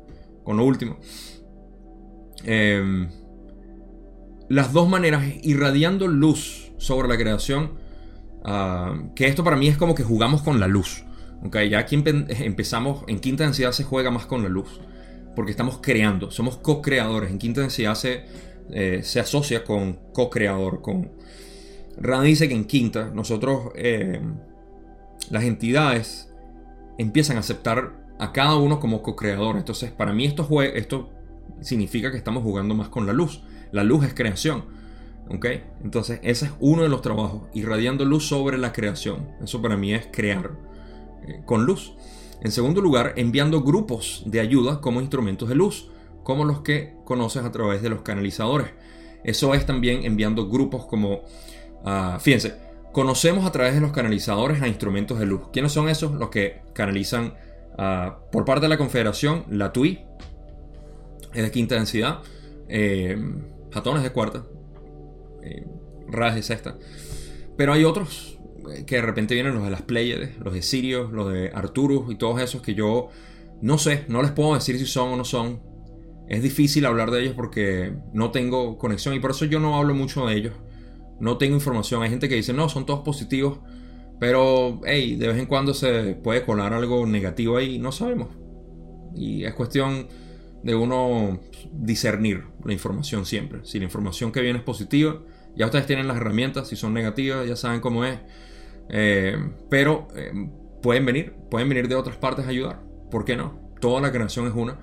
con 0.43 0.57
lo 0.57 0.65
último. 0.65 0.97
Em, 2.43 3.09
las 4.49 4.71
dos 4.73 4.87
maneras, 4.87 5.23
irradiando 5.43 6.07
luz 6.07 6.71
sobre 6.77 7.07
la 7.07 7.17
creación, 7.17 7.73
ah, 8.45 8.95
que 9.15 9.27
esto 9.27 9.43
para 9.43 9.57
mí 9.57 9.67
es 9.67 9.77
como 9.77 9.93
que 9.93 10.03
jugamos 10.03 10.41
con 10.41 10.59
la 10.59 10.67
luz. 10.67 11.03
Okay, 11.43 11.69
ya 11.69 11.79
aquí 11.79 11.95
empezamos, 11.95 13.03
en 13.07 13.19
quinta 13.19 13.43
densidad 13.43 13.71
se 13.71 13.83
juega 13.83 14.09
más 14.09 14.25
con 14.25 14.41
la 14.41 14.49
luz, 14.49 14.81
porque 15.37 15.51
estamos 15.51 15.77
creando, 15.83 16.31
somos 16.31 16.57
co-creadores. 16.57 17.29
En 17.29 17.37
quinta 17.37 17.61
densidad 17.61 17.93
se, 17.93 18.23
eh, 18.71 19.01
se 19.03 19.19
asocia 19.19 19.63
con 19.63 19.99
co-creador. 20.11 20.81
Con... 20.81 21.11
Rand 21.95 22.25
dice 22.25 22.47
que 22.47 22.55
en 22.55 22.65
quinta 22.65 23.11
nosotros, 23.13 23.71
em, 23.75 24.33
las 25.29 25.43
entidades 25.43 26.33
empiezan 26.97 27.37
a 27.37 27.41
aceptar 27.41 27.93
a 28.17 28.31
cada 28.31 28.55
uno 28.55 28.79
como 28.79 29.03
co-creador. 29.03 29.57
Entonces, 29.57 29.91
para 29.91 30.11
mí 30.11 30.25
esto, 30.25 30.49
esto 30.63 31.11
significa 31.61 32.09
que 32.09 32.17
estamos 32.17 32.41
jugando 32.41 32.73
más 32.73 32.89
con 32.89 33.05
la 33.05 33.13
luz. 33.13 33.43
La 33.71 33.83
luz 33.83 34.05
es 34.05 34.15
creación. 34.15 34.65
¿Ok? 35.29 35.45
Entonces, 35.83 36.19
ese 36.23 36.47
es 36.47 36.51
uno 36.59 36.81
de 36.81 36.89
los 36.89 37.03
trabajos, 37.03 37.43
irradiando 37.53 38.05
luz 38.05 38.27
sobre 38.27 38.57
la 38.57 38.73
creación. 38.73 39.27
Eso 39.43 39.61
para 39.61 39.77
mí 39.77 39.93
es 39.93 40.07
crear 40.11 40.57
eh, 41.27 41.43
con 41.45 41.67
luz. 41.67 41.93
En 42.41 42.51
segundo 42.51 42.81
lugar, 42.81 43.13
enviando 43.15 43.61
grupos 43.61 44.23
de 44.25 44.39
ayuda 44.39 44.79
como 44.79 45.01
instrumentos 45.01 45.49
de 45.49 45.55
luz, 45.55 45.89
como 46.23 46.45
los 46.45 46.61
que 46.61 46.95
conoces 47.05 47.43
a 47.43 47.51
través 47.51 47.81
de 47.81 47.89
los 47.89 48.01
canalizadores. 48.01 48.67
Eso 49.23 49.53
es 49.53 49.65
también 49.65 50.03
enviando 50.03 50.47
grupos 50.49 50.85
como, 50.85 51.21
ah, 51.83 52.17
fíjense, 52.21 52.55
conocemos 52.91 53.45
a 53.45 53.51
través 53.51 53.73
de 53.73 53.81
los 53.81 53.91
canalizadores 53.91 54.61
a 54.61 54.67
instrumentos 54.67 55.19
de 55.19 55.25
luz. 55.25 55.49
¿Quiénes 55.51 55.71
son 55.71 55.89
esos? 55.89 56.13
Los 56.13 56.29
que 56.29 56.61
canalizan 56.73 57.33
ah, 57.77 58.19
por 58.31 58.45
parte 58.45 58.65
de 58.65 58.69
la 58.69 58.77
Confederación, 58.77 59.45
la 59.49 59.71
TUI, 59.73 60.05
es 61.33 61.43
de 61.43 61.51
quinta 61.51 61.75
densidad, 61.75 62.19
eh, 62.67 63.17
Jatones 63.71 64.03
de 64.03 64.11
cuarta, 64.11 64.43
eh, 65.43 65.65
de 66.07 66.41
sexta. 66.41 66.77
Pero 67.55 67.73
hay 67.73 67.83
otros 67.83 68.36
que 68.85 68.95
de 68.95 69.01
repente 69.01 69.33
vienen 69.33 69.53
los 69.53 69.63
de 69.63 69.71
las 69.71 69.81
Pleiades, 69.81 70.37
los 70.39 70.53
de 70.53 70.61
Sirius, 70.61 71.11
los 71.11 71.31
de 71.31 71.51
Arturus 71.53 72.11
y 72.11 72.15
todos 72.15 72.41
esos 72.41 72.61
que 72.61 72.73
yo 72.73 73.09
no 73.61 73.77
sé, 73.77 74.05
no 74.07 74.21
les 74.21 74.31
puedo 74.31 74.53
decir 74.53 74.77
si 74.77 74.85
son 74.85 75.13
o 75.13 75.15
no 75.15 75.23
son. 75.23 75.61
Es 76.27 76.43
difícil 76.43 76.85
hablar 76.85 77.09
de 77.11 77.21
ellos 77.21 77.33
porque 77.35 77.93
no 78.13 78.31
tengo 78.31 78.77
conexión 78.77 79.15
y 79.15 79.19
por 79.19 79.31
eso 79.31 79.45
yo 79.45 79.59
no 79.59 79.77
hablo 79.77 79.93
mucho 79.93 80.25
de 80.25 80.35
ellos. 80.35 80.53
No 81.19 81.37
tengo 81.37 81.55
información. 81.55 82.03
Hay 82.03 82.09
gente 82.09 82.29
que 82.29 82.35
dice, 82.35 82.53
no, 82.53 82.69
son 82.69 82.85
todos 82.85 82.99
positivos. 82.99 83.59
Pero, 84.19 84.81
hey, 84.85 85.15
de 85.15 85.27
vez 85.27 85.37
en 85.37 85.45
cuando 85.45 85.73
se 85.73 86.15
puede 86.15 86.43
colar 86.43 86.73
algo 86.73 87.05
negativo 87.07 87.57
ahí. 87.57 87.79
No 87.79 87.91
sabemos. 87.91 88.29
Y 89.15 89.45
es 89.45 89.53
cuestión 89.53 90.07
de 90.63 90.75
uno 90.75 91.39
discernir 91.71 92.43
la 92.63 92.73
información 92.73 93.25
siempre. 93.25 93.61
Si 93.63 93.79
la 93.79 93.85
información 93.85 94.31
que 94.31 94.41
viene 94.41 94.59
es 94.59 94.65
positiva, 94.65 95.21
ya 95.55 95.65
ustedes 95.65 95.87
tienen 95.87 96.07
las 96.07 96.17
herramientas. 96.17 96.67
Si 96.67 96.75
son 96.75 96.93
negativas, 96.93 97.47
ya 97.47 97.55
saben 97.55 97.79
cómo 97.79 98.05
es. 98.05 98.19
Eh, 98.89 99.37
pero 99.69 100.07
eh, 100.15 100.31
pueden 100.81 101.05
venir, 101.05 101.33
pueden 101.49 101.69
venir 101.69 101.87
de 101.87 101.95
otras 101.95 102.17
partes 102.17 102.45
a 102.45 102.49
ayudar. 102.49 102.81
¿Por 103.11 103.25
qué 103.25 103.35
no? 103.35 103.59
Toda 103.79 104.01
la 104.01 104.11
creación 104.11 104.47
es 104.47 104.53
una. 104.53 104.77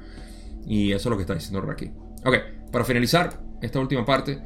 Y 0.66 0.92
eso 0.92 1.08
es 1.08 1.10
lo 1.10 1.16
que 1.16 1.22
está 1.22 1.34
diciendo 1.34 1.66
aquí. 1.70 1.90
Ok, 2.24 2.36
para 2.72 2.84
finalizar 2.84 3.40
esta 3.60 3.80
última 3.80 4.04
parte, 4.04 4.40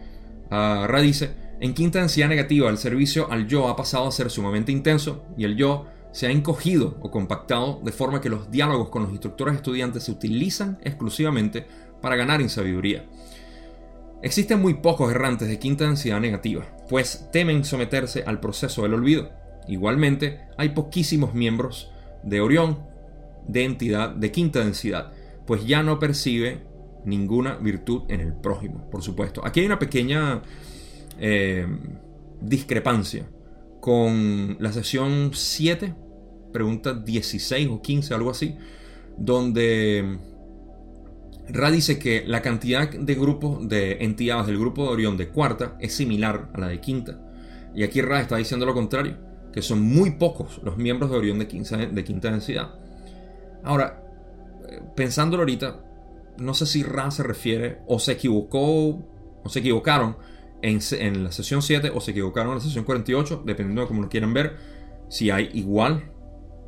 uh, 0.51 0.86
Ra 0.86 1.01
dice, 1.01 1.30
en 1.60 1.74
quinta 1.74 2.01
densidad 2.01 2.28
negativa 2.28 2.68
el 2.70 2.78
servicio 2.78 3.30
al 3.30 3.47
yo 3.47 3.68
ha 3.68 3.76
pasado 3.76 4.09
a 4.09 4.12
ser 4.12 4.30
sumamente 4.30 4.72
intenso 4.72 5.24
y 5.36 5.44
el 5.44 5.56
yo 5.56 5.86
se 6.12 6.26
ha 6.26 6.30
encogido 6.30 6.97
o 7.01 7.10
compactado 7.10 7.80
de 7.85 7.93
forma 7.93 8.20
que 8.20 8.30
los 8.30 8.51
diálogos 8.51 8.89
con 8.89 9.02
los 9.02 9.12
instructores 9.12 9.55
estudiantes 9.55 10.05
se 10.05 10.12
utilizan 10.12 10.78
exclusivamente 10.82 11.66
para 12.01 12.16
ganar 12.16 12.40
en 12.40 12.48
sabiduría. 12.48 13.06
Existen 14.22 14.60
muy 14.60 14.74
pocos 14.74 15.12
errantes 15.12 15.48
de 15.48 15.59
quinta 15.59 15.85
densidad 15.85 16.20
negativa, 16.20 16.64
pues 16.89 17.28
temen 17.30 17.64
someterse 17.64 18.24
al 18.26 18.40
proceso 18.40 18.82
del 18.82 18.94
olvido. 18.94 19.30
Igualmente, 19.69 20.40
hay 20.57 20.70
poquísimos 20.70 21.35
miembros 21.35 21.90
de 22.23 22.40
Orión 22.40 22.78
de 23.47 23.65
entidad 23.65 24.11
de 24.11 24.31
quinta 24.31 24.61
densidad, 24.61 25.12
pues 25.47 25.66
ya 25.66 25.82
no 25.82 25.99
percibe 25.99 26.62
ninguna 27.05 27.57
virtud 27.57 28.03
en 28.09 28.20
el 28.20 28.35
prójimo, 28.35 28.89
por 28.90 29.03
supuesto. 29.03 29.45
Aquí 29.45 29.61
hay 29.61 29.66
una 29.66 29.78
pequeña 29.78 30.43
eh, 31.19 31.66
discrepancia 32.40 33.27
con 33.81 34.57
la 34.61 34.73
sesión 34.73 35.31
7, 35.32 35.95
pregunta 36.53 36.95
16 36.95 37.69
o 37.70 37.81
15, 37.81 38.15
algo 38.15 38.31
así, 38.31 38.57
donde 39.16 40.19
Ra 41.49 41.70
dice 41.70 41.99
que 41.99 42.24
la 42.27 42.43
cantidad 42.43 42.90
de 42.90 43.15
grupos 43.15 43.66
de 43.69 44.05
entidades 44.05 44.47
del 44.47 44.59
grupo 44.59 44.85
de 44.85 44.90
Orión 44.90 45.16
de 45.16 45.28
cuarta 45.28 45.77
es 45.81 45.95
similar 45.95 46.51
a 46.53 46.61
la 46.61 46.69
de 46.69 46.81
quinta. 46.81 47.19
Y 47.74 47.82
aquí 47.82 48.03
Ra 48.03 48.20
está 48.20 48.36
diciendo 48.36 48.66
lo 48.66 48.74
contrario, 48.74 49.16
que 49.52 49.62
son 49.62 49.82
muy 49.82 50.12
pocos 50.12 50.60
los 50.62 50.76
miembros 50.76 51.10
de 51.10 51.16
Orión 51.16 51.38
de, 51.38 51.46
de 51.46 52.04
quinta 52.04 52.30
densidad. 52.30 52.74
Ahora, 53.64 54.04
pensándolo 54.94 55.42
ahorita, 55.42 55.80
no 56.38 56.54
sé 56.54 56.66
si 56.66 56.82
Ra 56.82 57.10
se 57.10 57.22
refiere 57.22 57.78
o 57.86 57.98
se 57.98 58.12
equivocó 58.12 58.88
o 59.44 59.48
se 59.48 59.60
equivocaron 59.60 60.16
en, 60.62 61.24
la 61.24 61.32
sesión 61.32 61.62
7 61.62 61.90
o 61.94 62.00
se 62.00 62.12
equivocaron 62.12 62.50
en 62.52 62.58
la 62.58 62.64
sesión 62.64 62.84
48, 62.84 63.42
dependiendo 63.44 63.82
de 63.82 63.88
cómo 63.88 64.02
lo 64.02 64.08
quieran 64.08 64.32
ver, 64.34 64.56
si 65.08 65.30
hay 65.30 65.50
igual 65.54 66.10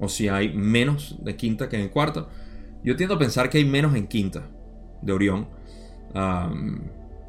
o 0.00 0.08
si 0.08 0.28
hay 0.28 0.52
menos 0.54 1.16
de 1.22 1.36
quinta 1.36 1.68
que 1.68 1.80
en 1.80 1.88
cuarta. 1.88 2.28
Yo 2.82 2.96
tiendo 2.96 3.16
a 3.16 3.18
pensar 3.18 3.50
que 3.50 3.58
hay 3.58 3.64
menos 3.64 3.94
en 3.94 4.06
quinta 4.06 4.48
de 5.02 5.12
Orión, 5.12 5.48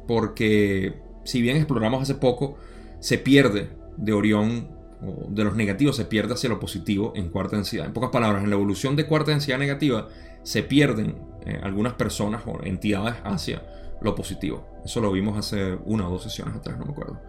porque 0.06 0.94
si 1.24 1.42
bien 1.42 1.56
exploramos 1.56 2.02
hace 2.02 2.14
poco, 2.14 2.56
se 3.00 3.18
pierde 3.18 3.70
de 3.96 4.12
Orión 4.12 4.81
o 5.02 5.26
de 5.28 5.44
los 5.44 5.56
negativos 5.56 5.96
se 5.96 6.04
pierde 6.04 6.34
hacia 6.34 6.48
lo 6.48 6.60
positivo 6.60 7.12
en 7.16 7.28
cuarta 7.28 7.56
densidad. 7.56 7.86
En 7.86 7.92
pocas 7.92 8.10
palabras, 8.10 8.44
en 8.44 8.50
la 8.50 8.56
evolución 8.56 8.96
de 8.96 9.06
cuarta 9.06 9.32
densidad 9.32 9.58
negativa 9.58 10.08
se 10.42 10.62
pierden 10.62 11.16
eh, 11.44 11.58
algunas 11.62 11.94
personas 11.94 12.42
o 12.46 12.62
entidades 12.64 13.16
hacia 13.24 13.62
lo 14.00 14.14
positivo. 14.14 14.66
Eso 14.84 15.00
lo 15.00 15.12
vimos 15.12 15.36
hace 15.36 15.76
una 15.84 16.08
o 16.08 16.10
dos 16.10 16.22
sesiones 16.22 16.54
atrás, 16.54 16.78
no 16.78 16.86
me 16.86 16.92
acuerdo. 16.92 17.20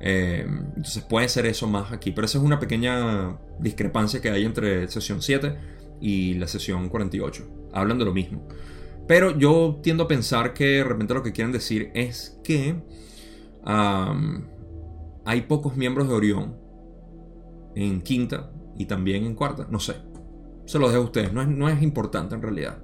Eh, 0.00 0.44
entonces 0.46 1.02
puede 1.04 1.28
ser 1.28 1.46
eso 1.46 1.68
más 1.68 1.92
aquí, 1.92 2.10
pero 2.10 2.24
esa 2.24 2.38
es 2.38 2.44
una 2.44 2.58
pequeña 2.58 3.38
discrepancia 3.60 4.20
que 4.20 4.30
hay 4.30 4.44
entre 4.44 4.88
sesión 4.88 5.22
7 5.22 5.56
y 6.00 6.34
la 6.34 6.48
sesión 6.48 6.88
48. 6.88 7.68
Hablan 7.72 7.98
de 7.98 8.04
lo 8.04 8.12
mismo. 8.12 8.46
Pero 9.06 9.36
yo 9.38 9.80
tiendo 9.82 10.04
a 10.04 10.08
pensar 10.08 10.54
que 10.54 10.64
de 10.64 10.84
repente 10.84 11.14
lo 11.14 11.22
que 11.22 11.32
quieren 11.32 11.52
decir 11.52 11.90
es 11.94 12.38
que 12.42 12.76
hay 13.64 15.42
pocos 15.42 15.76
miembros 15.76 16.08
de 16.08 16.14
Orión 16.14 16.61
en 17.74 18.02
quinta 18.02 18.50
y 18.76 18.86
también 18.86 19.24
en 19.24 19.34
cuarta. 19.34 19.66
No 19.70 19.80
sé. 19.80 19.96
Se 20.66 20.78
lo 20.78 20.88
dejo 20.88 21.02
a 21.02 21.04
ustedes. 21.04 21.32
No 21.32 21.42
es, 21.42 21.48
no 21.48 21.68
es 21.68 21.82
importante 21.82 22.34
en 22.34 22.42
realidad. 22.42 22.78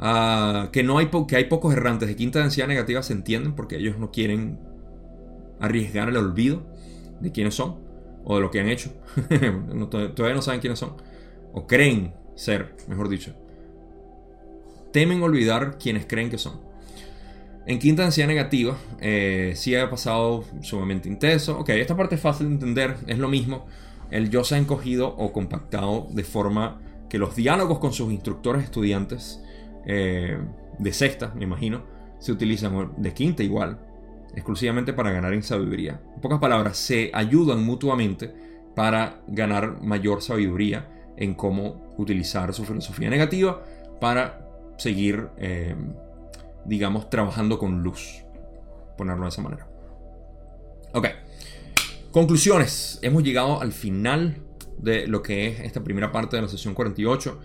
Ah, 0.00 0.68
que, 0.72 0.82
no 0.82 0.98
hay 0.98 1.10
que 1.28 1.36
hay 1.36 1.44
pocos 1.44 1.72
errantes 1.72 2.08
de 2.08 2.16
quinta 2.16 2.40
densidad 2.40 2.66
negativa 2.66 3.02
se 3.02 3.12
entienden 3.12 3.54
porque 3.54 3.76
ellos 3.76 3.98
no 3.98 4.10
quieren 4.10 4.58
arriesgar 5.60 6.08
el 6.08 6.16
olvido 6.16 6.66
de 7.20 7.30
quiénes 7.30 7.54
son 7.54 7.76
o 8.24 8.34
de 8.36 8.40
lo 8.40 8.50
que 8.50 8.60
han 8.60 8.68
hecho. 8.68 8.90
todavía 9.90 10.34
no 10.34 10.42
saben 10.42 10.60
quiénes 10.60 10.78
son. 10.78 10.96
O 11.52 11.66
creen 11.66 12.14
ser, 12.34 12.74
mejor 12.88 13.08
dicho. 13.08 13.34
Temen 14.92 15.22
olvidar 15.22 15.78
quienes 15.78 16.06
creen 16.06 16.30
que 16.30 16.38
son. 16.38 16.71
En 17.64 17.78
quinta 17.78 18.02
densidad 18.02 18.26
negativa, 18.26 18.76
eh, 19.00 19.52
sí 19.54 19.74
ha 19.76 19.88
pasado 19.88 20.44
sumamente 20.62 21.08
intenso. 21.08 21.58
Ok, 21.60 21.70
esta 21.70 21.96
parte 21.96 22.16
es 22.16 22.20
fácil 22.20 22.48
de 22.48 22.54
entender, 22.54 22.96
es 23.06 23.18
lo 23.18 23.28
mismo. 23.28 23.66
El 24.10 24.30
yo 24.30 24.44
se 24.44 24.56
ha 24.56 24.58
encogido 24.58 25.08
o 25.08 25.32
compactado 25.32 26.08
de 26.10 26.24
forma 26.24 26.80
que 27.08 27.18
los 27.18 27.36
diálogos 27.36 27.78
con 27.78 27.92
sus 27.92 28.12
instructores 28.12 28.64
estudiantes 28.64 29.42
eh, 29.86 30.38
de 30.78 30.92
sexta, 30.92 31.32
me 31.36 31.44
imagino, 31.44 31.82
se 32.18 32.32
utilizan 32.32 32.92
de 32.96 33.12
quinta 33.14 33.42
igual, 33.42 33.78
exclusivamente 34.34 34.92
para 34.92 35.12
ganar 35.12 35.32
en 35.32 35.42
sabiduría. 35.42 36.00
En 36.14 36.20
pocas 36.20 36.38
palabras, 36.38 36.76
se 36.78 37.10
ayudan 37.12 37.64
mutuamente 37.64 38.32
para 38.74 39.20
ganar 39.28 39.82
mayor 39.82 40.22
sabiduría 40.22 40.88
en 41.16 41.34
cómo 41.34 41.94
utilizar 41.98 42.52
su 42.54 42.64
filosofía 42.64 43.10
negativa 43.10 43.62
para 44.00 44.48
seguir, 44.78 45.28
eh, 45.36 45.74
digamos, 46.64 47.10
trabajando 47.10 47.58
con 47.58 47.82
luz, 47.82 48.24
ponerlo 48.96 49.24
de 49.24 49.28
esa 49.28 49.42
manera. 49.42 49.68
Ok, 50.94 51.06
conclusiones. 52.10 52.98
Hemos 53.02 53.22
llegado 53.22 53.60
al 53.60 53.72
final 53.72 54.42
de 54.78 55.06
lo 55.06 55.22
que 55.22 55.48
es 55.48 55.60
esta 55.60 55.82
primera 55.82 56.12
parte 56.12 56.36
de 56.36 56.42
la 56.42 56.48
sesión 56.48 56.74
48 56.74 57.38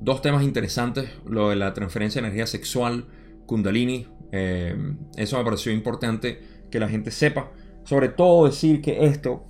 dos 0.00 0.22
temas 0.22 0.42
interesantes, 0.42 1.10
lo 1.26 1.50
de 1.50 1.56
la 1.56 1.74
transferencia 1.74 2.20
de 2.20 2.26
energía 2.26 2.46
sexual, 2.46 3.06
kundalini, 3.46 4.06
eh, 4.32 4.74
eso 5.16 5.38
me 5.38 5.44
pareció 5.44 5.72
importante 5.72 6.40
que 6.70 6.80
la 6.80 6.88
gente 6.88 7.10
sepa, 7.10 7.52
sobre 7.84 8.08
todo 8.08 8.46
decir 8.46 8.80
que 8.80 9.04
esto, 9.04 9.44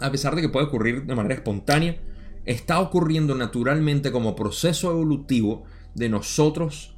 a 0.00 0.10
pesar 0.10 0.34
de 0.34 0.42
que 0.42 0.48
puede 0.48 0.66
ocurrir 0.66 1.04
de 1.04 1.14
manera 1.14 1.34
espontánea, 1.34 2.00
está 2.44 2.80
ocurriendo 2.80 3.34
naturalmente 3.34 4.10
como 4.10 4.34
proceso 4.34 4.90
evolutivo 4.90 5.64
de 5.94 6.08
nosotros 6.08 6.91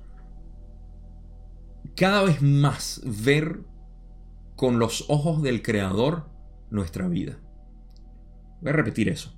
cada 1.97 2.23
vez 2.23 2.43
más 2.43 3.01
ver 3.05 3.61
con 4.57 4.79
los 4.79 5.05
ojos 5.09 5.43
del 5.43 5.63
creador 5.63 6.29
nuestra 6.71 7.09
vida. 7.09 7.39
Voy 8.61 8.71
a 8.71 8.73
repetir 8.73 9.09
eso 9.09 9.35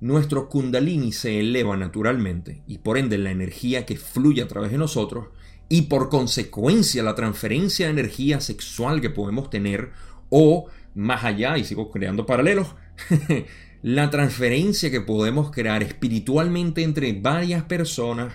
nuestro 0.00 0.48
kundalini 0.48 1.12
se 1.12 1.40
eleva 1.40 1.76
naturalmente 1.76 2.62
y 2.66 2.78
por 2.78 2.96
ende 2.96 3.18
la 3.18 3.30
energía 3.30 3.84
que 3.84 3.96
fluye 3.96 4.42
a 4.42 4.48
través 4.48 4.72
de 4.72 4.78
nosotros 4.78 5.28
y 5.68 5.82
por 5.82 6.08
consecuencia 6.08 7.02
la 7.02 7.14
transferencia 7.14 7.86
de 7.86 7.92
energía 7.92 8.40
sexual 8.40 9.00
que 9.00 9.10
podemos 9.10 9.50
tener 9.50 9.90
o 10.30 10.66
más 10.94 11.24
allá, 11.24 11.56
y 11.58 11.64
sigo 11.64 11.90
creando 11.90 12.26
paralelos, 12.26 12.74
la 13.82 14.10
transferencia 14.10 14.90
que 14.90 15.00
podemos 15.00 15.50
crear 15.50 15.82
espiritualmente 15.82 16.82
entre 16.82 17.12
varias 17.12 17.62
personas, 17.64 18.34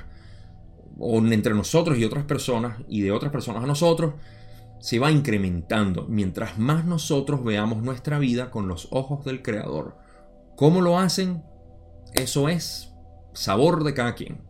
o 0.97 1.17
entre 1.19 1.53
nosotros 1.53 1.97
y 1.97 2.05
otras 2.05 2.25
personas 2.25 2.79
y 2.87 3.01
de 3.01 3.11
otras 3.11 3.31
personas 3.31 3.63
a 3.63 3.67
nosotros 3.67 4.13
se 4.79 4.99
va 4.99 5.11
incrementando 5.11 6.05
mientras 6.07 6.57
más 6.59 6.85
nosotros 6.85 7.43
veamos 7.43 7.81
nuestra 7.81 8.19
vida 8.19 8.51
con 8.51 8.67
los 8.67 8.87
ojos 8.91 9.25
del 9.25 9.41
Creador. 9.41 9.97
¿Cómo 10.55 10.81
lo 10.81 10.99
hacen? 10.99 11.43
Eso 12.13 12.49
es 12.49 12.93
sabor 13.33 13.83
de 13.83 13.93
cada 13.93 14.15
quien. 14.15 14.41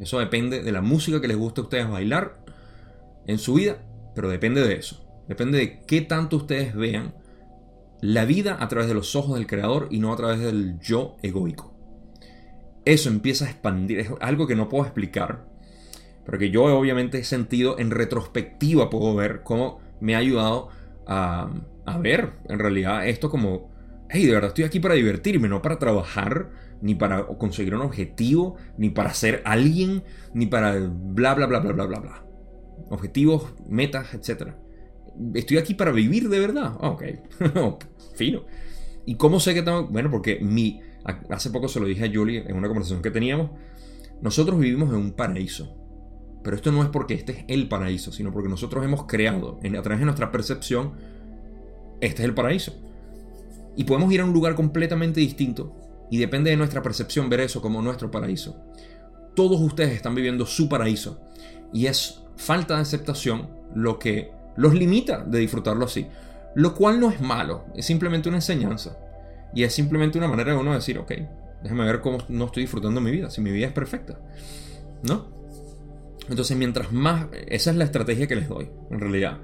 Eso 0.00 0.18
depende 0.18 0.62
de 0.62 0.72
la 0.72 0.80
música 0.80 1.20
que 1.20 1.28
les 1.28 1.36
guste 1.36 1.60
a 1.60 1.64
ustedes 1.64 1.88
bailar 1.88 2.44
en 3.26 3.38
su 3.38 3.54
vida, 3.54 3.78
pero 4.14 4.28
depende 4.28 4.66
de 4.66 4.74
eso. 4.74 5.04
Depende 5.28 5.58
de 5.58 5.80
qué 5.86 6.00
tanto 6.00 6.36
ustedes 6.36 6.74
vean 6.74 7.14
la 8.00 8.24
vida 8.24 8.58
a 8.60 8.68
través 8.68 8.88
de 8.88 8.94
los 8.94 9.16
ojos 9.16 9.34
del 9.34 9.46
creador 9.46 9.88
y 9.90 9.98
no 9.98 10.12
a 10.12 10.16
través 10.16 10.40
del 10.40 10.78
yo 10.78 11.16
egoico. 11.22 11.74
Eso 12.84 13.08
empieza 13.08 13.46
a 13.46 13.50
expandir, 13.50 13.98
es 13.98 14.10
algo 14.20 14.46
que 14.46 14.56
no 14.56 14.68
puedo 14.68 14.84
explicar, 14.84 15.46
pero 16.24 16.38
que 16.38 16.50
yo 16.50 16.64
obviamente 16.64 17.18
he 17.18 17.24
sentido 17.24 17.78
en 17.78 17.90
retrospectiva, 17.90 18.90
puedo 18.90 19.14
ver 19.14 19.42
cómo 19.42 19.80
me 20.00 20.14
ha 20.14 20.18
ayudado 20.18 20.68
a, 21.06 21.50
a 21.84 21.98
ver 21.98 22.32
en 22.48 22.58
realidad 22.58 23.06
esto 23.06 23.30
como, 23.30 23.70
hey, 24.08 24.26
de 24.26 24.32
verdad 24.32 24.48
estoy 24.48 24.64
aquí 24.64 24.80
para 24.80 24.94
divertirme, 24.94 25.48
no 25.48 25.62
para 25.62 25.78
trabajar, 25.78 26.50
ni 26.80 26.94
para 26.94 27.26
conseguir 27.26 27.74
un 27.74 27.82
objetivo, 27.82 28.56
ni 28.76 28.90
para 28.90 29.14
ser 29.14 29.42
alguien, 29.44 30.04
ni 30.34 30.46
para 30.46 30.76
bla, 30.78 31.34
bla, 31.34 31.46
bla, 31.46 31.60
bla, 31.60 31.72
bla, 31.72 31.86
bla, 31.86 32.00
bla. 32.00 32.26
Objetivos, 32.90 33.54
metas, 33.68 34.12
etc. 34.14 34.52
Estoy 35.34 35.56
aquí 35.56 35.74
para 35.74 35.92
vivir 35.92 36.28
de 36.28 36.40
verdad. 36.40 36.76
Ah, 36.80 36.90
ok, 36.90 37.04
fino. 38.16 38.44
¿Y 39.06 39.16
cómo 39.16 39.40
sé 39.40 39.54
que 39.54 39.62
tengo? 39.62 39.86
Bueno, 39.86 40.10
porque 40.10 40.40
mi... 40.40 40.80
Hace 41.28 41.50
poco 41.50 41.68
se 41.68 41.80
lo 41.80 41.86
dije 41.86 42.04
a 42.04 42.10
Julie 42.12 42.44
en 42.46 42.56
una 42.56 42.68
conversación 42.68 43.02
que 43.02 43.10
teníamos. 43.10 43.50
Nosotros 44.22 44.58
vivimos 44.58 44.88
en 44.90 44.96
un 44.96 45.12
paraíso. 45.12 45.76
Pero 46.44 46.56
esto 46.56 46.70
no 46.70 46.82
es 46.82 46.90
porque 46.90 47.14
este 47.14 47.32
es 47.32 47.44
el 47.48 47.68
paraíso, 47.68 48.12
sino 48.12 48.30
porque 48.30 48.50
nosotros 48.50 48.84
hemos 48.84 49.04
creado, 49.04 49.58
a 49.58 49.82
través 49.82 49.98
de 49.98 50.04
nuestra 50.04 50.30
percepción, 50.30 50.92
este 52.02 52.22
es 52.22 52.28
el 52.28 52.34
paraíso. 52.34 52.74
Y 53.76 53.84
podemos 53.84 54.12
ir 54.12 54.20
a 54.20 54.26
un 54.26 54.34
lugar 54.34 54.54
completamente 54.54 55.20
distinto 55.20 55.74
y 56.10 56.18
depende 56.18 56.50
de 56.50 56.56
nuestra 56.56 56.82
percepción 56.82 57.30
ver 57.30 57.40
eso 57.40 57.62
como 57.62 57.80
nuestro 57.80 58.10
paraíso. 58.10 58.60
Todos 59.34 59.58
ustedes 59.58 59.94
están 59.94 60.14
viviendo 60.14 60.44
su 60.44 60.68
paraíso 60.68 61.18
y 61.72 61.86
es 61.86 62.22
falta 62.36 62.76
de 62.76 62.82
aceptación 62.82 63.48
lo 63.74 63.98
que 63.98 64.30
los 64.56 64.74
limita 64.74 65.24
de 65.24 65.38
disfrutarlo 65.38 65.86
así. 65.86 66.06
Lo 66.54 66.74
cual 66.74 67.00
no 67.00 67.10
es 67.10 67.22
malo, 67.22 67.64
es 67.74 67.86
simplemente 67.86 68.28
una 68.28 68.38
enseñanza. 68.38 68.98
Y 69.54 69.62
es 69.62 69.72
simplemente 69.72 70.18
una 70.18 70.28
manera 70.28 70.52
de 70.52 70.58
uno 70.58 70.74
decir, 70.74 70.98
ok, 70.98 71.12
déjame 71.62 71.84
ver 71.84 72.02
cómo 72.02 72.18
no 72.28 72.44
estoy 72.44 72.64
disfrutando 72.64 73.00
mi 73.00 73.10
vida, 73.10 73.30
si 73.30 73.40
mi 73.40 73.50
vida 73.50 73.68
es 73.68 73.72
perfecta. 73.72 74.18
¿No? 75.02 75.43
Entonces, 76.28 76.56
mientras 76.56 76.92
más, 76.92 77.26
esa 77.48 77.70
es 77.70 77.76
la 77.76 77.84
estrategia 77.84 78.26
que 78.26 78.36
les 78.36 78.48
doy, 78.48 78.70
en 78.90 79.00
realidad. 79.00 79.40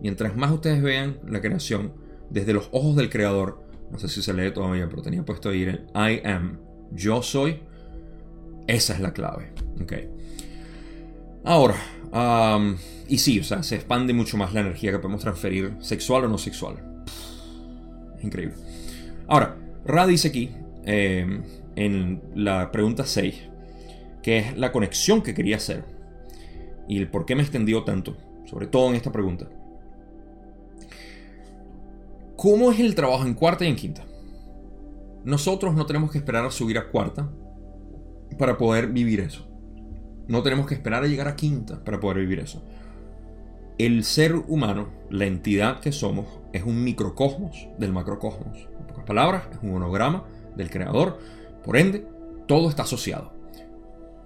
Mientras 0.00 0.36
más 0.36 0.50
ustedes 0.50 0.82
vean 0.82 1.18
la 1.26 1.40
creación 1.40 1.92
desde 2.30 2.52
los 2.52 2.68
ojos 2.72 2.96
del 2.96 3.10
creador, 3.10 3.62
no 3.90 3.98
sé 3.98 4.08
si 4.08 4.22
se 4.22 4.32
lee 4.32 4.50
todavía, 4.52 4.88
pero 4.88 5.02
tenía 5.02 5.24
puesto 5.24 5.50
ahí 5.50 5.62
el 5.62 5.86
I 5.94 6.26
am, 6.26 6.58
yo 6.92 7.22
soy. 7.22 7.60
Esa 8.66 8.94
es 8.94 9.00
la 9.00 9.12
clave. 9.12 9.52
Ok. 9.80 9.92
Ahora, 11.44 11.76
y 13.08 13.18
sí, 13.18 13.40
o 13.40 13.44
sea, 13.44 13.62
se 13.62 13.76
expande 13.76 14.12
mucho 14.12 14.36
más 14.36 14.54
la 14.54 14.60
energía 14.60 14.92
que 14.92 14.98
podemos 14.98 15.20
transferir, 15.20 15.74
sexual 15.80 16.24
o 16.24 16.28
no 16.28 16.38
sexual. 16.38 16.76
increíble. 18.22 18.54
Ahora, 19.26 19.56
Ra 19.84 20.06
dice 20.06 20.28
aquí, 20.28 20.50
em, 20.84 21.42
en 21.74 22.22
la 22.36 22.70
pregunta 22.70 23.04
6, 23.04 23.34
que 24.22 24.38
es 24.38 24.56
la 24.56 24.70
conexión 24.70 25.22
que 25.22 25.34
quería 25.34 25.56
hacer 25.56 25.84
y 26.92 26.98
el 26.98 27.08
por 27.08 27.24
qué 27.24 27.34
me 27.34 27.40
extendió 27.42 27.84
tanto, 27.84 28.18
sobre 28.44 28.66
todo 28.66 28.90
en 28.90 28.96
esta 28.96 29.10
pregunta. 29.10 29.48
¿Cómo 32.36 32.70
es 32.70 32.80
el 32.80 32.94
trabajo 32.94 33.24
en 33.24 33.32
cuarta 33.32 33.64
y 33.64 33.68
en 33.68 33.76
quinta? 33.76 34.04
Nosotros 35.24 35.74
no 35.74 35.86
tenemos 35.86 36.10
que 36.10 36.18
esperar 36.18 36.44
a 36.44 36.50
subir 36.50 36.76
a 36.76 36.90
cuarta 36.90 37.30
para 38.38 38.58
poder 38.58 38.88
vivir 38.88 39.20
eso. 39.20 39.48
No 40.28 40.42
tenemos 40.42 40.66
que 40.66 40.74
esperar 40.74 41.02
a 41.02 41.06
llegar 41.06 41.28
a 41.28 41.36
quinta 41.36 41.82
para 41.82 41.98
poder 41.98 42.18
vivir 42.18 42.40
eso. 42.40 42.62
El 43.78 44.04
ser 44.04 44.34
humano, 44.34 44.88
la 45.08 45.24
entidad 45.24 45.80
que 45.80 45.92
somos, 45.92 46.26
es 46.52 46.62
un 46.62 46.84
microcosmos 46.84 47.68
del 47.78 47.92
macrocosmos. 47.94 48.68
En 48.78 48.86
pocas 48.86 49.04
palabras, 49.04 49.44
es 49.50 49.58
un 49.62 49.76
holograma 49.76 50.24
del 50.56 50.68
creador. 50.68 51.18
Por 51.64 51.78
ende, 51.78 52.06
todo 52.46 52.68
está 52.68 52.82
asociado. 52.82 53.32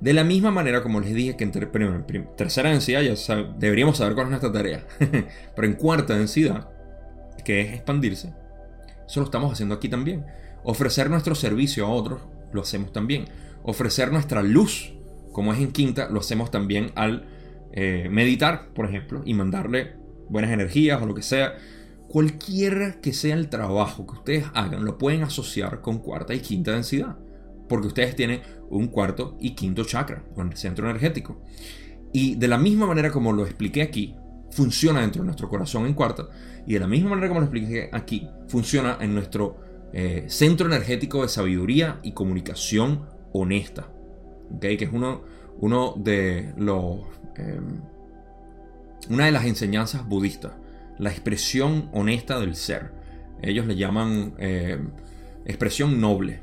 De 0.01 0.13
la 0.13 0.25
misma 0.25 0.51
manera, 0.51 0.83
como 0.83 1.01
les 1.01 1.15
dije 1.15 1.37
que 1.37 1.45
en, 1.45 1.53
tercera 2.37 2.71
densidad 2.71 3.01
ya 3.01 3.15
deberíamos 3.59 3.97
saber 3.97 4.15
cuál 4.15 4.27
es 4.27 4.31
nuestra 4.31 4.53
tarea. 4.53 4.87
Pero 5.57 5.67
en 5.67 5.75
cuarta 5.75 6.17
densidad 6.17 6.69
que 7.45 7.61
es 7.61 7.75
expandirse, 7.75 8.35
eso 9.07 9.21
lo 9.21 9.27
estamos 9.27 9.53
haciendo 9.53 9.75
aquí 9.75 9.89
también. 9.89 10.27
Ofrecer 10.65 11.09
nuestro 11.09 11.35
servicio 11.35 11.87
a 11.87 11.91
otros, 11.91 12.23
lo 12.53 12.63
hacemos 12.63 12.93
también. 12.93 13.27
Ofrecer 13.63 14.13
nuestra 14.13 14.43
luz, 14.43 14.95
como 15.33 15.53
es 15.53 15.61
en 15.61 15.73
quinta, 15.73 16.09
lo 16.11 16.21
hacemos 16.21 16.51
también 16.51 16.91
al 16.95 17.25
eh, 17.73 18.09
meditar, 18.11 18.69
por 18.75 18.87
ejemplo, 18.87 19.23
y 19.25 19.35
mandarle 19.35 19.95
buenas 20.29 20.51
energías 20.51 21.01
o 21.01 21.07
lo 21.07 21.15
que 21.15 21.23
sea. 21.23 21.55
Cualquiera 22.09 23.01
que 23.01 23.13
sea 23.13 23.35
el 23.35 23.49
trabajo 23.49 24.07
que 24.07 24.15
ustedes 24.15 24.47
hagan, 24.55 24.85
lo 24.85 24.99
pueden 24.99 25.23
asociar 25.23 25.81
con 25.81 25.99
cuarta 25.99 26.35
y 26.35 26.41
quinta 26.41 26.73
densidad. 26.73 27.17
Porque 27.69 27.89
ustedes 27.89 28.15
tienen 28.15 28.43
un 28.71 28.89
cuarto 28.89 29.37
y 29.41 29.55
quinto 29.55 29.85
chakra, 29.85 30.25
o 30.35 30.43
el 30.43 30.57
centro 30.57 30.89
energético. 30.89 31.41
Y 32.13 32.37
de 32.37 32.49
la 32.49 32.59
misma 32.59 32.87
manera 32.87 33.11
como 33.11 33.33
lo 33.33 33.45
expliqué 33.45 33.83
aquí, 33.83 34.15
funciona 34.51 35.01
dentro 35.01 35.23
de 35.23 35.27
nuestro 35.27 35.49
corazón 35.49 35.87
en 35.87 35.95
cuarta. 35.95 36.29
Y 36.67 36.75
de 36.75 36.81
la 36.81 36.87
misma 36.87 37.11
manera 37.11 37.29
como 37.29 37.41
lo 37.41 37.47
expliqué 37.47 37.91
aquí, 37.93 38.29
funciona 38.49 38.99
en 39.01 39.15
nuestro 39.15 39.59
eh, 39.93 40.25
centro 40.29 40.67
energético 40.67 41.23
de 41.23 41.29
sabiduría 41.29 42.01
y 42.03 42.13
comunicación 42.13 43.07
honesta. 43.33 43.89
¿okay? 44.57 44.77
Que 44.77 44.87
es 44.87 44.91
uno, 44.93 45.95
de 45.97 46.53
los. 46.57 47.01
Em, 47.37 47.81
una 49.11 49.27
de 49.27 49.33
las 49.33 49.45
enseñanzas 49.45 50.07
budistas. 50.09 50.53
La 50.99 51.11
expresión 51.11 51.91
honesta 51.93 52.41
del 52.41 52.57
ser. 52.57 52.93
Ellos 53.43 53.67
le 53.67 53.77
llaman 53.77 54.35
em, 54.39 54.91
expresión 55.45 56.01
noble. 56.01 56.41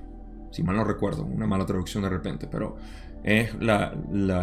Si 0.54 0.62
mal 0.62 0.76
no 0.76 0.84
recuerdo, 0.84 1.24
una 1.24 1.48
mala 1.48 1.66
traducción 1.66 2.04
de 2.04 2.10
repente, 2.10 2.46
pero 2.46 2.78
es 3.24 3.56
la, 3.60 3.96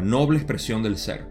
noble 0.02 0.38
expresión 0.38 0.82
del 0.82 0.98
ser. 0.98 1.24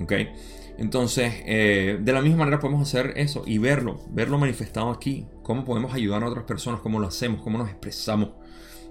¿okay? 0.00 0.30
Entonces, 0.76 1.34
eh, 1.46 2.00
de 2.02 2.12
la 2.12 2.20
misma 2.20 2.38
manera 2.38 2.58
podemos 2.58 2.82
hacer 2.82 3.12
eso 3.14 3.44
y 3.46 3.58
verlo, 3.58 4.00
verlo 4.10 4.36
manifestado 4.36 4.90
aquí. 4.90 5.24
Cómo 5.44 5.64
podemos 5.64 5.94
ayudar 5.94 6.24
a 6.24 6.28
otras 6.28 6.44
personas, 6.46 6.80
cómo 6.80 6.98
lo 6.98 7.06
hacemos, 7.06 7.42
cómo 7.42 7.58
nos 7.58 7.68
expresamos, 7.68 8.30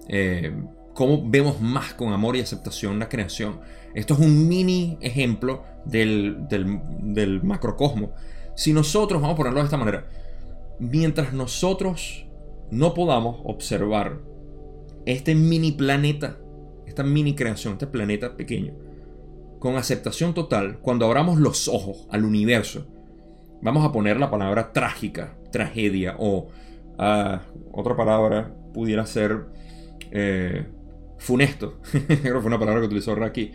eh, 0.07 0.55
cómo 0.93 1.29
vemos 1.29 1.59
más 1.59 1.93
con 1.93 2.13
amor 2.13 2.37
y 2.37 2.39
aceptación 2.39 2.97
la 2.97 3.09
creación. 3.09 3.59
Esto 3.93 4.13
es 4.13 4.21
un 4.21 4.47
mini 4.47 4.97
ejemplo 5.01 5.65
del, 5.83 6.47
del 6.47 7.43
macrocosmo. 7.43 8.13
Si 8.55 8.71
nosotros, 8.71 9.21
vamos 9.21 9.33
a 9.33 9.37
ponerlo 9.37 9.59
de 9.59 9.65
esta 9.65 9.77
manera, 9.77 10.07
mientras 10.79 11.33
nosotros 11.33 12.27
no 12.71 12.93
podamos 12.93 13.41
observar 13.43 14.21
este 15.07 15.35
mini 15.35 15.71
planeta, 15.71 16.37
esta 16.85 17.01
mini 17.01 17.33
creación, 17.33 17.73
este 17.73 17.87
planeta 17.87 18.35
pequeño, 18.35 18.73
con 19.59 19.77
aceptación 19.77 20.33
total, 20.33 20.79
cuando 20.79 21.05
abramos 21.05 21.39
los 21.39 21.69
ojos 21.69 22.07
al 22.11 22.25
universo, 22.25 22.87
vamos 23.61 23.85
a 23.85 23.93
poner 23.93 24.19
la 24.19 24.29
palabra 24.29 24.73
trágica, 24.73 25.37
tragedia, 25.51 26.15
o 26.19 26.49
ah, 26.97 27.41
otra 27.71 27.95
palabra 27.95 28.53
pudiera 28.73 29.05
ser 29.05 29.45
eh, 30.11 30.67
funesto, 31.19 31.79
creo 32.07 32.35
que 32.35 32.41
fue 32.41 32.47
una 32.47 32.59
palabra 32.59 32.81
que 32.81 32.87
utilizó 32.87 33.15
Raki. 33.15 33.51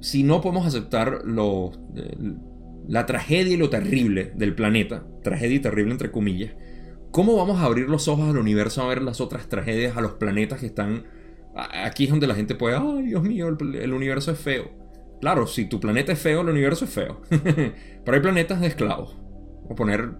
Si 0.00 0.22
no 0.22 0.40
podemos 0.40 0.66
aceptar 0.66 1.22
lo, 1.24 1.72
la 2.86 3.06
tragedia 3.06 3.54
y 3.54 3.56
lo 3.56 3.70
terrible 3.70 4.32
del 4.36 4.54
planeta, 4.54 5.04
tragedia 5.24 5.56
y 5.56 5.60
terrible 5.60 5.90
entre 5.90 6.12
comillas, 6.12 6.52
¿cómo 7.16 7.34
vamos 7.34 7.62
a 7.62 7.64
abrir 7.64 7.88
los 7.88 8.08
ojos 8.08 8.28
al 8.28 8.36
universo 8.36 8.82
a 8.82 8.88
ver 8.88 9.00
las 9.00 9.22
otras 9.22 9.48
tragedias, 9.48 9.96
a 9.96 10.02
los 10.02 10.12
planetas 10.12 10.60
que 10.60 10.66
están 10.66 11.04
Aquí 11.56 12.04
es 12.04 12.10
donde 12.10 12.26
la 12.26 12.34
gente 12.34 12.54
puede, 12.54 12.76
ay 12.76 13.04
Dios 13.04 13.22
mío, 13.22 13.48
el, 13.48 13.94
universo 13.94 14.32
es 14.32 14.38
feo. 14.38 14.70
Claro, 15.22 15.46
si 15.46 15.64
tu 15.64 15.80
planeta 15.80 16.12
es 16.12 16.18
feo, 16.18 16.42
el 16.42 16.50
universo 16.50 16.84
es 16.84 16.90
feo. 16.90 17.22
Pero 17.30 18.14
hay 18.14 18.20
planetas 18.20 18.60
de 18.60 18.66
esclavos. 18.66 19.16
A 19.70 19.74
poner, 19.74 20.10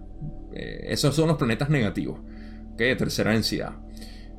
eh, 0.55 0.87
esos 0.89 1.13
son 1.13 1.27
los 1.27 1.37
planetas 1.37 1.69
negativos, 1.69 2.19
de 2.75 2.95
tercera 2.95 3.31
densidad. 3.33 3.73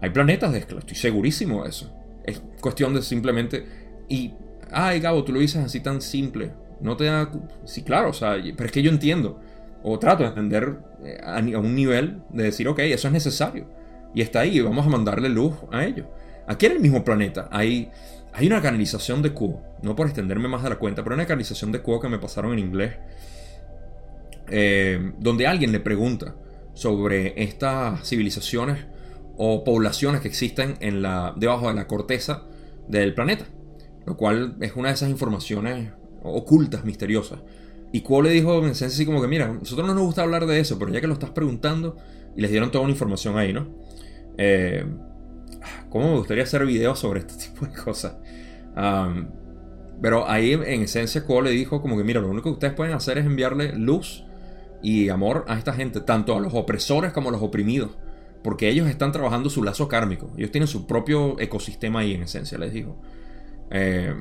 Hay 0.01 0.10
planetas 0.10 0.51
de 0.51 0.59
esclavos, 0.59 0.82
estoy 0.82 0.97
segurísimo 0.97 1.62
de 1.62 1.68
eso. 1.68 1.94
Es 2.24 2.43
cuestión 2.60 2.93
de 2.93 3.02
simplemente, 3.02 3.66
y, 4.09 4.35
ay 4.72 4.98
Gabo, 4.98 5.22
tú 5.22 5.32
lo 5.32 5.39
dices 5.39 5.64
así 5.64 5.78
tan 5.78 6.01
simple. 6.01 6.51
No 6.80 6.97
te 6.97 7.05
da, 7.05 7.30
sí, 7.66 7.85
claro, 7.85 8.10
o 8.10 8.14
sea, 8.14 8.36
pero 8.56 8.66
es 8.66 8.72
que 8.72 8.82
yo 8.82 8.90
entiendo. 8.90 9.40
O 9.82 9.98
trato 9.98 10.22
de 10.22 10.30
entender 10.30 10.78
eh, 11.05 11.20
a, 11.22 11.38
un 11.38 11.74
nivel 11.74 12.22
de 12.30 12.44
decir, 12.44 12.68
ok, 12.68 12.80
eso 12.80 13.09
es 13.09 13.12
necesario. 13.12 13.68
Y 14.14 14.22
está 14.22 14.40
ahí, 14.40 14.60
vamos 14.60 14.86
a 14.86 14.90
mandarle 14.90 15.28
luz 15.28 15.55
a 15.70 15.84
ellos. 15.84 16.06
Aquí 16.46 16.66
en 16.66 16.72
el 16.72 16.80
mismo 16.80 17.05
planeta 17.05 17.48
hay, 17.50 17.90
hay 18.32 18.46
una 18.46 18.62
canalización 18.62 19.22
de 19.22 19.32
Kuo, 19.32 19.62
no 19.82 19.94
por 19.94 20.06
extenderme 20.06 20.48
más 20.48 20.62
de 20.62 20.70
la 20.70 20.76
cuenta, 20.76 21.02
pero 21.02 21.14
una 21.14 21.26
canalización 21.26 21.72
de 21.72 21.80
Kuo 21.82 22.00
que 22.00 22.09
me 22.09 22.18
pasaron 22.18 22.52
en 22.55 22.59
inglés, 22.59 22.94
eh, 24.50 25.12
donde 25.18 25.46
alguien 25.46 25.72
le 25.72 25.80
pregunta 25.80 26.34
sobre 26.72 27.42
estas 27.42 28.09
civilizaciones 28.09 28.86
o 29.36 29.62
poblaciones 29.62 30.20
que 30.20 30.28
existen 30.28 30.76
en 30.80 31.02
la, 31.02 31.34
debajo 31.36 31.68
de 31.68 31.74
la 31.74 31.86
corteza 31.86 32.44
del 32.88 33.14
planeta, 33.14 33.44
lo 34.06 34.16
cual 34.16 34.56
es 34.60 34.74
una 34.74 34.88
de 34.88 34.94
esas 34.94 35.10
informaciones 35.10 35.90
ocultas, 36.22 36.84
misteriosas. 36.84 37.40
Y 37.93 38.02
Kuo 38.02 38.23
le 38.23 38.31
dijo 38.31 38.59
en 38.59 38.66
esencia 38.66 38.89
así 38.89 39.06
como 39.06 39.20
que, 39.20 39.28
mira, 39.28 39.48
nosotros 39.48 39.86
no 39.86 39.94
nos 39.94 40.05
gusta 40.05 40.23
hablar 40.23 40.47
de 40.47 40.60
eso, 40.60 40.78
pero 40.78 40.93
ya 40.93 41.01
que 41.01 41.06
lo 41.06 41.15
estás 41.15 41.31
preguntando, 41.31 41.97
y 42.36 42.43
les 42.43 42.51
dieron 42.51 42.70
toda 42.70 42.85
una 42.85 42.93
información 42.93 43.39
ahí, 43.39 43.52
¿no? 43.52 43.69
Eh, 44.36 44.85
¿Cómo 45.90 46.12
me 46.12 46.19
gustaría 46.19 46.44
hacer 46.44 46.65
videos 46.66 46.98
sobre 46.98 47.20
este 47.20 47.35
tipo 47.48 47.66
de 47.66 47.73
cosas? 47.73 48.16
pero 50.01 50.31
ahí 50.31 50.52
en 50.52 50.82
esencia 50.82 51.24
Kuo 51.24 51.43
le 51.43 51.51
dijo 51.51 51.82
como 51.82 51.97
que, 51.97 52.05
mira, 52.05 52.20
lo 52.20 52.28
único 52.28 52.44
que 52.44 52.52
ustedes 52.52 52.74
pueden 52.74 52.94
hacer 52.94 53.19
es 53.19 53.27
enviarle 53.27 53.73
luz 53.73 54.24
y 54.82 55.09
amor 55.09 55.44
a 55.48 55.59
esta 55.59 55.73
gente, 55.73 56.01
tanto 56.01 56.36
a 56.36 56.40
los 56.40 56.55
opresores 56.55 57.12
como 57.12 57.31
a 57.31 57.32
los 57.32 57.43
oprimidos. 57.43 57.98
Porque 58.44 58.69
ellos 58.69 58.89
están 58.89 59.10
trabajando 59.10 59.51
su 59.51 59.65
lazo 59.65 59.89
kármico. 59.89 60.31
Ellos 60.36 60.52
tienen 60.52 60.69
su 60.69 60.86
propio 60.86 61.40
ecosistema 61.40 62.01
ahí, 62.01 62.15
en 62.15 62.23
esencia, 62.23 62.56
les 62.56 62.73
digo. 62.73 63.01
Eh, 63.73 64.15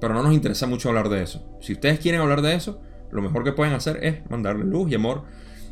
pero 0.00 0.14
no 0.14 0.22
nos 0.22 0.32
interesa 0.32 0.66
mucho 0.66 0.88
hablar 0.88 1.08
de 1.08 1.22
eso. 1.22 1.46
Si 1.60 1.74
ustedes 1.74 1.98
quieren 2.00 2.22
hablar 2.22 2.40
de 2.40 2.54
eso, 2.54 2.80
lo 3.12 3.22
mejor 3.22 3.44
que 3.44 3.52
pueden 3.52 3.74
hacer 3.74 4.02
es 4.02 4.28
mandarle 4.30 4.64
luz 4.64 4.90
y 4.90 4.94
amor. 4.94 5.22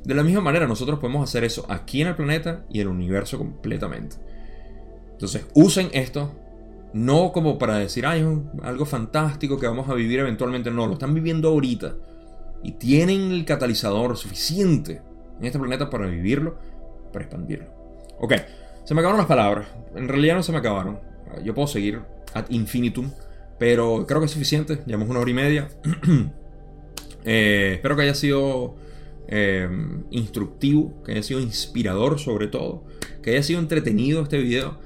De 0.04 0.14
la 0.14 0.22
misma 0.22 0.40
manera, 0.40 0.66
nosotros 0.66 0.98
podemos 0.98 1.28
hacer 1.28 1.44
eso 1.44 1.66
aquí 1.68 2.00
en 2.02 2.08
el 2.08 2.14
planeta 2.14 2.64
y 2.70 2.80
el 2.80 2.88
universo 2.88 3.38
completamente. 3.38 4.16
Entonces, 5.12 5.46
usen 5.54 5.88
esto 5.92 6.32
no 6.92 7.32
como 7.32 7.58
para 7.58 7.78
decir, 7.78 8.06
ay, 8.06 8.20
es 8.20 8.64
algo 8.64 8.84
fantástico 8.84 9.58
que 9.58 9.66
vamos 9.66 9.88
a 9.88 9.94
vivir 9.94 10.20
eventualmente. 10.20 10.70
No, 10.70 10.86
lo 10.86 10.94
están 10.94 11.14
viviendo 11.14 11.48
ahorita. 11.48 11.94
Y 12.62 12.72
tienen 12.72 13.30
el 13.30 13.44
catalizador 13.44 14.16
suficiente 14.16 15.02
en 15.38 15.46
este 15.46 15.58
planeta 15.58 15.88
para 15.88 16.06
vivirlo, 16.06 16.58
para 17.12 17.24
expandirlo. 17.24 17.66
Ok, 18.18 18.34
se 18.84 18.94
me 18.94 19.00
acabaron 19.00 19.18
las 19.18 19.28
palabras. 19.28 19.68
En 19.94 20.08
realidad 20.08 20.36
no 20.36 20.42
se 20.42 20.52
me 20.52 20.58
acabaron. 20.58 20.98
Yo 21.44 21.54
puedo 21.54 21.68
seguir 21.68 22.00
ad 22.34 22.44
infinitum, 22.50 23.10
pero 23.58 24.04
creo 24.06 24.20
que 24.20 24.26
es 24.26 24.32
suficiente. 24.32 24.82
Llevamos 24.86 25.08
una 25.08 25.20
hora 25.20 25.30
y 25.30 25.34
media. 25.34 25.68
Eh, 27.24 27.72
espero 27.74 27.96
que 27.96 28.02
haya 28.02 28.14
sido 28.14 28.76
eh, 29.28 29.68
instructivo, 30.10 31.02
que 31.04 31.12
haya 31.12 31.22
sido 31.22 31.40
inspirador 31.40 32.18
sobre 32.18 32.48
todo, 32.48 32.84
que 33.22 33.30
haya 33.30 33.42
sido 33.42 33.60
entretenido 33.60 34.22
este 34.22 34.38
video 34.38 34.78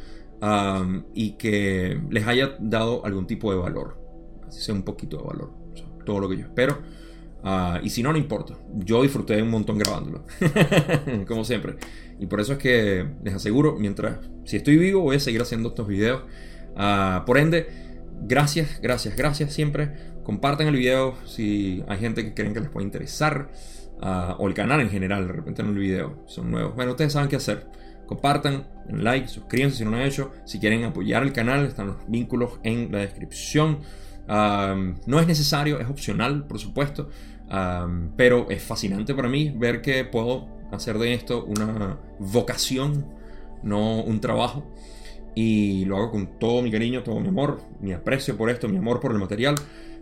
y 1.15 1.33
que 1.33 1.99
les 2.11 2.27
haya 2.27 2.57
dado 2.61 3.07
algún 3.07 3.27
tipo 3.27 3.51
de 3.51 3.57
valor, 3.59 3.97
así 4.47 4.61
sea 4.61 4.75
un 4.75 4.83
poquito 4.83 5.17
de 5.17 5.23
valor, 5.23 5.53
todo 6.05 6.21
lo 6.21 6.29
que 6.29 6.37
yo 6.37 6.43
espero. 6.43 6.83
Ah, 7.47 7.79
y 7.83 7.91
si 7.91 8.03
no, 8.03 8.11
no 8.11 8.19
importa. 8.19 8.55
Yo 8.75 9.03
disfruté 9.03 9.41
un 9.43 9.51
montón 9.51 9.77
grabándolo. 9.77 10.25
Como 11.29 11.45
siempre. 11.45 11.77
Y 12.19 12.27
por 12.27 12.41
eso 12.41 12.55
es 12.55 12.59
que 12.59 13.07
les 13.23 13.35
aseguro, 13.35 13.77
mientras, 13.79 14.19
si 14.45 14.57
estoy 14.57 14.79
vivo, 14.79 15.03
voy 15.03 15.17
a 15.17 15.21
seguir 15.21 15.43
haciendo 15.43 15.69
estos 15.69 15.87
videos. 15.87 16.23
Ah, 16.75 17.25
por 17.27 17.37
ende, 17.37 17.67
gracias, 18.23 18.81
gracias, 18.81 19.15
gracias 19.15 19.53
siempre. 19.53 20.14
Compartan 20.25 20.67
el 20.67 20.77
video 20.77 21.15
si 21.27 21.85
hay 21.87 21.99
gente 21.99 22.25
que 22.25 22.35
creen 22.35 22.55
que 22.55 22.61
les 22.61 22.71
puede 22.71 22.87
interesar. 22.87 23.51
Ah, 24.01 24.37
o 24.39 24.49
el 24.49 24.55
canal 24.55 24.81
en 24.81 24.91
general, 24.91 25.27
de 25.27 25.33
repente 25.33 25.63
en 25.63 25.69
el 25.69 25.79
video. 25.79 26.25
Son 26.27 26.51
nuevos. 26.51 26.75
Bueno, 26.75 26.93
ustedes 26.93 27.13
saben 27.13 27.29
qué 27.29 27.37
hacer 27.37 27.67
compartan, 28.07 28.67
den 28.87 29.05
like, 29.05 29.29
suscríbanse 29.29 29.79
si 29.79 29.85
no 29.85 29.91
lo 29.91 29.97
han 29.97 30.03
hecho. 30.03 30.33
Si 30.45 30.59
quieren 30.59 30.85
apoyar 30.85 31.23
el 31.23 31.33
canal, 31.33 31.67
están 31.67 31.89
los 31.89 31.97
vínculos 32.09 32.59
en 32.63 32.91
la 32.93 32.99
descripción. 32.99 33.81
no 34.29 35.21
es 35.21 35.27
necesario, 35.27 35.81
es 35.81 35.89
opcional, 35.89 36.47
por 36.47 36.59
supuesto. 36.59 37.09
pero 38.17 38.51
es 38.51 38.63
fascinante 38.63 39.15
para 39.15 39.29
mí 39.29 39.53
ver 39.57 39.83
que 39.83 40.05
puedo 40.05 40.49
hacer 40.73 40.99
de 40.99 41.15
esto 41.15 41.45
una 41.45 41.99
vocación, 42.19 43.07
no 43.63 44.03
un 44.03 44.21
trabajo. 44.21 44.65
Y 45.37 45.85
lo 45.87 45.97
hago 45.97 46.13
con 46.13 46.39
todo 46.39 46.63
mi 46.63 46.71
cariño, 46.71 47.03
todo 47.03 47.19
mi 47.19 47.29
amor, 47.29 47.61
mi 47.81 47.93
aprecio 47.93 48.37
por 48.37 48.51
esto, 48.51 48.69
mi 48.69 48.77
amor 48.77 49.01
por 49.01 49.11
el 49.11 49.19
material. 49.19 49.57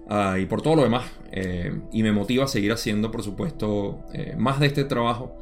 Ah, 0.09 0.39
y 0.39 0.47
por 0.47 0.63
todo 0.63 0.77
lo 0.77 0.83
demás. 0.83 1.11
Eh, 1.31 1.73
y 1.93 2.03
me 2.03 2.13
motiva 2.13 2.45
a 2.45 2.49
seguir 2.49 2.73
haciendo, 2.73 3.11
por 3.11 3.23
supuesto, 3.23 4.05
eh, 4.13 4.35
más 4.37 4.61
de 4.61 4.67
este 4.67 4.85
trabajo 4.85 5.39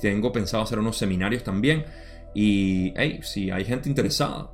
tengo 0.00 0.32
pensado 0.32 0.62
hacer 0.62 0.78
unos 0.78 0.96
seminarios 0.96 1.42
también. 1.42 1.84
Y, 2.34 2.92
hey, 2.96 3.20
si 3.22 3.50
hay 3.50 3.64
gente 3.64 3.88
interesada, 3.88 4.50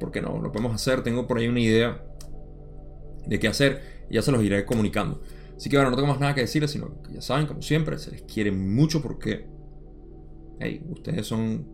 ¿por 0.00 0.10
qué 0.10 0.20
no? 0.20 0.40
Lo 0.40 0.50
podemos 0.50 0.74
hacer. 0.74 1.02
Tengo 1.02 1.26
por 1.26 1.38
ahí 1.38 1.48
una 1.48 1.60
idea 1.60 2.02
de 3.26 3.38
qué 3.38 3.48
hacer. 3.48 4.06
Ya 4.10 4.22
se 4.22 4.32
los 4.32 4.42
iré 4.42 4.64
comunicando. 4.64 5.20
Así 5.56 5.68
que 5.68 5.76
bueno, 5.76 5.90
no 5.90 5.96
tengo 5.96 6.08
más 6.08 6.20
nada 6.20 6.34
que 6.34 6.42
decirles, 6.42 6.70
sino 6.70 7.02
que 7.02 7.14
ya 7.14 7.20
saben, 7.20 7.46
como 7.46 7.62
siempre, 7.62 7.98
se 7.98 8.12
les 8.12 8.22
quiere 8.22 8.52
mucho 8.52 9.02
porque, 9.02 9.46
hey, 10.60 10.82
ustedes 10.88 11.26
son 11.26 11.66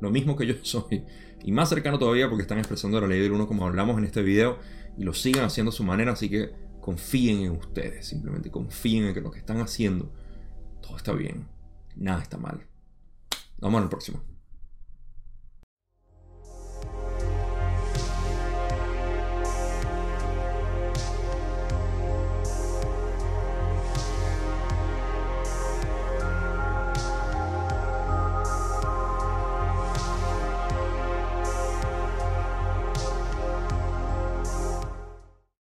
lo 0.00 0.10
mismo 0.10 0.36
que 0.36 0.46
yo 0.46 0.54
soy. 0.62 1.04
Y 1.44 1.52
más 1.52 1.68
cercano 1.68 1.98
todavía 1.98 2.28
porque 2.28 2.42
están 2.42 2.58
expresando 2.58 3.00
la 3.00 3.06
ley 3.06 3.20
del 3.20 3.32
uno 3.32 3.46
como 3.46 3.66
hablamos 3.66 3.98
en 3.98 4.04
este 4.04 4.22
video. 4.22 4.58
Y 4.98 5.04
lo 5.04 5.14
sigan 5.14 5.44
haciendo 5.44 5.70
a 5.70 5.72
su 5.72 5.84
manera. 5.84 6.12
Así 6.12 6.28
que 6.28 6.50
confíen 6.80 7.40
en 7.40 7.52
ustedes. 7.52 8.06
Simplemente 8.06 8.50
confíen 8.50 9.06
en 9.06 9.14
que 9.14 9.20
lo 9.20 9.30
que 9.30 9.38
están 9.38 9.60
haciendo, 9.60 10.12
todo 10.82 10.96
está 10.96 11.12
bien 11.12 11.46
nada 11.98 12.22
está 12.22 12.38
mal. 12.38 12.66
Nos 13.58 13.70
vemos 13.70 13.78
en 13.78 13.84
el 13.84 13.88
próximo. 13.88 14.22